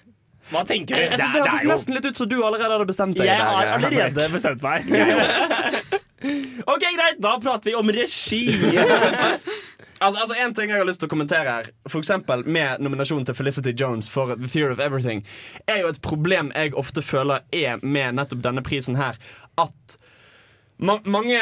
Hva 0.49 0.65
tenker 0.65 0.97
vi? 0.97 1.03
Jeg 1.11 1.19
synes 1.19 1.37
det 1.37 1.43
hørtes 1.45 1.69
nesten 1.69 1.99
litt 1.99 2.09
ut 2.09 2.17
som 2.17 2.29
du 2.31 2.39
allerede 2.41 2.73
hadde 2.73 2.89
bestemt 2.89 3.21
deg. 3.21 3.29
Jeg 3.29 3.37
har 3.37 3.77
allerede 3.77 4.31
bestemt 4.33 4.65
meg. 4.65 4.89
OK, 6.73 6.85
greit. 6.97 7.21
Da 7.21 7.37
prater 7.37 7.71
vi 7.71 7.77
om 7.77 7.91
regi. 7.93 8.43
Altså, 10.05 10.21
altså 10.21 10.35
En 10.45 10.55
ting 10.55 10.71
jeg 10.71 10.79
har 10.79 10.87
lyst 10.89 11.01
til 11.01 11.09
å 11.09 11.13
kommentere 11.15 11.49
her, 11.49 11.69
for 11.89 12.03
eksempel 12.03 12.45
med 12.45 12.83
nominasjonen 12.85 13.25
til 13.25 13.37
Felicity 13.39 13.73
Jones 13.81 14.09
for 14.11 14.35
The 14.35 14.49
Theory 14.49 14.77
of 14.77 14.83
Everything, 14.85 15.25
er 15.67 15.81
jo 15.81 15.93
et 15.93 16.01
problem 16.05 16.53
jeg 16.55 16.75
ofte 16.77 17.03
føler 17.03 17.45
er 17.53 17.81
med 17.83 18.19
nettopp 18.19 18.45
denne 18.45 18.65
prisen 18.67 18.99
her. 19.01 19.17
At 19.61 19.99
ma 20.79 20.99
mange 21.05 21.41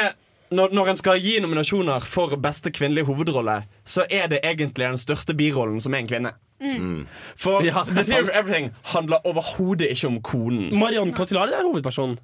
når, 0.53 0.73
når 0.75 0.91
en 0.91 0.99
skal 0.99 1.21
gi 1.21 1.37
nominasjoner 1.41 2.03
for 2.05 2.35
beste 2.41 2.71
kvinnelige 2.71 3.07
hovedrolle, 3.09 3.63
så 3.85 4.05
er 4.09 4.27
det 4.29 4.43
egentlig 4.45 4.85
den 4.85 5.01
største 5.01 5.33
birollen 5.33 5.81
som 5.81 5.95
er 5.95 6.03
en 6.03 6.09
kvinne. 6.11 6.33
Mm. 6.63 7.05
For 7.35 7.65
Ja, 7.65 7.83
The 7.87 8.03
Theory 8.03 8.29
of. 8.29 8.35
Everything 8.37 8.73
handler 8.93 9.25
overhodet 9.27 9.89
ikke 9.91 10.07
om 10.07 10.21
konen. 10.21 10.69
Marion 10.79 11.13
Cotillard 11.15 11.49
er 11.49 11.65
hovedpersonen. 11.65 12.19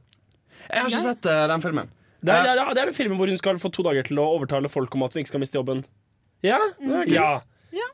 Jeg 0.70 0.84
har 0.84 0.92
ikke 0.92 1.02
sett 1.02 1.26
uh, 1.26 1.48
den 1.50 1.66
filmen. 1.66 1.90
Det 2.22 2.36
er, 2.36 2.52
ja, 2.52 2.68
det 2.76 2.82
er 2.82 2.90
den 2.92 2.96
filmen 2.96 3.18
hvor 3.18 3.32
hun 3.32 3.40
skal 3.40 3.60
få 3.60 3.72
to 3.72 3.84
dager 3.88 4.04
til 4.06 4.20
å 4.20 4.28
overtale 4.36 4.70
folk 4.70 4.96
om 4.96 5.06
at 5.08 5.16
hun 5.16 5.24
ikke 5.24 5.32
skal 5.32 5.42
miste 5.44 5.58
jobben. 5.58 5.86
Ja? 6.44 6.60
Ja. 7.08 7.30
Ja. 7.76 7.88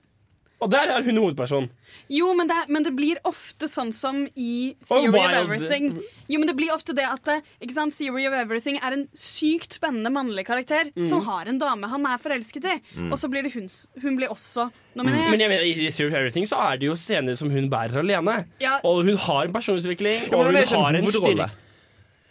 Og 0.63 0.69
der 0.71 0.87
er 0.87 1.03
hun 1.03 1.17
hovedperson. 1.19 1.65
Jo, 2.09 2.29
men 2.33 2.47
det, 2.47 2.55
men 2.71 2.81
det 2.85 2.93
blir 2.95 3.17
ofte 3.27 3.67
sånn 3.67 3.89
som 3.93 4.21
i 4.39 4.71
Og 4.87 5.01
Theory 5.03 5.09
of 5.09 5.13
Wild. 5.13 5.35
Everything. 5.41 5.87
Jo, 6.31 6.39
men 6.39 6.47
det 6.47 6.55
blir 6.57 6.71
ofte 6.73 6.95
det 6.95 7.03
at 7.05 7.21
det, 7.27 7.35
ikke 7.61 7.75
sant? 7.75 7.93
Theory 7.99 8.23
of 8.29 8.33
Everything 8.39 8.79
er 8.79 8.95
en 8.95 9.03
sykt 9.13 9.75
spennende 9.75 10.09
mannlig 10.15 10.45
karakter 10.47 10.89
Mm. 10.95 11.03
som 11.09 11.21
har 11.27 11.45
en 11.51 11.59
dame 11.59 11.89
han 11.91 12.05
er 12.07 12.17
forelsket 12.23 12.65
i. 12.71 12.77
Mm. 12.95 13.11
Og 13.11 13.17
så 13.19 13.29
blir 13.29 13.43
det 13.43 13.51
hun, 13.53 13.65
s- 13.67 13.89
hun 14.01 14.15
blir 14.15 14.29
også 14.31 14.69
nominert. 14.95 15.29
Men 15.29 15.39
jeg 15.43 15.49
mener, 15.49 15.65
i 15.65 15.91
Theory 15.91 16.11
of 16.13 16.17
Everything 16.21 16.45
så 16.47 16.55
er 16.71 16.77
det 16.77 16.87
jo 16.87 16.95
scener 16.95 17.35
som 17.35 17.51
hun 17.51 17.69
bærer 17.69 17.99
alene. 17.99 18.45
Ja. 18.61 18.79
Og 18.83 19.03
hun 19.05 19.17
har 19.17 19.43
en 19.45 19.53
personutvikling, 19.53 20.31
og 20.33 20.39
hun 20.39 20.45
hun 20.45 20.55
er 20.55 20.61
en 20.61 20.81
har 20.81 20.95
en 20.95 21.07
styrke. 21.07 21.51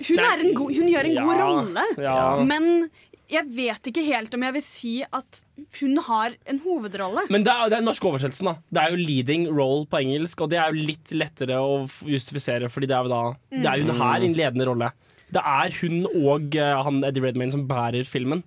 Hun, 0.09 0.19
er 0.19 0.41
en 0.43 0.55
god, 0.55 0.75
hun 0.75 0.89
gjør 0.91 1.05
en 1.07 1.15
god 1.23 1.37
Ja, 1.37 1.45
rolle, 1.45 1.85
ja. 2.03 2.45
men 2.45 2.91
jeg 3.31 3.49
vet 3.57 3.89
ikke 3.89 4.05
helt 4.05 4.35
om 4.37 4.45
jeg 4.45 4.55
vil 4.57 4.65
si 4.65 4.93
at 5.05 5.41
hun 5.81 5.97
har 6.07 6.35
en 6.51 6.61
hovedrolle. 6.65 7.25
Men 7.33 7.47
det 7.47 7.53
er, 7.53 7.71
det 7.71 7.79
er 7.79 7.83
den 7.83 7.89
norske 7.89 8.09
oversettelsen. 8.09 8.51
da 8.51 8.55
Det 8.69 8.83
er 8.83 8.93
jo 8.93 9.01
leading 9.01 9.47
role 9.49 9.87
på 9.89 10.03
engelsk, 10.03 10.45
og 10.45 10.53
det 10.53 10.61
er 10.61 10.69
jo 10.69 10.87
litt 10.91 11.15
lettere 11.17 11.61
å 11.61 11.85
justifisere, 12.09 12.69
Fordi 12.69 12.91
det 12.91 12.97
er 12.97 13.09
jo 13.09 13.15
da 13.15 13.23
Det 13.51 13.71
er 13.71 13.81
jo 13.81 13.89
hun 13.89 14.03
her 14.03 14.21
i 14.21 14.29
en 14.29 14.37
ledende 14.37 14.69
rolle. 14.69 14.93
Det 15.35 15.41
er 15.41 15.75
hun 15.81 16.05
og 16.07 16.55
uh, 16.61 16.85
han 16.85 17.03
Eddie 17.03 17.25
Redmayne 17.25 17.55
som 17.55 17.67
bærer 17.69 18.05
filmen. 18.05 18.45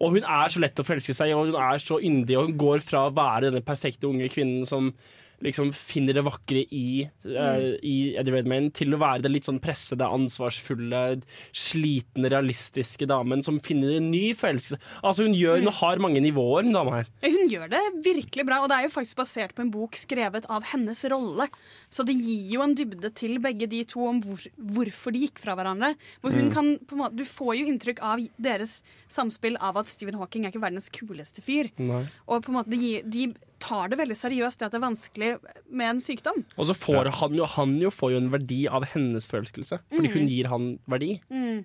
Og 0.00 0.14
hun 0.14 0.24
er 0.24 0.52
så 0.52 0.62
lett 0.62 0.78
å 0.80 0.86
forelske 0.86 1.12
seg 1.16 1.32
i, 1.32 1.34
og 1.36 1.50
hun 1.50 1.58
er 1.60 1.82
så 1.82 1.98
yndig, 2.00 2.38
og 2.38 2.48
hun 2.48 2.60
går 2.60 2.84
fra 2.86 3.08
å 3.08 3.14
være 3.14 3.50
denne 3.50 3.64
perfekte 3.66 4.08
unge 4.08 4.30
kvinnen 4.32 4.62
som 4.68 4.94
liksom 5.42 5.72
finner 5.76 6.16
det 6.16 6.24
vakre 6.26 6.62
i, 6.74 7.08
uh, 7.26 7.76
i 7.82 8.14
Eddie 8.20 8.34
Redmayne, 8.34 8.70
til 8.76 8.92
å 8.94 9.00
være 9.00 9.24
den 9.24 9.32
litt 9.36 9.46
sånn 9.48 9.60
pressede, 9.62 10.04
ansvarsfulle, 10.04 11.22
slitne, 11.56 12.30
realistiske 12.32 13.06
damen 13.10 13.42
som 13.46 13.60
finner 13.64 13.96
en 13.98 14.10
ny 14.12 14.30
forelskelse. 14.38 14.78
Altså 15.02 15.26
Hun 15.26 15.36
gjør, 15.36 15.62
hun 15.64 15.72
har 15.80 16.02
mange 16.02 16.22
nivåer, 16.24 16.66
den 16.66 16.76
dama 16.76 17.00
her. 17.00 17.10
Hun 17.24 17.48
gjør 17.52 17.70
det 17.72 17.82
virkelig 18.04 18.46
bra, 18.48 18.60
og 18.64 18.70
det 18.72 18.78
er 18.80 18.88
jo 18.88 18.94
faktisk 18.94 19.20
basert 19.22 19.54
på 19.56 19.64
en 19.64 19.72
bok 19.74 19.96
skrevet 19.98 20.46
av 20.52 20.66
hennes 20.72 21.04
rolle. 21.12 21.48
Så 21.92 22.04
det 22.08 22.16
gir 22.18 22.54
jo 22.56 22.64
en 22.64 22.76
dybde 22.78 23.12
til 23.16 23.38
begge 23.42 23.68
de 23.70 23.82
to 23.88 24.04
om 24.10 24.20
hvor, 24.24 24.44
hvorfor 24.56 25.14
de 25.16 25.24
gikk 25.26 25.40
fra 25.42 25.56
hverandre. 25.58 25.94
Hvor 26.20 26.32
hun 26.36 26.48
Mm. 26.50 26.52
kan, 26.54 26.68
måte, 26.98 27.16
du 27.20 27.24
får 27.24 27.54
jo 27.60 27.66
inntrykk 27.70 28.00
av 28.02 28.22
deres 28.40 28.82
samspill 29.12 29.56
av 29.60 29.76
at 29.76 29.88
Stephen 29.88 30.16
Hawking 30.18 30.44
er 30.44 30.50
ikke 30.50 30.62
verdens 30.64 30.88
kuleste 30.90 31.42
fyr. 31.44 31.68
Nei. 31.78 32.06
Og 32.26 32.42
på 32.42 32.50
en 32.50 32.56
måte, 32.58 32.70
de, 32.70 33.02
de 33.04 33.28
tar 33.60 33.88
det 33.92 33.98
veldig 34.00 34.16
seriøst, 34.18 34.58
det 34.62 34.66
at 34.68 34.72
det 34.74 34.78
er 34.80 34.86
vanskelig 34.88 35.28
med 35.70 35.90
en 35.92 36.00
sykdom. 36.02 36.40
Og 36.56 36.66
så 36.70 36.74
får 36.76 37.10
han 37.20 37.34
jo 37.36 37.46
han 37.56 37.76
jo 37.80 37.90
får 37.94 38.14
jo 38.14 38.22
en 38.24 38.30
verdi 38.32 38.62
av 38.68 38.86
hennes 38.94 39.26
forelskelse, 39.30 39.78
fordi 39.92 40.08
Mm. 40.08 40.14
hun 40.16 40.28
gir 40.32 40.48
han 40.48 40.78
verdi. 40.88 41.20
Mm. 41.30 41.64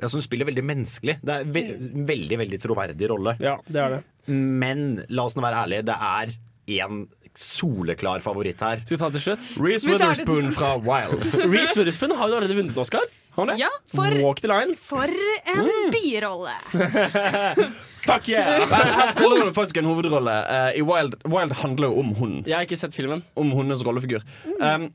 Ja, 0.00 0.06
så 0.06 0.14
hun 0.20 0.22
spiller 0.22 0.46
veldig 0.46 0.62
menneskelig. 0.64 1.18
Det 1.24 1.34
er 1.40 1.44
ve 1.44 1.62
en 1.74 2.06
veldig 2.06 2.38
veldig 2.38 2.58
troverdig 2.62 3.08
rolle. 3.10 3.36
Ja, 3.42 3.56
det 3.68 3.80
er 3.82 3.96
det. 3.96 4.02
Men 4.30 5.04
la 5.08 5.24
oss 5.24 5.34
nå 5.34 5.42
være 5.42 5.64
ærlige, 5.64 5.84
det 5.88 5.96
er 5.98 6.34
én 6.84 7.06
soleklar 7.38 8.20
favoritt 8.20 8.60
her. 8.60 8.80
Skal 8.84 8.96
vi 8.96 9.00
ta 9.00 9.08
det 9.10 9.20
til 9.22 9.26
slutt? 9.32 9.48
Reece. 9.62 9.86
Witherspoon 9.88 10.52
fra 10.52 10.76
Wild. 10.76 11.22
Reece 11.54 11.76
Witherspoon 11.78 12.14
har 12.18 12.28
jo 12.28 12.34
allerede 12.38 12.56
vunnet 12.58 12.74
en 12.76 12.82
Oscar. 12.82 13.06
Ja, 13.56 13.68
for, 13.86 14.10
Walk 14.18 14.40
the 14.42 14.48
line. 14.50 14.74
for 14.74 15.06
en 15.06 15.92
birolle! 15.94 16.56
Fuck 18.08 18.28
yeah! 18.32 18.64
Her 18.98 19.10
spiller 19.12 19.44
hun 19.44 19.54
faktisk 19.56 19.76
en 19.82 19.88
hovedrolle. 19.88 20.36
Eh, 20.56 20.80
I 20.80 20.82
Wild, 20.82 21.18
Wild 21.28 21.52
handler 21.60 21.92
jo 21.92 22.00
om 22.00 22.14
hunden. 22.16 22.42
Jeg 22.48 22.56
har 22.56 22.64
ikke 22.68 22.80
sett 22.80 22.96
filmen. 22.96 23.24
Om 23.36 23.52
hundens 23.56 23.84
rollefigur. 23.86 24.24
Um, 24.60 24.88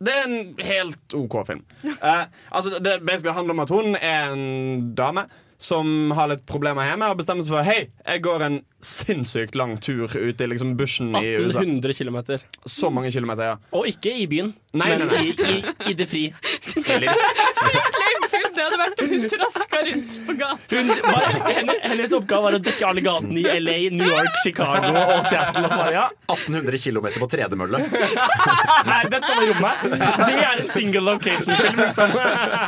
det 0.00 0.12
er 0.12 0.28
en 0.28 0.38
helt 0.64 1.16
OK 1.16 1.40
film. 1.48 1.64
Uh, 1.84 2.26
altså, 2.50 2.78
det 2.84 3.00
basically 3.06 3.34
handler 3.36 3.56
om 3.56 3.64
at 3.64 3.72
hun 3.72 3.96
er 3.96 4.32
en 4.32 4.94
dame 4.96 5.26
som 5.58 6.10
har 6.12 6.28
litt 6.28 6.42
problemer 6.48 6.84
hjemme 6.84 7.08
og 7.08 7.16
bestemmer 7.20 7.44
seg 7.44 7.54
for 7.54 7.64
Hei, 7.64 7.86
jeg 8.04 8.22
går 8.26 8.44
en 8.44 8.58
sinnssykt 8.84 9.56
lang 9.56 9.76
tur 9.80 10.04
ute 10.04 10.44
i 10.44 10.50
liksom 10.52 10.74
bushen 10.76 11.14
i 11.16 11.30
USA. 11.40 11.62
1800 11.64 11.96
km. 11.96 12.18
Så 12.68 12.90
mange 12.92 13.10
kilometer, 13.14 13.54
ja. 13.54 13.56
Og 13.72 13.88
ikke 13.88 14.12
i 14.12 14.26
byen, 14.30 14.52
Nei, 14.76 14.90
men 14.92 15.06
nei, 15.08 15.22
nei. 15.40 15.54
I, 15.54 15.56
i, 15.56 15.92
i 15.92 15.96
det 15.96 16.08
fri. 16.10 16.26
Sykt 16.68 16.92
lame 16.92 18.28
film 18.34 18.52
det 18.56 18.66
hadde 18.66 18.80
vært 18.82 19.02
rundt 19.06 19.38
på 20.26 20.36
gata. 20.38 20.58
Hun, 20.70 20.92
bare, 21.04 21.76
hennes 21.86 22.14
oppgave 22.16 22.48
var 22.48 22.58
å 22.58 22.62
dekke 22.62 22.88
alle 22.90 23.04
gatene 23.04 23.42
i 23.42 23.60
LA, 23.60 23.76
New 23.96 24.10
York, 24.10 24.40
Chicago 24.44 24.92
og 24.92 25.28
Seattle. 25.30 25.66
Og 25.70 25.92
ja. 25.94 26.06
1800 26.30 26.82
km 26.82 27.08
på 27.16 27.30
tredemølle. 27.36 27.82
Nei, 28.90 29.00
det 29.10 29.20
er 29.20 29.24
samme 29.26 29.48
rommet. 29.52 29.86
Det 30.22 30.32
er 30.34 30.64
en 30.64 30.70
single 30.70 31.04
location-film, 31.12 31.82
liksom. 31.84 32.16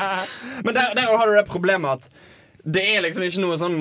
Men 0.67 0.75
der, 0.75 0.95
der 0.99 1.13
har 1.13 1.27
du 1.27 1.37
det 1.39 1.47
problemet 1.49 1.99
at 1.99 2.25
det 2.69 2.85
er 2.85 3.05
liksom 3.05 3.25
ikke 3.25 3.43
noe 3.43 3.57
sånn 3.61 3.79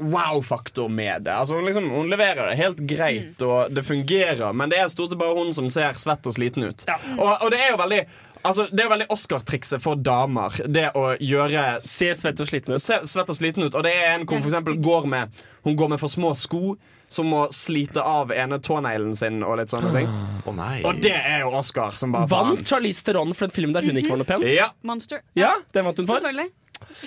wow-faktor 0.00 0.88
med 0.88 1.26
det. 1.26 1.34
Altså 1.34 1.58
hun, 1.58 1.66
liksom, 1.68 1.90
hun 1.92 2.08
leverer 2.08 2.50
det 2.50 2.56
helt 2.60 2.80
greit, 2.88 3.42
og 3.44 3.72
det 3.74 3.84
fungerer, 3.84 4.52
men 4.56 4.72
det 4.72 4.80
er 4.80 4.88
stort 4.92 5.12
sett 5.12 5.20
bare 5.20 5.36
hun 5.36 5.52
som 5.56 5.68
ser 5.72 5.98
svett 6.00 6.26
og 6.26 6.36
sliten 6.36 6.64
ut. 6.64 6.86
Og, 7.18 7.28
og 7.28 7.50
det 7.52 7.60
er 7.60 7.74
jo 7.74 7.80
veldig 7.82 8.00
Altså, 8.46 8.66
det 8.72 8.84
er 8.84 8.88
veldig 8.92 9.08
Oscar-trikset 9.12 9.82
for 9.84 10.00
damer. 10.00 10.54
Det 10.64 10.86
å 10.96 11.10
gjøre 11.20 11.64
Se 11.84 12.08
svett 12.16 12.40
og 12.40 12.48
sliten 12.48 12.76
ut. 12.76 12.82
Se 12.82 13.00
svett 13.08 13.28
og 13.28 13.36
sliten 13.36 13.66
ut 13.66 13.76
Og 13.76 13.84
det 13.84 13.92
er 13.98 14.14
en 14.14 14.24
hvor 14.24 14.38
hun 14.38 14.46
for 14.46 14.52
eksempel 14.54 14.78
går 14.80 15.08
med 15.12 15.42
Hun 15.66 15.76
går 15.76 15.92
med 15.92 16.00
for 16.00 16.12
små 16.12 16.32
sko, 16.38 16.76
som 17.10 17.28
må 17.28 17.42
slite 17.52 18.00
av 18.06 18.32
ene 18.32 18.60
tåneglen 18.62 19.12
sin 19.18 19.42
og 19.44 19.58
litt 19.60 19.72
sånne 19.72 19.90
ting. 19.92 20.08
Å 20.48 20.54
nei. 20.56 20.76
Og 20.88 21.02
det 21.02 21.16
er 21.18 21.42
jo 21.42 21.50
Oscar 21.58 21.96
som 21.98 22.14
bare 22.14 22.30
Vant 22.30 22.54
faen. 22.62 22.68
Charlize 22.70 23.04
Theron 23.04 23.34
for 23.34 23.50
en 23.50 23.54
film 23.54 23.74
der 23.76 23.84
hun 23.84 23.98
ikke 23.98 24.14
var 24.14 24.22
noe 24.22 24.30
pen? 24.30 24.46
Ja. 24.48 24.70
Monster. 24.86 25.20
Ja, 25.36 25.56
den 25.74 25.88
vant 25.90 26.00
hun 26.00 26.08
for. 26.08 26.22
Selvfølgelig. 26.22 26.54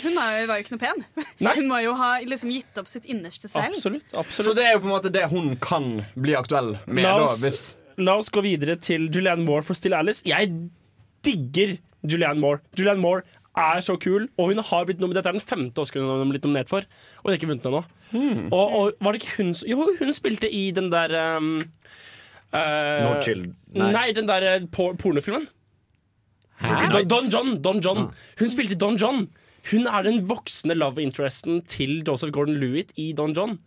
Hun 0.04 0.20
er 0.22 0.36
jo, 0.36 0.44
var 0.52 0.60
jo 0.60 0.66
ikke 0.68 0.76
noe 0.76 0.84
pen. 0.84 1.00
Hun 1.58 1.66
må 1.72 1.80
jo 1.82 1.96
ha 1.98 2.12
liksom 2.30 2.52
gitt 2.54 2.78
opp 2.78 2.92
sitt 2.92 3.08
innerste 3.10 3.50
selv. 3.50 3.74
Absolutt. 3.74 4.14
Så 4.30 4.54
det 4.54 4.68
er 4.68 4.76
jo 4.76 4.84
på 4.84 4.88
en 4.88 4.94
måte 4.94 5.10
det 5.12 5.24
hun 5.32 5.56
kan 5.58 6.04
bli 6.14 6.36
aktuell 6.38 6.76
med. 6.86 7.08
La 7.08 7.16
da, 7.24 7.32
hvis 7.42 7.72
la 7.98 8.16
oss 8.22 8.30
gå 8.34 8.44
videre 8.46 8.78
til 8.82 9.10
Julianne 9.10 9.44
Moore 9.46 9.66
for 9.66 9.78
Still 9.78 9.96
Alice. 9.98 10.22
Jeg 10.30 10.52
digger 11.26 11.78
Julianne 12.04 12.40
Moore. 12.44 12.60
Julianne 12.78 13.02
Moore 13.04 13.24
er 13.56 13.82
så 13.86 13.96
kul, 14.02 14.28
og 14.38 14.50
hun 14.50 14.62
har 14.66 14.86
blitt 14.88 15.00
nominert. 15.02 15.22
Dette 15.24 15.30
er 15.30 15.38
den 15.38 15.46
femte 15.46 15.84
Oscar 15.84 16.02
hun 16.02 16.10
har 16.10 16.32
blitt 16.32 16.46
nominert 16.48 16.72
for, 16.72 16.86
og 17.22 17.28
hun 17.28 17.32
har 17.34 17.38
ikke 17.40 17.50
vunnet 17.52 17.68
ennå. 17.70 17.84
Hmm. 18.14 18.48
Og, 18.54 18.74
og 18.80 18.92
var 19.02 19.14
det 19.16 19.22
ikke 19.22 19.36
hun 19.40 19.54
som 19.58 19.70
Jo, 19.70 19.88
hun 20.00 20.14
spilte 20.14 20.50
i 20.54 20.64
den 20.76 20.90
der 20.94 21.14
um, 21.38 21.56
uh, 22.54 22.60
No 23.06 23.14
Chill- 23.26 23.48
nei. 23.74 23.92
nei. 23.94 24.08
den 24.14 24.28
der 24.30 24.46
eh, 24.52 24.66
por 24.72 24.94
pornofilmen. 25.02 25.48
Don, 26.64 27.08
Don 27.10 27.30
John. 27.34 27.56
Don 27.62 27.82
John. 27.84 28.04
Hun 28.40 28.50
spilte 28.54 28.78
Don 28.80 28.98
John. 28.98 29.26
Hun 29.72 29.88
er 29.88 30.04
den 30.04 30.24
voksne 30.28 30.76
love 30.76 31.04
interesten 31.04 31.62
til 31.70 32.02
Joseph 32.04 32.34
Gordon-Lewitt 32.36 32.92
i 33.00 33.14
Don 33.18 33.36
John. 33.38 33.58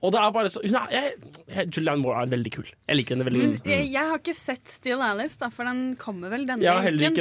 Og 0.00 0.12
det 0.14 0.20
er 0.20 0.32
bare 0.32 0.50
så 0.52 0.62
hun 0.64 0.76
er, 0.78 0.92
jeg, 0.94 1.14
jeg, 1.50 1.68
Julianne 1.76 2.00
Moore 2.00 2.22
er 2.24 2.30
veldig 2.32 2.52
kul. 2.54 2.68
Jeg 2.88 2.96
liker 2.96 3.16
henne 3.16 3.26
veldig 3.28 3.42
godt. 3.42 3.66
jeg, 3.68 3.88
jeg 3.92 4.10
har 4.10 4.20
ikke 4.20 4.34
sett 4.36 4.72
Still 4.72 5.02
Alice, 5.04 5.36
da, 5.40 5.50
for 5.52 5.68
den 5.68 5.82
kommer 6.00 6.32
vel 6.32 6.46
denne 6.48 6.64
uken. 6.64 7.18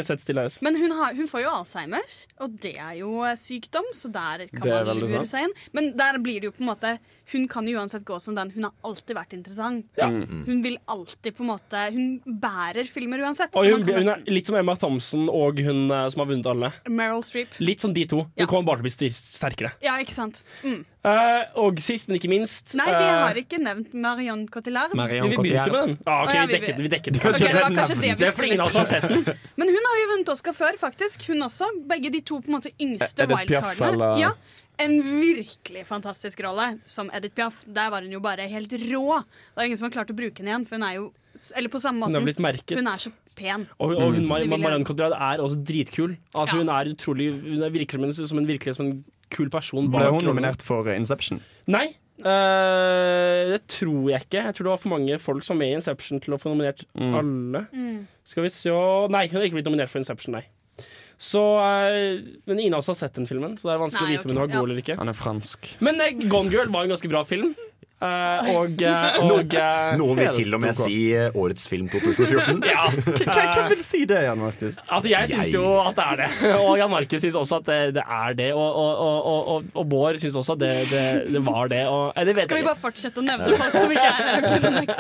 Men 0.65 0.77
hun, 0.79 0.93
har, 0.99 1.15
hun 1.17 1.29
får 1.31 1.43
jo 1.43 1.51
Alzheimers, 1.51 2.19
og 2.39 2.55
det 2.63 2.75
er 2.79 2.99
jo 3.01 3.23
eh, 3.27 3.35
sykdom, 3.39 3.89
så 3.95 4.11
der 4.13 4.45
kan 4.53 4.69
man 4.87 5.01
lure 5.01 5.25
seg 5.27 5.47
inn. 5.47 5.55
Men 5.75 5.91
der 5.99 6.21
blir 6.23 6.39
det 6.39 6.51
jo 6.51 6.55
på 6.55 6.63
en 6.63 6.71
måte 6.71 6.95
Hun 7.29 7.45
kan 7.51 7.67
jo 7.69 7.77
uansett 7.77 8.05
gå 8.07 8.17
som 8.21 8.37
den. 8.37 8.49
Hun 8.55 8.69
har 8.69 8.73
alltid 8.87 9.17
vært 9.17 9.35
interessant. 9.37 9.85
Ja. 9.99 10.07
Mm. 10.09 10.45
Hun 10.47 10.63
vil 10.65 10.79
alltid 10.89 11.35
på 11.37 11.43
en 11.45 11.51
måte 11.51 11.83
Hun 11.93 12.39
bærer 12.41 12.87
filmer 12.89 13.21
uansett. 13.25 13.53
Hun, 13.53 13.83
hun 13.85 14.13
er 14.15 14.23
litt 14.29 14.49
som 14.49 14.57
Emma 14.59 14.75
Thompson 14.79 15.27
og 15.29 15.59
hun 15.61 15.89
eh, 15.91 16.07
som 16.13 16.23
har 16.23 16.31
vunnet 16.31 16.49
alle. 16.49 16.71
Meryl 16.89 17.25
Streep. 17.25 17.59
Litt 17.61 17.83
som 17.83 17.93
de 17.93 18.07
to. 18.11 18.19
Hun 18.25 18.43
Ja. 18.43 18.47
kommer 18.49 18.65
bare 18.69 18.81
til 18.81 18.85
å 18.85 18.89
bli 18.89 19.09
sterkere. 19.15 19.71
Ja, 19.85 19.95
ikke 20.03 20.15
sant. 20.15 20.41
Mm. 20.63 20.83
uh, 21.05 21.43
og 21.63 21.79
sist, 21.79 22.09
men 22.09 22.17
ikke 22.19 22.29
minst 22.31 22.73
Nei, 22.75 22.85
vi 22.91 23.05
eh, 23.07 23.19
har 23.23 23.37
ikke 23.39 23.59
nevnt 23.63 23.93
Marion 23.93 24.45
Cotillard. 24.51 24.91
Vi 24.91 25.19
begynte 25.37 25.71
med 25.71 25.73
den. 25.73 25.97
Ah, 26.05 26.23
ok, 26.25 26.29
Å, 26.29 26.35
ja, 26.35 26.45
vi 26.45 26.57
dekket, 26.57 26.81
vi 26.83 26.91
dekket 26.91 27.19
Okay, 27.23 27.47
det 27.47 27.61
var 27.63 27.75
kanskje 27.79 27.95
det 27.99 28.09
vi 28.09 28.15
Det 28.19 28.27
er 28.27 28.35
skulle 28.35 28.69
si. 28.69 28.85
sett 28.91 29.07
den. 29.09 29.23
Men 29.61 29.73
hun 29.75 29.89
har 29.91 29.99
jo 30.03 30.07
vunnet 30.15 30.33
Oscar 30.35 30.57
før, 30.57 30.79
faktisk. 30.81 31.27
Hun 31.29 31.45
også. 31.47 31.69
Begge 31.89 32.11
de 32.11 32.21
to 32.21 32.41
på 32.41 32.51
en 32.51 32.57
måte 32.59 32.73
yngste 32.79 33.23
Edith 33.27 33.45
Piaf, 33.47 33.69
wildcardene. 33.79 34.09
Ja, 34.19 34.33
en 34.79 34.93
virkelig 35.03 35.85
fantastisk 35.87 36.39
rolle 36.45 36.79
som 36.87 37.09
Edith 37.15 37.35
Piaf. 37.35 37.63
Der 37.67 37.89
var 37.91 38.01
hun 38.05 38.11
jo 38.15 38.21
bare 38.23 38.45
helt 38.51 38.71
rå. 38.71 39.21
Det 39.23 39.59
er 39.63 39.67
ingen 39.67 39.79
som 39.79 39.89
har 39.89 39.95
klart 39.97 40.11
å 40.13 40.15
bruke 40.15 40.39
henne 40.39 40.53
igjen, 40.53 40.67
for 40.69 40.79
hun 40.79 40.87
er 40.89 40.99
jo 41.01 41.09
Eller 41.55 41.69
på 41.69 41.79
samme 41.79 42.07
Hun 42.07 42.15
er 42.15 42.19
har 42.19 42.25
blitt 42.25 42.39
merket. 42.41 42.77
Hun 42.79 42.87
er 42.89 42.97
så 42.99 43.11
pen. 43.39 43.63
Og, 43.79 43.95
og 43.95 44.03
hun, 44.11 44.19
Det 44.19 44.27
Mar 44.27 44.43
Marianne 44.59 44.85
Cotillard 44.87 45.15
er 45.15 45.41
også 45.43 45.61
dritkul. 45.65 46.17
Altså, 46.35 46.59
Ja. 46.59 46.61
Hun 46.61 46.69
er 46.75 46.91
utrolig 46.93 47.29
Hun 47.41 47.63
er 47.65 47.73
virker 47.73 47.97
som 47.99 48.03
en, 48.09 48.13
som 48.13 48.37
en, 48.43 48.47
virkelig 48.49 48.75
som 48.77 48.85
en 48.89 48.99
kul 49.31 49.49
person. 49.53 49.89
Ble 49.93 50.07
hun 50.11 50.21
nominert 50.25 50.61
for 50.65 50.87
Inception? 50.93 51.41
Nei. 51.69 51.87
Uh, 52.19 53.53
det 53.55 53.61
tror 53.71 54.09
jeg 54.11 54.25
ikke. 54.25 54.41
Jeg 54.43 54.55
tror 54.57 54.65
det 54.67 54.71
var 54.73 54.81
for 54.83 54.91
mange 54.91 55.19
folk 55.23 55.43
som 55.47 55.55
var 55.55 55.63
med 55.63 55.71
i 55.73 55.77
Inception 55.79 56.19
til 56.23 56.35
å 56.35 56.39
få 56.41 56.51
nominert 56.51 56.83
Mm. 56.95 57.13
alle. 57.15 57.61
Mm. 57.73 58.07
Skal 58.27 58.43
vi 58.43 58.49
se 58.49 58.69
Nei, 59.09 59.27
hun 59.27 59.37
har 59.39 59.45
ikke 59.47 59.55
blitt 59.59 59.69
nominert 59.69 59.89
for 59.89 59.99
Inception, 60.01 60.33
nei. 60.35 60.43
Så, 61.19 61.39
eh, 61.59 62.21
men 62.47 62.59
ingen 62.59 62.73
av 62.73 62.79
oss 62.79 62.87
har 62.87 62.95
sett 62.95 63.13
den 63.13 63.25
filmen, 63.27 63.57
så 63.59 63.67
det 63.67 63.73
er 63.75 63.81
vanskelig 63.83 64.05
Nei, 64.07 64.11
å 64.13 64.17
vite 64.17 64.29
om 64.29 64.31
hun 64.31 64.37
har 64.39 64.47
god 64.47 64.55
ja. 64.55 64.63
eller 64.63 64.77
ikke. 64.83 64.95
Han 65.01 65.09
er 65.11 65.17
fransk. 65.19 65.71
Men 65.83 65.99
eh, 66.01 66.13
Gone 66.31 66.49
Girl 66.53 66.69
var 66.71 66.83
en 66.87 66.93
ganske 66.93 67.09
bra 67.11 67.23
film. 67.27 67.55
Eh, 67.99 68.49
og, 68.55 68.79
eh, 68.79 69.15
og 69.27 69.53
eh, 69.59 69.97
Noen 69.99 70.19
vil 70.21 70.29
til 70.37 70.53
og 70.55 70.61
med 70.63 70.71
si 70.77 70.93
årets 71.35 71.65
film 71.67 71.89
2014. 71.91 72.61
Ja. 72.69 72.85
Hvem 72.95 73.65
vil 73.73 73.81
si 73.83 74.05
det, 74.07 74.21
Jan 74.23 74.39
Markus? 74.39 74.77
Altså, 74.87 75.09
jeg 75.11 75.27
syns 75.33 75.51
jo 75.51 75.63
at 75.81 75.97
det 75.97 76.05
er 76.05 76.21
det. 76.21 76.29
Og 76.63 76.77
Jan 76.79 76.91
Markus 76.93 77.19
syns 77.25 77.35
også 77.35 77.57
at 77.59 77.67
det, 77.67 77.79
det 77.97 78.05
er 78.05 78.37
det. 78.39 78.47
Og, 78.55 78.63
og, 78.63 79.01
og, 79.03 79.27
og, 79.33 79.49
og, 79.55 79.67
og 79.81 79.89
Bård 79.91 80.19
syns 80.21 80.37
også 80.39 80.55
at 80.55 80.61
det, 80.63 80.71
det, 80.93 81.03
det 81.35 81.41
var 81.45 81.67
det. 81.73 81.81
Og, 81.91 82.13
det 82.15 82.37
vet 82.37 82.47
Skal 82.47 82.61
vi 82.61 82.63
jeg 82.63 82.69
bare 82.69 82.81
fortsette 82.85 83.19
å 83.19 83.25
nevne 83.27 83.59
folk 83.59 83.75
som 83.81 83.91
ikke 83.91 84.07
er 84.07 84.23
her? 84.23 84.39
og 84.39 84.49
kunne 84.55 84.73
nekte? 84.79 84.97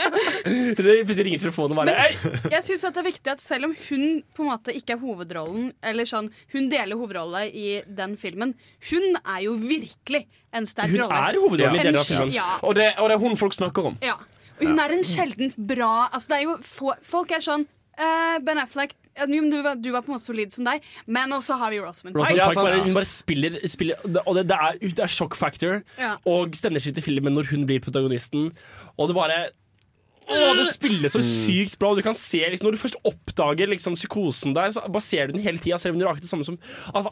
Det 0.80 0.96
Plutselig 1.06 1.26
ringer 1.26 1.40
telefonen 1.44 1.74
og 1.76 1.80
bare 1.82 1.92
Men- 1.92 2.00
Hei! 2.00 2.50
Jeg 2.56 2.64
synes 2.66 2.84
det 2.88 3.00
er 3.02 3.06
viktig 3.10 3.32
at 3.34 3.42
selv 3.44 3.68
om 3.68 3.72
hun 3.88 4.04
på 4.36 4.44
en 4.44 4.50
måte 4.54 4.72
ikke 4.76 4.96
er 4.96 5.00
hovedrollen, 5.02 5.70
eller 5.84 6.08
sånn, 6.08 6.30
hun 6.54 6.68
deler 6.72 6.96
hovedrolle 6.98 7.44
i 7.52 7.80
den 7.86 8.16
filmen, 8.20 8.54
hun 8.90 9.18
er 9.24 9.44
jo 9.44 9.54
virkelig 9.60 10.24
en 10.56 10.66
sterk 10.66 10.90
Hun 10.90 11.04
er 11.06 11.36
hovedrollen 11.38 11.76
i 11.78 11.82
den 11.84 11.92
deler 11.92 12.00
av 12.02 12.08
sj- 12.08 12.29
filmen. 12.30 12.38
Ja, 12.38 12.60
Og 12.62 12.74
det, 12.78 12.88
og 12.98 13.10
det 13.10 13.18
er 13.18 13.24
hun 13.26 13.36
folk 13.40 13.56
snakker 13.58 13.90
om. 13.92 13.98
ja. 14.04 14.16
Og 14.60 14.66
hun 14.68 14.76
er 14.82 14.92
en 14.92 15.04
sjeldent 15.08 15.54
bra 15.56 16.10
altså 16.12 16.28
det 16.28 16.36
er 16.36 16.42
jo 16.44 16.56
Folk 16.60 17.30
er 17.32 17.40
sånn 17.40 17.62
uh, 17.96 18.34
Ben 18.44 18.58
Affleck 18.60 18.92
du, 19.20 19.56
var, 19.64 19.74
du 19.80 19.90
var 19.92 20.04
på 20.04 20.12
en 20.12 20.16
måte 20.18 20.24
solid 20.24 20.52
som 20.52 20.64
deg, 20.64 20.84
men 21.10 21.32
også 21.32 21.56
har 21.60 21.72
vi 21.72 21.80
Rosamund 21.80 22.16
Rosamund 22.16 22.38
Pike. 22.38 22.50
Pike 22.52 22.62
bare, 22.64 22.82
hun 22.84 22.94
bare 22.96 23.08
spiller, 23.08 23.56
spiller 23.68 23.96
Og 24.26 24.36
det, 24.36 24.44
det, 24.48 24.56
er, 24.56 24.78
det 24.80 25.02
er 25.04 25.12
shock 25.12 25.34
factor 25.36 25.80
Ja. 25.98 26.14
og 26.28 26.54
stemningsskift 26.56 27.00
i 27.00 27.04
filmen 27.04 27.34
når 27.36 27.50
hun 27.50 27.66
blir 27.68 27.80
protagonisten. 27.84 28.50
Og 28.96 29.08
det 29.10 29.16
bare 29.18 29.40
å, 30.30 30.52
det 30.56 30.68
spilles 30.70 31.16
så 31.16 31.22
sykt 31.24 31.76
bra. 31.80 31.90
Du 31.98 32.02
kan 32.06 32.14
se 32.14 32.38
liksom, 32.38 32.68
Når 32.68 32.76
du 32.76 32.82
først 32.84 33.00
oppdager 33.08 33.72
liksom, 33.72 33.96
psykosen 33.98 34.54
der, 34.54 34.70
så 34.76 34.84
bare 34.86 35.02
ser 35.02 35.26
du 35.28 35.36
den 35.38 35.42
hele 35.42 35.58
tida. 35.58 35.78
Selv 35.80 35.96
om 35.96 36.00
du 36.00 36.06
raker 36.06 36.22
det 36.22 36.30
samme 36.30 36.46
som 36.46 36.58
altså, 36.94 37.10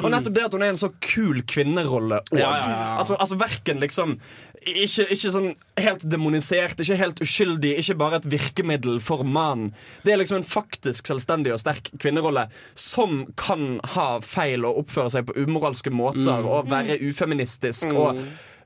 Og 0.00 0.10
nettopp 0.10 0.34
det 0.34 0.44
at 0.46 0.52
hun 0.56 0.62
er 0.62 0.72
en 0.72 0.80
så 0.80 0.88
kul 1.04 1.42
kvinnerolle 1.42 2.22
òg. 2.32 2.38
Ja, 2.38 2.50
ja, 2.56 2.68
ja. 2.70 2.96
Altså, 2.98 3.16
altså 3.20 3.36
verken 3.40 3.80
liksom 3.82 4.16
ikke, 4.62 5.08
ikke 5.10 5.32
sånn 5.34 5.48
helt 5.82 6.04
demonisert, 6.06 6.78
ikke 6.80 6.96
helt 7.00 7.18
uskyldig, 7.24 7.72
ikke 7.82 7.96
bare 7.98 8.20
et 8.20 8.28
virkemiddel 8.30 9.00
for 9.02 9.24
mannen. 9.26 9.72
Det 10.06 10.12
er 10.14 10.20
liksom 10.22 10.38
en 10.38 10.46
faktisk 10.46 11.10
selvstendig 11.10 11.50
og 11.52 11.58
sterk 11.64 11.90
kvinnerolle 11.98 12.46
som 12.78 13.24
kan 13.36 13.80
ha 13.96 14.20
feil 14.22 14.64
og 14.68 14.84
oppføre 14.84 15.10
seg 15.16 15.26
på 15.26 15.34
umoralske 15.42 15.90
måter 15.90 16.22
Mm. 16.42 16.46
og 16.46 16.70
være 16.70 17.00
ufeministisk 17.02 17.90
Mm. 17.90 17.96
og 17.96 18.22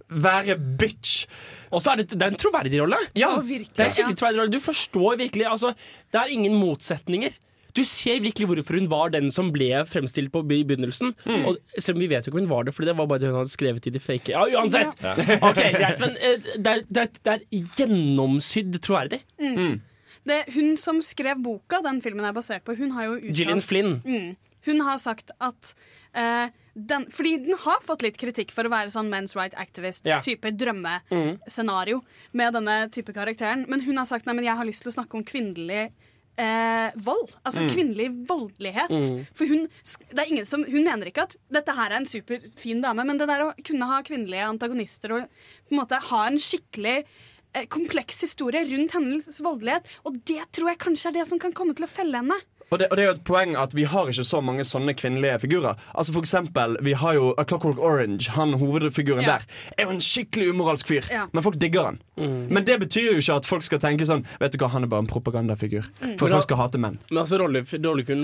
være 0.08 0.54
bitch. 0.78 1.26
Og 1.72 1.80
så 1.82 1.92
er 1.92 1.96
det, 1.96 2.10
det 2.10 2.22
er 2.22 2.30
en 2.30 2.36
troverdig 2.36 2.78
rolle. 2.82 2.96
Ja, 3.16 3.40
Det 3.40 3.80
er 3.80 3.88
en 3.88 3.92
skikkelig 3.96 4.16
troverdig 4.20 4.38
rolle. 4.38 4.52
Du 4.52 4.60
forstår 4.60 5.16
virkelig 5.18 5.46
altså, 5.50 5.74
Det 6.12 6.20
er 6.20 6.26
ingen 6.30 6.54
motsetninger. 6.60 7.32
Du 7.76 7.82
ser 7.84 8.22
virkelig 8.24 8.48
hvorfor 8.48 8.78
hun 8.80 8.88
var 8.90 9.12
den 9.12 9.28
som 9.34 9.50
ble 9.54 9.68
fremstilt 9.88 10.32
på 10.32 10.42
i 10.46 10.62
begynnelsen. 10.66 11.12
Og 11.48 11.58
selv 11.76 11.98
om 11.98 12.04
vi 12.04 12.10
vet 12.12 12.26
jo 12.26 12.32
ikke 12.32 12.40
om 12.40 12.46
hun 12.46 12.54
var 12.54 12.68
det, 12.68 12.74
for 12.76 12.88
det 12.88 12.96
var 12.96 13.10
bare 13.10 13.22
det 13.22 13.32
hun 13.32 13.40
hadde 13.42 13.52
skrevet 13.52 13.88
i 13.88 13.92
de 13.94 14.02
fake 14.02 14.32
Ja, 14.32 14.46
uansett! 14.56 14.96
Ok, 15.50 15.60
greit, 15.74 16.00
men 16.00 16.16
eh, 16.16 16.40
det 16.56 16.72
er, 16.72 16.82
det 16.88 17.02
er, 17.02 17.12
det 17.20 17.34
er 17.34 17.44
gjennomsydd 17.76 18.80
troverdig. 18.84 19.20
Det, 20.26 20.40
hun 20.56 20.74
som 20.80 20.98
skrev 21.04 21.38
boka 21.42 21.82
den 21.84 22.00
filmen 22.02 22.26
er 22.26 22.34
basert 22.34 22.64
på, 22.66 22.74
hun 22.78 22.96
har 22.96 23.10
jo 23.10 23.18
uttalt 23.20 23.38
Gillian 23.38 23.62
Flynn. 23.62 23.98
Mm. 24.06 24.34
Hun 24.66 24.82
har 24.82 24.98
sagt 24.98 25.30
at 25.38 25.74
uh, 26.18 26.48
den, 26.74 27.06
Fordi 27.14 27.36
den 27.44 27.54
har 27.62 27.84
fått 27.86 28.02
litt 28.04 28.18
kritikk 28.20 28.50
for 28.52 28.66
å 28.66 28.72
være 28.72 28.90
sånn 28.92 29.08
men's 29.12 29.36
right 29.38 29.54
activist-type 29.56 30.50
yeah. 30.50 30.58
drømmescenario 30.58 32.02
med 32.36 32.58
denne 32.58 32.74
type 32.92 33.14
karakteren. 33.16 33.64
Men 33.70 33.84
hun 33.86 33.96
har 34.00 34.08
sagt 34.10 34.26
nei, 34.26 34.34
men 34.36 34.48
jeg 34.48 34.58
har 34.58 34.68
lyst 34.68 34.84
til 34.84 34.90
å 34.90 34.96
snakke 34.98 35.16
om 35.16 35.24
kvinnelig 35.26 35.86
eh, 36.38 36.90
vold. 36.96 37.32
Altså 37.44 37.62
Mm. 37.64 37.70
kvinnelig 37.70 38.08
voldelighet. 38.28 38.90
Mm. 38.90 39.26
For 39.34 39.46
hun, 39.46 39.68
det 40.12 40.26
ingen 40.30 40.44
som, 40.46 40.64
hun 40.64 40.84
mener 40.84 41.06
ikke 41.10 41.22
at 41.26 41.36
dette 41.50 41.72
her 41.76 41.90
er 41.90 41.96
en 42.00 42.06
superfin 42.08 42.82
dame, 42.82 43.04
men 43.04 43.18
det 43.18 43.28
der 43.28 43.46
å 43.46 43.54
kunne 43.64 43.86
ha 43.90 44.02
kvinnelige 44.02 44.48
antagonister 44.48 45.12
og 45.16 45.28
på 45.68 45.72
en 45.74 45.80
måte 45.80 46.00
ha 46.10 46.26
en 46.26 46.36
skikkelig 46.38 47.04
eh, 47.54 47.66
kompleks 47.72 48.20
historie 48.20 48.64
rundt 48.68 48.92
hennes 48.92 49.40
voldelighet, 49.40 49.86
og 50.04 50.20
det 50.24 50.42
tror 50.52 50.68
jeg 50.74 50.78
kanskje 50.84 51.08
er 51.08 51.18
det 51.20 51.26
som 51.30 51.38
kan 51.38 51.52
komme 51.56 51.74
til 51.74 51.86
å 51.86 51.88
felle 51.90 52.20
henne. 52.20 52.36
Og 52.72 52.78
det, 52.80 52.88
og 52.90 52.96
det 52.98 53.02
er 53.04 53.06
jo 53.06 53.14
et 53.14 53.24
poeng 53.24 53.52
at 53.56 53.74
vi 53.78 53.84
har 53.86 54.08
ikke 54.10 54.24
så 54.26 54.40
mange 54.42 54.64
sånne 54.66 54.94
kvinnelige 54.98 55.38
figurer. 55.44 55.76
Altså 55.94 56.12
for 56.12 56.20
eksempel, 56.24 56.76
Vi 56.82 56.92
har 56.98 57.14
jo 57.14 57.28
A 57.38 57.44
Clockwork 57.44 57.78
Orange. 57.78 58.30
Han 58.34 58.52
Hovedfiguren 58.58 59.22
Ja. 59.22 59.36
der 59.38 59.44
er 59.78 59.84
jo 59.84 59.90
en 59.90 60.00
skikkelig 60.00 60.48
umoralsk 60.50 60.88
fyr. 60.88 61.06
Ja. 61.10 61.26
Men 61.32 61.42
folk 61.42 61.58
digger 61.60 61.84
han. 61.84 62.00
Men 62.16 62.64
det 62.64 62.80
betyr 62.80 63.12
jo 63.12 63.18
ikke 63.18 63.36
at 63.36 63.46
folk 63.46 63.62
skal 63.62 63.78
tenke 63.78 64.04
sånn 64.04 64.24
Vet 64.40 64.52
du 64.52 64.58
hva, 64.58 64.68
han 64.70 64.82
er 64.82 64.88
bare 64.88 65.04
en 65.04 65.06
propagandafigur. 65.06 65.84
For 66.00 66.06
Men 66.06 66.18
folk 66.18 66.42
skal 66.42 66.56
hate 66.56 66.78
menn. 66.78 66.98
Men 67.10 67.22
altså, 67.22 67.38
rolle- 67.38 67.62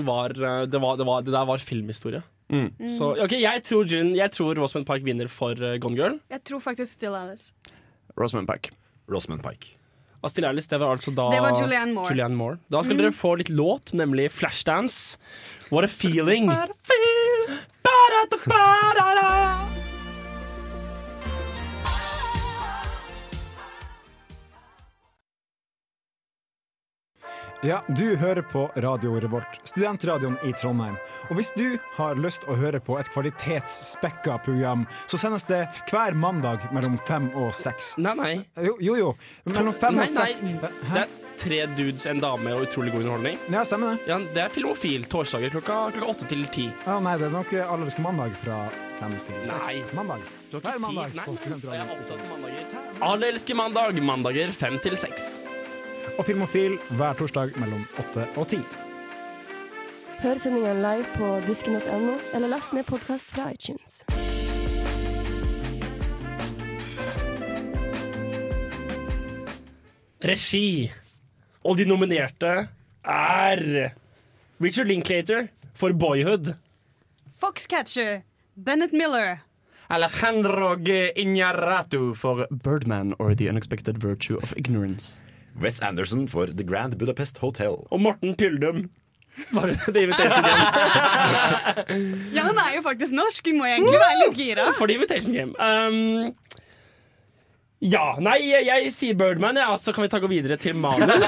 var, 0.03 0.29
eh, 0.31 0.65
det, 0.65 0.81
var, 0.81 0.97
det, 0.97 1.05
var, 1.05 1.21
det 1.21 1.31
der 1.31 1.45
var 1.45 1.57
filmhistorie. 1.57 2.23
Mm. 2.51 2.73
Så 2.87 3.15
ok, 3.23 3.31
jeg 3.31 3.63
tror, 3.63 3.85
June, 3.87 4.15
jeg 4.15 4.29
tror 4.31 4.55
Rosamund 4.59 4.85
Pike 4.85 5.05
vinner 5.05 5.27
for 5.29 5.51
eh, 5.51 5.77
Gone 5.79 5.95
Girl. 5.95 6.19
Jeg 6.29 6.43
tror 6.43 6.59
faktisk 6.59 6.91
Still 6.91 7.15
Alice. 7.15 7.53
Rosamund 8.19 8.47
Pike. 8.47 8.71
Rosamund 9.09 9.41
Pike. 9.41 9.77
Still 10.31 10.45
Alice, 10.45 10.69
det 10.71 10.77
var 10.79 10.93
altså 10.95 11.11
da 11.11 11.25
Det 11.33 11.41
var 11.43 11.59
Julianne 11.59 11.93
Moore. 11.93 12.09
Julianne 12.13 12.35
Moore. 12.39 12.57
Da 12.71 12.79
skal 12.85 12.95
dere 12.97 13.11
få 13.11 13.35
litt 13.41 13.49
låt, 13.51 13.91
nemlig 13.93 14.29
Flashdance. 14.31 15.17
What 15.69 15.83
a 15.83 15.87
feeling. 15.91 16.47
Ba-da-da-ba-da-da. 17.83 19.82
Ja, 27.63 27.83
du 27.87 28.15
hører 28.15 28.41
på 28.41 28.71
Radio 28.75 29.13
Revolt, 29.19 29.47
studentradioen 29.63 30.35
i 30.43 30.51
Trondheim. 30.51 30.97
Og 31.29 31.37
hvis 31.39 31.53
du 31.55 31.77
har 31.95 32.19
lyst 32.19 32.43
å 32.51 32.57
høre 32.59 32.81
på 32.83 32.97
et 32.99 33.07
kvalitetsspekka 33.13 34.35
program, 34.43 34.83
så 35.07 35.15
sendes 35.21 35.47
det 35.47 35.61
hver 35.87 36.11
mandag 36.11 36.65
mellom 36.75 36.97
fem 37.07 37.29
og 37.39 37.53
seks. 37.55 37.93
Nei, 38.03 38.17
nei. 38.19 38.33
Jo, 38.67 38.75
jo. 38.83 38.97
jo. 38.99 39.13
Mellom 39.47 39.77
fem 39.79 39.95
nei, 39.95 40.03
og 40.03 40.11
seks. 40.11 40.43
nei. 40.43 40.57
Det 40.89 41.05
er 41.05 41.15
tre 41.39 41.61
dudes, 41.77 42.09
en 42.11 42.19
dame 42.19 42.51
og 42.51 42.65
utrolig 42.67 42.91
god 42.91 43.05
underholdning. 43.05 43.39
Ja, 43.55 43.63
stemmer 43.71 43.95
det. 43.95 44.11
Ja, 44.11 44.19
det 44.35 44.43
er 44.43 44.51
Filmofil 44.51 45.07
torsdager 45.15 45.55
klokka, 45.55 45.79
klokka 45.95 46.11
åtte 46.17 46.29
til 46.35 46.43
ti. 46.51 46.67
Ja, 46.83 46.99
nei, 46.99 47.15
det 47.21 47.29
er 47.31 47.35
nok 47.37 47.55
Allerske 47.63 48.03
mandag 48.03 48.35
fra 48.43 48.59
fem 48.99 49.15
til 49.23 49.39
seks. 49.47 49.71
Nei. 49.71 49.87
Mandag. 50.01 50.27
Du 50.51 50.59
har 50.59 50.67
ikke 50.67 50.83
mandag 50.89 51.15
tid. 51.15 51.57
Nei, 51.63 51.79
jeg 51.79 51.87
er 51.87 51.95
opptatt 51.95 52.19
av 52.19 52.29
mandager. 52.35 52.85
Alle 53.13 53.33
elsker 53.37 53.63
mandag. 53.63 54.05
Mandager 54.11 54.51
fem 54.51 54.81
til 54.83 54.99
seks. 54.99 55.37
Og 56.17 56.25
Filmofil 56.25 56.77
hver 56.97 57.13
torsdag 57.19 57.55
mellom 57.59 57.85
åtte 57.99 58.27
og 58.37 58.47
ti. 58.47 58.59
Hør 60.23 60.39
sendingen 60.39 60.79
live 60.79 61.05
på 61.17 61.29
dusken.no, 61.47 62.13
eller 62.33 62.47
last 62.47 62.73
ned 62.73 62.85
podkast 62.87 63.33
fra 63.35 63.49
iTunes. 63.51 64.03
Regi. 70.23 70.91
Og 71.63 71.77
de 71.77 71.85
nominerte 71.87 72.53
er 73.03 73.63
Richard 74.63 74.87
Linklater 74.87 75.47
for 75.75 75.91
Boyhood. 75.91 76.53
Foxcatcher. 77.39 78.21
Bennett 78.55 78.93
Miller. 78.93 79.37
Alejandro 79.89 80.75
G. 80.75 81.11
Iñarratu 81.17 82.15
for 82.15 82.47
Birdman 82.51 83.13
or 83.19 83.35
The 83.35 83.49
Unexpected 83.49 83.97
Virtue 83.97 84.37
of 84.37 84.53
Ignorance. 84.57 85.19
Wes 85.61 85.79
Anderson 85.81 86.27
for 86.27 86.47
The 86.47 86.65
Grand 86.65 86.97
Budapest 86.97 87.37
Hotel. 87.43 87.77
Og 87.91 88.01
Morten 88.01 88.35
Tyldum. 88.35 88.89
for 89.51 89.67
The 89.91 90.03
Invitation 90.03 90.43
Game. 90.45 90.65
Ja, 92.35 92.43
han 92.49 92.57
er 92.61 92.75
jo 92.75 92.81
faktisk 92.85 93.13
norsk. 93.17 93.45
Vi 93.45 93.55
må 93.57 93.65
egentlig 93.65 93.97
være 93.97 94.19
litt 94.25 94.37
gira. 94.37 94.67
For 94.77 94.89
The 94.89 94.97
Invitation 94.99 95.33
Game. 95.33 95.53
Um, 95.57 96.35
ja, 97.83 98.13
nei, 98.23 98.37
jeg, 98.47 98.63
jeg 98.69 98.91
sier 98.95 99.17
Birdman, 99.19 99.57
ja, 99.59 99.73
så 99.75 99.91
kan 99.91 100.05
vi 100.05 100.11
ta 100.13 100.21
gå 100.23 100.29
videre 100.31 100.55
til 100.61 100.77
manus. 100.79 101.25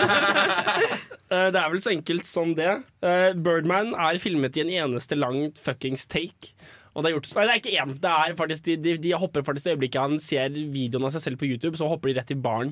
uh, 1.27 1.49
det 1.53 1.59
er 1.59 1.71
vel 1.73 1.81
så 1.83 1.91
enkelt 1.91 2.29
som 2.29 2.53
det. 2.55 2.69
Uh, 3.03 3.33
Birdman 3.35 3.91
er 3.97 4.21
filmet 4.23 4.55
i 4.55 4.63
en 4.63 4.71
eneste 4.85 5.17
lang 5.19 5.49
fuckings 5.59 6.07
take. 6.07 6.53
Og 6.95 7.03
det 7.03 7.09
er 7.09 7.17
gjort 7.17 7.33
Nei, 7.35 7.43
det 7.43 7.53
er 7.55 7.59
ikke 7.59 7.75
én. 7.83 7.97
Det 8.05 8.13
er 8.13 8.37
faktisk, 8.39 8.69
de, 8.69 8.77
de, 8.79 8.95
de 9.03 9.17
hopper 9.19 9.43
faktisk 9.43 9.67
i 9.67 9.73
øyeblikket 9.73 9.99
han 9.99 10.21
ser 10.21 10.53
videoen 10.55 11.09
av 11.09 11.11
seg 11.17 11.25
selv 11.25 11.41
på 11.41 11.49
YouTube, 11.49 11.75
så 11.75 11.89
hopper 11.91 12.13
de 12.13 12.19
rett 12.21 12.31
i 12.31 12.39
baren. 12.39 12.71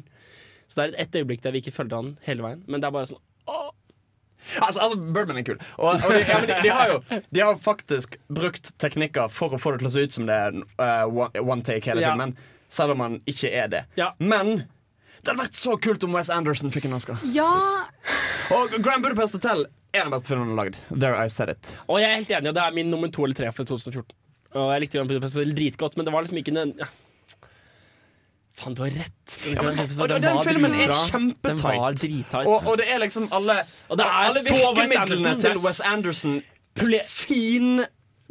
Så 0.74 0.82
det 0.82 0.88
er 0.96 1.04
et 1.06 1.16
øyeblikk 1.22 1.44
der 1.46 1.54
vi 1.54 1.62
ikke 1.62 1.76
følger 1.76 2.00
han 2.02 2.16
hele 2.26 2.46
veien. 2.46 2.64
Men 2.68 2.82
det 2.82 2.90
er 2.90 2.96
bare 2.96 3.10
sånn 3.14 3.22
Altså, 4.60 4.82
altså 4.84 4.98
Birdman 5.00 5.38
er 5.40 5.46
kul. 5.48 5.60
Og, 5.78 6.02
og 6.04 6.10
de, 6.12 6.20
ja, 6.28 6.40
de, 6.44 6.56
de, 6.66 6.72
har 6.76 6.90
jo 6.92 6.98
de 7.32 7.40
har 7.40 7.60
faktisk 7.64 8.18
brukt 8.28 8.74
teknikker 8.82 9.30
for 9.32 9.56
å 9.56 9.60
få 9.62 9.72
det 9.72 9.84
til 9.84 9.88
å 9.88 9.94
se 9.94 10.04
ut 10.04 10.16
som 10.18 10.26
det 10.28 10.36
er 10.36 10.58
uh, 10.82 11.06
one, 11.08 11.44
one 11.48 11.64
take 11.64 11.88
hele 11.88 12.04
Ja. 12.04 12.12
filmen. 12.12 12.36
Selv 12.74 12.96
om 12.96 13.04
han 13.06 13.20
ikke 13.30 13.52
er 13.54 13.70
det. 13.72 13.84
Men 14.20 14.66
det 15.24 15.30
hadde 15.32 15.40
vært 15.46 15.56
så 15.56 15.78
kult 15.80 16.04
om 16.04 16.18
Wes 16.18 16.32
Anderson 16.34 16.74
fikk 16.74 16.90
en 16.90 16.98
Oscar. 16.98 17.22
Ja 17.32 17.48
Og 18.52 18.74
Grand 18.84 19.06
Budapest 19.06 19.38
Hotel 19.38 19.64
er 19.94 20.08
den 20.08 20.12
beste 20.12 20.34
filmen 20.34 20.50
han 20.50 20.58
har 20.58 20.66
lagd. 20.66 20.80
There 20.92 21.16
I 21.16 21.30
said 21.32 21.54
it. 21.54 21.72
Og 21.88 22.02
jeg 22.02 22.10
er 22.10 22.18
helt 22.18 22.34
enig, 22.34 22.52
og 22.52 22.58
det 22.58 22.66
er 22.66 22.76
min 22.76 22.90
nummer 22.92 23.14
to 23.14 23.24
eller 23.24 23.38
tre 23.38 23.52
for 23.56 23.64
2014. 23.70 24.12
Og 24.58 24.74
jeg 24.74 24.84
likte 24.84 25.00
Grand 25.00 25.14
Budapest 25.14 25.40
Hotel 25.40 25.56
dritgodt, 25.56 25.96
men 25.96 26.10
det 26.10 26.16
var 26.18 26.26
liksom 26.26 26.42
ikke 26.42 26.56
en 26.58 26.76
ja. 26.82 26.90
Faen, 28.54 28.76
du 28.78 28.84
har 28.84 28.92
rett. 28.94 29.40
Den, 29.44 29.56
Ja, 29.56 29.62
men- 29.64 29.76
Budapest 29.78 30.02
og 30.02 30.10
den, 30.10 30.22
den 30.22 30.40
filmen 30.46 30.74
er 30.78 30.92
kjempetight. 31.10 32.46
Og, 32.46 32.68
og 32.68 32.78
det 32.78 32.88
er 32.94 33.00
liksom 33.02 33.28
alle 33.34 33.60
Og 33.90 33.98
det 33.98 34.06
er 34.06 34.12
Alle 34.30 34.40
virkemidlene 34.46 35.40
til 35.42 35.58
Wes 35.66 35.82
Anderson 35.90 36.42
Proble- 36.76 37.06
Fin 37.10 37.84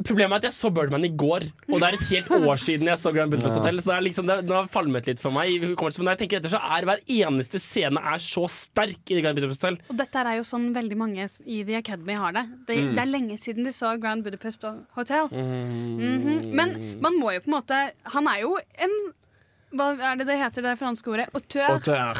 Problemet 0.03 0.33
er 0.33 0.35
at 0.41 0.43
jeg 0.49 0.55
så 0.57 0.69
Birdman 0.73 1.05
i 1.05 1.09
går, 1.15 1.43
og 1.71 1.79
det 1.79 1.83
er 1.87 1.93
et 1.95 2.07
helt 2.09 2.31
år 2.49 2.57
siden 2.59 2.87
jeg 2.89 2.97
så 2.99 3.11
Grand 3.15 3.31
Budapest 3.31 3.55
Hotel. 3.61 3.77
Så 3.79 3.87
det 3.87 3.95
er 3.95 4.01
liksom, 4.03 4.25
det, 4.27 4.35
det 4.49 4.55
har 4.57 4.65
falmet 4.73 5.05
litt 5.07 5.21
for 5.21 5.31
meg. 5.31 5.53
Men 5.61 5.77
når 5.77 6.09
jeg 6.09 6.19
tenker 6.23 6.39
etter, 6.41 6.51
så 6.51 6.59
er 6.59 6.83
hver 6.89 6.99
eneste 7.07 7.61
scene 7.61 8.01
er 8.01 8.19
så 8.19 8.43
sterk 8.51 9.13
i 9.13 9.21
Grand 9.23 9.37
Budapest 9.37 9.61
Hotel. 9.63 9.77
Og 9.93 9.95
dette 10.01 10.19
er 10.25 10.41
jo 10.41 10.43
sånn 10.49 10.73
veldig 10.75 10.97
mange 10.99 11.29
i 11.45 11.61
The 11.63 11.77
Academy 11.79 12.17
har 12.19 12.35
det. 12.35 12.43
Det, 12.67 12.77
Mm. 12.83 12.91
det 12.97 13.01
er 13.05 13.11
lenge 13.13 13.37
siden 13.39 13.63
de 13.63 13.71
så 13.71 13.93
Grand 14.01 14.25
Budapest 14.25 14.65
Hotel. 14.97 15.29
Mm. 15.31 15.95
Mhm. 16.01 16.51
Men 16.51 16.99
man 16.99 17.19
må 17.21 17.31
jo 17.37 17.39
på 17.45 17.53
en 17.53 17.59
måte 17.61 17.79
Han 18.17 18.27
er 18.27 18.41
jo 18.41 18.57
en 18.83 18.97
Hva 19.73 19.87
er 20.11 20.19
det 20.19 20.27
det 20.29 20.37
heter, 20.37 20.65
det 20.65 20.75
franske 20.77 21.09
ordet? 21.09 21.25
Auteur. 21.33 21.71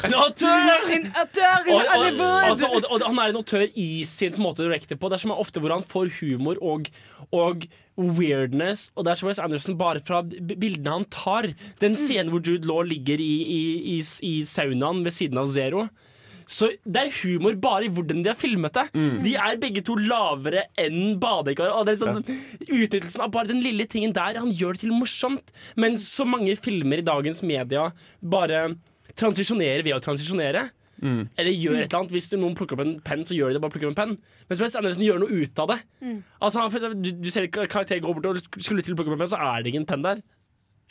En 0.07 0.15
auteur! 0.17 0.87
En 0.95 1.07
auteur 1.21 1.67
in 1.69 1.75
Og, 1.75 1.83
og, 1.83 2.21
altså, 2.49 2.69
og, 2.71 2.87
og 2.89 3.05
han 3.05 3.21
er 3.21 3.33
en 3.33 3.39
autør 3.43 3.65
i 3.69 4.03
sin 4.09 4.39
måte 4.41 4.65
å 4.65 4.71
rekke 4.71 4.97
på. 4.97 5.11
Det 5.11 5.19
er 5.19 5.23
som 5.25 5.35
ofte 5.35 5.61
hvor 5.61 5.75
han 5.75 5.85
får 5.85 6.09
humor 6.19 6.57
og, 6.65 6.89
og 7.29 7.67
weirdness. 7.97 8.87
Og 8.97 9.05
det 9.05 9.13
er 9.13 9.21
som 9.21 9.29
Wes 9.29 9.41
Anderson 9.43 9.77
bare 9.77 10.01
fra 10.05 10.23
bildene 10.25 10.97
han 10.97 11.05
tar. 11.13 11.51
Den 11.83 11.97
scenen 11.99 12.33
hvor 12.33 12.41
Jude 12.41 12.67
Law 12.69 12.81
ligger 12.89 13.21
i, 13.21 13.33
i, 13.43 13.61
i, 13.97 14.01
i 14.01 14.33
saunaen 14.49 15.03
ved 15.05 15.13
siden 15.13 15.41
av 15.41 15.51
Zero. 15.53 15.87
Så 16.53 16.67
Det 16.85 17.01
er 17.01 17.09
humor 17.23 17.55
bare 17.57 17.87
i 17.87 17.89
hvordan 17.89 18.21
de 18.21 18.29
har 18.29 18.37
filmet 18.37 18.75
det. 18.77 18.83
De 19.25 19.33
er 19.41 19.57
begge 19.61 19.81
to 19.87 19.95
lavere 19.97 20.67
enn 20.77 21.15
badekar. 21.21 21.71
Og 21.79 21.87
det 21.89 21.97
sånn, 22.03 22.21
Utnyttelsen 22.67 23.23
av 23.25 23.31
bare 23.33 23.49
den 23.49 23.63
lille 23.65 23.87
tingen 23.89 24.13
der 24.13 24.37
Han 24.37 24.51
gjør 24.53 24.77
det 24.77 24.83
til 24.85 24.93
morsomt. 24.93 25.49
Men 25.75 25.97
så 25.97 26.27
mange 26.29 26.53
filmer 26.61 27.01
i 27.01 27.07
dagens 27.07 27.41
media 27.41 27.89
bare 28.21 28.75
transisjonerer 29.19 29.83
ved 29.85 29.97
å 29.97 30.01
transisjonere. 30.03 30.67
Eller 31.03 31.51
gjør 31.51 31.79
et 31.81 31.89
eller 31.89 31.99
annet 31.99 32.13
Hvis 32.15 32.29
noen 32.37 32.53
plukker 32.55 32.77
opp 32.77 32.85
en 32.85 32.93
penn, 33.03 33.25
så 33.27 33.35
gjør 33.35 33.51
de 33.51 33.57
det 33.57 33.63
bare 33.65 33.73
plukker 33.73 33.89
opp 33.89 33.97
en 33.97 34.01
penn. 34.03 34.13
Mens 34.49 34.61
Wes 34.61 34.75
Anderson 34.79 35.03
gjør 35.03 35.19
noe 35.25 35.41
ut 35.41 35.59
av 35.59 35.73
det. 35.73 35.79
Altså, 36.39 36.61
han, 36.63 37.01
du, 37.03 37.09
du 37.25 37.29
ser 37.33 37.47
karakteren 37.49 37.73
karakter 37.73 37.99
gå 38.05 38.13
bort 38.13 38.29
og 38.29 38.63
skulle 38.63 38.85
til 38.85 38.93
å 38.93 38.99
plukke 39.01 39.11
opp 39.11 39.17
en 39.17 39.25
penn, 39.25 39.33
så 39.33 39.41
er 39.41 39.63
det 39.65 39.73
ingen 39.73 39.89
penn 39.89 40.05
der. 40.05 40.21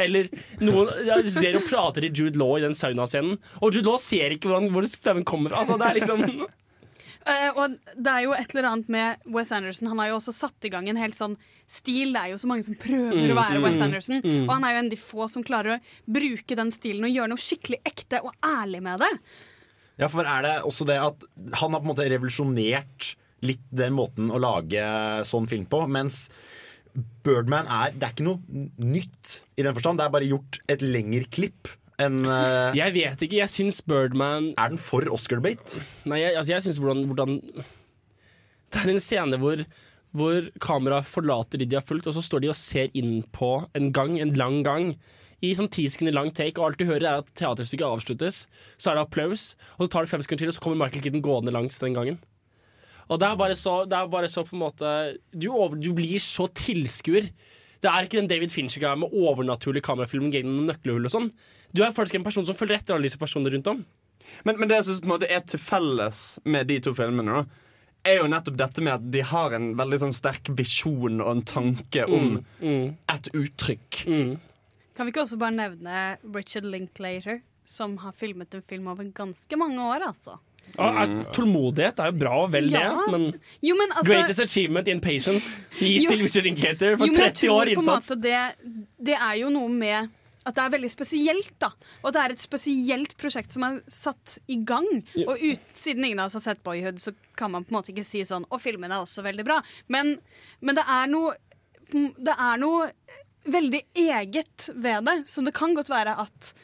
Eller 0.01 0.29
noen 0.65 0.89
ja, 1.07 1.19
ser 1.29 1.59
og 1.61 1.67
prater 1.69 2.07
i 2.09 2.13
Jude 2.15 2.39
Law 2.41 2.57
i 2.59 2.63
den 2.65 2.75
saunascenen, 2.75 3.37
og 3.61 3.75
Jude 3.75 3.87
Law 3.91 3.99
ser 4.01 4.33
ikke 4.35 4.49
hvordan, 4.49 4.71
hvor 4.73 4.87
stemmen 4.89 5.25
kommer 5.29 5.53
fra. 5.53 5.61
Altså, 5.63 5.77
det 5.81 5.89
er 5.91 6.01
liksom 6.01 6.47
Uh, 7.23 7.53
og 7.63 7.77
det 8.03 8.11
er 8.11 8.25
jo 8.25 8.33
et 8.35 8.51
eller 8.51 8.67
annet 8.67 8.89
med 8.91 9.21
Wes 9.31 9.53
Anderson. 9.55 9.87
Han 9.93 10.01
har 10.03 10.09
jo 10.11 10.17
også 10.17 10.33
satt 10.35 10.67
i 10.67 10.71
gang 10.73 10.89
en 10.91 10.99
helt 10.99 11.15
sånn 11.15 11.37
stil. 11.71 12.11
Det 12.17 12.19
er 12.19 12.33
jo 12.33 12.39
så 12.43 12.49
mange 12.51 12.67
som 12.67 12.75
prøver 12.75 13.15
Mm, 13.15 13.31
å 13.31 13.37
være 13.39 13.61
mm, 13.61 13.67
Wes 13.69 13.83
Anderson. 13.85 14.19
mm. 14.25 14.41
Og 14.49 14.51
han 14.57 14.65
er 14.67 14.73
jo 14.75 14.81
en 14.81 14.89
av 14.89 14.95
de 14.97 14.99
få 14.99 15.29
som 15.31 15.45
klarer 15.47 15.77
å 15.77 16.11
bruke 16.19 16.57
den 16.59 16.73
stilen 16.75 17.07
og 17.07 17.15
gjøre 17.15 17.31
noe 17.31 17.45
skikkelig 17.45 17.79
ekte 17.87 18.25
og 18.27 18.35
ærlig 18.43 18.81
med 18.83 19.05
det. 19.05 19.13
Ja, 20.03 20.09
for 20.11 20.27
er 20.27 20.43
det 20.49 20.57
også 20.67 20.89
det 20.89 20.97
at 20.99 21.23
han 21.61 21.77
har 21.77 21.79
på 21.79 21.87
en 21.87 21.93
måte 21.93 22.09
revolusjonert 22.11 23.13
litt 23.47 23.63
den 23.71 23.95
måten 23.95 24.27
å 24.35 24.43
lage 24.43 24.83
sånn 25.29 25.47
film 25.51 25.69
på, 25.71 25.85
mens 25.95 26.25
Birdman 27.25 27.69
er 27.71 27.95
Det 27.97 28.05
er 28.07 28.13
ikke 28.15 28.27
noe 28.27 28.67
nytt 28.77 29.39
i 29.57 29.65
den 29.65 29.77
forstand. 29.77 30.01
Det 30.01 30.07
er 30.07 30.17
bare 30.17 30.29
gjort 30.29 30.59
et 30.73 30.85
lengre 30.85 31.25
klipp 31.33 31.71
enn 32.03 32.25
uh, 32.27 32.73
Jeg 32.77 32.95
vet 32.97 33.25
ikke. 33.25 33.39
Jeg 33.41 33.53
syns 33.53 33.81
Birdman 33.87 34.53
Er 34.57 34.75
den 34.75 34.83
for 34.83 35.07
Oscar-bait? 35.13 35.79
Nei, 36.09 36.23
jeg, 36.25 36.37
altså, 36.37 36.55
jeg 36.57 36.67
syns 36.67 36.83
hvordan, 36.83 37.07
hvordan 37.09 37.39
Det 38.73 38.83
er 38.83 38.93
en 38.93 39.03
scene 39.03 39.41
hvor 39.41 39.65
hvor 40.13 40.49
kameraet 40.61 41.09
forlater 41.09 41.61
de 41.61 41.65
de 41.65 41.79
har 41.79 41.85
fulgt, 41.89 42.07
og 42.07 42.13
så 42.13 42.21
står 42.25 42.43
de 42.45 42.51
og 42.53 42.59
ser 42.59 42.93
inn 42.99 43.23
på 43.33 43.63
en 43.79 43.93
gang, 43.97 44.19
en 44.21 44.35
lang 44.37 44.59
gang. 44.67 44.91
I 45.43 45.55
sånn 45.57 45.71
ti 45.73 45.87
sekunder 45.91 46.15
lang 46.15 46.29
take, 46.37 46.61
og 46.61 46.67
alt 46.67 46.83
du 46.83 46.85
hører 46.85 47.07
er 47.09 47.23
at 47.23 47.33
teaterstykket 47.39 47.89
avsluttes. 47.89 48.43
Så 48.77 48.93
er 48.93 48.99
det 48.99 49.07
applaus, 49.07 49.55
og 49.79 49.87
så 49.87 49.95
tar 49.95 50.05
det 50.05 50.13
fem 50.13 50.25
sekunder 50.27 50.45
til, 50.45 50.53
og 50.53 50.59
så 50.59 50.65
kommer 50.67 50.83
Michael 50.85 51.07
Kitten 51.07 51.25
gående 51.25 51.55
langs 51.55 51.81
den 51.81 51.97
gangen. 51.97 52.21
Og 53.13 53.19
det 53.21 53.29
er 53.29 53.39
bare 53.41 53.57
så, 53.59 53.83
det 53.89 53.97
er 53.99 54.13
bare 54.13 54.29
så 54.33 54.45
på 54.47 54.57
en 54.57 54.63
måte 54.65 54.93
Du, 55.35 55.51
over, 55.53 55.77
du 55.77 55.91
blir 55.97 56.21
så 56.23 56.47
tilskuer. 56.57 57.29
Det 57.83 57.91
er 57.91 58.07
ikke 58.07 58.21
den 58.21 58.31
David 58.31 58.53
Fincher-greia 58.55 58.95
med 58.97 59.13
overnaturlig 59.13 59.83
kamerafilm 59.85 60.31
gjennom 60.33 60.69
nøkkelhull 60.71 61.09
og 61.09 61.13
sånn. 61.13 61.33
Du 61.75 61.83
er 61.83 61.95
faktisk 61.95 62.21
en 62.21 62.25
person 62.25 62.47
som 62.47 62.57
følger 62.57 62.79
etter 62.79 62.95
alle 62.95 63.09
disse 63.11 63.19
personene 63.21 63.51
rundt 63.57 63.71
om. 63.73 63.83
Men, 64.47 64.57
men 64.61 64.71
det 64.71 64.79
jeg 64.79 64.87
synes 64.87 65.03
på 65.03 65.09
en 65.11 65.15
måte 65.17 65.29
er 65.35 65.43
til 65.51 65.61
felles 65.61 66.23
med 66.47 66.71
de 66.71 66.79
to 66.85 66.93
filmene, 66.97 67.43
da, 67.43 67.63
er 68.07 68.21
jo 68.21 68.29
nettopp 68.31 68.57
dette 68.59 68.83
med 68.87 68.95
at 68.97 69.11
de 69.15 69.25
har 69.27 69.55
en 69.59 69.73
veldig 69.79 69.99
sånn 70.05 70.15
sterk 70.15 70.53
visjon 70.59 71.21
og 71.23 71.29
en 71.35 71.45
tanke 71.47 72.07
om 72.07 72.39
Mm, 72.63 72.95
et 73.11 73.29
uttrykk. 73.35 74.05
Kan 74.95 75.07
vi 75.09 75.13
ikke 75.13 75.25
også 75.25 75.39
bare 75.41 75.55
nevne 75.57 75.99
Richard 76.35 76.67
Linklater, 76.71 77.43
som 77.67 77.97
har 78.03 78.15
filmet 78.15 78.55
en 78.55 78.63
film 78.63 78.87
over 78.91 79.07
ganske 79.15 79.59
mange 79.59 79.83
år, 79.83 80.07
altså. 80.07 80.39
Ja, 80.73 80.87
er, 81.03 81.11
tålmodighet 81.37 81.99
er 82.01 82.09
jo 82.13 82.17
bra 82.17 82.33
og 82.47 82.53
vel 82.55 82.71
Ja. 82.73 82.87
det, 82.97 83.13
men 83.13 83.27
Jo, 83.61 83.75
men 83.77 83.91
altså 83.93 84.09
Greatest 84.09 84.41
achievement 84.41 84.89
in 84.89 85.01
patience 85.05 85.59
gis 85.79 86.07
still 86.07 86.17
til 86.19 86.25
Richard 86.25 86.45
Linklater 86.49 86.97
for 86.97 87.07
Jo, 87.11 87.15
30 87.19 87.51
år 87.53 87.73
innsats. 87.75 88.09
Det, 88.17 88.39
det 88.99 89.17
er 89.19 89.35
jo 89.43 89.51
noe 89.53 89.69
med 89.69 90.09
at 90.43 90.57
det 90.57 90.63
er 90.65 90.73
veldig 90.73 90.91
spesielt, 90.91 91.53
da. 91.63 91.69
Og 92.03 92.09
at 92.09 92.15
det 92.17 92.23
er 92.23 92.33
et 92.35 92.41
spesielt 92.43 93.13
prosjekt 93.21 93.53
som 93.55 93.63
er 93.63 93.77
satt 93.87 94.39
i 94.51 94.57
gang. 94.67 94.89
Og 95.27 95.37
ut, 95.39 95.69
siden 95.79 96.03
ingen 96.09 96.19
av 96.19 96.33
oss 96.33 96.35
har 96.41 96.43
sett 96.49 96.65
Boyhood, 96.67 96.99
så 96.99 97.13
kan 97.39 97.53
man 97.53 97.63
på 97.63 97.71
en 97.71 97.77
måte 97.79 97.93
ikke 97.93 98.03
si 98.07 98.25
sånn 98.27 98.49
Og 98.51 98.59
filmen 98.61 98.91
er 98.91 99.05
også 99.05 99.23
veldig 99.23 99.45
bra. 99.47 99.61
Men, 99.93 100.17
men 100.61 100.75
det 100.81 100.83
er 100.89 101.07
noe 101.13 101.37
Det 101.93 102.35
er 102.35 102.59
noe 102.59 102.89
veldig 103.45 103.83
eget 103.95 104.71
ved 104.75 105.05
det. 105.07 105.17
Så 105.29 105.45
det 105.45 105.53
kan 105.55 105.75
godt 105.77 105.91
være 105.93 106.17
at 106.25 106.55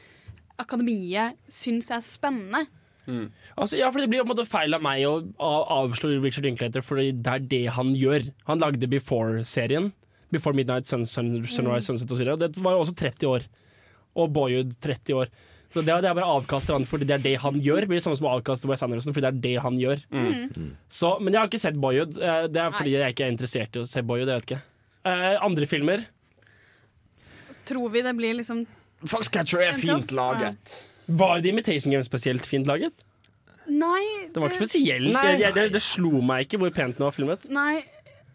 akademiet 0.58 1.36
syns 1.52 1.90
er 1.94 2.02
spennende. 2.02 2.64
Altså, 3.56 3.78
ja, 3.80 3.90
for 3.90 4.00
Det 4.00 4.08
blir 4.12 4.20
på 4.22 4.28
en 4.28 4.34
måte 4.36 4.44
feil 4.48 4.74
av 4.76 4.82
meg 4.84 5.02
å 5.08 5.14
avslå 5.40 6.10
Richard 6.22 6.44
Linklater, 6.44 6.82
for 6.84 6.96
det 7.00 7.26
er 7.26 7.38
det 7.40 7.62
han 7.72 7.94
gjør. 7.96 8.28
Han 8.46 8.60
lagde 8.60 8.86
Before-serien. 8.92 9.92
Before 10.30 10.52
Midnight, 10.54 10.84
Sun, 10.86 11.06
Sun, 11.08 11.44
Sunrise, 11.48 11.86
Sunset 11.88 12.10
osv. 12.12 12.34
Det 12.38 12.56
var 12.60 12.74
jo 12.76 12.82
også 12.84 12.94
30 13.00 13.26
år. 13.30 13.46
Og 14.14 14.32
Boyhood 14.32 14.74
30 14.84 15.14
år. 15.16 15.30
Så 15.72 15.82
det, 15.84 15.88
er- 15.92 16.00
det 16.04 16.08
er 16.10 16.14
bare 16.16 16.28
avkast 16.36 16.68
han 16.72 16.84
fordi 16.88 17.04
det 17.08 17.14
er 17.18 17.24
det 17.24 17.34
han 17.40 17.56
gjør. 17.60 17.80
Det 17.80 17.88
blir 17.88 17.98
det 18.00 18.04
samme 18.04 18.16
som 18.16 18.26
å 18.28 18.34
avkaste 18.38 18.68
Wes 18.68 18.82
Anderson 18.82 19.12
fordi 19.16 19.24
det 19.24 19.32
er 19.32 19.40
det 19.46 19.62
han 19.64 19.76
gjør. 19.80 20.04
Mm. 20.12 20.68
Så, 20.88 21.14
men 21.20 21.32
jeg 21.32 21.40
har 21.40 21.48
ikke 21.50 21.60
sett 21.60 21.80
Boyhood. 21.80 22.16
Eh, 22.20 22.46
Det 22.48 22.60
er 22.60 22.70
fordi 22.76 22.92
jeg 22.96 23.12
ikke 23.16 23.24
er 23.26 23.32
interessert 23.34 23.76
i 23.76 23.82
å 23.82 23.88
se 23.88 24.00
Boyhood. 24.02 24.28
Jeg 24.28 24.40
vet 24.40 24.46
ikke. 24.50 24.60
Eh, 25.08 25.36
andre 25.44 25.66
filmer? 25.68 26.04
Tror 27.68 27.90
vi 27.92 28.02
det 28.02 28.14
blir 28.16 28.34
liksom 28.38 28.66
Foxcatcher 29.06 29.60
er 29.62 29.72
fint 29.78 30.10
laget. 30.10 30.12
laget. 30.16 30.76
Var 31.08 31.40
The 31.42 31.48
Imitation 31.54 31.92
Game 31.92 32.04
spesielt 32.04 32.46
fint 32.46 32.66
laget? 32.68 33.04
Nei. 33.68 34.28
Det 34.32 34.40
var 34.40 34.48
ikke 34.52 34.64
spesielt. 34.66 35.12
Nei. 35.12 35.36
Det, 35.40 35.52
det, 35.56 35.66
det 35.74 35.82
slo 35.84 36.20
meg 36.24 36.46
ikke 36.46 36.60
hvor 36.62 36.72
pent 36.76 36.96
den 36.98 37.04
var 37.08 37.12
filmet. 37.16 37.48
Nei. 37.52 37.82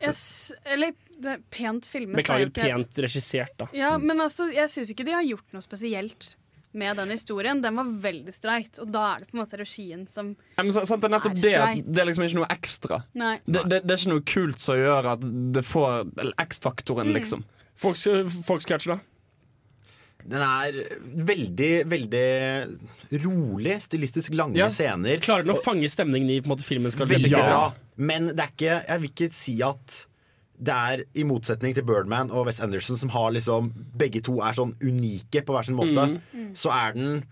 Jeg, 0.03 0.11
s- 0.17 0.51
eller 0.67 0.91
det 1.23 1.37
pent 1.53 1.85
filmet. 1.87 2.17
er 2.17 2.21
Beklager, 2.21 2.49
ikke- 2.51 2.65
pent 2.67 2.99
regissert, 3.05 3.53
da. 3.57 3.67
Ja, 3.73 3.95
men 3.97 4.19
altså, 4.19 4.49
jeg 4.53 4.67
syns 4.69 4.91
ikke 4.91 5.05
de 5.07 5.13
har 5.15 5.23
gjort 5.23 5.53
noe 5.55 5.63
spesielt 5.63 6.35
med 6.73 6.97
den 6.97 7.09
historien, 7.13 7.61
den 7.61 7.75
var 7.77 7.85
veldig 7.85 8.33
streit. 8.33 8.79
Og 8.81 8.89
da 8.91 9.03
er 9.15 9.19
det 9.23 9.27
på 9.31 9.37
en 9.37 9.43
måte 9.45 9.57
regien 9.61 10.07
som 10.09 10.35
Ja, 10.57 10.63
men 10.65 10.73
sant, 10.73 10.89
det 11.01 11.05
er 11.07 11.13
nettopp 11.15 11.31
Er 11.37 11.39
det. 11.39 11.53
streit. 11.53 11.85
Det 11.93 12.01
er 12.01 12.05
liksom 12.09 12.25
ikke 12.25 12.39
noe 12.41 12.49
ekstra. 12.49 13.03
Nei. 13.13 13.35
Det, 13.45 13.61
det, 13.69 13.81
det 13.87 13.91
er 13.93 14.01
ikke 14.01 14.13
noe 14.15 14.25
kult 14.33 14.59
som 14.59 14.75
gjør 14.81 15.11
at 15.13 15.21
det 15.53 15.63
får 15.65 16.11
X-faktoren, 16.49 17.07
Mm. 17.13 17.15
liksom. 17.21 17.43
Fox, 17.75 18.07
Foxcatcher, 18.45 18.97
da? 18.97 18.99
Den 20.29 20.41
er 20.41 20.77
veldig, 21.27 21.71
veldig 21.91 23.23
rolig, 23.25 23.75
stilistisk 23.83 24.33
lange 24.37 24.55
Ja. 24.57 24.67
scener. 24.71 25.17
Klarer 25.19 25.43
den 25.45 25.55
å 25.55 25.61
fange 25.63 25.89
stemningen 25.91 26.29
i 26.29 26.39
på 26.41 26.47
en 26.47 26.55
måte, 26.57 26.63
filmen 26.67 26.91
skal 26.91 27.07
Veldig 27.07 27.29
Ja. 27.31 27.45
bra. 27.47 27.73
Men 27.97 28.27
det 28.35 28.39
er 28.39 28.51
ikke, 28.55 28.87
jeg 28.87 29.01
vil 29.01 29.09
ikke 29.09 29.31
si 29.33 29.61
at 29.61 30.05
det 30.63 30.73
er 30.73 31.03
i 31.15 31.23
motsetning 31.23 31.73
til 31.75 31.83
Birdman 31.83 32.31
og 32.31 32.45
Wes 32.47 32.61
Anderson, 32.61 32.95
som 32.97 33.09
har 33.09 33.31
liksom 33.31 33.71
Begge 33.97 34.21
to 34.23 34.39
er 34.39 34.53
sånn 34.53 34.75
unike 34.79 35.43
på 35.43 35.53
hver 35.53 35.65
sin 35.65 35.75
måte. 35.75 36.19
Mm. 36.33 36.53
Så 36.53 36.71
er 36.71 36.93
den 36.93 37.23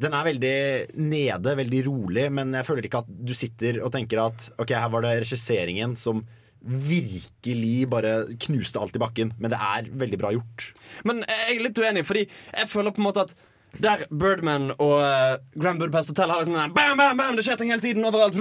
Den 0.00 0.14
er 0.14 0.22
veldig 0.24 0.94
nede, 0.94 1.56
veldig 1.56 1.84
rolig, 1.86 2.30
men 2.32 2.52
jeg 2.52 2.64
føler 2.64 2.82
ikke 2.86 2.98
at 3.00 3.06
du 3.24 3.32
sitter 3.34 3.82
og 3.84 3.90
tenker 3.92 4.24
at 4.26 4.50
Ok, 4.60 4.68
her 4.70 4.88
var 4.88 5.02
det 5.02 5.22
regisseringen 5.24 5.96
som 5.96 6.24
virkelig 6.60 7.88
bare 7.90 8.14
knuste 8.46 8.80
alt 8.80 8.96
i 8.96 9.02
bakken. 9.02 9.32
Men 9.38 9.52
det 9.52 9.60
er 9.62 9.92
veldig 10.00 10.18
bra 10.20 10.32
gjort. 10.34 10.72
Men 11.08 11.22
jeg 11.26 11.54
er 11.54 11.64
litt 11.68 11.78
uenig, 11.78 12.04
fordi 12.08 12.26
jeg 12.26 12.70
føler 12.70 12.94
på 12.94 13.02
en 13.02 13.08
måte 13.08 13.26
at 13.28 13.36
der 13.84 14.04
Birdman 14.08 14.72
og 14.80 14.96
uh, 15.04 15.38
Grand 15.60 15.80
Budapest 15.80 16.14
Hotel 16.14 16.32
har 16.32 16.40
liksom 16.40 16.56
den 16.56 16.74
bam, 16.74 16.98
bam, 16.98 17.18
bam, 17.20 17.36
det 17.36 17.44
skjer 17.46 17.58
ting 17.60 17.72
hele 17.72 17.84
tiden 17.84 18.06
overalt. 18.08 18.38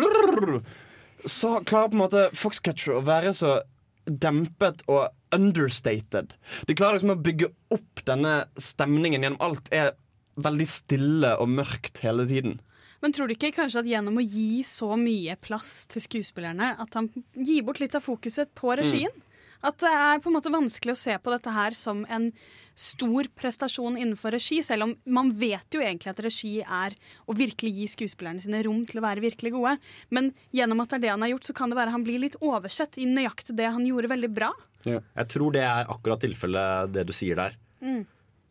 Så 1.28 1.58
klarer 1.68 1.92
på 1.92 1.98
en 1.98 2.04
måte 2.06 2.28
Foxcatcher 2.38 2.98
å 2.98 3.06
være 3.06 3.34
så 3.36 3.58
dempet 4.08 4.86
og 4.88 5.10
understated. 5.36 6.32
De 6.68 6.76
klarer 6.78 6.98
liksom 6.98 7.18
å 7.18 7.22
bygge 7.22 7.52
opp 7.76 8.04
denne 8.08 8.46
stemningen 8.62 9.26
gjennom 9.26 9.44
alt 9.44 9.68
er 9.76 9.92
veldig 10.40 10.68
stille 10.70 11.34
og 11.42 11.52
mørkt 11.52 12.00
hele 12.06 12.28
tiden. 12.30 12.60
Men 13.04 13.14
tror 13.14 13.30
du 13.30 13.36
ikke 13.36 13.54
kanskje 13.56 13.84
at 13.84 13.90
gjennom 13.90 14.18
å 14.18 14.26
gi 14.26 14.64
så 14.68 14.94
mye 15.00 15.38
plass 15.42 15.86
til 15.92 16.04
skuespillerne, 16.04 16.74
at 16.82 16.98
han 16.98 17.10
gir 17.36 17.66
bort 17.68 17.82
litt 17.84 17.96
av 17.98 18.06
fokuset 18.06 18.54
på 18.58 18.74
regien? 18.80 19.14
At 19.66 19.80
det 19.82 19.90
er 19.90 20.20
på 20.22 20.30
en 20.30 20.36
måte 20.36 20.52
vanskelig 20.54 20.94
å 20.94 21.00
se 21.00 21.16
på 21.18 21.32
dette 21.34 21.52
her 21.54 21.74
som 21.78 22.04
en 22.14 22.28
stor 22.78 23.30
prestasjon 23.38 23.98
innenfor 23.98 24.36
regi, 24.36 24.60
selv 24.66 24.86
om 24.86 24.94
man 25.18 25.32
vet 25.38 25.74
jo 25.74 25.82
egentlig 25.82 26.12
at 26.12 26.22
regi 26.22 26.54
er 26.62 26.94
å 27.26 27.36
virkelig 27.38 27.74
gi 27.80 27.88
skuespillerne 27.96 28.44
sine 28.44 28.62
rom 28.68 28.84
til 28.88 29.02
å 29.02 29.06
være 29.08 29.24
virkelig 29.26 29.56
gode. 29.56 29.78
Men 30.14 30.30
gjennom 30.56 30.84
at 30.84 30.94
det 30.94 31.00
er 31.00 31.06
det 31.08 31.14
han 31.16 31.26
har 31.26 31.34
gjort, 31.34 31.50
så 31.50 31.58
kan 31.58 31.74
det 31.74 31.80
være 31.80 31.96
han 31.96 32.06
blir 32.06 32.22
litt 32.22 32.38
oversett 32.42 33.00
i 33.02 33.10
nøyaktig 33.10 33.58
det 33.58 33.72
han 33.74 33.88
gjorde 33.88 34.14
veldig 34.14 34.32
bra. 34.36 34.52
Jeg 34.86 35.32
tror 35.34 35.58
det 35.58 35.66
er 35.66 35.90
akkurat 35.90 36.22
tilfellet 36.22 36.94
det 36.94 37.08
du 37.10 37.16
sier 37.16 37.40
der. 37.40 37.58
Mm. 37.82 38.06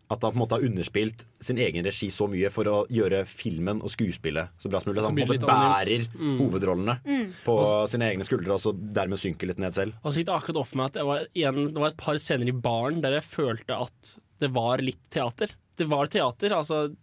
At 0.06 0.22
han 0.22 0.30
på 0.30 0.36
en 0.36 0.42
måte 0.44 0.54
har 0.54 0.62
underspilt 0.62 1.24
sin 1.42 1.58
egen 1.58 1.82
regi 1.82 2.06
så 2.14 2.28
mye 2.30 2.46
for 2.54 2.68
å 2.70 2.74
gjøre 2.94 3.24
filmen 3.26 3.80
og 3.82 3.90
skuespillet 3.90 4.52
så 4.62 4.70
bra 4.70 4.78
som 4.78 4.92
mulig. 4.92 5.02
Han 5.02 5.16
på 5.16 5.24
en 5.24 5.32
det 5.32 5.40
måte 5.40 5.48
bærer. 5.50 6.04
Mm. 6.14 6.36
hovedrollene 6.44 6.94
Mm. 7.02 7.32
på 7.42 7.56
Og 7.64 7.88
sine 7.90 8.06
egne 8.12 8.26
skuldre, 8.28 8.54
og 8.54 8.62
så 8.62 8.70
dermed 8.72 9.18
synker 9.18 9.50
litt 9.50 9.58
ned 9.58 9.74
selv. 9.74 9.96
Og 10.04 10.12
så 10.12 10.20
gikk 10.22 10.28
det 10.30 10.36
akkurat 10.36 10.60
opp 10.62 10.70
for 10.70 10.78
meg 10.78 10.92
at 10.92 11.00
var, 11.10 11.26
igjen, 11.34 11.72
det 11.74 11.82
var 11.82 11.90
et 11.90 11.98
par 11.98 12.20
scener 12.22 12.46
i 12.46 12.54
baren 12.54 13.02
der 13.02 13.18
jeg 13.18 13.26
følte 13.26 13.80
at 13.82 14.14
det 14.38 14.52
var 14.54 14.84
litt 14.84 15.02
teater. 15.10 15.50
Det 15.76 15.88
var 15.90 16.06
teater, 16.06 16.54
altså 16.54 16.94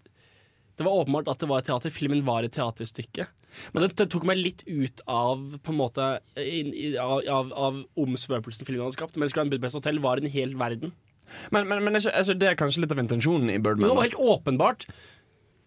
Det 0.73 0.85
var 0.87 1.03
åpenbart 1.03 1.27
at 1.29 1.39
det 1.43 1.47
var 1.51 1.59
et 1.61 1.67
teater. 1.69 1.91
Filmen 1.93 2.23
var 2.25 2.41
et 2.47 2.55
teaterstykke. 2.55 3.27
Men 3.73 3.83
det, 3.83 3.91
det 3.99 4.07
tok 4.09 4.23
meg 4.25 4.39
litt 4.39 4.63
ut 4.65 5.03
av 5.05 5.43
på 5.61 5.69
en 5.69 5.77
måte 5.77 6.07
in, 6.39 6.71
in, 6.73 6.95
av, 6.97 7.19
av, 7.29 7.51
av 7.53 7.83
omsvøpelsen 7.99 8.65
filmen 8.65 8.87
hadde 8.87 8.97
skapt. 8.97 9.19
Mens 9.21 9.35
Grand 9.35 9.51
Budapest 9.53 9.77
Hotel 9.77 9.99
var 10.01 10.17
en 10.17 10.25
hel 10.33 10.55
verden. 10.57 10.95
Men, 11.55 11.67
men, 11.69 11.83
men 11.85 11.99
er, 11.99 12.33
det 12.33 12.51
er 12.51 12.59
kanskje 12.59 12.83
litt 12.83 12.93
av 12.95 13.01
intensjonen 13.01 13.51
i 13.53 13.59
Birdman? 13.61 13.89
Jo, 13.91 14.01
helt 14.01 14.19
åpenbart. 14.19 14.87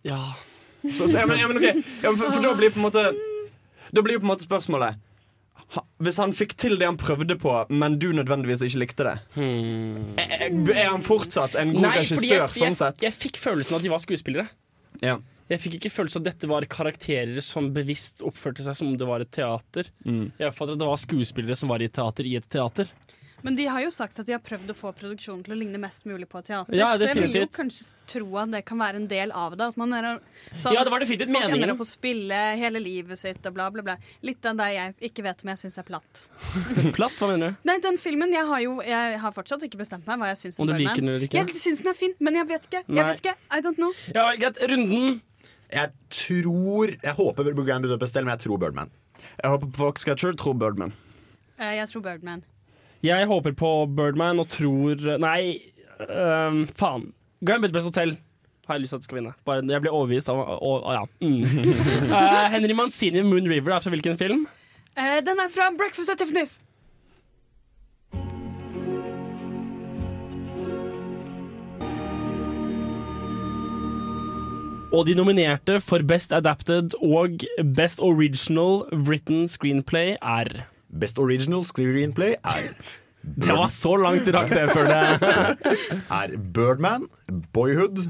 Ja. 0.06 0.20
Så, 0.92 1.08
så, 1.08 1.18
ja, 1.18 1.26
men, 1.26 1.38
ja, 1.40 1.48
men, 1.48 1.58
okay. 1.58 1.82
ja, 2.02 2.12
for, 2.12 2.30
for 2.30 2.44
da 2.44 2.54
blir 2.54 2.70
på 2.70 2.78
en 2.78 2.86
måte 2.86 3.02
Da 3.90 4.02
blir 4.04 4.18
jo 4.18 4.22
på 4.22 4.28
en 4.28 4.32
måte 4.36 4.46
spørsmålet 4.46 5.00
ha, 5.74 5.82
Hvis 6.04 6.18
han 6.22 6.34
fikk 6.36 6.54
til 6.60 6.76
det 6.78 6.86
han 6.86 6.98
prøvde 7.00 7.34
på, 7.42 7.54
men 7.74 7.96
du 7.98 8.12
nødvendigvis 8.14 8.62
ikke 8.68 8.82
likte 8.84 9.06
det, 9.08 9.14
er, 10.22 10.44
er 10.52 10.92
han 10.92 11.02
fortsatt 11.06 11.56
en 11.58 11.72
god 11.74 11.80
Hmm. 11.80 11.88
Nei, 11.88 11.96
regissør 12.04 12.36
jeg, 12.36 12.52
sånn 12.54 12.70
jeg, 12.70 12.78
sett? 12.82 13.06
jeg 13.08 13.16
fikk 13.16 13.40
følelsen 13.42 13.74
av 13.74 13.80
at 13.80 13.86
de 13.88 13.90
var 13.90 14.02
skuespillere. 14.04 14.46
Ja. 15.02 15.16
Jeg 15.50 15.62
fikk 15.62 15.76
ikke 15.78 15.92
følelsen 15.94 16.20
av 16.20 16.24
at 16.24 16.28
dette 16.30 16.50
var 16.50 16.66
karakterer 16.70 17.42
som 17.44 17.68
bevisst 17.74 18.22
oppførte 18.26 18.64
seg 18.66 18.78
som 18.78 18.92
om 18.92 18.96
det 18.98 19.06
var 19.06 19.22
et 19.22 19.30
teater. 19.34 19.90
Mm. 20.06 20.24
Jeg 20.38 20.52
oppfattet 20.52 20.74
at 20.74 20.82
det 20.82 20.88
var 20.92 21.02
skuespillere 21.02 21.58
som 21.58 21.70
var 21.70 21.82
i 21.82 21.90
et 21.90 21.94
teater 21.98 22.30
i 22.30 22.36
et 22.38 22.48
teater. 22.50 22.90
Men 23.44 23.56
de 23.58 23.66
har 23.68 23.82
jo 23.84 23.90
sagt 23.92 24.18
at 24.18 24.26
de 24.26 24.32
har 24.32 24.40
prøvd 24.42 24.70
å 24.72 24.74
få 24.74 24.90
produksjonen 24.96 25.42
til 25.44 25.54
å 25.54 25.58
ligne 25.58 25.78
mest 25.78 26.06
mulig 26.08 26.26
på 26.28 26.40
teater. 26.42 26.74
Ja, 26.74 26.88
så 26.96 27.06
jeg 27.10 27.18
vil 27.20 27.34
jo 27.42 27.46
kanskje 27.52 27.84
tro 28.08 28.30
at 28.40 28.50
det 28.54 28.62
kan 28.66 28.78
være 28.80 28.96
en 29.02 29.06
del 29.10 29.32
av 29.36 29.56
det. 29.58 29.68
At 29.72 29.76
man 29.76 29.92
er, 29.92 30.08
sånn, 30.56 30.72
Ja, 30.74 30.82
det 30.86 30.90
var 30.94 31.04
definitivt 31.04 31.30
folk 31.30 31.44
meningen. 31.44 31.62
ender 31.62 31.74
opp 31.76 31.84
å 31.84 31.88
spille 31.88 32.40
hele 32.56 32.80
livet 32.82 33.18
sitt 33.20 33.44
og 33.46 33.54
bla, 33.58 33.68
bla, 33.70 33.84
bla. 33.86 33.96
Litt 34.26 34.44
av 34.48 34.56
det 34.56 34.70
jeg 34.74 34.94
ikke 35.10 35.26
vet 35.28 35.44
om 35.44 35.52
jeg 35.52 35.62
syns 35.66 35.78
er 35.78 35.86
platt. 35.86 36.24
Platt, 36.96 37.14
hva 37.20 37.28
mener 37.30 37.52
du? 37.54 37.60
Nei, 37.68 37.78
den 37.84 38.00
filmen, 38.00 38.32
jeg 38.32 38.46
har 38.48 38.60
jo 38.64 38.74
Jeg 38.86 39.20
har 39.20 39.32
fortsatt 39.36 39.62
ikke 39.68 39.78
bestemt 39.80 40.06
meg 40.08 40.18
hva 40.20 40.28
jeg 40.32 40.40
syns 40.46 40.58
Om 40.60 40.68
om 40.72 40.76
liker 40.80 41.00
den 41.02 41.08
eller 41.12 41.24
ikke? 41.28 41.42
Jeg 41.44 41.60
syns 41.60 41.84
den 41.84 41.92
er 41.92 41.98
fin, 41.98 42.14
men 42.20 42.40
jeg 42.40 42.48
vet 42.50 42.68
ikke. 42.70 42.82
Nei. 42.88 42.96
Jeg 42.98 43.06
vet 43.12 43.22
ikke. 43.24 43.36
I 43.52 43.60
don't 43.64 43.80
know. 43.80 43.92
Ja, 44.14 44.26
greit. 44.40 44.58
Runden. 44.72 45.20
Jeg 45.70 45.90
tror 46.14 46.92
Jeg 47.02 47.14
håper 47.18 47.52
Grand 47.66 47.82
Budapest 47.84 48.14
Hotel, 48.14 48.24
men 48.28 48.36
jeg 48.38 48.44
tror 48.46 48.58
Birdman. 48.62 48.90
Jeg 49.36 49.50
håper 49.52 49.66
på 49.70 49.82
Foxcatcher, 49.84 50.36
tror 50.38 50.54
Birdman. 50.56 50.92
Eh, 51.58 51.76
Jeg 51.80 51.88
tror 51.90 52.02
Birdman. 52.04 52.42
Jeg 53.04 53.26
håper 53.26 53.52
på 53.52 53.70
Birdman 53.96 54.40
og 54.40 54.48
tror 54.48 55.02
Nei, 55.22 55.72
um, 56.08 56.64
faen. 56.76 57.10
Grand 57.44 57.62
Budapest 57.62 57.90
Hotel 57.92 58.16
har 58.66 58.74
jeg 58.74 58.82
lyst 58.82 58.90
til 58.90 58.96
at 58.96 59.02
det 59.04 59.08
skal 59.08 59.18
vinne. 59.20 59.32
Bare, 59.46 59.62
jeg 59.62 59.82
ble 59.84 59.92
overbevist 59.94 60.30
av 60.32 60.40
å, 60.40 60.70
å, 60.80 60.94
ja. 60.96 61.04
Mm. 61.22 61.44
uh, 62.10 62.46
Henry 62.54 62.74
Mancini, 62.74 63.22
'Moon 63.22 63.46
River', 63.46 63.76
er 63.76 63.84
fra 63.84 63.92
hvilken 63.94 64.18
film? 64.18 64.46
Uh, 64.96 65.20
Den 65.22 65.38
er 65.42 65.52
fra 65.52 65.70
Breakfast 65.78 66.10
at 66.10 66.18
Tiffany's. 66.22 66.58
Og 74.96 75.06
de 75.06 75.14
nominerte 75.18 75.80
for 75.82 76.00
Best 76.08 76.32
Adapted 76.32 76.94
og 77.04 77.42
Best 77.76 78.00
Original 78.00 78.86
Written 78.94 79.44
Screenplay 79.50 80.14
er 80.22 80.64
Best 81.00 81.18
Original 81.22 81.64
Screenplay 81.68 82.36
er 82.44 82.70
Det 83.42 83.50
var 83.50 83.72
så 83.74 83.96
langt 83.98 84.24
du 84.28 84.30
rakk 84.36 84.52
det 84.54 84.68
før 84.70 84.86
det 84.86 85.72
Er 86.20 86.36
Birdman, 86.54 87.08
Boyhood, 87.56 88.04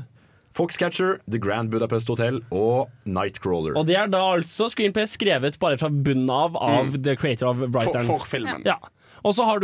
Foxcatcher, 0.57 1.19
The 1.31 1.39
Grand 1.41 1.71
Budapest 1.73 2.09
Hotel 2.13 2.43
og 2.53 2.91
Nightcrawler. 3.09 3.77
Og 3.81 3.87
det 3.89 3.97
er 3.97 4.11
da 4.13 4.21
altså 4.35 4.69
screenplay 4.73 5.09
skrevet 5.09 5.57
bare 5.61 5.79
fra 5.81 5.89
bunnen 5.89 6.29
av 6.33 6.57
av 6.57 6.87
Mm. 6.91 7.03
the 7.03 7.17
creator 7.17 7.49
of 7.49 7.65
writeren. 7.65 8.07
For- 8.07 8.19
for 8.25 8.27
filmen. 8.37 8.63
Ja. 8.69 8.77
Og 9.25 9.35
så 9.35 9.45
har 9.49 9.59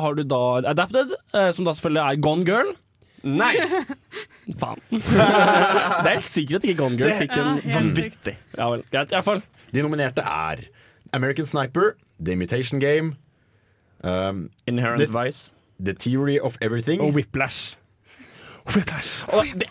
har 0.00 0.14
du 0.14 0.22
da 0.24 0.40
Adapted, 0.68 1.12
eh, 1.34 1.50
som 1.52 1.64
da 1.64 1.72
selvfølgelig 1.76 2.02
er 2.12 2.20
Gone 2.20 2.44
Girl. 2.48 2.72
Nei! 3.22 3.52
Faen. 4.60 4.80
det 4.90 6.08
er 6.08 6.14
helt 6.16 6.24
sikkert 6.24 6.62
at 6.62 6.68
ikke 6.70 6.78
Gone 6.80 6.96
Girl 6.96 7.10
Det 7.10 7.18
fikk 7.20 7.36
en 7.36 7.60
ja, 7.60 7.74
vanvittig. 7.78 8.36
Ja 8.56 8.70
vel, 8.72 8.82
greit. 8.90 9.12
i 9.12 9.16
hvert 9.18 9.24
fall. 9.28 9.42
De 9.72 9.82
nominerte 9.84 10.24
er 10.24 10.64
American 11.12 11.46
Sniper, 11.46 11.94
The 12.24 12.32
Imitation 12.32 12.80
Game, 12.80 13.16
um, 14.04 14.50
Inherent 14.66 15.02
The- 15.02 15.24
Vice 15.24 15.50
The 15.84 15.94
Theory 15.94 16.38
of 16.42 16.56
Everything 16.60 17.00
og 17.00 17.14
Whiplash. 17.14 17.76
Og 19.32 19.46
det, 19.54 19.68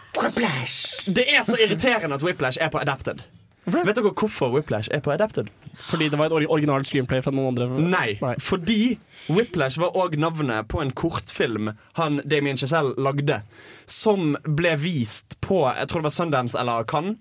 det 1.16 1.26
er 1.36 1.44
så 1.44 1.58
irriterende 1.66 2.16
at 2.16 2.24
Whiplash 2.24 2.58
er 2.62 2.70
på 2.70 2.78
Adapted. 2.82 3.22
Vet 3.70 3.96
dere 3.96 4.12
hvorfor 4.18 4.50
Whiplash 4.54 4.90
er 4.92 5.00
på 5.00 5.12
Adapted? 5.12 5.46
Fordi 5.78 6.08
det 6.10 6.18
var 6.18 6.26
et 6.26 6.32
or- 6.34 6.50
originalt 6.50 6.88
screenplay 6.88 7.22
fra 7.24 7.32
noen 7.32 7.48
andre. 7.54 7.68
Nei, 7.80 8.16
fordi 8.42 8.98
Whiplash 9.30 9.80
var 9.80 9.94
òg 9.96 10.18
navnet 10.18 10.68
på 10.68 10.82
en 10.82 10.92
kortfilm 10.92 11.70
han 12.00 12.22
Damien 12.30 12.58
Chazelle 12.58 12.96
lagde, 12.98 13.42
som 13.86 14.34
ble 14.58 14.74
vist 14.82 15.38
på 15.46 15.62
jeg 15.78 15.88
tror 15.88 16.02
det 16.02 16.10
var 16.10 16.18
Sundance 16.18 16.58
eller 16.60 16.84
Cannes 16.90 17.18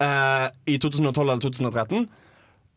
eh, 0.00 0.48
i 0.66 0.78
2012 0.78 1.30
eller 1.30 1.40
2013. 1.46 2.08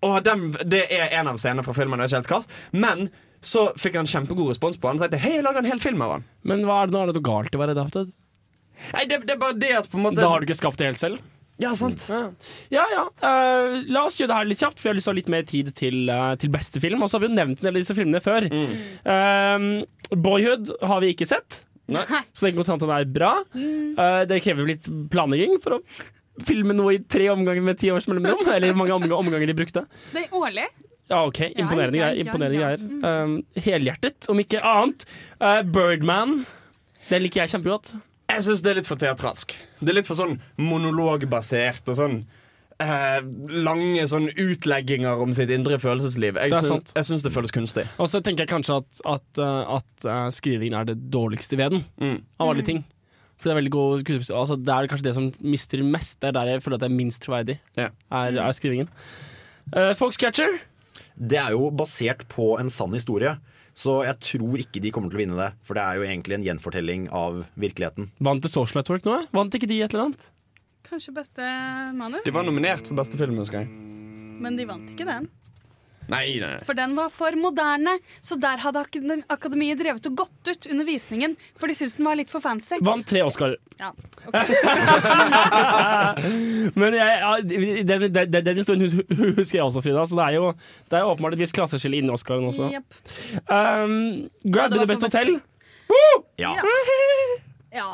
Og 0.05 0.17
den, 0.25 0.49
Det 0.69 0.85
er 0.93 1.13
en 1.19 1.31
av 1.31 1.39
scenene 1.41 1.65
fra 1.65 1.75
filmen. 1.77 2.01
Vet 2.01 2.13
ikke 2.13 2.23
helt 2.23 2.33
kast, 2.33 2.57
Men 2.71 3.07
så 3.45 3.67
fikk 3.77 3.99
han 3.99 4.09
kjempegod 4.09 4.49
respons 4.49 4.77
på 4.81 4.89
han. 4.89 4.97
Og 4.97 5.05
sa 5.05 5.21
hei, 5.21 5.35
jeg 5.37 5.45
lager 5.45 5.61
en 5.61 5.69
hel 5.69 5.81
film 5.81 6.01
av 6.01 6.15
han. 6.15 6.27
Men 6.47 6.65
hva 6.65 6.81
er 6.81 6.89
det 6.89 6.95
nå 6.95 7.03
er 7.03 7.11
det 7.11 7.19
noe 7.19 7.27
galt 7.27 7.53
i 7.53 7.59
å 7.59 7.61
være 7.61 7.75
adapted? 7.77 8.11
Nei, 8.95 9.05
det, 9.09 9.21
det 9.27 9.35
er 9.35 9.41
bare 9.41 9.57
det 9.59 9.71
at 9.77 9.87
på 9.91 9.99
en 9.99 10.05
måte 10.07 10.19
Da 10.19 10.27
har 10.31 10.41
du 10.41 10.47
ikke 10.49 10.57
skapt 10.57 10.81
det 10.81 10.89
helt 10.89 11.01
selv? 11.01 11.21
Ja, 11.61 11.71
sant. 11.79 12.01
Ja, 12.09 12.25
ja. 12.73 12.83
ja. 12.91 13.03
Uh, 13.21 13.77
la 13.87 14.01
oss 14.09 14.17
gjøre 14.19 14.33
det 14.33 14.39
her 14.41 14.49
litt 14.49 14.63
kjapt, 14.63 14.81
for 14.81 14.89
jeg 14.89 14.95
har 14.95 14.97
lyst 14.97 15.07
til 15.07 15.13
å 15.13 15.15
ha 15.15 15.19
litt 15.21 15.31
mer 15.31 15.45
tid 15.47 15.69
til, 15.77 16.01
uh, 16.11 16.33
til 16.39 16.51
beste 16.51 16.81
film. 16.83 17.05
Og 17.05 17.07
så 17.07 17.15
har 17.15 17.23
vi 17.23 17.29
jo 17.29 17.37
nevnt 17.37 17.61
en 17.61 17.69
del 17.69 17.77
av 17.77 17.85
disse 17.85 17.95
filmene 17.95 18.19
før. 18.23 18.49
Eh, 18.49 20.17
Boyhood 20.25 20.73
har 20.83 20.99
vi 21.03 21.13
ikke 21.13 21.27
sett, 21.29 21.61
Nei. 21.91 22.03
så 22.33 22.45
det 22.45 22.51
kan 22.51 22.59
godt 22.59 22.73
hende 22.73 22.81
at 22.81 22.89
den 22.89 22.97
er 22.97 23.15
bra. 23.15 23.31
Eh, 23.55 24.21
det 24.27 24.41
krever 24.43 24.67
litt 24.67 24.89
planlegging 25.13 25.55
for 25.63 25.77
å 25.77 25.81
filme 26.43 26.75
noe 26.75 26.97
i 26.97 26.99
tre 26.99 27.29
omganger 27.31 27.63
med 27.63 27.79
ti 27.79 27.91
års 27.93 28.09
mellomrom. 28.11 28.43
Eller 28.55 28.75
mange 28.77 28.95
omganger 28.95 29.47
de 29.47 29.57
brukte. 29.57 29.85
Det 30.11 30.25
er 30.25 30.35
årlig. 30.35 30.67
Ja, 31.07 31.21
OK. 31.27 31.39
Imponerende 31.53 31.99
ja, 31.99 32.09
greier. 32.09 32.17
ja, 32.17 32.25
Imponerende 32.25 32.59
ja. 32.59 32.71
greier. 32.73 33.23
Um, 33.23 33.35
helhjertet, 33.67 34.29
om 34.31 34.41
ikke 34.41 34.63
annet. 34.65 35.05
Uh, 35.37 35.61
Birdman. 35.61 36.39
Den 37.11 37.21
liker 37.21 37.43
jeg 37.43 37.53
kjempegodt. 37.53 37.93
Jeg 38.31 38.47
syns 38.47 38.63
det 38.65 38.71
er 38.71 38.79
litt 38.79 38.89
for 38.89 38.99
teatralsk. 38.99 39.53
Det 39.79 39.93
er 39.93 39.99
litt 39.99 40.09
for 40.09 40.17
sånn 40.17 40.39
monologbasert 40.57 41.91
og 41.93 41.99
sånn 41.99 42.15
eh, 42.81 43.19
lange 43.65 44.05
sånn 44.09 44.25
utlegginger 44.31 45.21
om 45.21 45.35
sitt 45.37 45.53
indre 45.53 45.77
følelsesliv. 45.81 46.39
Jeg 46.41 46.51
Det 46.51 46.61
syns, 46.63 46.71
sant. 46.71 46.93
jeg 46.97 47.09
syns 47.11 47.27
det 47.27 47.33
føles 47.35 47.53
kunstig. 47.53 47.85
Og 48.01 48.09
så 48.09 48.21
tenker 48.25 48.45
jeg 48.45 48.51
kanskje 48.55 48.79
at, 48.81 49.01
at, 49.13 49.27
uh, 49.37 49.77
at 49.77 50.07
uh, 50.09 50.27
skrivingen 50.33 50.79
er 50.79 50.89
det 50.89 50.97
dårligste 51.13 51.59
ved 51.61 51.77
den. 51.77 51.85
Mm. 52.01 52.17
Av 52.39 52.49
alle 52.49 52.65
ting. 52.65 52.83
For 53.35 53.49
det 53.49 53.53
er 53.53 53.59
veldig 53.59 53.73
god 53.73 54.11
altså, 54.33 54.55
Det 54.55 54.71
er 54.73 54.87
kanskje 54.91 55.07
det 55.09 55.15
som 55.17 55.31
mister 55.43 55.83
mest. 55.83 56.19
Det 56.21 56.29
er 56.29 56.37
der 56.37 56.53
jeg 56.53 56.63
føler 56.63 56.79
at 56.79 56.85
det 56.85 56.91
er 56.91 56.95
minst 56.95 57.23
troverdig. 57.25 57.57
Ja. 57.77 57.89
Er, 58.09 58.39
er 58.45 58.55
skrivingen. 58.55 58.91
Uh, 59.75 59.91
Foxcatcher. 59.97 60.59
Det 61.15 61.39
er 61.39 61.55
jo 61.55 61.69
basert 61.71 62.25
på 62.31 62.55
en 62.61 62.71
sann 62.73 62.95
historie. 62.95 63.35
Så 63.75 63.97
jeg 64.07 64.15
tror 64.23 64.61
ikke 64.63 64.79
de 64.83 64.91
kommer 64.95 65.11
til 65.11 65.19
å 65.19 65.23
vinne 65.25 65.39
det. 65.39 65.49
For 65.67 65.75
det 65.75 65.83
er 65.83 65.99
jo 65.99 66.07
egentlig 66.07 66.37
en 66.37 66.45
gjenfortelling 66.47 67.09
av 67.15 67.41
virkeligheten. 67.59 68.09
Vant 68.23 68.43
det 68.43 68.51
Social 68.53 68.79
Network 68.79 69.07
nå? 69.07 69.17
Vant 69.35 69.57
ikke 69.57 69.67
de 69.67 69.81
et 69.83 69.91
eller 69.91 70.07
annet? 70.07 70.29
Kanskje 70.87 71.15
beste 71.15 71.49
manus? 71.97 72.23
De 72.23 72.33
var 72.33 72.45
nominert 72.47 72.87
for 72.87 72.95
beste 72.99 73.19
film, 73.19 73.39
husker 73.41 73.63
jeg. 73.63 73.71
Men 74.45 74.55
de 74.59 74.67
vant 74.69 74.87
ikke 74.93 75.07
den. 75.07 75.27
Nei, 76.07 76.37
nei. 76.41 76.57
For 76.67 76.73
den 76.77 76.93
var 76.97 77.09
for 77.09 77.31
moderne. 77.39 77.95
Så 78.21 78.37
der 78.41 78.57
hadde 78.61 78.83
akademiet 79.33 79.79
drevet 79.81 80.05
og 80.11 80.15
gått 80.21 80.51
ut 80.51 80.67
under 80.71 80.85
visningen, 80.85 81.33
for 81.57 81.67
de 81.71 81.75
syntes 81.77 81.95
den 81.97 82.05
var 82.05 82.15
litt 82.19 82.29
for 82.29 82.39
fancy. 82.43 82.77
Vant 82.85 83.07
tre 83.09 83.23
Oscar. 83.25 83.55
Ja, 83.79 83.91
Men 86.75 86.93
jeg, 86.95 87.19
ja, 87.21 87.31
den, 87.41 88.13
den, 88.13 88.31
den, 88.31 88.45
den 88.45 88.55
historien 88.59 88.91
hu- 88.91 89.15
hu- 89.15 89.33
husker 89.39 89.57
jeg 89.59 89.65
også, 89.65 89.81
Frida. 89.83 90.05
Så 90.09 90.15
det 90.19 90.25
er 90.29 90.33
jo, 90.37 90.45
det 90.89 90.95
er 90.99 91.03
jo 91.05 91.09
åpenbart 91.15 91.33
et 91.37 91.41
visst 91.43 91.55
klasseskille 91.57 91.97
innen 91.99 92.13
Oscaren 92.15 92.45
også. 92.49 92.65
Yep. 92.73 92.87
Um, 93.49 93.95
Grab 94.45 94.71
ja, 94.71 94.75
the 94.79 94.87
Best 94.93 95.03
hotel. 95.07 95.27
Hotel. 95.35 95.41
Ja. 96.41 96.51
Ja. 97.75 97.89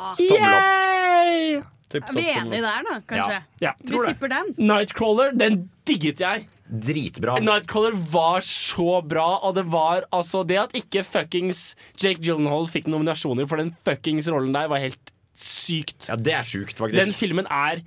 Tommel 1.92 1.92
Er 1.92 1.96
vi 2.16 2.24
enige 2.32 2.62
der, 2.64 2.82
da, 2.88 2.94
kanskje? 3.10 3.38
Ja, 3.60 3.72
Vi 3.82 3.88
tror 3.92 4.04
tipper 4.08 4.28
den. 4.32 4.46
Nightcrawler, 4.70 5.30
den 5.36 5.54
digget 5.88 6.20
jeg. 6.24 6.38
Dritbra. 6.72 7.36
Nightcrawler 7.44 7.98
var 8.14 8.46
så 8.48 9.02
bra, 9.04 9.28
og 9.44 9.58
det 9.58 9.66
var 9.74 10.06
altså 10.16 10.46
Det 10.48 10.60
at 10.62 10.76
ikke 10.78 11.04
fuckings 11.04 11.74
Jake 12.00 12.24
Gyllenhaal 12.24 12.70
fikk 12.72 12.88
nominasjoner 12.88 13.50
for 13.50 13.60
den 13.60 13.74
fuckings 13.88 14.30
rollen 14.32 14.56
der, 14.56 14.72
var 14.72 14.80
helt 14.84 15.12
sykt. 15.36 16.08
Ja, 16.08 16.16
det 16.16 16.38
er 16.38 16.48
sykt, 16.48 16.80
faktisk. 16.80 17.02
Den 17.02 17.16
filmen 17.16 17.50
er 17.52 17.84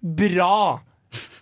bra. 0.00 0.80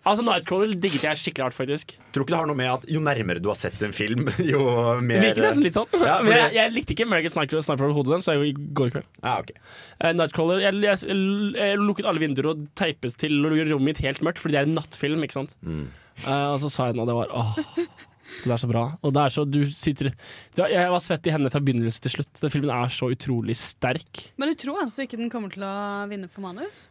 Altså 0.03 0.25
Nightcrawler 0.27 0.73
digget 0.75 1.05
jeg 1.07 1.21
skikkelig 1.23 1.45
hardt, 1.47 1.57
faktisk. 1.57 1.95
Tror 2.13 2.25
ikke 2.25 2.35
det 2.35 2.41
har 2.41 2.49
noe 2.51 2.59
med 2.59 2.71
at 2.73 2.87
jo 2.91 3.01
nærmere 3.05 3.43
du 3.43 3.47
har 3.53 3.59
sett 3.59 3.79
en 3.87 3.95
film, 3.95 4.27
jo 4.53 4.65
mer 4.99 5.23
virker 5.23 5.47
nesten 5.47 5.67
litt 5.67 5.79
sånn. 5.79 5.87
Ja, 5.95 6.19
fordi... 6.19 6.33
Men 6.33 6.39
jeg, 6.41 6.55
jeg 6.59 6.75
likte 6.75 6.97
ikke 6.97 7.07
American 7.07 7.35
Sniper, 7.37 7.63
Sniper 7.63 7.87
over 7.87 8.01
hodet 8.01 8.17
den, 8.17 8.25
så 8.27 8.35
jeg 8.35 8.51
i 8.51 8.69
går 8.75 8.91
kveld. 8.97 9.09
Ja, 9.23 9.37
ok. 9.39 9.55
uh, 10.03 10.11
Nightcrawler 10.19 10.65
jeg, 10.65 10.83
jeg, 10.83 11.19
jeg 11.55 11.81
lukket 11.81 12.11
alle 12.11 12.25
vinduer 12.25 12.51
og 12.53 12.67
teipet 12.79 13.15
til 13.23 13.39
rommet 13.47 13.93
mitt 13.93 14.03
helt 14.03 14.25
mørkt, 14.27 14.43
fordi 14.43 14.59
det 14.59 14.65
er 14.65 14.71
en 14.73 14.79
nattfilm. 14.81 15.23
ikke 15.23 15.39
sant? 15.39 15.55
Mm. 15.63 15.87
Eh, 16.27 16.49
og 16.53 16.59
så 16.63 16.71
sa 16.73 16.89
jeg 16.89 16.97
den, 16.97 17.05
og 17.05 17.11
det 17.11 17.17
var 17.17 17.33
åh, 17.35 17.59
det 18.43 18.53
er 18.55 18.61
så 18.61 18.71
bra. 18.71 18.85
Og 19.03 19.15
det 19.15 19.25
er 19.25 19.35
så, 19.35 19.45
du 19.49 19.61
sitter 19.71 20.11
du, 20.13 20.63
Jeg 20.71 20.93
var 20.93 21.03
svett 21.05 21.27
i 21.29 21.35
hendene 21.35 21.53
fra 21.53 21.63
begynnelse 21.63 22.03
til 22.05 22.17
slutt. 22.17 22.33
Den 22.41 22.53
filmen 22.53 22.73
er 22.75 22.93
så 22.95 23.11
utrolig 23.13 23.57
sterk. 23.61 24.25
Men 24.41 24.53
du 24.53 24.63
tror 24.63 24.85
altså 24.85 25.07
ikke 25.07 25.21
den 25.21 25.33
kommer 25.33 25.53
til 25.53 25.67
å 25.67 25.75
vinne 26.11 26.31
for 26.33 26.45
manus? 26.47 26.89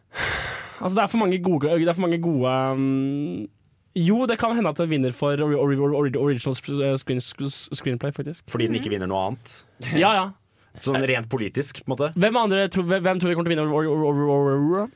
Altså, 0.81 0.95
det 0.97 1.03
er 1.03 1.09
for 1.13 1.21
mange 1.23 1.41
gode, 1.43 1.73
det 1.77 1.87
er 1.87 1.97
for 1.97 2.07
mange 2.07 2.21
gode 2.23 2.51
um, 2.73 3.47
Jo, 3.97 4.23
det 4.29 4.39
kan 4.41 4.55
hende 4.57 4.71
at 4.71 4.79
den 4.81 4.89
vinner 4.91 5.15
for 5.15 5.37
ori 5.45 5.57
ori 5.59 5.77
ori 5.77 6.13
original 6.17 6.55
screenplay, 6.57 8.13
faktisk. 8.15 8.45
Fordi 8.51 8.69
den 8.69 8.79
ikke 8.79 8.93
vinner 8.93 9.09
noe 9.11 9.31
annet. 9.31 9.57
Ja, 9.93 10.13
ja. 10.17 10.29
Sånn 10.79 11.03
rent 11.03 11.27
politisk, 11.27 11.81
på 11.83 11.89
en 11.89 11.91
måte. 11.91 12.07
Hvem, 12.15 12.37
andre 12.39 12.63
tror, 12.71 12.85
hvem 12.87 13.19
tror 13.19 13.33
vi 13.33 13.35
kommer 13.35 13.51
til 13.51 13.59
å 13.59 14.41
vinne? 14.55 14.87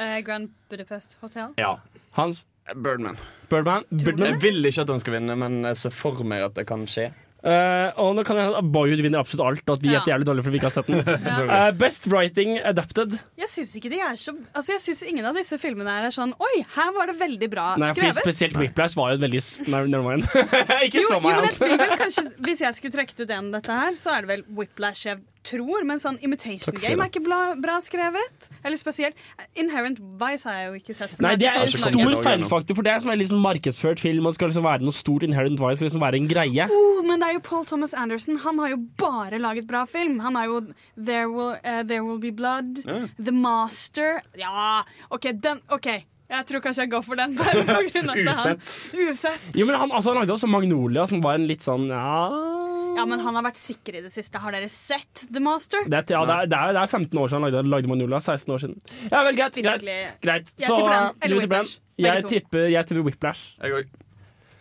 Eh, 0.00 0.16
Grand 0.26 0.50
Budapest 0.72 1.18
Hotel? 1.20 1.52
Ja. 1.60 1.76
Hans? 2.16 2.42
Birdman. 2.74 3.18
Birdman? 3.50 3.84
Birdman? 3.90 4.34
Jeg 4.34 4.42
vil 4.44 4.64
ikke 4.70 4.84
at 4.86 4.92
han 4.94 5.02
skal 5.02 5.18
vinne, 5.18 5.36
men 5.40 5.62
jeg 5.70 5.76
ser 5.80 5.94
for 5.96 6.22
meg 6.26 6.44
at 6.50 6.54
det 6.58 6.68
kan 6.70 6.86
skje. 6.90 7.10
Uh, 7.40 7.88
og 7.96 8.18
nå 8.18 8.22
kan 8.28 8.36
jeg 8.36 8.50
at 8.52 8.66
Boyhood 8.68 9.00
vinner 9.00 9.22
absolutt 9.22 9.46
alt, 9.46 9.62
og 9.64 9.78
at 9.78 9.80
vi 9.82 9.88
er 9.94 10.02
Ja. 10.02 10.02
jævlig 10.12 10.26
dårlige 10.28 10.44
fordi 10.44 10.52
vi 10.52 10.58
ikke 10.60 10.68
har 10.68 10.74
sett 10.74 10.90
den. 10.92 10.98
ja. 11.24 11.68
uh, 11.70 11.70
best 11.72 12.04
writing 12.12 12.58
adapted. 12.68 13.14
Jeg 13.40 13.48
syns 13.48 13.72
ikke 13.80 13.88
de 13.94 14.00
er 14.04 14.18
så 14.20 14.34
Altså 14.52 14.74
jeg 14.74 14.82
synes 14.84 15.00
ingen 15.08 15.24
av 15.24 15.38
disse 15.38 15.56
filmene 15.56 15.88
er 15.88 16.12
sånn 16.12 16.34
Oi, 16.36 16.58
her 16.76 16.90
var 16.92 17.08
det 17.08 17.16
veldig 17.16 17.48
bra 17.50 17.70
Nei, 17.80 17.88
skrevet. 17.94 18.20
spesielt 18.20 18.58
Whiplash 18.60 18.94
var 18.98 19.14
jo 19.14 19.16
et 19.16 19.24
veldig 19.24 19.40
Nei, 19.72 19.80
never 19.88 20.04
mind. 20.04 20.28
ikke 20.84 21.00
slå 21.06 21.16
jo, 21.16 21.22
meg, 21.24 21.40
men 21.40 21.48
jeg 21.48 21.80
Hans. 21.80 21.98
kanskje 22.04 22.26
Hvis 22.44 22.60
jeg 22.66 22.76
skulle 22.76 22.96
trukket 22.98 23.24
ut 23.24 23.32
en 23.38 23.48
av 23.48 23.56
dette 23.56 23.78
her, 23.80 23.96
så 24.04 24.12
er 24.18 24.26
det 24.28 24.32
vel 24.34 24.44
Whiplash 24.60 25.08
jeg 25.08 25.24
tror. 25.46 25.84
Men 25.88 26.00
sånn 26.02 26.18
Imitation 26.24 26.76
Game 26.80 27.00
er 27.02 27.10
ikke 27.10 27.22
bra, 27.24 27.40
bra 27.60 27.78
skrevet. 27.84 28.48
Eller 28.64 28.80
spesielt 28.80 29.18
Inherent 29.58 30.00
Vice 30.20 30.48
har 30.48 30.58
jeg 30.58 30.66
jo 30.68 30.80
ikke 30.80 30.96
sett. 30.96 31.14
for 31.14 31.26
Nei, 31.26 31.34
det 31.40 31.48
er 31.50 31.62
en 31.64 31.72
stor 31.74 32.16
feilfaktor, 32.24 32.78
for 32.78 32.86
det 32.86 32.92
er 32.94 33.02
en 33.02 33.12
veldig 33.12 33.30
sånn 33.32 33.42
markedsført 33.44 34.02
film. 34.02 34.28
Og 34.28 34.36
skal 34.36 34.52
liksom 34.52 34.66
være 34.66 34.86
noe 34.86 34.96
stort 34.96 35.26
inherent 35.26 35.60
vice, 35.60 35.80
skal 35.80 35.90
liksom 35.90 36.04
være 36.04 36.20
en 36.20 36.28
greie. 36.30 36.68
Oh, 36.70 37.00
men 37.06 37.22
det 37.22 37.30
er 37.30 37.38
jo 37.38 37.44
Paul 37.46 37.66
Thomas 37.68 37.96
Anderson. 37.96 38.40
Han 38.44 38.60
har 38.62 38.74
jo 38.74 38.80
bare 39.00 39.40
laget 39.42 39.68
bra 39.70 39.84
film. 39.88 40.20
Han 40.24 40.38
har 40.38 40.50
jo 40.50 40.60
There 40.96 41.28
Will, 41.32 41.56
uh, 41.64 41.82
There 41.86 42.04
Will 42.06 42.20
Be 42.22 42.32
Blood, 42.32 42.84
Ja. 42.86 43.02
The 43.18 43.32
Master 43.32 44.20
Ja, 44.38 44.82
OK, 45.10 45.32
den 45.42 45.60
OK. 45.70 45.86
Jeg 46.30 46.46
tror 46.46 46.62
kanskje 46.62 46.84
jeg 46.84 46.90
går 46.92 47.02
for 47.02 47.18
den. 47.18 47.34
Bare 47.40 47.64
på 47.66 47.80
grunn 47.90 48.10
av 48.12 48.20
Usett. 48.22 48.74
han. 48.92 49.08
Usett. 49.10 49.48
Jo, 49.58 49.66
men 49.66 49.74
han, 49.80 49.90
altså, 49.90 50.12
han 50.12 50.20
lagde 50.22 50.36
også 50.36 50.46
Magnolia, 50.50 51.06
som 51.10 51.22
var 51.24 51.40
en 51.40 51.48
litt 51.50 51.66
sånn 51.66 51.88
ja 51.90 52.69
Ja, 53.00 53.06
men 53.08 53.22
han 53.24 53.38
har 53.38 53.44
vært 53.46 53.56
sikker 53.60 53.96
i 53.96 54.02
det 54.04 54.10
siste. 54.12 54.40
Har 54.42 54.52
dere 54.52 54.68
sett 54.72 55.24
The 55.32 55.40
Master? 55.40 55.86
det 55.88 56.02
ja, 56.12 56.20
det, 56.28 56.34
er, 56.36 56.50
det, 56.50 56.58
er, 56.58 56.74
det 56.76 56.82
er 56.82 56.90
15 56.90 57.16
år 57.16 57.30
siden 57.30 57.38
han 57.40 57.46
lagde, 57.48 57.62
lagde 57.72 57.88
Magnolia. 57.88 58.20
16 58.20 58.54
år 58.54 58.60
siden. 58.64 58.76
Ja 59.08 59.22
vel, 59.24 59.38
greit. 59.38 59.56
greit, 59.56 59.86
greit. 60.20 60.52
Så, 60.52 60.60
Jeg 60.60 60.76
tipper 60.76 60.92
den, 60.92 61.18
eller. 61.24 61.40
Whiplash. 61.40 61.80
Jeg 62.00 62.24
tipper, 62.28 62.66
jeg 62.74 62.90
tipper 62.90 63.06
Whiplash. 63.08 63.46
Jeg 63.62 63.78
òg. 63.80 63.94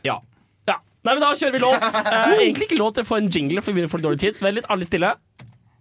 Ja. 0.08 0.16
Ja. 0.72 0.78
Nei, 1.04 1.14
men 1.18 1.24
Da 1.26 1.34
kjører 1.36 1.58
vi 1.58 1.64
låt. 1.66 1.84
Eh, 2.00 2.34
egentlig 2.46 2.70
ikke 2.70 2.80
låt, 2.80 3.04
jeg 3.04 3.10
får 3.12 3.24
en 3.26 3.30
jingle, 3.36 3.62
for 3.66 3.74
vi 3.74 3.80
begynner 3.82 3.92
å 3.92 3.96
få 3.98 4.04
dårlig 4.08 4.24
tid. 4.24 4.40
Vent 4.44 4.60
litt, 4.62 4.72
alle 4.72 4.88
stille. 4.88 5.14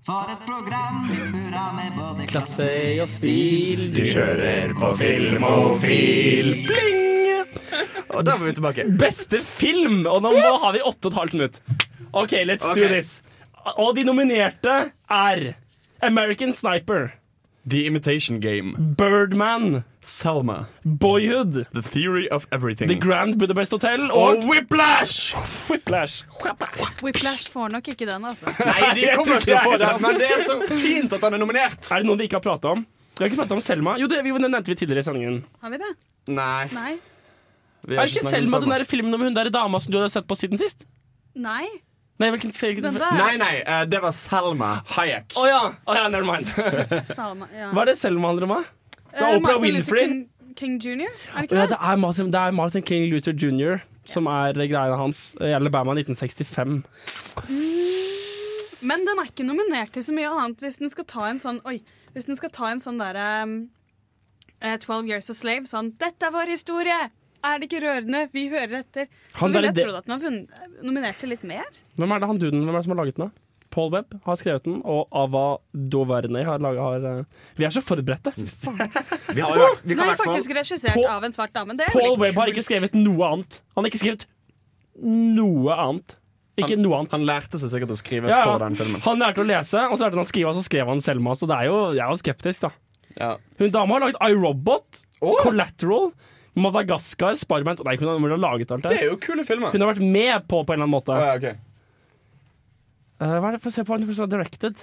For 0.08 0.30
et 0.32 0.44
program 0.46 1.02
i 1.12 1.18
burra 1.30 1.66
med 1.76 1.96
både 1.98 2.26
Klasse 2.30 2.68
og 3.02 3.10
stil, 3.12 3.88
du 3.92 4.02
kjører 4.08 4.72
på 4.78 4.92
Filmofil. 5.00 6.54
Bling! 6.68 7.04
Og 8.16 8.24
da 8.24 8.38
må 8.38 8.48
vi 8.48 8.54
tilbake. 8.56 8.86
Beste 8.98 9.42
film! 9.44 10.06
Og 10.08 10.22
nå 10.24 10.32
har 10.32 10.72
vi 10.74 10.80
åtte 10.80 11.10
og 11.10 11.12
et 11.12 11.18
halvt 11.20 11.36
minutt. 11.38 11.60
OK, 12.12 12.32
let's 12.44 12.66
do 12.74 12.88
this. 12.88 13.22
Og 13.76 13.96
de 13.96 14.04
nominerte 14.04 14.92
er 15.10 15.54
American 16.02 16.52
Sniper, 16.52 17.10
The 17.68 17.84
Imitation 17.84 18.40
Game. 18.40 18.74
Birdman, 18.96 19.84
Selma. 20.00 20.66
Boyhood, 20.84 21.66
The 21.74 21.82
Theory 21.82 22.28
of 22.30 22.46
Everything. 22.50 22.88
The 22.88 22.94
Grand 22.94 23.36
Budapest 23.38 23.72
Hotel 23.72 24.10
Og 24.10 24.38
og 24.38 24.44
Whiplash! 24.48 25.34
Whiplash. 25.68 26.24
Whiplash 27.02 27.52
får 27.52 27.68
nok 27.68 27.88
ikke 27.88 28.06
den, 28.06 28.24
altså. 28.24 28.46
Nei, 28.64 28.94
de 28.94 29.10
kommer 29.16 29.36
ikke 29.36 29.50
til 29.50 29.58
å 29.58 29.64
få 29.66 29.74
den, 29.82 30.00
men 30.06 30.20
det 30.22 30.30
er 30.32 30.46
så 30.46 30.56
fint 30.80 31.12
at 31.18 31.26
han 31.26 31.36
er 31.36 31.42
nominert. 31.42 31.90
Er 31.92 32.00
det 32.00 32.08
noen 32.08 32.22
vi 32.22 32.30
ikke 32.30 32.40
har 32.40 32.46
prata 32.46 32.72
om? 32.72 32.86
Vi 33.18 33.24
har 33.24 33.32
ikke 33.32 33.42
prata 33.42 33.58
om 33.58 33.60
Selma. 33.60 33.98
Jo, 34.00 34.08
det, 34.08 34.22
vi, 34.24 34.32
det 34.32 34.48
nevnte 34.48 34.72
vi 34.72 34.78
tidligere 34.78 35.04
i 35.04 35.08
sendingen. 35.10 35.42
Har 35.60 35.74
vi 35.74 35.82
det? 35.82 35.90
Nei. 36.30 36.68
Nei. 36.72 36.94
vi 37.82 37.98
Er 37.98 38.06
ikke, 38.06 38.14
ikke 38.14 38.24
snakket 38.24 38.38
Selma 38.38 38.62
den 38.64 38.74
der 38.78 38.86
filmen 38.88 39.18
om 39.18 39.26
hun 39.26 39.36
der 39.36 39.52
dama 39.52 39.82
som 39.82 39.92
du 39.92 40.00
hadde 40.00 40.14
sett 40.14 40.28
på 40.30 40.38
siden 40.38 40.60
sist? 40.60 40.86
Nei. 41.36 41.66
Nei, 42.18 42.30
hvilken 42.34 42.50
hvilken- 42.50 42.82
Den 42.82 42.94
der. 42.98 43.12
Nei, 43.14 43.36
nei, 43.36 43.62
uh, 43.62 43.84
det 43.86 44.00
var 44.02 44.10
Selma 44.12 44.82
Hayek. 44.96 45.36
Å 45.38 45.44
ja. 45.46 45.60
Oh, 45.86 45.94
ja, 45.94 46.08
never 46.08 46.26
mind. 46.26 46.46
Ja. 47.54 47.70
Hva 47.72 47.82
er 47.82 47.92
det 47.92 47.98
Selma 47.98 48.28
handler 48.32 48.48
om? 48.50 48.64
Det 49.12 49.20
er 49.22 49.32
Eh, 49.32 49.36
Oprah 49.38 49.60
Winfrey. 49.62 50.06
King, 50.08 50.28
King 50.56 50.78
Jr., 50.82 51.06
er 51.06 51.40
det 51.40 51.48
ikke 51.50 51.54
Ja, 51.56 51.62
det? 51.66 51.68
det 51.70 51.78
er 51.80 51.96
Martin, 51.96 52.30
det 52.30 52.40
er 52.40 52.50
Martin 52.52 52.82
King 52.82 53.06
Luther 53.12 53.32
jr. 53.32 53.78
som 54.04 54.26
er 54.26 54.52
greiene 54.52 54.96
hans 54.98 55.34
i 55.40 55.52
Alabama 55.54 55.94
1965. 55.94 56.82
Men 58.82 59.04
den 59.06 59.18
er 59.18 59.26
ikke 59.30 59.46
nominert 59.46 59.92
til 59.94 60.02
så 60.06 60.14
mye 60.14 60.28
annet 60.30 60.60
hvis 60.62 60.78
den 60.78 60.90
skal 60.92 61.04
ta 61.08 61.24
en 61.30 61.38
sånn 61.42 61.58
Oi, 61.66 61.80
hvis 62.14 62.28
den 62.28 62.36
skal 62.38 62.50
ta 62.54 62.68
en 62.70 62.78
sånn 62.82 62.98
derre 63.00 63.24
um, 63.44 63.56
12 64.62 65.06
Years 65.10 65.30
a 65.30 65.34
Slave. 65.34 65.66
Sånn 65.70 65.92
'Dette 65.98 66.26
er 66.26 66.34
vår 66.34 66.50
historie!' 66.50 67.10
Er 67.48 67.58
det 67.62 67.68
ikke 67.70 67.80
rørende? 67.84 68.22
Vi 68.34 68.46
hører 68.52 68.80
etter. 68.82 69.06
Så 69.34 69.48
ville 69.48 69.70
jeg 69.70 69.76
trodd 69.80 69.98
at 70.02 70.08
den 70.08 70.20
var 70.22 70.82
nominert 70.84 71.18
til 71.22 71.30
litt 71.32 71.44
mer. 71.48 71.64
Hvem 71.98 72.12
er 72.16 72.22
det 72.24 72.28
han 72.32 72.40
duden 72.42 72.64
Hvem 72.66 72.74
er 72.74 72.78
det 72.82 72.86
som 72.88 72.94
har 72.96 73.00
laget 73.04 73.16
den? 73.20 73.28
da? 73.30 73.44
Paul 73.70 73.90
Webb 73.92 74.14
har 74.24 74.36
skrevet 74.40 74.64
den, 74.64 74.78
og 74.88 75.10
Ava 75.12 75.42
Doverney 75.92 76.40
har 76.46 76.58
laga 76.64 76.80
har, 76.86 77.02
eh, 77.20 77.42
Vi 77.58 77.66
er 77.68 77.74
så 77.74 77.82
forberedte. 77.84 78.32
Fy 78.32 78.46
faen. 78.64 78.78
Vi 79.36 79.42
har 79.44 79.58
jo 79.60 79.66
vi 79.84 79.92
kan 79.92 79.98
Den 79.98 80.06
i 80.06 80.08
hvert 80.08 80.16
fall 80.22 80.30
faktisk 80.32 80.54
regissert 80.56 80.94
Paul- 80.96 81.10
av 81.12 81.26
en 81.28 81.36
svart 81.36 81.52
dame. 81.52 81.76
Det 81.76 81.84
er 81.86 81.92
Paul 81.92 82.16
Webb 82.22 82.34
har 82.40 82.48
ikke 82.52 82.64
skrevet 82.64 82.96
noe 82.96 83.28
annet. 83.28 83.60
Han 83.76 83.84
har 83.84 83.90
ikke 83.92 84.00
skrevet 84.00 84.24
noe 84.98 85.76
annet. 85.76 86.16
Ikke 86.58 86.74
Han- 86.74 86.82
noe 86.82 86.96
annet. 86.98 87.12
Han 87.12 87.26
lærte 87.28 87.58
seg 87.60 87.70
sikkert 87.70 87.92
å 87.94 87.98
skrive 88.00 88.28
Ja, 88.32 88.40
for 88.44 88.58
den 88.64 88.74
filmen. 88.74 89.00
Han 89.04 89.20
lærte 89.20 89.44
å 89.44 89.46
lese, 89.46 89.78
og 89.84 89.98
så 89.98 90.06
lærte 90.08 90.16
han 90.18 90.24
å 90.24 90.32
skrive, 90.32 90.48
og 90.50 90.56
så 90.56 90.64
skrev 90.66 90.88
han 90.88 91.00
Selma. 91.00 91.36
Så 91.38 91.46
det 91.46 91.54
er 91.60 91.68
jo, 91.68 91.76
jeg 91.92 92.02
er 92.02 92.10
jo 92.10 92.18
skeptisk, 92.24 92.60
da. 92.66 92.70
Ja. 93.20 93.36
Hun 93.60 93.70
dama 93.70 93.94
har 93.94 94.00
laget 94.08 94.18
iRobot, 94.32 95.04
Collateral, 95.20 96.12
Madagaskar, 96.60 97.36
Sparman 97.40 97.78
Nei, 97.86 97.96
hun 98.00 98.08
har, 98.30 98.36
laget 98.40 98.70
alt 98.74 98.82
Det 98.86 98.92
det. 98.92 99.00
er 99.04 99.10
jo 99.12 99.16
kule 99.22 99.44
filmer. 99.46 99.72
Hun 99.74 99.84
har 99.84 99.92
vært 99.94 100.04
med 100.04 100.46
på 100.50 100.62
på 100.64 100.74
en 100.74 100.78
eller 100.82 100.88
annen 100.88 100.94
måte. 100.96 101.14
Oh, 101.14 101.24
ja, 101.26 101.36
ok. 101.38 101.64
Uh, 103.18 103.34
hva 103.42 103.48
er 103.50 103.56
det 103.56 103.62
for 103.64 103.72
å 103.72 103.74
se 103.74 103.84
på? 103.86 103.96
Hun 103.98 104.06
får 104.08 104.18
se 104.20 104.26
Directed. 104.30 104.82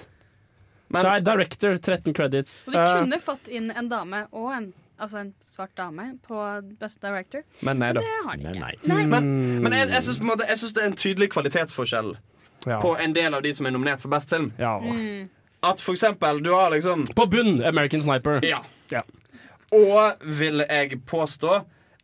det 0.95 1.03
er 1.11 1.21
director, 1.25 1.77
13 1.77 2.13
credits. 2.13 2.51
Så 2.65 2.71
de 2.73 2.77
kunne 2.81 3.05
kunne 3.05 3.21
fått 3.23 3.47
inn 3.47 3.71
en 3.71 3.87
dame 3.89 4.25
og 4.31 4.51
en, 4.53 4.67
altså 4.99 5.21
en 5.23 5.31
svart 5.43 5.71
dame 5.79 6.09
på 6.27 6.41
Best 6.79 6.99
Director. 7.01 7.43
Men 7.65 7.79
nei 7.79 7.93
da. 7.95 8.03
Det 8.03 8.17
har 8.27 8.37
de 8.37 8.51
ikke. 8.51 8.73
Nei. 8.91 9.05
Men, 9.07 9.29
men 9.63 9.73
jeg, 9.73 9.89
jeg 9.95 10.03
syns 10.03 10.75
det 10.75 10.83
er 10.83 10.91
en 10.91 10.99
tydelig 10.99 11.31
kvalitetsforskjell 11.35 12.15
Ja. 12.65 12.79
på 12.81 12.95
en 12.99 13.13
del 13.13 13.33
av 13.37 13.43
de 13.45 13.53
som 13.53 13.65
er 13.67 13.71
nominert 13.75 14.01
for 14.01 14.09
best 14.09 14.29
film. 14.33 14.51
Mm. 14.57 15.29
At 15.65 15.81
for 15.81 15.93
eksempel, 15.93 16.43
du 16.43 16.51
har 16.53 16.71
liksom 16.73 17.05
På 17.15 17.25
bunn, 17.29 17.63
American 17.65 18.01
Sniper. 18.01 18.39
Ja. 18.45 18.61
Ja. 18.91 19.01
Og 19.73 20.27
vil 20.39 20.63
jeg 20.69 20.99
påstå 21.07 21.61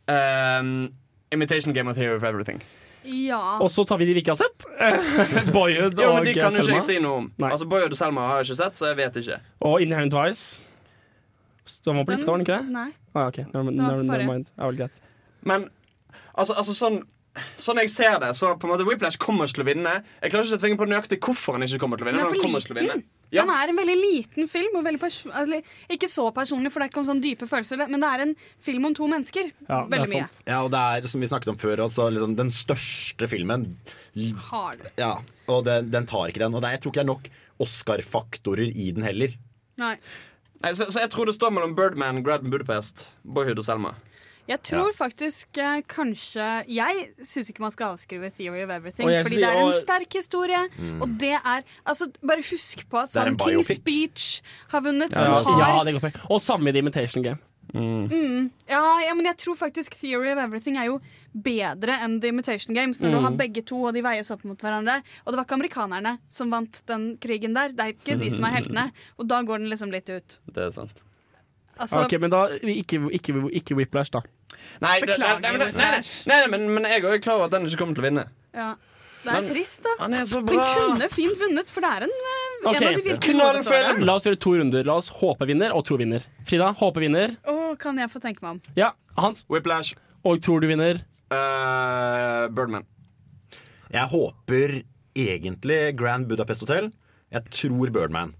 um, 0.08 0.92
Imitation 1.32 1.74
Game 1.74 1.90
of 1.90 1.96
Theory 1.96 2.16
of 2.16 2.22
Everything. 2.22 2.62
Ja. 3.04 3.58
Og 3.58 3.70
så 3.70 3.84
tar 3.84 3.98
vi 3.98 4.06
de 4.06 4.14
vi 4.14 4.22
ikke 4.22 4.34
har 4.36 4.42
sett. 4.42 4.66
Boyhood 5.56 5.98
Jo, 5.98 6.12
men 6.14 6.26
De 6.26 6.34
kan 6.34 6.54
jo 6.54 6.62
ikke 6.62 6.76
jeg 6.78 6.86
si 6.86 6.98
noe 7.02 7.24
om. 7.24 7.30
Altså 7.48 7.66
Boyhood 7.66 7.96
og 7.96 7.98
Selma 7.98 8.26
har 8.28 8.42
jeg 8.42 8.52
ikke 8.52 8.58
sett, 8.62 8.78
så 8.78 8.92
jeg 8.92 8.98
vet 9.00 9.16
ikke. 9.22 9.38
Og 9.60 9.82
Inherent 9.82 10.14
Vice. 10.14 10.62
Den 11.84 11.96
var 11.96 12.04
på 12.04 12.14
lista, 12.14 12.30
var 12.30 12.38
den 12.38 12.46
ikke 12.46 12.58
det? 12.58 12.74
Nei. 12.74 12.90
Ah, 13.14 13.26
ok, 13.26 13.38
never, 13.54 13.70
never, 13.70 14.02
never 14.02 14.26
mind. 14.26 15.00
Men 15.42 15.68
altså, 16.34 16.54
altså 16.54 16.74
sånn 16.74 17.02
Sånn 17.56 17.80
jeg 17.80 17.88
ser 17.88 18.18
det, 18.20 18.34
så 18.36 18.52
på 18.60 18.68
en 18.68 18.74
måte 18.74 18.84
Whiplash 18.84 19.16
kommer 19.20 19.48
ikke 19.48 19.60
til 19.60 19.64
å 19.64 19.68
vinne. 19.70 19.92
Jeg 20.20 20.32
klarer 20.32 20.44
ikke 20.44 20.50
å 20.50 20.52
sette 20.52 20.64
fingeren 20.66 20.80
på 20.82 20.88
nøyaktig 20.90 21.18
hvorfor 21.24 21.56
han 21.56 21.64
ikke 21.64 21.80
kommer 21.80 22.00
til 22.00 22.04
å 22.04 22.10
vinne. 22.10 22.20
Den 22.20 22.26
er 22.26 22.32
for 22.34 22.42
liten. 22.42 22.66
til 22.66 22.74
å 22.74 22.78
vinne. 22.80 22.96
liten. 23.00 23.20
Den 23.32 23.52
er 23.54 23.70
en 23.72 23.78
veldig 23.78 23.94
liten 23.96 24.50
film. 24.52 24.74
Og 24.76 24.84
veldig 24.84 25.00
altså, 25.08 25.60
ikke 25.96 26.10
så 26.12 26.26
personlig, 26.36 26.72
for 26.74 26.82
det 26.82 26.88
er 26.88 26.92
ikke 26.92 27.00
om 27.00 27.06
sånn 27.08 27.22
dype 27.24 27.48
følelser, 27.48 27.80
men 27.88 28.04
det 28.04 28.10
er 28.10 28.24
en 28.26 28.34
film 28.68 28.90
om 28.90 28.96
to 28.98 29.08
mennesker. 29.08 29.48
veldig 29.68 30.10
mye. 30.12 30.26
Ja, 30.44 30.58
og 30.60 30.68
det 30.74 30.82
er 30.82 31.08
som 31.08 31.24
vi 31.24 31.30
snakket 31.30 31.54
om 31.54 31.60
før, 31.62 31.86
altså, 31.86 32.10
liksom, 32.12 32.36
den 32.36 32.52
største 32.52 33.30
filmen. 33.32 33.70
Har 34.50 34.76
det. 34.76 34.92
Ja, 35.00 35.14
og 35.48 35.64
den, 35.70 35.88
den 35.94 36.10
tar 36.10 36.28
ikke 36.28 36.44
den. 36.44 36.52
Og 36.52 36.60
det 36.60 36.68
er, 36.68 36.76
jeg 36.76 36.84
tror 36.84 36.92
ikke 36.92 37.00
det 37.00 37.06
er 37.06 37.14
nok 37.14 37.32
Oscar-faktorer 37.62 38.68
i 38.76 38.90
den 38.92 39.08
heller. 39.08 39.32
Nei. 39.80 39.96
Nei, 40.62 40.76
så, 40.76 40.86
så 40.92 41.00
jeg 41.02 41.10
tror 41.10 41.26
det 41.26 41.34
står 41.34 41.56
mellom 41.56 41.72
Birdman, 41.78 42.20
Grand 42.26 42.44
Budapest, 42.52 43.08
Boyhood 43.24 43.58
og 43.58 43.66
Selma. 43.66 43.96
Jeg 44.48 44.58
tror 44.66 44.90
faktisk 44.96 45.58
eh, 45.62 45.82
kanskje 45.88 46.46
Jeg 46.68 47.04
syns 47.22 47.50
ikke 47.52 47.60
man 47.62 47.70
skal 47.70 47.92
avskrive 47.94 48.30
Theory 48.34 48.64
of 48.64 48.70
Everything, 48.74 49.06
fordi 49.22 49.36
sier, 49.36 49.46
det 49.46 49.52
er 49.54 49.60
en 49.60 49.68
og- 49.70 49.74
sterk 49.80 50.12
historie. 50.18 50.64
Mm. 50.78 51.00
Og 51.02 51.08
det 51.20 51.32
er 51.38 51.62
Altså, 51.86 52.10
bare 52.26 52.42
husk 52.50 52.88
på 52.90 52.98
at 53.02 53.10
sånn 53.10 53.26
en 53.28 53.36
King's. 53.36 53.70
Speech 53.78 54.42
har 54.74 54.80
vunnet. 54.82 55.12
Ja, 55.12 55.42
Du 55.44 55.58
ja, 55.58 55.64
har. 55.78 56.12
Og 56.30 56.40
samme 56.40 56.68
i 56.68 56.72
The 56.72 56.78
Imitation 56.78 57.22
Game. 57.22 57.38
mm, 57.72 58.50
ja, 58.68 58.80
ja, 59.06 59.14
men 59.14 59.24
jeg 59.24 59.36
tror 59.38 59.54
faktisk 59.56 59.94
Theory 60.00 60.32
of 60.32 60.38
Everything 60.38 60.76
er 60.76 60.86
jo 60.90 61.00
bedre 61.34 61.94
enn 62.02 62.18
The 62.20 62.28
Imitation 62.28 62.74
Games. 62.74 62.98
Når 63.00 63.10
du 63.12 63.16
Mm. 63.18 63.22
har 63.24 63.30
begge 63.38 63.62
to, 63.64 63.84
og 63.84 63.94
de 63.94 64.02
veies 64.02 64.30
opp 64.30 64.44
mot 64.44 64.58
hverandre. 64.58 65.02
Og 65.24 65.32
det 65.32 65.36
var 65.38 65.44
ikke 65.44 65.56
amerikanerne 65.60 66.18
som 66.28 66.50
vant 66.50 66.82
den 66.86 67.16
krigen 67.18 67.54
der. 67.54 67.68
Det 67.68 67.80
er 67.80 67.92
ikke 67.94 68.18
de 68.20 68.28
som 68.30 68.44
er 68.44 68.50
heltene. 68.58 68.92
Og 69.18 69.26
da 69.28 69.40
går 69.42 69.58
den 69.58 69.70
liksom 69.70 69.90
litt 69.90 70.10
ut. 70.10 70.38
Det 70.52 70.66
er 70.66 70.70
sant. 70.70 71.02
Altså, 71.82 72.04
ok, 72.06 72.14
Men 72.22 72.32
da 72.32 72.40
ikke, 72.62 73.02
ikke, 73.18 73.34
ikke 73.60 73.76
Whiplash, 73.78 74.12
da. 74.14 74.22
Nei, 74.82 75.00
det, 75.02 75.18
nei, 75.18 75.18
Beklager, 75.18 75.40
nei, 75.42 75.52
nei, 75.58 75.70
nei, 75.74 76.00
nei, 76.30 76.38
nei, 76.40 76.48
men, 76.54 76.66
men 76.76 76.88
jeg 76.88 77.02
er 77.04 77.22
klar 77.24 77.40
over 77.40 77.50
at 77.50 77.54
den 77.56 77.66
ikke 77.68 77.82
kommer 77.82 77.98
til 77.98 78.04
å 78.04 78.10
vinne. 78.10 78.26
ja. 78.54 78.72
Det 79.22 79.30
er 79.30 79.36
Men- 79.38 79.44
trist, 79.54 79.82
da. 79.84 79.90
Han 80.00 80.14
er 80.18 80.24
så 80.26 80.40
Den 80.42 80.58
kunne 80.58 81.08
fint 81.12 81.38
vunnet, 81.38 81.68
for 81.70 81.80
det 81.84 81.90
er 81.94 82.02
en, 82.08 82.14
okay. 82.66 82.74
En 82.74 82.88
av 82.88 82.96
de 82.96 83.02
virkelig. 83.06 84.04
La 84.04 84.14
oss 84.16 84.24
gjøre 84.26 84.38
to 84.42 84.54
runder. 84.58 84.84
La 84.88 84.96
oss 84.98 85.10
håpe 85.14 85.46
vinner 85.46 85.70
og 85.76 85.84
tro 85.86 85.94
vinner. 86.00 86.24
Frida, 86.44 86.72
håpe 86.80 86.98
vinner. 87.04 87.36
Oh, 87.46 87.76
kan 87.78 88.00
jeg 88.02 88.10
få 88.10 88.18
tenke 88.18 88.42
meg 88.42 88.56
om. 88.56 88.60
Ja, 88.74 88.88
Hans. 89.16 89.44
Whiplash. 89.48 89.94
Og 90.26 90.42
tror 90.42 90.58
du 90.60 90.66
vinner? 90.66 91.04
Uh, 91.30 92.48
Birdman. 92.50 92.82
Jeg 93.94 94.10
håper 94.10 94.82
egentlig 95.14 95.96
Grand 95.96 96.26
Budapest 96.26 96.66
Hotel. 96.66 96.90
Jeg 97.30 97.46
tror 97.54 97.94
Birdman. 97.94 98.34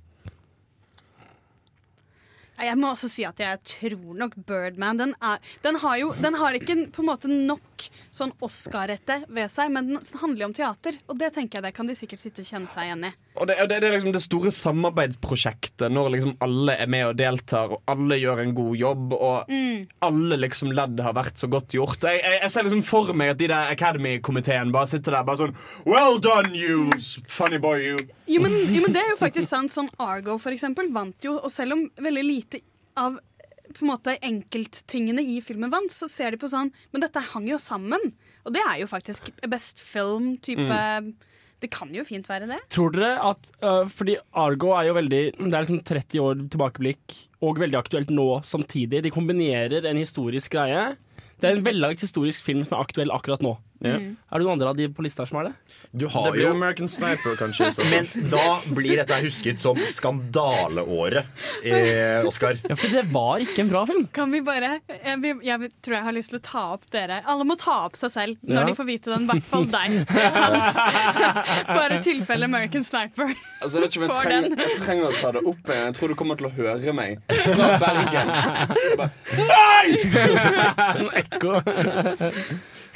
Jeg 2.62 2.78
må 2.78 2.92
også 2.92 3.08
si 3.10 3.24
at 3.26 3.40
jeg 3.42 3.58
tror 3.66 4.14
nok 4.18 4.36
Birdman 4.46 5.00
Den, 5.00 5.14
er, 5.22 5.40
den, 5.64 5.78
har, 5.82 5.96
jo, 5.98 6.12
den 6.22 6.36
har 6.38 6.58
ikke 6.58 6.76
på 6.94 7.02
en 7.02 7.10
måte 7.10 7.30
nok 7.30 7.60
sånn 8.12 8.32
Oscar-rette 8.44 9.22
ved 9.28 9.50
seg, 9.50 9.70
men 9.74 9.88
den 9.92 9.98
handler 10.20 10.44
jo 10.44 10.48
om 10.50 10.54
teater. 10.56 10.98
Og 11.08 11.18
det 11.20 11.32
tenker 11.34 11.58
jeg 11.58 11.66
det 11.68 11.74
kan 11.76 11.86
de 11.90 11.96
sikkert 11.98 12.20
sitte 12.22 12.42
og 12.44 12.48
kjenne 12.50 12.70
seg 12.72 12.88
igjen 12.88 13.06
i. 13.08 13.12
Og 13.40 13.48
det, 13.48 13.56
det, 13.70 13.78
det 13.80 13.88
er 13.88 13.94
liksom 13.96 14.12
det 14.12 14.20
store 14.24 14.50
samarbeidsprosjektet 14.52 15.92
når 15.92 16.10
liksom 16.16 16.34
alle 16.44 16.74
er 16.80 16.90
med 16.92 17.06
og 17.10 17.16
deltar, 17.18 17.72
og 17.72 17.82
alle 17.90 18.18
gjør 18.20 18.42
en 18.44 18.54
god 18.56 18.76
jobb, 18.76 19.12
og 19.16 19.48
Mm. 19.52 19.86
alle 20.04 20.36
liksom 20.38 20.72
ledd 20.76 21.00
har 21.00 21.14
vært 21.16 21.36
så 21.40 21.48
godt 21.50 21.72
gjort. 21.74 22.02
Jeg, 22.04 22.20
jeg, 22.22 22.38
jeg 22.42 22.50
ser 22.50 22.62
liksom 22.66 22.82
for 22.86 23.12
meg 23.16 23.32
at 23.34 23.38
de 23.40 23.48
der 23.50 23.72
Academy-komiteen 23.72 24.72
bare 24.72 24.86
sitter 24.90 25.16
der 25.16 25.24
bare 25.26 25.40
sånn 25.40 25.54
Well 25.86 26.18
done, 26.22 26.54
you 26.56 26.90
funny 27.28 27.58
boy, 27.58 27.78
you. 27.82 27.96
Jo 28.30 28.42
men, 28.44 28.52
jo, 28.72 28.82
men 28.84 28.92
det 28.94 29.02
er 29.02 29.10
jo 29.14 29.18
faktisk 29.20 29.48
sant. 29.48 29.72
Sånn 29.72 29.90
Argo 30.02 30.38
for 30.42 30.52
eksempel 30.54 30.90
vant 30.92 31.16
jo, 31.24 31.38
og 31.40 31.50
selv 31.52 31.76
om 31.76 31.86
veldig 32.02 32.24
lite 32.26 32.60
av 33.00 33.16
på 33.74 33.84
en 33.86 33.92
måte 33.92 34.16
enkelttingene 34.20 35.24
i 35.24 35.40
filmen 35.44 35.72
vant, 35.72 35.92
så 35.92 36.08
ser 36.10 36.34
de 36.34 36.40
på 36.40 36.50
sånn 36.52 36.72
Men 36.92 37.04
dette 37.04 37.22
hang 37.32 37.48
jo 37.50 37.58
sammen. 37.62 38.12
Og 38.46 38.54
det 38.54 38.62
er 38.64 38.80
jo 38.82 38.90
faktisk 38.90 39.32
best 39.50 39.82
film-type 39.82 40.70
Mm. 40.72 41.14
Det 41.62 41.70
kan 41.70 41.92
jo 41.94 42.02
fint 42.02 42.26
være 42.26 42.48
det. 42.50 42.58
Tror 42.74 42.90
dere 42.94 43.12
at 43.22 43.50
uh, 43.62 43.84
Fordi 43.90 44.16
Argo 44.34 44.72
er 44.74 44.88
jo 44.88 44.96
veldig 44.96 45.20
Det 45.38 45.52
er 45.52 45.62
liksom 45.62 45.82
30 45.86 46.22
år 46.24 46.40
tilbakeblikk 46.50 47.18
og 47.42 47.60
veldig 47.62 47.78
aktuelt 47.78 48.10
nå 48.14 48.26
samtidig. 48.46 49.02
De 49.04 49.12
kombinerer 49.14 49.86
en 49.86 49.98
historisk 49.98 50.56
greie. 50.56 50.96
Det 51.42 51.48
er 51.48 51.56
en 51.56 51.64
vellagd 51.66 52.02
historisk 52.02 52.42
film 52.42 52.62
som 52.66 52.76
er 52.76 52.84
aktuell 52.84 53.14
akkurat 53.14 53.42
nå. 53.42 53.56
Ja. 53.82 53.96
Mm. 53.98 54.16
Er 54.32 54.38
det 54.38 54.46
noen 54.46 54.52
andre 54.54 54.68
av 54.70 54.76
de 54.78 54.86
på 54.94 55.02
lista 55.04 55.24
som 55.26 55.38
er 55.40 55.48
det? 55.50 55.52
Du 55.92 56.06
har 56.08 56.24
Det 56.28 56.32
blir 56.36 56.44
jo 56.46 56.52
American 56.54 56.88
Sniper, 56.88 57.34
kanskje. 57.36 57.66
så. 57.74 57.84
Men 57.90 58.06
da 58.30 58.60
blir 58.72 58.96
dette 59.00 59.16
husket 59.24 59.58
som 59.60 59.76
skandaleåret 59.76 61.26
i 61.66 61.72
Oscar. 62.28 62.56
Ja, 62.68 62.76
for 62.78 62.88
det 62.94 63.02
var 63.12 63.42
ikke 63.44 63.60
en 63.64 63.68
bra 63.72 63.82
film. 63.90 64.06
Kan 64.14 64.30
vi 64.32 64.40
bare 64.46 64.78
jeg, 64.88 65.18
vil- 65.20 65.42
jeg 65.44 65.70
tror 65.82 65.96
jeg 65.98 66.04
har 66.06 66.12
lyst 66.16 66.30
til 66.32 66.38
å 66.38 66.42
ta 66.46 66.62
opp 66.76 66.86
dere. 66.94 67.18
Alle 67.26 67.44
må 67.44 67.56
ta 67.60 67.74
opp 67.88 67.96
seg 68.00 68.10
selv 68.14 68.36
når 68.46 68.62
Ja. 68.62 68.64
de 68.70 68.74
får 68.78 68.86
vite 68.88 69.10
den. 69.12 69.22
I 69.26 69.32
hvert 69.34 69.50
fall 69.50 69.66
deg, 69.66 70.06
Hans. 70.08 70.76
Bare 71.76 71.98
tilfelle 72.02 72.44
American 72.48 72.82
Sniper. 72.86 73.34
Altså, 73.62 73.78
jeg 73.78 73.82
vet 73.82 73.90
ikke 73.90 74.00
om 74.00 74.06
jeg 74.06 74.14
Får 74.14 74.22
trenger, 74.22 74.48
den. 74.48 74.58
jeg 74.58 74.78
trenger 74.86 75.04
å 75.06 75.12
ta 75.20 75.32
det 75.36 75.42
opp 75.46 75.68
igjen. 75.68 75.84
Jeg 75.90 75.94
tror 75.98 76.08
du 76.08 76.14
kommer 76.22 76.36
til 76.40 76.46
å 76.46 76.54
høre 76.56 76.92
meg 76.94 77.20
fra 77.28 77.78
Bergen. 77.82 78.28
Nei! 79.52 79.86
Ekko. 81.22 81.52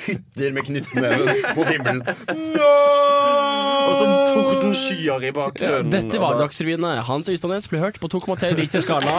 Hytter 0.05 0.53
med 0.53 0.67
knyttneven 0.67 1.31
mot 1.57 1.69
himmelen. 1.71 2.03
Og 3.87 3.95
sånn 4.01 4.15
tordenskyer 4.35 5.25
i 5.25 5.33
bakgrunnen. 5.35 5.93
Dette 5.93 6.21
var 6.21 6.37
Dagsrevyen. 6.41 6.85
Hans 7.09 7.31
Ystadnes 7.33 7.71
ble 7.73 7.81
hørt 7.83 8.01
på 8.03 8.11
2,3 8.13 8.53
Richter 8.59 8.85
skala. 8.85 9.15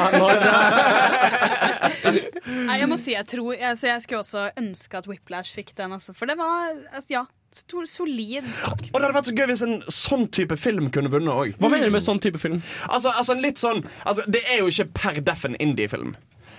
Nei, 2.68 2.78
jeg 2.82 2.90
må 2.90 2.98
si 3.02 3.14
jeg 3.14 3.28
tror 3.28 3.56
altså, 3.56 3.90
Jeg 3.90 4.04
skulle 4.04 4.22
også 4.22 4.44
ønske 4.60 4.99
at 4.99 5.08
Whiplash 5.10 5.56
fikk 5.56 5.74
den, 5.78 5.95
altså, 5.95 6.14
for 6.16 6.30
det 6.30 6.38
var 6.40 6.72
altså, 6.91 7.10
ja, 7.12 7.24
stor, 7.56 7.88
solid 7.90 8.48
sak. 8.54 8.88
Og 8.91 8.98
det 8.98 9.04
hadde 9.04 9.18
vært 9.18 9.30
så 9.32 9.36
gøy 9.36 9.48
hvis 9.52 9.66
en 9.66 9.78
sånn 9.94 10.26
type 10.36 10.58
film 10.62 10.90
kunne 10.94 11.12
vunnet 11.14 11.34
òg. 11.34 11.54
Hva 11.62 11.72
mener 11.72 11.90
du 11.90 11.95
med 11.98 12.06
sånn 12.06 12.22
type 12.24 12.40
film? 12.41 12.62
Altså, 12.88 13.14
altså 13.14 13.36
en 13.36 13.44
litt 13.44 13.62
sånn 13.62 13.84
altså, 14.04 14.26
Det 14.30 14.44
er 14.45 14.62
jo 14.62 14.72
ikke 14.72 14.90
per 14.98 15.22
deff 15.26 15.45
en 15.48 15.58
indie-film. 15.64 16.16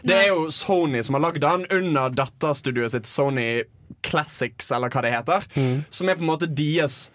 Det 0.07 0.15
er 0.15 0.29
jo 0.31 0.47
Sony 0.55 1.03
som 1.03 1.17
har 1.19 1.25
lagd 1.27 1.43
den 1.43 1.67
under 1.75 2.13
datterstudioet 2.15 2.95
sitt 2.95 3.09
Sony 3.11 3.65
Classics, 4.05 4.71
eller 4.73 4.91
hva 4.93 5.03
det 5.05 5.15
heter. 5.15 5.47
Som 5.91 6.09
er 6.09 6.19
på 6.19 6.25
en 6.27 6.31
måte 6.33 6.49
deres 6.49 7.09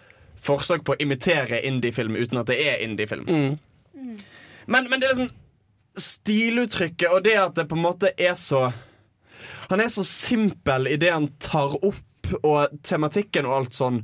forsøk 0.43 0.83
på 0.83 0.95
å 0.95 0.99
imitere 0.99 1.61
indie-film 1.63 2.17
uten 2.19 2.41
at 2.41 2.49
det 2.51 2.57
er 2.59 2.81
indie-film. 2.83 3.29
Men, 4.65 4.89
men 4.89 4.99
det 4.99 5.07
er 5.07 5.13
liksom 5.15 5.31
stiluttrykket 5.99 7.11
og 7.13 7.23
det 7.23 7.35
at 7.37 7.55
det 7.55 7.67
på 7.69 7.77
en 7.77 7.83
måte 7.85 8.09
er 8.17 8.33
så 8.39 8.71
Han 9.69 9.81
er 9.83 9.91
så 9.93 10.03
simpel 10.03 10.87
i 10.89 10.97
det 10.99 11.11
han 11.13 11.27
tar 11.41 11.75
opp, 11.85 12.33
og 12.43 12.73
tematikken 12.83 13.45
og 13.47 13.55
alt 13.55 13.77
sånn. 13.77 14.01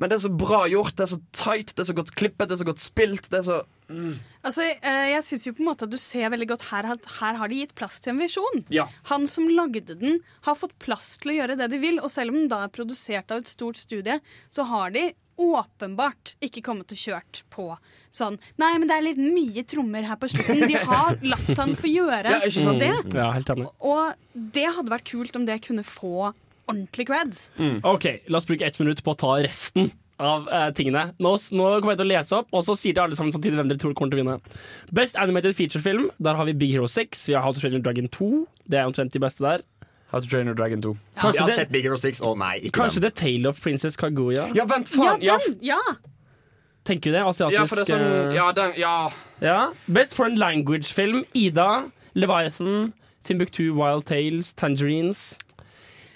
Men 0.00 0.08
det 0.10 0.16
er 0.16 0.22
så 0.24 0.30
bra 0.32 0.62
gjort, 0.70 0.94
det 0.96 1.04
er 1.04 1.10
så 1.12 1.18
tight, 1.36 1.74
det 1.74 1.82
er 1.82 1.88
så 1.90 1.96
godt 1.98 2.14
klippet, 2.16 2.48
det 2.48 2.54
er 2.56 2.60
så 2.62 2.66
godt 2.68 2.82
spilt. 2.82 3.28
Det 3.30 3.40
er 3.40 3.46
så 3.46 3.58
mm. 3.90 4.18
Altså, 4.40 4.64
eh, 4.64 5.06
jeg 5.12 5.24
synes 5.26 5.46
jo 5.46 5.52
på 5.52 5.60
en 5.60 5.68
måte 5.68 5.84
at 5.84 5.92
du 5.92 5.98
ser 6.00 6.30
veldig 6.32 6.46
godt 6.48 6.62
her, 6.70 6.86
at 6.94 7.08
her 7.18 7.36
har 7.36 7.50
de 7.52 7.58
gitt 7.60 7.74
plass 7.76 7.98
til 8.00 8.14
en 8.14 8.22
visjon. 8.22 8.62
Ja. 8.72 8.86
Han 9.10 9.26
som 9.28 9.50
lagde 9.52 9.98
den, 10.00 10.22
har 10.46 10.56
fått 10.56 10.78
plass 10.80 11.18
til 11.20 11.34
å 11.34 11.38
gjøre 11.42 11.58
det 11.60 11.68
de 11.74 11.80
vil. 11.82 12.00
Og 12.00 12.08
selv 12.08 12.32
om 12.32 12.38
den 12.40 12.48
da 12.48 12.62
er 12.64 12.72
produsert 12.72 13.34
av 13.34 13.42
et 13.42 13.50
stort 13.52 13.76
studie, 13.76 14.16
så 14.48 14.64
har 14.70 14.94
de 14.96 15.10
åpenbart 15.40 16.34
ikke 16.44 16.62
kommet 16.64 16.92
og 16.92 17.00
kjørt 17.00 17.42
på 17.52 17.70
sånn 18.12 18.36
Nei, 18.60 18.74
men 18.76 18.88
det 18.90 18.96
er 18.96 19.04
litt 19.06 19.20
mye 19.22 19.64
trommer 19.68 20.04
her 20.08 20.18
på 20.20 20.28
slutten. 20.32 20.66
De 20.68 20.76
har 20.76 21.16
latt 21.32 21.52
han 21.56 21.72
få 21.78 21.88
gjøre 21.90 22.34
Ja, 22.36 22.50
sant? 22.52 22.82
det. 22.82 22.92
Ja, 23.16 23.30
helt 23.36 23.52
enig. 23.52 23.68
Og 23.80 24.44
det 24.56 24.66
hadde 24.68 24.92
vært 24.92 25.08
kult 25.10 25.36
om 25.38 25.46
det 25.48 25.60
kunne 25.64 25.84
få 25.86 26.32
ordentlig 26.70 27.08
creds. 27.08 27.48
OK, 27.88 28.06
la 28.30 28.38
oss 28.40 28.46
bruke 28.48 28.66
ett 28.68 28.78
minutt 28.82 29.02
på 29.04 29.14
å 29.14 29.18
ta 29.18 29.36
resten 29.42 29.90
av 30.20 30.46
uh, 30.50 30.68
tingene. 30.76 31.06
Nå, 31.18 31.32
nå 31.56 31.68
kommer 31.80 31.94
jeg 31.96 32.00
til 32.02 32.06
å 32.06 32.10
lese 32.12 32.38
opp, 32.38 32.48
og 32.52 32.62
så 32.66 32.76
sier 32.78 32.96
dere 32.96 33.08
alle 33.08 33.18
sammen 33.18 33.32
samtidig 33.34 33.58
hvem 33.58 33.70
dere 33.72 33.80
tror 33.82 33.94
kommer 33.98 34.12
til 34.14 34.20
å 34.20 34.24
vinne. 34.24 34.38
Best 34.92 35.16
Animated 35.20 35.56
Feature-film. 35.58 36.10
Der 36.20 36.38
har 36.38 36.48
vi 36.48 36.54
Big 36.60 36.74
Hero 36.76 36.86
6. 36.90 37.26
Vi 37.30 37.36
har 37.36 37.42
How 37.46 37.54
to 37.56 37.60
Train 37.62 37.74
Your 37.78 37.84
Dragon 37.84 38.08
2. 38.12 38.30
Det 38.70 38.78
er 38.82 38.88
omtrent 38.90 39.16
de 39.16 39.22
beste 39.24 39.42
der. 39.46 39.64
How 40.12 40.20
to 40.20 40.26
Train 40.28 40.46
Your 40.50 40.58
Dragon 40.58 40.82
2. 40.82 40.94
Kanskje 41.16 41.32
Jeg 41.34 41.40
har 41.42 41.48
det- 41.48 41.56
sett 41.62 41.72
Big 41.72 41.82
Hero 41.88 41.96
6. 41.96 42.20
Å 42.20 42.36
nei, 42.36 42.54
ikke 42.60 42.80
Kanskje 42.82 43.00
den. 43.00 43.10
The 43.10 43.24
Tale 43.24 43.48
of 43.48 43.60
Princess 43.62 43.96
Kaguya. 43.96 44.48
Ja, 44.54 44.64
vent, 44.64 44.88
faen! 44.92 45.22
Ja, 45.22 45.38
den! 45.46 45.58
Ja! 45.62 45.80
tenker 46.84 47.10
vi 47.10 47.16
det? 47.18 47.24
Asiatisk 47.24 47.54
Ja, 47.58 47.66
for 47.66 47.76
det 47.76 47.84
er 47.88 47.92
sånn 47.92 48.30
eh, 48.30 48.34
Ja, 48.34 48.52
den 48.52 48.72
Ja. 48.80 49.10
ja. 49.40 49.72
Best 49.88 50.14
foreign 50.14 50.36
language-film. 50.36 51.24
Ida, 51.34 51.90
Leviathan, 52.14 52.92
Timbuktu, 53.24 53.72
Wild 53.76 54.06
Tales, 54.06 54.52
Tangerines. 54.54 55.38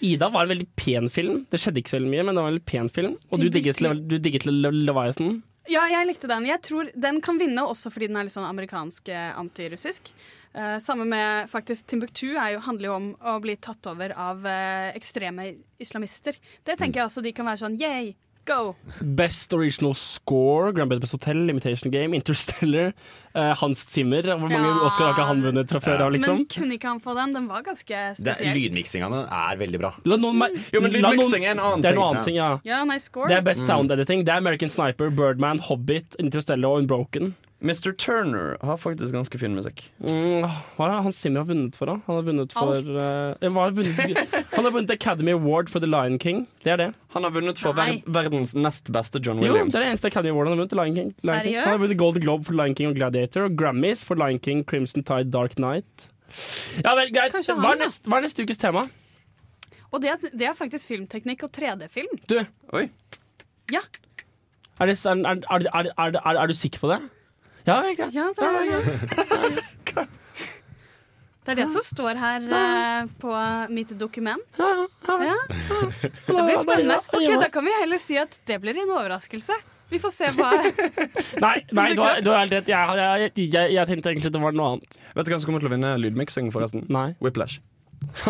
Ida 0.05 0.29
var 0.35 0.45
en 0.47 0.53
veldig 0.55 0.69
pen 0.79 1.09
film. 1.13 1.43
Det 1.51 1.61
skjedde 1.63 1.81
ikke 1.83 1.95
så 1.95 1.99
veldig 1.99 2.13
mye, 2.13 2.27
men 2.29 2.37
det 2.37 2.43
var 2.45 2.51
en 2.51 2.55
veldig 2.55 2.69
pen 2.71 2.93
film. 2.93 3.17
Og 3.33 3.41
du 3.43 3.49
digget, 3.53 3.81
du 4.09 4.17
digget 4.19 4.47
Le- 4.49 4.57
Le- 4.69 4.85
Leviathan. 4.85 5.43
Ja, 5.73 5.87
jeg 5.89 6.07
likte 6.11 6.29
den. 6.29 6.45
Jeg 6.45 6.61
tror 6.61 6.91
Den 6.93 7.23
kan 7.25 7.39
vinne 7.41 7.63
også 7.65 7.89
fordi 7.93 8.11
den 8.11 8.19
er 8.21 8.27
litt 8.27 8.35
sånn 8.35 8.45
amerikansk 8.45 9.09
eh, 9.09 9.31
antirussisk. 9.41 10.11
Uh, 10.55 10.77
samme 10.79 11.03
med 11.09 11.49
faktisk 11.51 11.89
Timbuktu 11.91 12.37
er 12.37 12.53
jo, 12.55 12.61
handler 12.63 12.87
jo 12.91 12.97
om 12.99 13.07
å 13.27 13.39
bli 13.43 13.57
tatt 13.59 13.89
over 13.91 14.13
av 14.15 14.45
uh, 14.47 14.93
ekstreme 14.95 15.49
islamister. 15.83 16.37
Det 16.63 16.77
tenker 16.79 17.01
jeg 17.01 17.09
også 17.09 17.25
de 17.25 17.33
kan 17.35 17.49
være 17.49 17.65
sånn 17.65 17.79
yay, 17.81 18.13
go. 18.45 18.75
Best 19.01 19.53
original 19.55 19.95
score, 19.95 20.73
Grand 20.73 20.89
Budapest 20.91 21.13
Hotel, 21.13 21.49
Imitation 21.51 21.91
Game, 21.91 22.15
Interstellar. 22.15 22.93
uh, 23.35 23.55
Hans 23.59 23.85
Zimmer. 23.91 24.23
Hvor 24.23 24.39
mange 24.49 24.61
Ja. 24.63 24.85
Oscar 24.87 25.07
har 25.07 25.15
ikke 25.15 25.27
han 25.27 25.43
vunnet 25.43 25.69
fra 25.69 25.81
før 25.81 26.01
av, 26.07 26.13
liksom? 26.13 26.37
Men 26.37 26.47
kunne 26.47 26.73
ikke 26.79 26.89
han 26.89 27.01
få 27.01 27.15
den? 27.17 27.33
Den 27.35 27.49
var 27.49 27.63
ganske 27.63 27.87
Det, 27.89 28.17
spesiell. 28.23 28.55
lydmiksingene 28.55 29.25
er 29.31 29.57
veldig 29.57 29.81
bra. 29.81 29.93
La 30.05 30.17
noen, 30.17 30.39
Jo, 30.73 30.81
men 30.81 30.93
la 30.93 30.99
noen- 31.01 31.17
lydmiksing 31.19 31.45
er 31.45 31.51
en 31.51 31.59
annen 31.61 31.83
Det 31.83 31.89
er 31.91 31.93
ting. 31.95 32.01
noe 32.01 32.11
annet 32.15 32.25
ting, 32.25 32.37
ja. 32.37 32.59
Ja, 32.65 32.85
nei, 32.85 32.99
score. 32.99 33.29
Det 33.29 33.37
er 33.37 33.43
best 33.43 33.67
sound 33.67 33.91
editing. 33.91 34.25
Det 34.25 34.33
er 34.33 34.37
American 34.39 34.69
Sniper, 34.71 35.11
Birdman, 35.11 35.59
Hobbit, 35.59 36.15
Interstellar 36.19 36.69
og 36.69 36.79
Unbroken. 36.83 37.35
Mr. 37.65 37.95
Turner 37.97 38.59
har 38.61 38.77
faktisk 38.77 39.15
ganske 39.17 39.39
fin 39.41 39.55
musikk. 39.57 39.87
Mm, 40.05 40.45
hva 40.77 40.85
er 40.85 40.91
det 40.93 40.97
han 41.07 41.15
Simmy 41.17 41.41
har 41.41 41.47
vunnet 41.49 41.77
for, 41.79 41.89
da? 41.89 41.95
Han 42.05 42.19
har 42.19 42.27
vunnet 42.27 42.53
for 42.53 42.75
Alt. 42.75 42.91
hva 42.91 43.05
har 43.41 43.71
han, 43.71 43.77
vunnet? 43.79 44.35
han 44.55 44.69
har 44.69 44.75
vunnet 44.75 44.93
Academy 44.93 45.33
Award 45.33 45.73
for 45.73 45.81
The 45.81 45.89
Lion 45.89 46.19
King. 46.21 46.43
Det 46.61 46.75
er 46.75 46.83
det. 46.83 46.91
Han 47.17 47.25
har 47.25 47.33
vunnet 47.33 47.63
for 47.63 47.73
ver 47.79 48.03
verdens 48.05 48.53
nest 48.59 48.91
beste 48.93 49.23
John 49.25 49.41
Williams. 49.41 49.73
Jo, 49.73 49.73
det 49.73 49.81
er 49.81 49.87
det 49.87 49.95
eneste 49.95 50.11
Academy 50.13 50.35
Award 50.35 50.51
han 50.51 50.59
har 50.59 50.63
vunnet. 50.67 50.77
Lion 50.77 50.99
King. 50.99 51.15
Lion 51.25 51.41
King. 51.47 51.57
Han 51.63 51.73
har 51.73 51.81
vunnet 51.87 52.01
Gold 52.05 52.21
Globe 52.27 52.45
for 52.51 52.61
Lion 52.61 52.77
King 52.77 52.93
og 52.93 53.01
Gladiator, 53.01 53.49
og 53.49 53.57
Grammys 53.57 54.05
for 54.05 54.21
Lion 54.21 54.43
King, 54.45 54.61
Crimson 54.69 55.01
Tide, 55.07 55.33
Dark 55.33 55.57
Night. 55.57 56.09
Ja 56.85 56.93
vel, 56.99 57.15
greit. 57.17 57.33
Han, 57.33 57.65
Hva 57.65 57.73
er, 57.73 57.81
neste, 57.87 58.11
hva 58.11 58.21
er 58.21 58.29
neste 58.29 58.45
ukes 58.45 58.61
tema? 58.61 58.85
Og 59.95 60.03
det, 60.05 60.19
det 60.35 60.51
er 60.51 60.57
faktisk 60.59 60.91
filmteknikk 60.91 61.47
og 61.47 61.53
3D-film. 61.55 62.17
Du, 62.29 62.41
Oi. 62.77 62.89
Ja. 63.73 63.81
er, 64.81 64.91
det, 64.91 65.01
er, 65.01 65.21
er, 65.25 65.45
er, 65.49 65.69
er, 65.73 65.93
er, 65.97 66.19
er, 66.21 66.41
er 66.45 66.51
du 66.51 66.57
sikker 66.59 66.83
på 66.83 66.91
det? 66.93 67.01
Ja, 67.65 67.81
vel, 67.81 67.97
greit. 67.97 68.15
Ja, 68.15 68.29
det 68.37 68.45
er 68.45 68.65
greit. 68.71 70.21
Det 71.45 71.53
er 71.53 71.59
det 71.61 71.67
som 71.69 71.85
står 71.85 72.17
her 72.17 72.45
eh, 72.57 73.09
på 73.21 73.33
mitt 73.73 73.91
dokument. 74.01 74.45
Ja. 74.57 74.87
Det 76.25 76.33
blir 76.33 76.59
spennende. 76.61 76.97
Ok, 77.13 77.29
Da 77.41 77.51
kan 77.53 77.67
vi 77.67 77.75
heller 77.83 78.01
si 78.01 78.17
at 78.17 78.39
det 78.49 78.57
blir 78.63 78.79
en 78.81 78.93
overraskelse. 78.97 79.59
Vi 79.93 80.01
får 80.01 80.13
se 80.15 80.31
hva 80.33 80.49
Nei, 81.45 81.59
nei 81.77 81.91
du, 81.93 82.01
har, 82.01 82.23
du 82.25 82.31
har 82.33 82.41
helt 82.47 82.55
rett. 82.57 82.71
Jeg, 82.73 82.97
jeg, 82.97 83.33
jeg, 83.53 83.75
jeg 83.77 83.91
tenkte 83.91 84.15
egentlig 84.15 84.33
det 84.33 84.41
var 84.41 84.57
noe 84.57 84.71
annet. 84.73 84.99
Vet 85.13 85.29
du 85.29 85.35
hvem 85.35 85.43
som 85.43 85.51
kommer 85.51 85.65
til 85.65 85.69
å 85.69 85.75
vinne 85.77 85.93
lydmiksing, 86.01 86.49
forresten? 86.55 86.87
Nei. 86.93 87.11
Whiplash. 87.25 87.61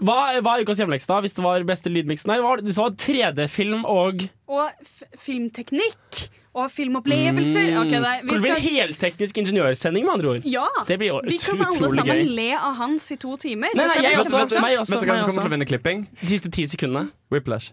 Hva, 0.00 0.16
hva 0.40 0.52
er 0.54 0.62
ukas 0.64 0.78
hjemmelekse, 0.80 1.08
da? 1.10 1.18
Hvis 1.24 1.34
det 1.36 1.42
var 1.44 1.64
beste 1.68 1.90
lydmiks? 1.92 2.26
Nei, 2.28 2.38
hva 2.40 2.52
var 2.52 2.60
det? 2.60 2.70
du 2.70 2.76
sa 2.76 2.86
3D-film 2.88 3.82
og 3.88 4.22
Og 4.48 4.84
f 4.84 5.02
filmteknikk 5.20 6.29
og 6.52 6.66
filmopplevelser. 6.74 7.68
Mm. 7.76 7.90
Det 8.26 8.38
blir 8.42 8.50
en 8.56 8.62
helteknisk 8.64 9.36
ingeniørsending, 9.38 10.02
med 10.04 10.12
andre 10.16 10.28
ord. 10.32 10.46
Ja! 10.50 10.64
Det 10.88 10.96
blir 10.98 11.20
Vi 11.28 11.36
kan 11.38 11.60
alle 11.62 11.90
sammen 11.94 12.10
gøy. 12.10 12.34
le 12.34 12.48
av 12.58 12.74
Hans 12.80 13.06
i 13.14 13.16
to 13.22 13.36
timer. 13.38 13.70
Nei, 13.78 13.86
nei, 13.86 14.00
jeg 14.02 14.18
også. 14.18 14.36
vet, 14.40 14.56
Meg 14.64 14.78
også. 14.80 14.96
Vet 14.98 15.00
du 15.06 15.12
hva 15.12 15.18
som 15.20 15.28
kommer 15.30 15.44
til 15.46 15.50
å 15.50 15.54
vinne 15.54 15.68
klipping? 15.70 16.02
De 16.20 16.26
siste 16.32 16.50
ti 16.50 16.66
sekundene. 16.66 17.12
Whiplash. 17.30 17.70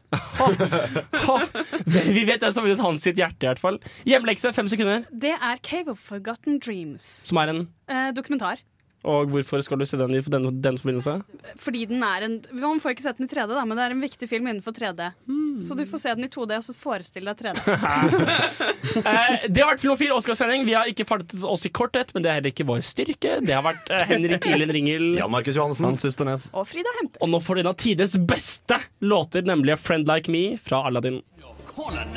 Vi 1.87 2.23
vet 2.27 2.41
hvem 2.43 2.51
som 2.53 2.61
har 2.63 2.69
vunnet 2.69 2.83
hans 2.85 3.01
sitt 3.07 3.17
hjerte, 3.19 3.45
i 3.45 3.49
hvert 3.49 3.61
fall. 3.61 3.79
Hjemlekse, 4.07 4.53
fem 4.55 4.69
sekunder. 4.71 5.05
Det 5.11 5.33
er 5.33 5.61
Cave 5.65 5.93
of 5.95 5.99
Forgotten 5.99 6.59
Dreams. 6.63 7.07
Som 7.27 7.41
er 7.41 7.53
en 7.55 7.67
Eh, 7.87 8.11
dokumentar. 8.11 8.59
Og 9.05 9.29
hvorfor 9.31 9.61
skal 9.63 9.79
du 9.79 9.85
se 9.85 9.97
den 9.99 10.15
i 10.17 10.21
den, 10.21 10.47
den 10.61 10.77
forbindelse? 10.81 11.19
Fordi 11.61 11.85
den 11.85 12.01
er 12.03 12.25
en 12.25 12.39
Man 12.51 12.81
får 12.81 12.95
ikke 12.95 13.05
sett 13.05 13.19
den 13.21 13.29
i 13.29 13.31
3D, 13.31 13.53
da, 13.53 13.63
men 13.65 13.77
det 13.77 13.85
er 13.85 13.95
en 13.95 14.01
viktig 14.03 14.29
film 14.29 14.49
innenfor 14.49 14.73
3D. 14.75 15.11
Så 15.61 15.77
du 15.77 15.85
får 15.89 16.01
se 16.01 16.13
den 16.17 16.27
i 16.27 16.31
2D, 16.33 16.57
og 16.57 16.65
så 16.65 16.75
forestille 16.77 17.33
deg 17.33 17.53
3D. 17.53 17.57
Eh, 18.97 19.43
det 19.51 19.61
har 19.61 19.67
vært 19.69 19.81
Filmofil 19.83 20.09
Oscarsending. 20.15 20.63
Vi 20.65 20.73
har 20.73 20.87
ikke 20.89 21.05
fartet 21.05 21.43
oss 21.45 21.65
i 21.67 21.69
korthet, 21.69 22.09
men 22.15 22.23
det 22.23 22.29
er 22.31 22.37
heller 22.39 22.53
ikke 22.53 22.65
vår 22.65 22.81
styrke. 22.87 23.35
Det 23.45 23.53
har 23.53 23.61
vært 23.65 23.91
eh, 23.93 24.05
Henrik 24.09 24.47
Ilin 24.49 24.71
Ringel 24.73 25.05
Jan 25.19 25.31
Markus 25.31 25.59
Johansen. 25.59 25.85
Hans 25.85 26.05
Systernes. 26.07 26.47
Og 26.57 26.65
Frida 26.69 26.93
Hemper. 26.97 27.21
Og 27.21 27.29
nå 27.29 27.41
får 27.43 27.59
du 27.59 27.61
en 27.61 27.71
av 27.73 27.77
tides 27.77 28.17
beste 28.17 28.79
låter, 29.05 29.45
nemlig 29.45 29.77
'Friend 29.77 30.07
Like 30.09 30.31
Me' 30.33 30.57
fra 30.57 30.81
Aladdin. 30.87 31.21
corner 31.75 32.07